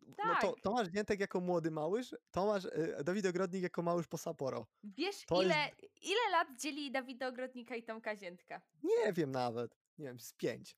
No 0.00 0.34
to 0.40 0.52
Tak. 0.52 0.60
Tomasz 0.62 0.90
Giętek 0.90 1.20
jako 1.20 1.40
młody 1.40 1.70
Małysz, 1.70 2.14
Tomasz, 2.30 2.64
y, 2.64 2.96
Dawid 3.04 3.26
Ogrodnik 3.26 3.62
jako 3.62 3.82
Małysz 3.82 4.06
po 4.08 4.18
Saporo. 4.18 4.66
Wiesz, 4.82 5.24
To 5.26 5.42
ile, 5.42 5.54
jest- 5.68 6.02
ile 6.02 6.30
lat 6.30 6.48
dzieli 6.60 6.90
Dawida 6.92 7.28
Ogrodnika 7.28 7.76
i 7.76 7.82
Tomka 7.82 8.16
Ziętka? 8.16 8.62
Nie 8.82 9.12
wiem 9.12 9.30
nawet. 9.30 9.78
Nie 9.98 10.06
wiem, 10.06 10.20
z 10.20 10.32
pięć. 10.32 10.76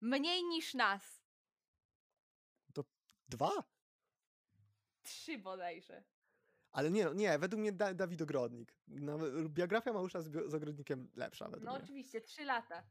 Mniej 0.00 0.44
niż 0.44 0.74
nas. 0.74 1.22
Dwa? 3.28 3.50
Trzy 5.02 5.38
bodajże. 5.38 6.04
Ale 6.72 6.90
nie, 6.90 7.04
no, 7.04 7.12
nie, 7.12 7.38
według 7.38 7.60
mnie 7.60 7.72
da, 7.72 7.94
Dawid 7.94 8.22
Ogrodnik. 8.22 8.74
Nawet 8.88 9.48
biografia 9.48 9.92
Małysza 9.92 10.22
z, 10.22 10.50
z 10.50 10.54
Ogrodnikiem 10.54 11.08
lepsza 11.16 11.44
według 11.44 11.64
No 11.64 11.72
mnie. 11.74 11.82
oczywiście, 11.84 12.20
trzy 12.20 12.44
lata. 12.44 12.82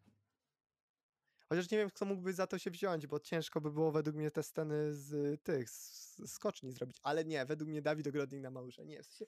Chociaż 1.50 1.72
nie 1.72 1.78
wiem, 1.78 1.90
kto 1.90 2.06
mógłby 2.06 2.34
za 2.34 2.48
to 2.48 2.58
się 2.60 2.72
wziąć, 2.72 3.08
bo 3.08 3.20
ciężko 3.20 3.62
by 3.62 3.72
było 3.72 3.92
według 3.92 4.16
mnie 4.16 4.32
te 4.32 4.44
sceny 4.44 4.94
z 4.94 5.42
tych, 5.44 5.70
z, 5.70 6.32
skoczni 6.34 6.72
zrobić. 6.72 7.00
Ale 7.04 7.26
nie, 7.26 7.46
według 7.46 7.70
mnie 7.70 7.82
Dawid 7.82 8.08
Ogrodnik 8.08 8.42
na 8.42 8.50
Małysza. 8.52 8.84
Nie, 8.84 9.04
w 9.04 9.06
sensie, 9.06 9.26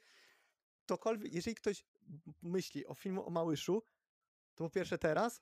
ktokolwiek, 0.86 1.34
jeżeli 1.34 1.56
ktoś 1.56 1.86
myśli 2.42 2.86
o 2.86 2.94
filmu 2.94 3.28
o 3.28 3.30
Małyszu, 3.30 3.84
to 4.56 4.64
po 4.64 4.70
pierwsze 4.70 4.98
teraz, 4.98 5.42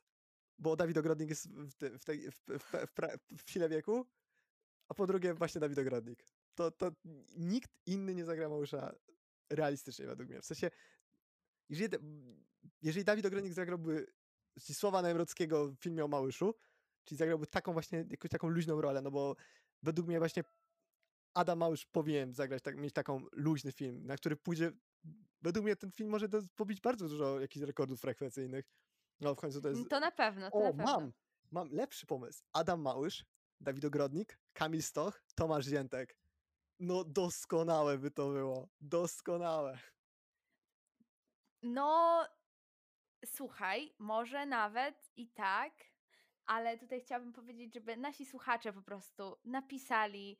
bo 0.58 0.76
Dawid 0.76 0.96
Ogrodnik 0.98 1.28
jest 1.28 1.48
w, 1.50 1.74
te, 1.74 1.98
w, 1.98 2.04
tej, 2.04 2.30
w, 2.30 2.34
w, 2.34 2.62
w, 2.86 2.94
pra- 2.94 3.18
w 3.44 3.50
sile 3.50 3.68
wieku, 3.68 4.06
a 4.88 4.94
po 4.94 5.06
drugie 5.06 5.34
właśnie 5.34 5.60
Dawid 5.60 5.78
Ogrodnik. 5.78 6.24
To, 6.58 6.70
to 6.70 6.90
nikt 7.36 7.70
inny 7.86 8.14
nie 8.14 8.24
zagra 8.24 8.48
Małysza 8.48 8.94
realistycznie 9.50 10.06
według 10.06 10.28
mnie. 10.28 10.40
W 10.40 10.44
sensie, 10.44 10.70
jeżeli, 11.68 11.88
jeżeli 12.82 13.04
Dawid 13.04 13.26
Ogrodnik 13.26 13.52
zagrałby 13.52 14.06
Zdzisława 14.56 15.02
Najmrockiego 15.02 15.68
w 15.68 15.76
filmie 15.76 16.04
o 16.04 16.08
Małyszu, 16.08 16.54
czyli 17.04 17.18
zagrałby 17.18 17.46
taką 17.46 17.72
właśnie, 17.72 18.04
jakąś 18.10 18.30
taką 18.30 18.48
luźną 18.48 18.80
rolę, 18.80 19.02
no 19.02 19.10
bo 19.10 19.36
według 19.82 20.08
mnie 20.08 20.18
właśnie 20.18 20.42
Adam 21.34 21.58
Małysz 21.58 21.86
powinien 21.86 22.34
zagrać, 22.34 22.62
tak, 22.62 22.76
mieć 22.76 22.92
taką 22.94 23.26
luźny 23.32 23.72
film, 23.72 24.06
na 24.06 24.16
który 24.16 24.36
pójdzie, 24.36 24.72
według 25.42 25.64
mnie 25.64 25.76
ten 25.76 25.92
film 25.92 26.10
może 26.10 26.28
do- 26.28 26.42
pobić 26.56 26.80
bardzo 26.80 27.08
dużo 27.08 27.40
jakichś 27.40 27.66
rekordów 27.66 28.00
frekwencyjnych. 28.00 28.64
No 29.20 29.34
w 29.34 29.38
końcu 29.38 29.60
to 29.60 29.68
jest... 29.68 29.88
To 29.90 30.00
na 30.00 30.10
pewno, 30.10 30.50
to 30.50 30.56
O, 30.58 30.62
na 30.62 30.68
pewno. 30.70 30.84
mam! 30.84 31.12
Mam 31.50 31.68
lepszy 31.72 32.06
pomysł. 32.06 32.42
Adam 32.52 32.80
Małysz, 32.80 33.24
Dawid 33.60 33.84
Ogrodnik, 33.84 34.38
Kamil 34.52 34.82
Stoch, 34.82 35.22
Tomasz 35.34 35.66
Ziętek. 35.66 36.16
No 36.80 37.04
doskonałe 37.04 37.98
by 37.98 38.10
to 38.10 38.28
było. 38.28 38.68
Doskonałe. 38.80 39.78
No, 41.62 42.24
słuchaj, 43.24 43.94
może 43.98 44.46
nawet 44.46 45.10
i 45.16 45.28
tak, 45.28 45.72
ale 46.46 46.78
tutaj 46.78 47.00
chciałabym 47.00 47.32
powiedzieć, 47.32 47.74
żeby 47.74 47.96
nasi 47.96 48.26
słuchacze 48.26 48.72
po 48.72 48.82
prostu 48.82 49.36
napisali, 49.44 50.38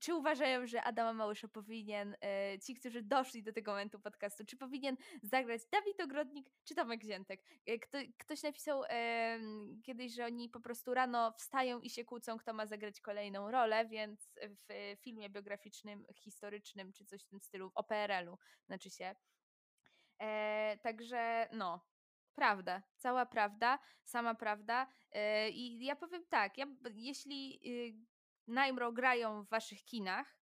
czy 0.00 0.14
uważają, 0.14 0.66
że 0.66 0.82
Adama 0.82 1.12
Małysza 1.12 1.48
powinien, 1.48 2.16
e, 2.22 2.58
ci, 2.58 2.74
którzy 2.74 3.02
doszli 3.02 3.42
do 3.42 3.52
tego 3.52 3.70
momentu 3.70 4.00
podcastu, 4.00 4.44
czy 4.44 4.56
powinien 4.56 4.96
zagrać 5.22 5.60
Dawid 5.72 6.00
Ogrodnik, 6.00 6.50
czy 6.64 6.74
Tomek 6.74 7.02
Ziętek. 7.02 7.42
E, 7.66 7.78
Kto, 7.78 7.98
ktoś 8.18 8.42
napisał 8.42 8.82
em, 8.88 9.80
kiedyś, 9.84 10.14
że 10.14 10.24
oni 10.24 10.48
po 10.48 10.60
prostu 10.60 10.94
rano 10.94 11.32
wstają 11.32 11.80
i 11.80 11.90
się 11.90 12.04
kłócą, 12.04 12.38
kto 12.38 12.52
ma 12.52 12.66
zagrać 12.66 13.00
kolejną 13.00 13.50
rolę, 13.50 13.86
więc 13.86 14.38
w 14.68 14.96
filmie 15.00 15.30
biograficznym, 15.30 16.06
historycznym, 16.14 16.92
czy 16.92 17.04
coś 17.04 17.22
w 17.22 17.26
tym 17.26 17.40
stylu, 17.40 17.72
o 17.74 17.84
PRL-u, 17.84 18.38
znaczy 18.66 18.90
się, 18.90 19.14
E, 20.20 20.78
także 20.82 21.48
no, 21.52 21.86
prawda, 22.34 22.82
cała 22.96 23.26
prawda, 23.26 23.78
sama 24.04 24.34
prawda. 24.34 24.86
E, 25.12 25.50
I 25.50 25.84
ja 25.84 25.96
powiem 25.96 26.24
tak, 26.28 26.58
ja, 26.58 26.66
jeśli 26.94 27.60
y, 27.66 28.13
Najmro 28.46 28.92
grają 28.92 29.42
w 29.42 29.48
waszych 29.48 29.84
kinach, 29.84 30.38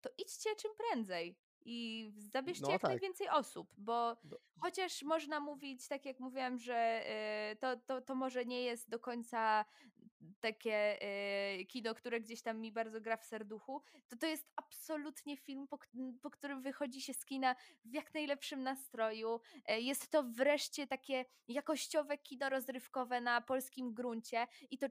to 0.00 0.10
idźcie 0.18 0.56
czym 0.56 0.70
prędzej 0.76 1.38
i 1.64 2.10
zabierzcie 2.16 2.62
No 2.66 2.70
jak 2.72 2.80
tak. 2.82 2.90
najwięcej 2.90 3.28
osób, 3.28 3.74
bo 3.78 4.16
Do- 4.24 4.38
chociaż 4.60 5.02
można 5.02 5.40
mówić, 5.40 5.88
tak 5.88 6.04
jak 6.04 6.20
mówiłam, 6.20 6.58
że 6.58 6.76
e, 6.76 7.56
to, 7.60 7.76
to, 7.76 8.00
to 8.00 8.14
może 8.14 8.44
nie 8.44 8.62
jest 8.62 8.88
do 8.90 8.98
końca 8.98 9.64
takie 10.40 11.02
e, 11.02 11.64
kino, 11.64 11.94
które 11.94 12.20
gdzieś 12.20 12.42
tam 12.42 12.60
mi 12.60 12.72
bardzo 12.72 13.00
gra 13.00 13.16
w 13.16 13.24
serduchu, 13.24 13.82
to 14.08 14.16
to 14.16 14.26
jest 14.26 14.48
absolutnie 14.56 15.36
film, 15.36 15.68
po, 15.68 15.78
po 16.22 16.30
którym 16.30 16.62
wychodzi 16.62 17.00
się 17.00 17.14
z 17.14 17.24
kina 17.24 17.54
w 17.84 17.94
jak 17.94 18.14
najlepszym 18.14 18.62
nastroju. 18.62 19.40
E, 19.66 19.80
Jest 19.80 20.10
to 20.10 20.22
wreszcie 20.22 20.86
takie 20.86 21.24
jakościowe 21.48 22.18
kino 22.18 22.48
rozrywkowe 22.48 23.20
na 23.20 23.40
polskim 23.40 23.94
gruncie 23.94 24.46
i 24.70 24.78
to, 24.78 24.86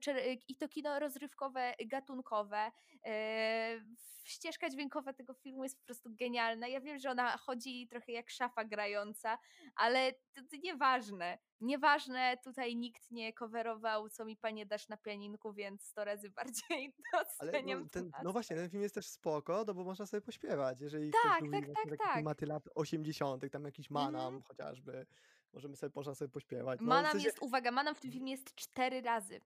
i 0.48 0.56
to 0.56 0.70
kino 0.70 1.00
rozrywkowe 1.00 1.74
gatunkowe. 1.86 2.72
E, 3.06 3.82
Ścieżka 4.24 4.70
dźwiękowa 4.70 5.14
tego 5.14 5.34
filmu 5.34 5.64
jest 5.64 5.80
po 5.80 5.86
prostu 5.86 6.10
genialna. 6.16 6.68
Ja 6.68 6.82
wiem, 6.82 7.00
że 7.00 7.12
ona 7.12 7.38
chodzi 7.38 7.88
trochę 7.88 8.12
jak 8.12 8.30
szafa 8.30 8.66
grająca, 8.66 9.38
ale 9.76 10.14
to, 10.14 10.42
to 10.52 10.58
nieważne. 10.64 11.38
Nieważne, 11.62 12.38
tutaj 12.44 12.76
nikt 12.76 13.12
nie 13.12 13.34
coverował, 13.34 14.10
co 14.10 14.26
mi 14.26 14.38
panie 14.38 14.66
dasz 14.66 14.88
na 14.90 14.98
pianinku, 14.98 15.54
więc 15.54 15.84
100 15.84 16.06
razy 16.06 16.30
bardziej 16.70 16.94
Ale 17.40 17.52
doceniam 17.52 17.82
no, 17.84 17.90
ten, 17.90 18.12
no 18.24 18.32
właśnie, 18.32 18.56
ten 18.56 18.70
film 18.70 18.84
jest 18.84 18.96
też 18.96 19.08
spoko, 19.08 19.64
no 19.68 19.74
bo 19.74 19.84
można 19.84 20.06
sobie 20.06 20.22
pośpiewać. 20.22 20.82
Jeżeli 20.82 21.10
ktoś 21.10 21.22
Tak, 21.24 21.42
lubi 21.42 21.52
tak, 21.62 21.76
tak, 21.90 21.98
tak. 22.00 22.14
klimaty 22.14 22.46
lat 22.46 22.64
80., 22.76 23.52
tam 23.52 23.66
jakiś 23.66 23.92
Mhm. 23.92 24.14
manam 24.14 24.42
chociażby, 24.42 25.06
możemy 25.54 25.76
sobie, 25.76 25.92
można 25.96 26.16
sobie 26.16 26.30
pośpiewać. 26.30 26.80
No, 26.80 26.86
w 26.86 26.90
Manam 26.90 27.12
sensie, 27.12 27.28
jest, 27.28 27.42
uwaga, 27.42 27.72
Manam 27.72 27.96
w 27.96 28.00
tym 28.02 28.12
filmie 28.12 28.32
jest 28.32 28.56
cztery 28.56 29.02
razy. 29.02 29.42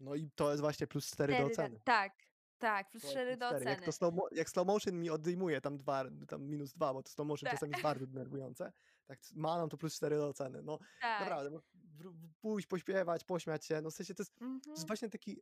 no 0.00 0.14
i 0.14 0.30
to 0.34 0.50
jest 0.50 0.60
właśnie 0.60 0.86
plus 0.86 1.10
4 1.10 1.38
do 1.38 1.44
oceny. 1.44 1.80
Tak, 1.84 2.12
tak, 2.58 2.90
plus 2.90 3.02
To 3.02 3.08
jest 3.08 3.14
cztery 3.16 3.36
plus 3.36 3.40
do 3.40 3.46
cztery. 3.56 3.64
Jak, 3.64 3.78
oceny. 3.78 3.86
to 3.86 3.92
slow, 3.92 4.14
jak 4.32 4.50
slow 4.50 4.66
motion 4.66 5.00
mi 5.00 5.10
odejmuje 5.10 5.60
tam 5.60 5.76
dwa, 5.78 6.04
tam 6.28 6.42
minus 6.46 6.72
dwa, 6.72 6.94
bo 6.94 7.02
to 7.02 7.10
slow 7.10 7.26
motion 7.28 7.46
Tak. 7.46 7.54
czasami 7.54 7.72
jest 7.72 7.82
bardzo 7.82 8.06
denerwujące, 8.06 8.72
tak 9.06 9.18
manam 9.34 9.68
to 9.68 9.76
plus 9.76 9.94
4 9.96 10.16
do 10.16 10.28
oceny. 10.28 10.62
No 10.62 10.78
Tak. 11.00 11.20
naprawdę, 11.20 11.60
pójść, 12.40 12.66
pośpiewać, 12.68 13.24
pośmiać 13.24 13.66
się, 13.66 13.80
no 13.82 13.90
w 13.90 13.94
sensie 13.94 14.14
to 14.14 14.22
jest, 14.22 14.34
to 14.38 14.44
Mhm. 14.44 14.60
jest 14.76 14.86
właśnie 14.86 15.08
taki 15.10 15.40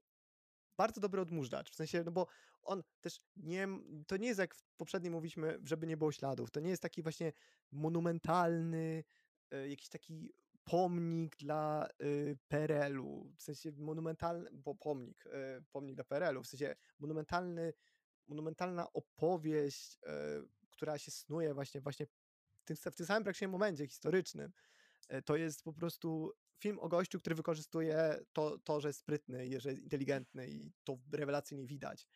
bardzo 0.78 1.00
dobry 1.00 1.20
odmóżdżacz, 1.20 1.70
w 1.70 1.74
sensie, 1.74 2.02
no 2.04 2.12
bo 2.12 2.26
on 2.62 2.82
też 3.00 3.20
nie, 3.36 3.68
to 4.06 4.16
nie 4.16 4.26
jest 4.28 4.40
jak 4.40 4.54
w 4.54 4.64
poprzednim 4.76 5.12
mówiliśmy, 5.12 5.58
żeby 5.64 5.86
nie 5.86 5.96
było 5.96 6.12
śladów, 6.12 6.50
to 6.50 6.60
nie 6.60 6.70
jest 6.70 6.82
taki 6.82 7.02
właśnie 7.02 7.32
monumentalny, 7.72 9.04
e, 9.50 9.68
jakiś 9.68 9.88
taki 9.88 10.32
pomnik 10.64 11.36
dla 11.36 11.88
y, 12.02 12.38
PRL-u, 12.48 13.32
w 13.38 13.42
sensie 13.42 13.72
monumentalny, 13.72 14.50
bo 14.52 14.74
pomnik, 14.74 15.24
e, 15.26 15.62
pomnik 15.72 15.94
dla 15.94 16.04
PRL-u, 16.04 16.42
w 16.42 16.46
sensie 16.46 16.76
monumentalny, 16.98 17.72
monumentalna 18.26 18.92
opowieść, 18.92 19.98
e, 20.06 20.42
która 20.70 20.98
się 20.98 21.10
snuje 21.10 21.54
właśnie, 21.54 21.80
właśnie 21.80 22.06
tym, 22.64 22.76
w 22.76 22.96
tym 22.96 23.06
samym 23.06 23.24
praktycznie 23.24 23.48
momencie 23.48 23.86
historycznym. 23.88 24.52
E, 25.08 25.22
To 25.22 25.36
jest 25.36 25.62
po 25.62 25.72
prostu 25.72 26.32
film 26.60 26.78
o 26.78 26.88
gościu, 26.88 27.18
który 27.20 27.36
wykorzystuje 27.36 28.18
to, 28.32 28.58
to 28.58 28.80
że 28.80 28.88
jest 28.88 29.00
sprytny, 29.00 29.60
że 29.60 29.70
jest 29.70 29.82
inteligentny 29.82 30.48
i 30.48 30.72
to 30.84 30.98
rewelacyjnie 31.12 31.66
widać. 31.66 32.08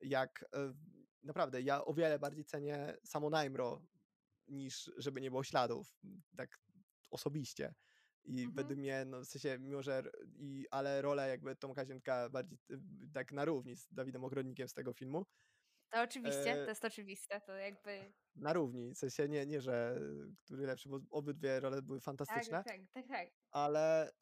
Jak 0.00 0.44
e, 0.54 0.74
naprawdę, 1.22 1.62
ja 1.62 1.84
o 1.84 1.94
wiele 1.94 2.18
bardziej 2.18 2.44
cenię 2.44 2.96
samo 3.04 3.30
Najmro 3.30 3.82
niż 4.48 4.90
żeby 4.96 5.20
nie 5.20 5.30
było 5.30 5.44
śladów, 5.44 5.98
tak 6.36 6.60
osobiście. 7.10 7.74
I 8.24 8.38
Mhm. 8.44 8.54
według 8.54 8.78
mnie, 8.78 9.04
no 9.06 9.20
w 9.20 9.24
sensie, 9.26 9.58
mimo 9.58 9.82
że, 9.82 10.02
i, 10.38 10.66
ale 10.70 11.02
rolę 11.02 11.28
jakby 11.28 11.56
Tomka 11.56 11.86
Ziętka 11.86 12.30
bardziej 12.30 12.58
y, 12.70 12.78
tak 13.12 13.32
na 13.32 13.44
równi 13.44 13.76
z 13.76 13.88
Dawidem 13.92 14.24
Ogrodnikiem 14.24 14.68
z 14.68 14.74
tego 14.74 14.92
filmu, 14.92 15.26
To 15.90 16.02
oczywiście, 16.02 16.52
e, 16.52 16.64
to 16.64 16.70
jest 16.70 16.84
oczywiste, 16.84 17.40
to 17.40 17.52
jakby... 17.52 18.12
na 18.36 18.52
równi, 18.52 18.94
w 18.94 18.98
sensie 18.98 19.28
nie, 19.28 19.46
nie 19.46 19.60
że 19.60 20.00
który 20.44 20.66
lepszy, 20.66 20.88
bo 20.88 21.00
obydwie 21.10 21.60
role 21.60 21.82
były 21.82 21.98
Tak, 21.98 22.04
fantastyczne, 22.04 22.64
tak, 22.64 22.80
tak, 22.92 23.08
tak. 23.08 23.28
ale 23.50 24.10
y, 24.10 24.12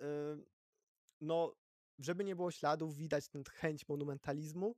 no, 1.21 1.55
żeby 1.99 2.25
nie 2.25 2.37
było 2.37 2.51
śladów, 2.51 2.97
widać 2.97 3.29
tę 3.29 3.43
chęć 3.51 3.89
monumentalizmu 3.89 4.75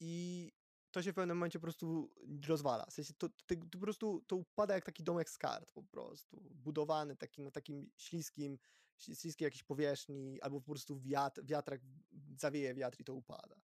i 0.00 0.52
to 0.90 1.02
się 1.02 1.12
w 1.12 1.14
pewnym 1.14 1.36
momencie 1.36 1.58
po 1.58 1.62
prostu 1.62 2.14
rozwala. 2.48 2.86
W 2.86 2.92
sensie 2.92 3.14
to, 3.14 3.28
to, 3.28 3.34
to 3.56 3.78
po 3.78 3.78
prostu 3.78 4.22
to 4.26 4.36
upada 4.36 4.74
jak 4.74 4.84
taki 4.84 5.02
domek 5.02 5.30
z 5.30 5.38
kart 5.38 5.72
po 5.72 5.82
prostu, 5.82 6.40
budowany 6.50 7.16
taki, 7.16 7.42
na 7.42 7.50
takim 7.50 7.90
śliskim, 7.96 8.58
śli- 8.98 9.20
śliskiej 9.20 9.46
jakiejś 9.46 9.64
powierzchni, 9.64 10.40
albo 10.40 10.60
po 10.60 10.70
prostu 10.70 11.00
wiatr, 11.00 11.44
wiatrak 11.44 11.80
zawieje 12.36 12.74
wiatr 12.74 13.00
i 13.00 13.04
to 13.04 13.14
upada. 13.14 13.56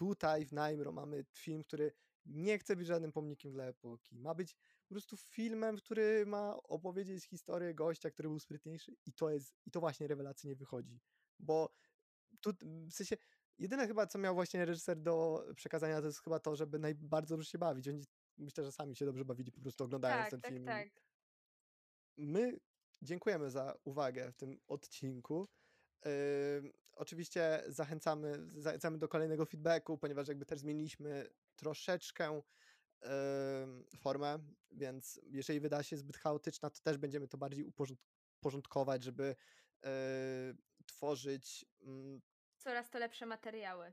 Tutaj 0.00 0.46
w 0.46 0.52
Najmro 0.52 0.92
mamy 0.92 1.24
film, 1.32 1.62
który 1.62 1.92
nie 2.26 2.58
chce 2.58 2.76
być 2.76 2.86
żadnym 2.86 3.12
pomnikiem 3.12 3.52
dla 3.52 3.64
epoki. 3.64 4.18
Ma 4.18 4.34
być 4.34 4.54
po 4.88 4.94
prostu 4.94 5.16
filmem, 5.16 5.76
który 5.76 6.26
ma 6.26 6.56
opowiedzieć 6.62 7.24
historię 7.24 7.74
gościa, 7.74 8.10
który 8.10 8.28
był 8.28 8.38
sprytniejszy 8.38 8.96
i 9.06 9.12
to 9.12 9.30
jest, 9.30 9.54
i 9.66 9.70
to 9.70 9.80
właśnie 9.80 10.06
rewelacyjnie 10.06 10.56
wychodzi. 10.56 11.00
Bo 11.38 11.76
tu, 12.40 12.50
w 12.62 12.92
sensie, 12.92 13.16
jedyne 13.58 13.86
chyba, 13.86 14.06
co 14.06 14.18
miał 14.18 14.34
właśnie 14.34 14.64
reżyser 14.64 14.96
do 15.02 15.44
przekazania, 15.56 16.00
to 16.00 16.06
jest 16.06 16.22
chyba 16.22 16.38
to, 16.40 16.56
żeby 16.56 16.78
naj, 16.78 16.94
bardzo 16.94 17.34
dobrze 17.34 17.50
się 17.50 17.58
bawić. 17.58 17.88
Oni 17.88 18.04
myślę, 18.38 18.64
że 18.64 18.72
sami 18.72 18.96
się 18.96 19.04
dobrze 19.04 19.24
bawili 19.24 19.52
po 19.52 19.60
prostu 19.60 19.84
oglądając 19.84 20.22
Tak, 20.22 20.30
ten 20.30 20.40
tak, 20.40 20.52
film. 20.52 20.66
tak. 20.66 20.88
My 22.16 22.60
dziękujemy 23.02 23.50
za 23.50 23.76
uwagę 23.84 24.32
w 24.32 24.36
tym 24.36 24.60
odcinku. 24.66 25.48
Oczywiście 27.00 27.62
zachęcamy, 27.66 28.38
zachęcamy 28.56 28.98
do 28.98 29.08
kolejnego 29.08 29.46
feedbacku, 29.46 29.98
ponieważ 29.98 30.28
jakby 30.28 30.46
też 30.46 30.58
zmieniliśmy 30.58 31.30
troszeczkę 31.56 32.42
formę, 33.96 34.38
więc 34.70 35.20
jeżeli 35.24 35.60
wyda 35.60 35.82
się 35.82 35.96
zbyt 35.96 36.16
chaotyczna, 36.16 36.70
to 36.70 36.80
też 36.80 36.98
będziemy 36.98 37.28
to 37.28 37.38
bardziej 37.38 37.64
uporząd- 37.64 37.98
uporządkować, 38.40 39.02
żeby 39.04 39.36
e, 39.84 39.90
tworzyć 40.86 41.64
mm, 41.82 42.20
Coraz 42.56 42.90
to 42.90 42.98
lepsze 42.98 43.26
materiały. 43.26 43.92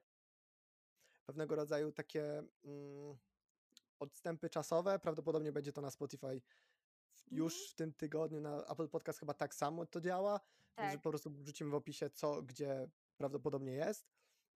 pewnego 1.26 1.56
rodzaju 1.56 1.92
takie 1.92 2.38
mm, 2.64 3.18
odstępy 4.00 4.50
czasowe. 4.50 5.00
Prawdopodobnie 5.00 5.52
będzie 5.52 5.74
to 5.74 5.82
na 5.82 5.92
Spotify 5.92 6.42
już 7.32 7.54
Mhm. 7.54 7.70
w 7.72 7.74
tym 7.76 7.94
tygodniu, 7.94 8.42
na 8.42 8.66
Apple 8.66 8.88
Podcast 8.90 9.20
chyba 9.20 9.34
tak 9.34 9.56
samo 9.56 9.86
to 9.86 10.02
działa, 10.02 10.40
więc 10.78 10.92
że 10.92 10.98
Tak, 10.98 11.02
po 11.04 11.10
prostu 11.10 11.30
wrzucimy 11.32 11.72
w 11.72 11.76
opisie 11.76 12.10
co, 12.10 12.42
gdzie 12.42 12.90
prawdopodobnie 13.18 13.72
jest. 13.74 14.08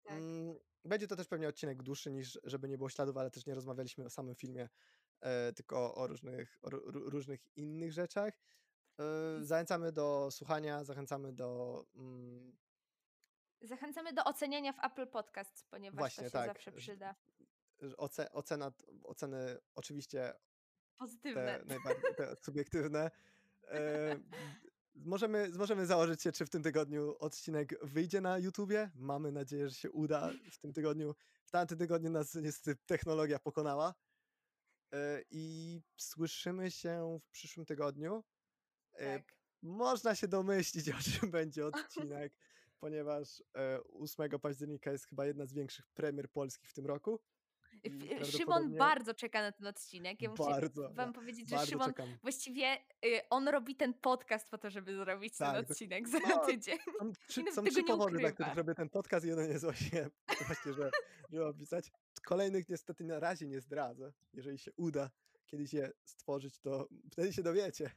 tak. 0.03 0.13
Mm, 0.19 0.55
Będzie 0.85 1.07
to 1.09 1.17
też 1.17 1.29
pewnie 1.29 1.49
odcinek 1.49 1.83
dłuższy 1.83 2.11
niż 2.13 2.39
żeby 2.45 2.69
nie 2.69 2.77
było 2.79 2.89
śladów, 2.91 3.17
ale 3.17 3.31
też 3.31 3.47
nie 3.47 3.55
rozmawialiśmy 3.55 4.05
o 4.05 4.11
samym 4.11 4.35
filmie, 4.35 4.69
e, 5.21 5.53
tylko 5.53 5.95
o 5.95 6.07
różnych, 6.07 6.59
o 6.63 6.69
ró- 6.69 6.85
ró- 6.87 7.09
różnych 7.11 7.41
innych 7.57 7.93
rzeczach. 7.93 8.35
E, 8.99 9.03
I 9.43 9.45
Zachęcamy 9.45 9.93
do 9.93 10.29
słuchania, 10.31 10.85
zachęcamy 10.85 11.33
do 11.33 11.85
mm, 11.95 12.57
Zachęcamy 13.63 14.13
do 14.13 14.25
oceniania 14.25 14.73
w 14.73 14.85
Apple 14.85 15.07
Podcast, 15.07 15.65
ponieważ 15.71 15.97
to 15.97 16.01
właśnie 16.01 16.25
się 16.25 16.31
tak, 16.31 16.47
zawsze 16.47 16.73
przyda. 16.73 17.15
oce, 17.97 18.33
ocena, 18.33 18.73
oceny 19.05 19.59
oczywiście 19.75 20.33
Pozytywne. 20.97 21.59
te 21.59 21.65
najbardziej 21.65 22.15
te 22.17 22.37
subiektywne. 22.37 23.11
E, 23.65 24.17
możemy, 24.95 25.49
możemy 25.49 25.87
założyć 25.87 26.23
się, 26.23 26.33
czy 26.33 26.47
w 26.47 26.51
tym 26.51 26.63
tygodniu 26.63 27.17
odcinek 27.19 27.87
wyjdzie 27.87 28.21
na 28.21 28.39
YouTubie. 28.39 28.91
Mamy 28.95 29.33
nadzieję, 29.33 29.69
że 29.69 29.75
się 29.75 29.91
uda 29.91 30.31
w 30.53 30.59
tym 30.59 30.73
tygodniu. 30.73 31.15
W 31.45 31.51
tamtym 31.51 31.79
tygodniu 31.79 32.11
nas 32.11 32.35
niestety 32.35 32.83
technologia 32.87 33.39
pokonała. 33.39 33.95
E, 34.93 35.23
I 35.31 35.83
słyszymy 35.97 36.71
się 36.71 37.19
w 37.23 37.31
przyszłym 37.31 37.67
tygodniu. 37.67 38.25
E, 38.93 39.19
Tak. 39.19 39.35
Można 39.63 40.15
się 40.15 40.29
domyślić, 40.29 40.89
o 41.01 41.03
czym 41.03 41.31
będzie 41.31 41.67
odcinek, 41.67 42.33
ponieważ 42.81 43.43
e, 43.57 43.81
8 43.85 44.41
października 44.41 44.93
jest 44.93 45.07
chyba 45.07 45.27
jedna 45.27 45.47
z 45.47 45.53
większych 45.53 45.89
premier 45.89 46.31
polskich 46.31 46.71
w 46.71 46.75
tym 46.75 46.87
roku. 46.87 47.21
I 47.85 48.25
Szymon 48.25 48.77
bardzo 48.77 49.15
czeka 49.15 49.43
na 49.43 49.53
ten 49.53 49.67
odcinek. 49.67 50.23
Ja 50.23 50.31
muszę 50.31 50.43
bardzo, 50.43 50.91
wam 50.93 51.13
powiedzieć, 51.13 51.49
że 51.49 51.67
Szymon 51.67 51.89
czekam. 51.89 52.09
właściwie 52.23 52.77
y, 53.05 53.29
on 53.31 53.49
robi 53.49 53.77
ten 53.77 53.95
podcast 53.95 54.51
po 54.51 54.59
to, 54.59 54.71
żeby 54.71 54.97
zrobić 54.97 55.37
ten 55.37 55.47
Tak, 55.47 55.57
dok- 55.67 55.71
odcinek 55.71 56.09
za 56.09 56.19
no, 56.19 56.47
tydzień. 56.47 56.79
Są 56.99 57.13
trzy, 57.29 57.41
I 57.41 57.45
nawet 57.45 57.55
są 57.55 57.65
trzy 57.65 57.83
nie 57.83 57.89
powody, 57.89 58.19
dla 58.19 58.33
których 58.33 58.55
robię 58.55 58.75
ten 58.75 58.89
podcast. 58.89 59.27
Jeden 59.27 59.51
jest 59.51 59.65
właśnie, 59.65 60.11
właśnie 60.47 60.73
że, 60.73 60.91
żeby 61.31 61.47
opisać. 61.47 61.91
Kolejnych 62.25 62.69
niestety 62.69 63.05
na 63.05 63.21
razie 63.21 63.47
nie 63.47 63.61
zdradzę. 63.61 64.13
Jeżeli 64.33 64.59
się 64.59 64.73
uda 64.77 65.11
kiedyś 65.47 65.73
je 65.73 65.93
stworzyć, 66.05 66.59
to 66.59 66.89
wtedy 67.13 67.33
się 67.33 67.43
dowiecie. 67.43 67.91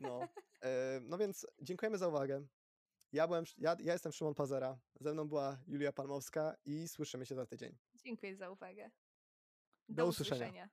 No, 0.00 0.28
e, 0.62 1.00
no 1.02 1.18
więc 1.18 1.46
dziękujemy 1.60 1.98
za 1.98 2.08
uwagę. 2.08 2.46
Ja, 3.12 3.26
byłem, 3.26 3.44
ja, 3.58 3.76
ja 3.80 3.92
jestem 3.92 4.12
Szymon 4.12 4.34
Pazera, 4.34 4.78
ze 5.00 5.12
mną 5.12 5.28
była 5.28 5.58
Julia 5.66 5.92
Palmowska 5.92 6.56
i 6.64 6.88
słyszymy 6.88 7.26
się 7.26 7.34
za 7.34 7.46
tydzień. 7.46 7.76
Dziękuję 8.04 8.36
za 8.36 8.50
uwagę. 8.50 8.90
Do 9.88 9.94
Do 10.02 10.06
usłyszenia. 10.06 10.36
usłyszenia. 10.36 10.68